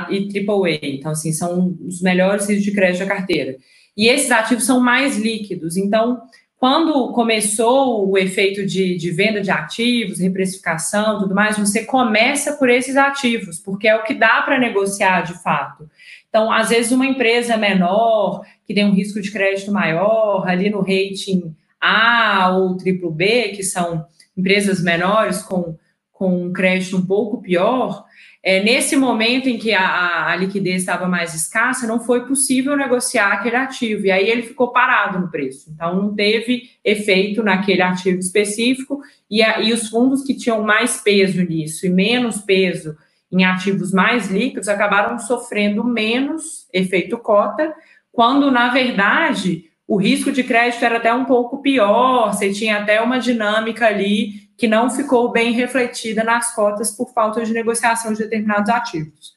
e 0.08 0.48
AAA, 0.48 0.78
então 0.82 1.12
assim, 1.12 1.30
são 1.30 1.76
os 1.86 2.00
melhores 2.00 2.48
riscos 2.48 2.64
de 2.64 2.72
crédito 2.72 3.00
da 3.00 3.14
carteira. 3.14 3.58
E 3.94 4.08
esses 4.08 4.30
ativos 4.30 4.64
são 4.64 4.80
mais 4.80 5.18
líquidos. 5.18 5.76
Então, 5.76 6.22
quando 6.56 7.12
começou 7.12 8.08
o 8.08 8.16
efeito 8.16 8.64
de, 8.64 8.96
de 8.96 9.10
venda 9.10 9.40
de 9.40 9.50
ativos, 9.50 10.20
reprecificação, 10.20 11.18
tudo 11.18 11.34
mais, 11.34 11.58
você 11.58 11.84
começa 11.84 12.54
por 12.54 12.70
esses 12.70 12.96
ativos, 12.96 13.58
porque 13.58 13.88
é 13.88 13.96
o 13.96 14.02
que 14.02 14.14
dá 14.14 14.42
para 14.42 14.58
negociar 14.58 15.22
de 15.22 15.34
fato. 15.42 15.88
Então, 16.28 16.50
às 16.50 16.70
vezes, 16.70 16.90
uma 16.90 17.06
empresa 17.06 17.56
menor, 17.56 18.44
que 18.66 18.74
tem 18.74 18.84
um 18.84 18.94
risco 18.94 19.20
de 19.20 19.30
crédito 19.30 19.70
maior, 19.70 20.48
ali 20.48 20.70
no 20.70 20.80
rating 20.80 21.54
A 21.80 22.50
ou 22.50 22.76
triplo 22.76 23.10
B, 23.10 23.50
que 23.50 23.62
são 23.62 24.06
empresas 24.36 24.82
menores 24.82 25.42
com, 25.42 25.76
com 26.12 26.46
um 26.46 26.52
crédito 26.52 26.96
um 26.96 27.06
pouco 27.06 27.42
pior, 27.42 28.03
é, 28.46 28.62
nesse 28.62 28.94
momento 28.94 29.48
em 29.48 29.56
que 29.56 29.72
a, 29.72 30.28
a, 30.28 30.36
liquidez 30.36 30.82
estava 30.82 31.08
mais 31.08 31.34
escassa, 31.34 31.86
não 31.86 31.98
foi 31.98 32.26
possível 32.26 32.76
negociar 32.76 33.32
aquele 33.32 33.56
ativo, 33.56 34.04
e 34.04 34.10
aí 34.10 34.28
ele 34.28 34.42
ficou 34.42 34.70
parado 34.70 35.18
no 35.18 35.30
preço. 35.30 35.70
Então, 35.72 35.96
não 35.96 36.14
teve 36.14 36.70
efeito 36.84 37.42
naquele 37.42 37.80
ativo 37.80 38.18
específico, 38.18 39.00
e, 39.30 39.42
a, 39.42 39.60
e 39.60 39.72
os 39.72 39.88
fundos 39.88 40.22
que 40.22 40.34
tinham 40.34 40.62
mais 40.62 41.00
peso 41.00 41.42
nisso 41.42 41.86
e 41.86 41.88
menos 41.88 42.36
peso 42.36 42.94
em 43.32 43.46
ativos 43.46 43.92
mais 43.92 44.30
líquidos 44.30 44.68
acabaram 44.68 45.18
sofrendo 45.18 45.82
menos 45.82 46.68
efeito 46.70 47.16
cota, 47.16 47.74
quando, 48.12 48.50
na 48.50 48.68
verdade, 48.68 49.70
o 49.86 49.96
risco 49.96 50.32
de 50.32 50.42
crédito 50.42 50.84
era 50.84 50.96
até 50.96 51.12
um 51.12 51.24
pouco 51.24 51.60
pior, 51.60 52.32
você 52.32 52.52
tinha 52.52 52.78
até 52.78 53.00
uma 53.00 53.18
dinâmica 53.18 53.86
ali 53.86 54.44
que 54.56 54.68
não 54.68 54.88
ficou 54.88 55.30
bem 55.30 55.52
refletida 55.52 56.22
nas 56.22 56.54
cotas 56.54 56.90
por 56.90 57.12
falta 57.12 57.44
de 57.44 57.52
negociação 57.52 58.12
de 58.12 58.20
determinados 58.20 58.70
ativos. 58.70 59.34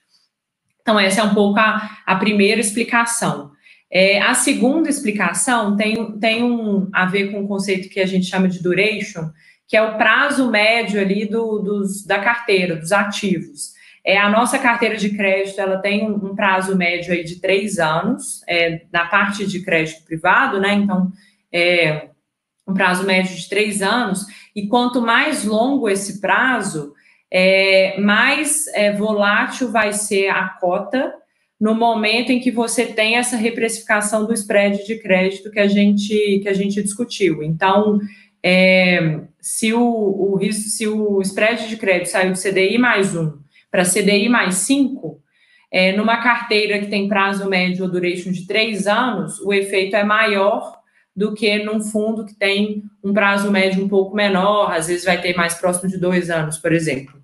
Então, 0.81 0.99
essa 0.99 1.21
é 1.21 1.23
um 1.23 1.33
pouco 1.33 1.59
a, 1.59 1.99
a 2.05 2.15
primeira 2.15 2.61
explicação. 2.61 3.51
É, 3.91 4.21
a 4.21 4.33
segunda 4.33 4.89
explicação 4.89 5.75
tem, 5.75 6.17
tem 6.19 6.43
um, 6.43 6.89
a 6.93 7.05
ver 7.05 7.31
com 7.31 7.39
o 7.39 7.43
um 7.43 7.47
conceito 7.47 7.89
que 7.89 7.99
a 7.99 8.05
gente 8.05 8.27
chama 8.27 8.47
de 8.47 8.61
duration, 8.61 9.29
que 9.67 9.75
é 9.75 9.81
o 9.81 9.97
prazo 9.97 10.49
médio 10.49 11.01
ali 11.01 11.25
do, 11.25 11.59
dos, 11.59 12.05
da 12.05 12.19
carteira, 12.19 12.75
dos 12.75 12.91
ativos. 12.91 13.73
É, 14.07 14.17
a 14.17 14.29
nossa 14.29 14.57
carteira 14.57 14.95
de 14.95 15.09
crédito 15.09 15.59
ela 15.59 15.79
tem 15.79 16.09
um, 16.09 16.15
um 16.27 16.33
prazo 16.33 16.77
médio 16.77 17.11
aí 17.11 17.25
de 17.25 17.41
três 17.41 17.77
anos, 17.77 18.41
é, 18.47 18.83
na 18.89 19.05
parte 19.05 19.45
de 19.45 19.61
crédito 19.61 20.05
privado, 20.05 20.61
né? 20.61 20.75
Então, 20.75 21.11
é, 21.51 22.07
um 22.65 22.73
prazo 22.73 23.05
médio 23.05 23.35
de 23.35 23.49
três 23.49 23.81
anos, 23.81 24.25
e 24.55 24.65
quanto 24.65 25.01
mais 25.01 25.43
longo 25.43 25.89
esse 25.89 26.21
prazo, 26.21 26.93
é, 27.29 27.99
mais 27.99 28.67
é, 28.67 28.93
volátil 28.93 29.73
vai 29.73 29.91
ser 29.91 30.29
a 30.29 30.47
cota 30.47 31.13
no 31.59 31.75
momento 31.75 32.31
em 32.31 32.39
que 32.39 32.49
você 32.49 32.85
tem 32.85 33.17
essa 33.17 33.35
reprecificação 33.35 34.25
do 34.25 34.33
spread 34.33 34.87
de 34.87 34.99
crédito 34.99 35.51
que 35.51 35.59
a 35.59 35.67
gente, 35.67 36.39
que 36.41 36.47
a 36.47 36.53
gente 36.53 36.81
discutiu. 36.81 37.43
Então, 37.43 37.99
é, 38.41 39.19
se, 39.41 39.73
o, 39.73 39.81
o, 39.81 40.53
se 40.53 40.87
o 40.87 41.21
spread 41.23 41.67
de 41.67 41.75
crédito 41.75 42.07
saiu 42.07 42.31
de 42.31 42.41
CDI 42.41 42.77
mais 42.77 43.13
um 43.13 43.45
para 43.77 43.85
CDI 43.85 44.27
mais 44.27 44.55
cinco, 44.55 45.21
é, 45.71 45.95
numa 45.95 46.17
carteira 46.17 46.79
que 46.79 46.87
tem 46.87 47.07
prazo 47.07 47.47
médio 47.47 47.85
ou 47.85 47.91
duration 47.91 48.31
de 48.31 48.47
três 48.47 48.87
anos, 48.87 49.39
o 49.41 49.53
efeito 49.53 49.95
é 49.95 50.03
maior 50.03 50.79
do 51.15 51.35
que 51.35 51.63
num 51.63 51.79
fundo 51.79 52.25
que 52.25 52.33
tem 52.33 52.83
um 53.03 53.13
prazo 53.13 53.51
médio 53.51 53.85
um 53.85 53.87
pouco 53.87 54.15
menor, 54.15 54.71
às 54.71 54.87
vezes 54.87 55.05
vai 55.05 55.21
ter 55.21 55.35
mais 55.35 55.53
próximo 55.53 55.87
de 55.87 55.99
dois 55.99 56.31
anos, 56.31 56.57
por 56.57 56.71
exemplo. 56.71 57.21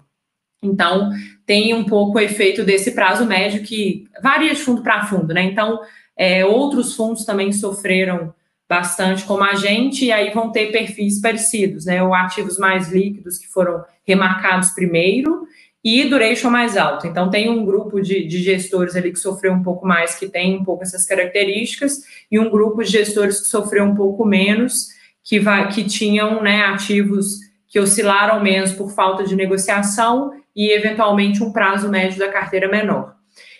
Então, 0.61 1.09
tem 1.43 1.73
um 1.73 1.85
pouco 1.85 2.19
o 2.19 2.21
efeito 2.21 2.63
desse 2.63 2.91
prazo 2.91 3.25
médio 3.25 3.63
que 3.63 4.05
varia 4.21 4.53
de 4.53 4.61
fundo 4.61 4.83
para 4.83 5.07
fundo, 5.07 5.33
né? 5.33 5.41
Então, 5.41 5.79
é, 6.15 6.45
outros 6.45 6.95
fundos 6.95 7.25
também 7.25 7.51
sofreram 7.51 8.31
bastante 8.69 9.23
como 9.23 9.43
a 9.43 9.55
gente, 9.55 10.05
e 10.05 10.11
aí 10.11 10.29
vão 10.29 10.51
ter 10.51 10.71
perfis 10.71 11.19
parecidos, 11.19 11.85
né? 11.85 12.03
Ou 12.03 12.13
ativos 12.13 12.59
mais 12.59 12.91
líquidos 12.91 13.39
que 13.39 13.47
foram 13.47 13.83
remarcados 14.05 14.69
primeiro, 14.69 15.47
e 15.83 16.05
duration 16.05 16.49
mais 16.49 16.77
alto. 16.77 17.05
Então, 17.05 17.29
tem 17.29 17.49
um 17.49 17.65
grupo 17.65 18.01
de, 18.01 18.25
de, 18.25 18.41
gestores 18.41 18.95
ali 18.95 19.11
que 19.11 19.19
sofreu 19.19 19.51
um 19.51 19.61
pouco 19.61 19.85
mais, 19.85 20.15
que 20.15 20.29
tem 20.29 20.57
um 20.57 20.63
pouco 20.63 20.83
essas 20.83 21.05
características, 21.05 22.03
e 22.31 22.39
um 22.39 22.49
grupo 22.49 22.81
de 22.81 22.89
gestores 22.89 23.41
que 23.41 23.47
sofreu 23.47 23.83
um 23.83 23.93
pouco 23.93 24.25
menos, 24.25 24.89
que, 25.21 25.39
vai, 25.39 25.67
que 25.69 25.83
tinham 25.83 26.41
né, 26.41 26.63
ativos 26.63 27.39
que 27.67 27.79
oscilaram 27.79 28.41
menos 28.41 28.71
por 28.71 28.91
falta 28.91 29.23
de 29.23 29.35
negociação 29.35 30.31
e, 30.55 30.71
eventualmente, 30.71 31.43
um 31.43 31.51
prazo 31.51 31.89
médio 31.89 32.19
da 32.19 32.31
carteira 32.31 32.69
menor. 32.69 33.15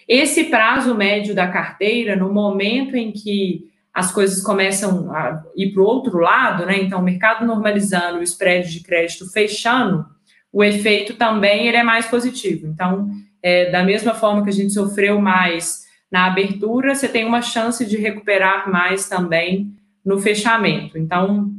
Esse 0.08 0.46
prazo 0.46 0.96
médio 0.96 1.34
da 1.34 1.48
carteira, 1.48 2.16
no 2.16 2.32
momento 2.32 2.96
em 2.96 3.12
que 3.12 3.72
as 3.94 4.12
coisas 4.12 4.42
começam 4.42 5.12
a 5.12 5.44
ir 5.56 5.72
para 5.72 5.82
o 5.82 5.86
outro 5.86 6.20
lado, 6.20 6.66
né? 6.66 6.82
Então, 6.82 7.00
o 7.00 7.04
mercado 7.04 7.46
normalizando, 7.46 8.20
o 8.20 8.24
spread 8.24 8.72
de 8.72 8.82
crédito 8.82 9.30
fechando, 9.32 10.06
o 10.54 10.64
efeito 10.64 11.16
também 11.16 11.68
ele 11.68 11.78
é 11.78 11.84
mais 11.84 12.06
positivo. 12.06 12.68
Então, 12.68 13.10
é, 13.42 13.72
da 13.72 13.84
mesma 13.84 14.14
forma 14.14 14.44
que 14.44 14.50
a 14.52 14.54
gente 14.54 14.72
sofreu 14.72 15.20
mais 15.20 15.84
na 16.12 16.28
abertura, 16.28 16.94
você 16.94 17.08
tem 17.08 17.26
uma 17.26 17.42
chance 17.42 17.84
de 17.84 17.98
recuperar 17.98 18.72
mais 18.72 19.10
também 19.10 19.74
no 20.06 20.20
fechamento. 20.20 20.96
Então, 20.96 21.52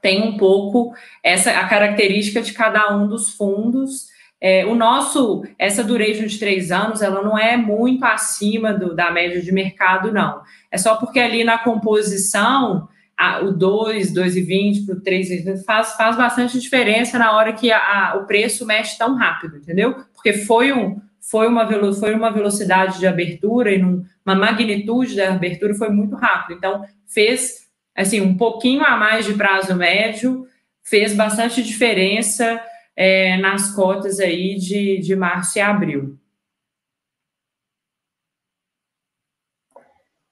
tem 0.00 0.20
um 0.20 0.36
pouco 0.36 0.92
essa 1.22 1.52
a 1.52 1.68
característica 1.68 2.42
de 2.42 2.52
cada 2.52 2.92
um 2.92 3.06
dos 3.06 3.30
fundos. 3.30 4.08
É, 4.40 4.66
o 4.66 4.74
nosso, 4.74 5.44
essa 5.56 5.84
duration 5.84 6.26
de 6.26 6.36
três 6.36 6.72
anos, 6.72 7.00
ela 7.00 7.22
não 7.22 7.38
é 7.38 7.56
muito 7.56 8.04
acima 8.04 8.74
do, 8.74 8.92
da 8.92 9.12
média 9.12 9.40
de 9.40 9.52
mercado, 9.52 10.10
não. 10.10 10.42
É 10.68 10.76
só 10.76 10.96
porque 10.96 11.20
ali 11.20 11.44
na 11.44 11.58
composição 11.58 12.88
a, 13.22 13.40
o 13.40 13.52
2, 13.52 14.12
2,20 14.12 14.84
para 14.84 14.96
o 14.96 15.00
3, 15.00 15.64
faz, 15.64 15.92
faz 15.92 16.16
bastante 16.16 16.58
diferença 16.58 17.16
na 17.20 17.36
hora 17.36 17.52
que 17.52 17.70
a, 17.70 17.78
a, 17.78 18.16
o 18.16 18.26
preço 18.26 18.66
mexe 18.66 18.98
tão 18.98 19.14
rápido, 19.14 19.58
entendeu? 19.58 19.94
Porque 20.12 20.32
foi, 20.32 20.72
um, 20.72 21.00
foi, 21.20 21.46
uma, 21.46 21.64
foi 21.94 22.14
uma 22.16 22.32
velocidade 22.32 22.98
de 22.98 23.06
abertura 23.06 23.70
e 23.72 23.78
num, 23.78 24.04
uma 24.26 24.34
magnitude 24.34 25.14
da 25.14 25.32
abertura 25.32 25.72
foi 25.72 25.88
muito 25.88 26.16
rápido. 26.16 26.56
Então, 26.56 26.84
fez 27.06 27.68
assim 27.94 28.20
um 28.20 28.36
pouquinho 28.36 28.84
a 28.84 28.96
mais 28.96 29.24
de 29.24 29.34
prazo 29.34 29.76
médio, 29.76 30.44
fez 30.82 31.14
bastante 31.14 31.62
diferença 31.62 32.60
é, 32.96 33.36
nas 33.36 33.72
cotas 33.72 34.18
aí 34.18 34.56
de, 34.56 34.98
de 34.98 35.14
março 35.14 35.58
e 35.58 35.60
abril. 35.60 36.18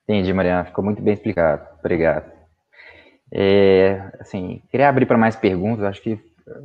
Entendi, 0.03 0.33
Mariana. 0.33 0.65
Ficou 0.65 0.83
muito 0.83 1.01
bem 1.01 1.15
explicado. 1.15 1.65
Obrigado. 1.79 2.40
É, 3.33 4.11
assim, 4.19 4.63
queria 4.71 4.89
abrir 4.89 5.07
para 5.07 5.19
mais 5.19 5.37
perguntas. 5.37 5.85
Acho 5.85 6.03
que, 6.03 6.19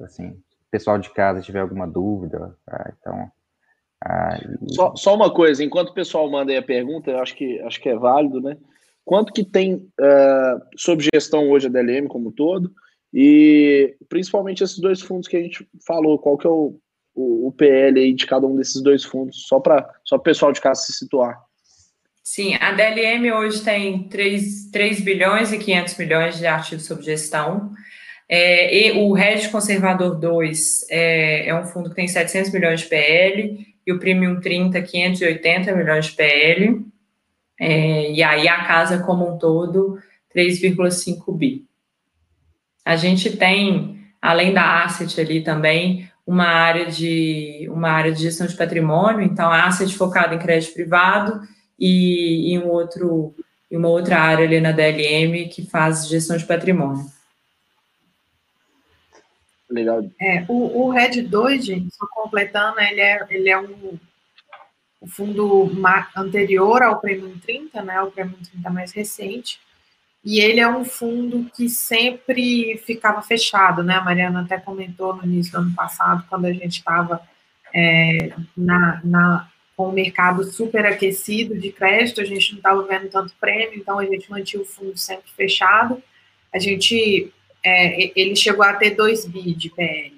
assim, 0.03 0.29
o 0.29 0.71
pessoal 0.71 0.97
de 0.97 1.09
casa 1.11 1.41
tiver 1.41 1.59
alguma 1.59 1.87
dúvida, 1.87 2.55
tá? 2.65 2.93
então. 2.99 3.31
Ah, 4.03 4.37
só, 4.69 4.95
só, 4.95 5.15
uma 5.15 5.33
coisa, 5.33 5.63
enquanto 5.63 5.89
o 5.89 5.93
pessoal 5.93 6.29
manda 6.29 6.51
aí 6.51 6.57
a 6.57 6.63
pergunta, 6.63 7.09
eu 7.09 7.19
acho 7.19 7.35
que 7.35 7.59
acho 7.61 7.81
que 7.81 7.89
é 7.89 7.95
válido, 7.95 8.39
né? 8.41 8.57
Quanto 9.03 9.31
que 9.31 9.43
tem 9.43 9.75
uh, 9.75 10.61
sob 10.75 11.03
gestão 11.13 11.49
hoje 11.49 11.67
a 11.67 11.69
DLM 11.69 12.07
como 12.07 12.31
todo? 12.31 12.71
E 13.13 13.95
principalmente 14.09 14.63
esses 14.63 14.79
dois 14.79 15.01
fundos 15.01 15.27
que 15.27 15.37
a 15.37 15.41
gente 15.41 15.67
falou, 15.87 16.19
qual 16.19 16.37
que 16.37 16.45
é 16.45 16.49
o, 16.49 16.77
o, 17.15 17.47
o 17.47 17.51
PL 17.51 17.99
aí 17.99 18.13
de 18.13 18.25
cada 18.25 18.45
um 18.45 18.55
desses 18.55 18.81
dois 18.81 19.03
fundos, 19.03 19.45
só 19.47 19.59
para 19.59 19.89
só 20.03 20.17
o 20.17 20.19
pessoal 20.19 20.51
de 20.51 20.59
casa 20.59 20.81
se 20.81 20.93
situar. 20.93 21.39
Sim, 22.27 22.55
a 22.55 22.71
DLM 22.71 23.31
hoje 23.33 23.61
tem 23.61 24.09
3, 24.09 24.71
3 24.71 24.99
bilhões 25.01 25.53
e 25.53 25.59
500 25.59 25.95
milhões 25.95 26.37
de 26.39 26.47
ativos 26.47 26.83
sob 26.83 27.03
gestão. 27.03 27.71
É, 28.27 28.75
e 28.75 28.91
o 28.93 29.13
Red 29.13 29.49
Conservador 29.49 30.19
2 30.19 30.87
é, 30.89 31.49
é, 31.49 31.55
um 31.55 31.65
fundo 31.65 31.91
que 31.91 31.95
tem 31.95 32.07
700 32.07 32.51
milhões 32.51 32.81
de 32.81 32.87
PL 32.87 33.67
e 33.85 33.93
o 33.93 33.99
Premium 33.99 34.41
30, 34.41 34.81
580 34.81 35.75
milhões 35.75 36.07
de 36.07 36.13
PL. 36.13 36.83
É, 37.59 38.11
e 38.11 38.23
aí 38.23 38.47
a 38.47 38.65
casa 38.65 39.03
como 39.03 39.31
um 39.31 39.37
todo, 39.37 39.99
3,5 40.35 41.31
bi. 41.31 41.63
A 42.83 42.95
gente 42.95 43.37
tem, 43.37 43.99
além 44.19 44.51
da 44.51 44.83
asset 44.83 45.21
ali 45.21 45.43
também, 45.43 46.09
uma 46.25 46.47
área 46.47 46.87
de 46.87 47.67
uma 47.69 47.91
área 47.91 48.11
de 48.11 48.23
gestão 48.23 48.47
de 48.47 48.57
patrimônio, 48.57 49.21
então 49.21 49.51
asset 49.51 49.95
focada 49.95 50.33
em 50.33 50.39
crédito 50.39 50.73
privado 50.73 51.39
e, 51.79 52.53
e 52.53 52.59
um 52.59 52.69
outro, 52.69 53.35
e 53.69 53.77
uma 53.77 53.89
outra 53.89 54.19
área 54.19 54.45
ali 54.45 54.59
na 54.59 54.71
DLM 54.71 55.49
que 55.49 55.65
faz 55.65 56.07
gestão 56.07 56.37
de 56.37 56.45
patrimônio. 56.45 57.05
Legal. 59.69 60.03
É, 60.21 60.45
o, 60.47 60.85
o 60.85 60.89
Red 60.89 61.23
2, 61.23 61.65
gente, 61.65 61.93
só 61.95 62.05
completando, 62.07 62.79
ele 62.79 63.01
é, 63.01 63.25
ele 63.29 63.49
é 63.49 63.59
um 63.59 63.97
o 65.05 65.07
fundo 65.07 65.71
anterior 66.15 66.81
ao 66.81 66.99
Premium 66.99 67.37
30, 67.37 67.81
né, 67.83 68.01
o 68.01 68.09
Premium 68.09 68.39
30 68.51 68.69
mais 68.71 68.91
recente, 68.91 69.59
e 70.23 70.39
ele 70.39 70.59
é 70.59 70.67
um 70.67 70.83
fundo 70.83 71.47
que 71.55 71.69
sempre 71.69 72.81
ficava 72.83 73.21
fechado, 73.21 73.83
né, 73.83 73.95
a 73.95 74.03
Mariana 74.03 74.41
até 74.41 74.57
comentou 74.57 75.15
no 75.15 75.23
início 75.23 75.51
do 75.51 75.59
ano 75.59 75.75
passado, 75.75 76.25
quando 76.27 76.45
a 76.45 76.51
gente 76.51 76.79
estava 76.79 77.21
é, 77.71 78.33
na, 78.57 78.99
na, 79.03 79.51
com 79.75 79.89
o 79.89 79.91
mercado 79.91 80.43
super 80.43 80.85
aquecido 80.85 81.57
de 81.57 81.71
crédito, 81.71 82.21
a 82.21 82.25
gente 82.25 82.51
não 82.51 82.57
estava 82.57 82.83
vendo 82.83 83.09
tanto 83.09 83.33
prêmio, 83.39 83.77
então 83.77 83.99
a 83.99 84.05
gente 84.05 84.29
mantinha 84.29 84.61
o 84.61 84.65
fundo 84.65 84.97
sempre 84.97 85.29
fechado. 85.35 86.01
A 86.53 86.59
gente, 86.59 87.31
é, 87.63 88.11
ele 88.19 88.35
chegou 88.35 88.63
a 88.63 88.73
ter 88.73 88.91
2 88.91 89.25
bi 89.25 89.53
de 89.53 89.69
PL. 89.69 90.15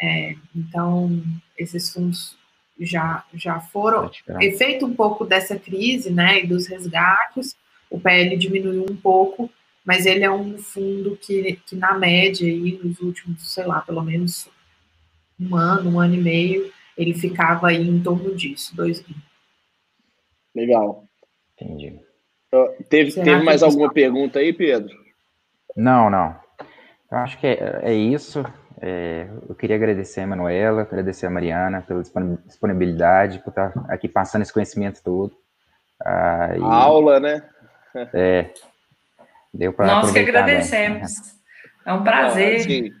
É, 0.00 0.34
então, 0.54 1.22
esses 1.56 1.92
fundos 1.92 2.36
já, 2.78 3.24
já 3.34 3.60
foram, 3.60 4.10
efeito 4.40 4.86
um 4.86 4.94
pouco 4.94 5.24
dessa 5.24 5.58
crise, 5.58 6.10
né, 6.10 6.40
e 6.42 6.46
dos 6.46 6.66
resgates, 6.66 7.54
o 7.90 8.00
PL 8.00 8.36
diminuiu 8.36 8.86
um 8.88 8.96
pouco, 8.96 9.50
mas 9.84 10.06
ele 10.06 10.24
é 10.24 10.30
um 10.30 10.56
fundo 10.58 11.18
que, 11.20 11.58
que 11.66 11.76
na 11.76 11.94
média, 11.98 12.46
aí, 12.46 12.78
nos 12.82 13.00
últimos, 13.00 13.52
sei 13.52 13.64
lá, 13.64 13.80
pelo 13.80 14.02
menos 14.02 14.48
um 15.38 15.56
ano, 15.56 15.90
um 15.90 16.00
ano 16.00 16.14
e 16.14 16.20
meio, 16.20 16.72
ele 17.00 17.14
ficava 17.14 17.68
aí 17.68 17.88
em 17.88 18.02
torno 18.02 18.34
disso, 18.34 18.76
2 18.76 19.00
bi. 19.00 19.16
Legal. 20.54 21.04
Entendi. 21.54 21.98
Uh, 22.52 22.84
teve 22.88 23.12
teve 23.12 23.42
mais 23.42 23.62
alguma 23.62 23.90
pergunta 23.90 24.38
aí, 24.38 24.52
Pedro? 24.52 24.94
Não, 25.74 26.10
não. 26.10 26.36
Eu 27.10 27.18
acho 27.18 27.38
que 27.38 27.46
é, 27.46 27.80
é 27.82 27.94
isso. 27.94 28.44
É, 28.82 29.28
eu 29.48 29.54
queria 29.54 29.76
agradecer 29.76 30.20
a 30.20 30.26
Manuela, 30.26 30.82
agradecer 30.82 31.26
a 31.26 31.30
Mariana 31.30 31.82
pela 31.82 32.02
disponibilidade, 32.46 33.38
por 33.40 33.50
estar 33.50 33.72
aqui 33.88 34.08
passando 34.08 34.42
esse 34.42 34.52
conhecimento 34.52 35.02
todo. 35.02 35.34
Ah, 36.04 36.50
e, 36.56 36.62
a 36.62 36.66
aula, 36.66 37.18
né? 37.18 37.42
É. 38.14 38.52
Deu 39.52 39.72
para 39.72 39.86
Nós 39.86 40.12
que 40.12 40.18
agradecemos. 40.20 41.00
Né? 41.00 41.16
É 41.86 41.92
um 41.92 42.04
prazer. 42.04 42.56
Assim, 42.56 42.92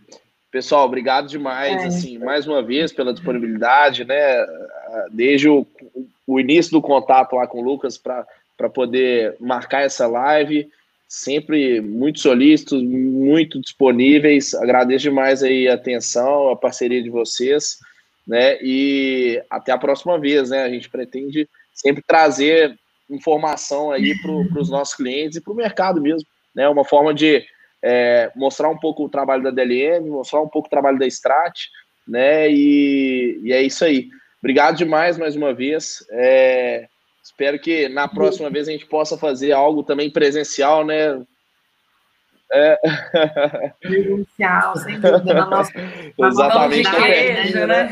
Pessoal, 0.50 0.84
obrigado 0.84 1.28
demais, 1.28 1.82
é. 1.82 1.86
assim, 1.86 2.18
mais 2.18 2.46
uma 2.46 2.60
vez 2.60 2.92
pela 2.92 3.12
disponibilidade, 3.12 4.04
né? 4.04 4.46
Desde 5.12 5.48
o, 5.48 5.64
o 6.26 6.40
início 6.40 6.72
do 6.72 6.82
contato 6.82 7.36
lá 7.36 7.46
com 7.46 7.60
o 7.60 7.64
Lucas 7.64 7.96
para 7.96 8.68
poder 8.74 9.36
marcar 9.38 9.82
essa 9.82 10.08
live, 10.08 10.68
sempre 11.06 11.80
muito 11.80 12.18
solícitos, 12.18 12.82
muito 12.82 13.60
disponíveis. 13.60 14.52
Agradeço 14.54 15.04
demais 15.04 15.42
aí 15.42 15.68
a 15.68 15.74
atenção, 15.74 16.50
a 16.50 16.56
parceria 16.56 17.02
de 17.02 17.10
vocês, 17.10 17.78
né? 18.26 18.58
E 18.60 19.40
até 19.48 19.70
a 19.70 19.78
próxima 19.78 20.18
vez, 20.18 20.50
né? 20.50 20.64
A 20.64 20.68
gente 20.68 20.90
pretende 20.90 21.48
sempre 21.72 22.02
trazer 22.04 22.76
informação 23.08 23.92
aí 23.92 24.16
para 24.20 24.60
os 24.60 24.68
nossos 24.68 24.94
clientes 24.94 25.36
e 25.36 25.40
para 25.40 25.52
o 25.52 25.56
mercado 25.56 26.00
mesmo, 26.00 26.26
né? 26.52 26.68
Uma 26.68 26.84
forma 26.84 27.14
de 27.14 27.44
é, 27.82 28.30
mostrar 28.36 28.68
um 28.68 28.78
pouco 28.78 29.04
o 29.04 29.08
trabalho 29.08 29.42
da 29.42 29.50
DLM, 29.50 30.08
mostrar 30.08 30.40
um 30.40 30.48
pouco 30.48 30.68
o 30.68 30.70
trabalho 30.70 30.98
da 30.98 31.06
Strat, 31.06 31.58
né? 32.06 32.50
E, 32.50 33.40
e 33.42 33.52
é 33.52 33.62
isso 33.62 33.84
aí. 33.84 34.08
Obrigado 34.38 34.76
demais 34.76 35.18
mais 35.18 35.36
uma 35.36 35.52
vez. 35.52 36.04
É, 36.10 36.86
espero 37.22 37.58
que 37.58 37.88
na 37.88 38.08
próxima 38.08 38.50
vez 38.50 38.68
a 38.68 38.72
gente 38.72 38.86
possa 38.86 39.16
fazer 39.16 39.52
algo 39.52 39.82
também 39.82 40.10
presencial, 40.10 40.84
né? 40.84 41.20
É. 42.52 42.78
Presencial, 43.80 44.76
sem 44.76 44.98
dúvida. 44.98 45.34
Na 45.34 45.46
nossa, 45.46 45.72
Exatamente. 46.18 46.90
Pão 46.90 47.00
de 47.00 47.06
queijo, 47.06 47.66
né? 47.66 47.88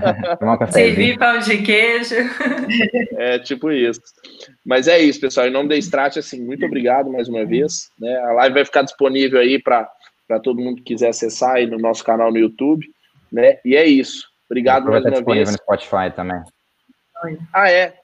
Servir 0.72 1.18
pão 1.18 1.38
de 1.38 1.58
queijo. 1.58 2.14
É 3.18 3.38
tipo 3.38 3.70
isso. 3.70 4.00
Mas 4.64 4.88
é 4.88 4.98
isso, 4.98 5.20
pessoal. 5.20 5.46
Em 5.46 5.50
nome 5.50 5.68
da 5.68 5.76
Strat, 5.76 6.16
assim, 6.16 6.42
muito 6.42 6.64
obrigado 6.64 7.12
mais 7.12 7.28
uma 7.28 7.44
vez. 7.44 7.90
Né? 7.98 8.16
A 8.16 8.32
live 8.32 8.54
vai 8.54 8.64
ficar 8.64 8.82
disponível 8.82 9.38
aí 9.38 9.60
para 9.62 9.90
todo 10.42 10.60
mundo 10.60 10.76
que 10.76 10.94
quiser 10.94 11.08
acessar 11.08 11.56
aí 11.56 11.66
no 11.66 11.78
nosso 11.78 12.02
canal 12.02 12.32
no 12.32 12.38
YouTube. 12.38 12.86
Né? 13.30 13.58
E 13.64 13.76
é 13.76 13.84
isso. 13.84 14.26
Obrigado 14.46 14.86
mais 14.86 15.04
uma 15.04 15.10
disponível 15.10 15.46
vez. 15.46 15.50
no 15.50 15.62
Spotify 15.62 16.14
também. 16.14 16.40
Ah, 17.52 17.70
é? 17.70 17.94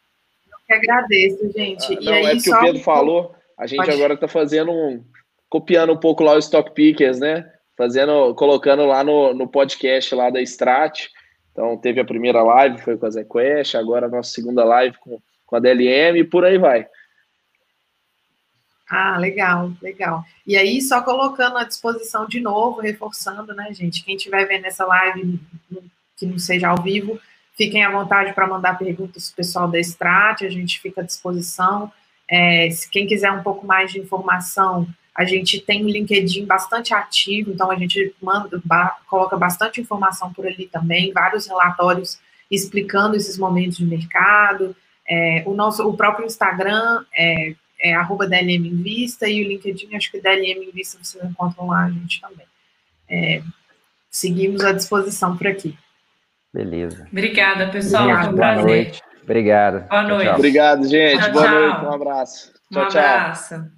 Eu 0.51 0.59
que 0.67 0.73
agradeço, 0.73 1.53
gente. 1.53 1.93
Ah, 1.95 2.01
não, 2.03 2.13
e 2.13 2.17
aí, 2.17 2.27
é 2.27 2.41
que 2.41 2.53
o 2.53 2.61
Pedro 2.61 2.83
falou. 2.83 3.35
A 3.59 3.67
gente 3.67 3.79
Pode... 3.79 3.91
agora 3.91 4.15
está 4.15 4.29
fazendo 4.29 4.71
um 4.71 5.03
copiando 5.49 5.93
um 5.93 5.97
pouco 5.97 6.23
lá 6.23 6.35
o 6.35 6.39
Stock 6.39 6.73
Pickers, 6.73 7.19
né? 7.19 7.51
Fazendo, 7.77 8.35
colocando 8.35 8.85
lá 8.87 9.05
no, 9.05 9.33
no 9.35 9.49
podcast 9.49 10.15
lá 10.15 10.31
da 10.31 10.41
Strat. 10.43 11.09
Então, 11.53 11.77
teve 11.77 12.01
a 12.01 12.05
primeira 12.05 12.43
live, 12.43 12.83
foi 12.83 12.97
com 12.97 13.07
a 13.07 13.11
ZQuest, 13.11 13.77
agora 13.77 14.07
a 14.07 14.11
nossa 14.11 14.31
segunda 14.31 14.65
live 14.65 14.97
com, 14.99 15.21
com 15.47 15.57
a 15.57 15.61
DLM 15.61 16.19
e 16.19 16.25
por 16.25 16.45
aí 16.45 16.59
vai. 16.59 16.87
Ah, 18.91 19.19
legal, 19.19 19.73
legal. 19.83 20.25
E 20.47 20.57
aí, 20.57 20.81
só 20.81 21.03
colocando 21.03 21.59
à 21.59 21.65
disposição 21.65 22.27
de 22.27 22.41
novo, 22.41 22.81
reforçando, 22.81 23.55
né, 23.55 23.73
gente? 23.73 24.03
Quem 24.03 24.17
estiver 24.17 24.47
vendo 24.47 24.65
essa 24.65 24.87
live, 24.87 25.39
que 26.17 26.25
não 26.25 26.39
seja 26.39 26.69
ao 26.69 26.83
vivo, 26.83 27.21
fiquem 27.55 27.85
à 27.85 27.91
vontade 27.91 28.33
para 28.33 28.47
mandar 28.47 28.79
perguntas 28.79 29.29
para 29.29 29.35
o 29.35 29.37
pessoal 29.37 29.69
da 29.69 29.79
Strat, 29.79 30.43
a 30.43 30.49
gente 30.49 30.81
fica 30.81 31.03
à 31.03 31.05
disposição. 31.05 31.93
É, 32.31 32.71
se 32.71 32.89
quem 32.89 33.07
quiser 33.07 33.31
um 33.31 33.43
pouco 33.43 33.67
mais 33.67 33.93
de 33.93 33.99
informação, 33.99 34.87
a 35.19 35.25
gente 35.25 35.61
tem 35.61 35.85
um 35.85 35.89
LinkedIn 35.89 36.47
bastante 36.47 36.95
ativo, 36.95 37.51
então 37.51 37.71
a 37.71 37.77
gente 37.77 38.15
manda, 38.23 38.61
ba, 38.65 38.97
coloca 39.09 39.37
bastante 39.37 39.81
informação 39.81 40.33
por 40.33 40.47
ali 40.47 40.67
também, 40.67 41.13
vários 41.13 41.47
relatórios 41.47 42.21
explicando 42.49 43.17
esses 43.17 43.37
momentos 43.37 43.79
de 43.79 43.85
mercado. 43.85 44.77
É, 45.07 45.43
o 45.45 45.55
nosso, 45.55 45.87
o 45.87 45.97
próprio 45.97 46.25
Instagram 46.25 47.05
é 47.13 47.55
é 47.81 47.95
arroba 47.95 48.27
DLM 48.27 48.67
em 48.67 48.83
Vista, 48.83 49.29
e 49.29 49.45
o 49.45 49.49
LinkedIn, 49.49 49.95
acho 49.95 50.11
que 50.11 50.21
DLM 50.21 50.65
em 50.65 50.71
Vista 50.73 50.99
vocês 51.01 51.25
encontram 51.25 51.69
lá 51.69 51.85
a 51.85 51.91
gente 51.91 52.21
também. 52.21 52.47
É, 53.09 53.43
seguimos 54.11 54.65
à 54.65 54.73
disposição 54.73 55.37
por 55.37 55.47
aqui. 55.47 55.79
Beleza. 56.53 57.07
Obrigada, 57.11 57.69
pessoal. 57.69 58.05
Obrigado. 58.05 58.25
Foi 58.25 58.33
um 58.33 58.37
prazer. 58.37 58.65
Boa 58.65 58.75
noite. 58.75 59.03
Obrigado. 59.23 59.89
Boa 59.89 60.03
noite. 60.03 60.31
Obrigado, 60.31 60.89
gente. 60.89 61.21
Tchau, 61.21 61.33
Boa 61.33 61.45
tchau. 61.45 61.61
noite. 61.61 61.85
Um 61.85 61.93
abraço. 61.93 62.53
Tchau, 62.73 62.83
um 62.83 62.87
abraço. 62.87 63.78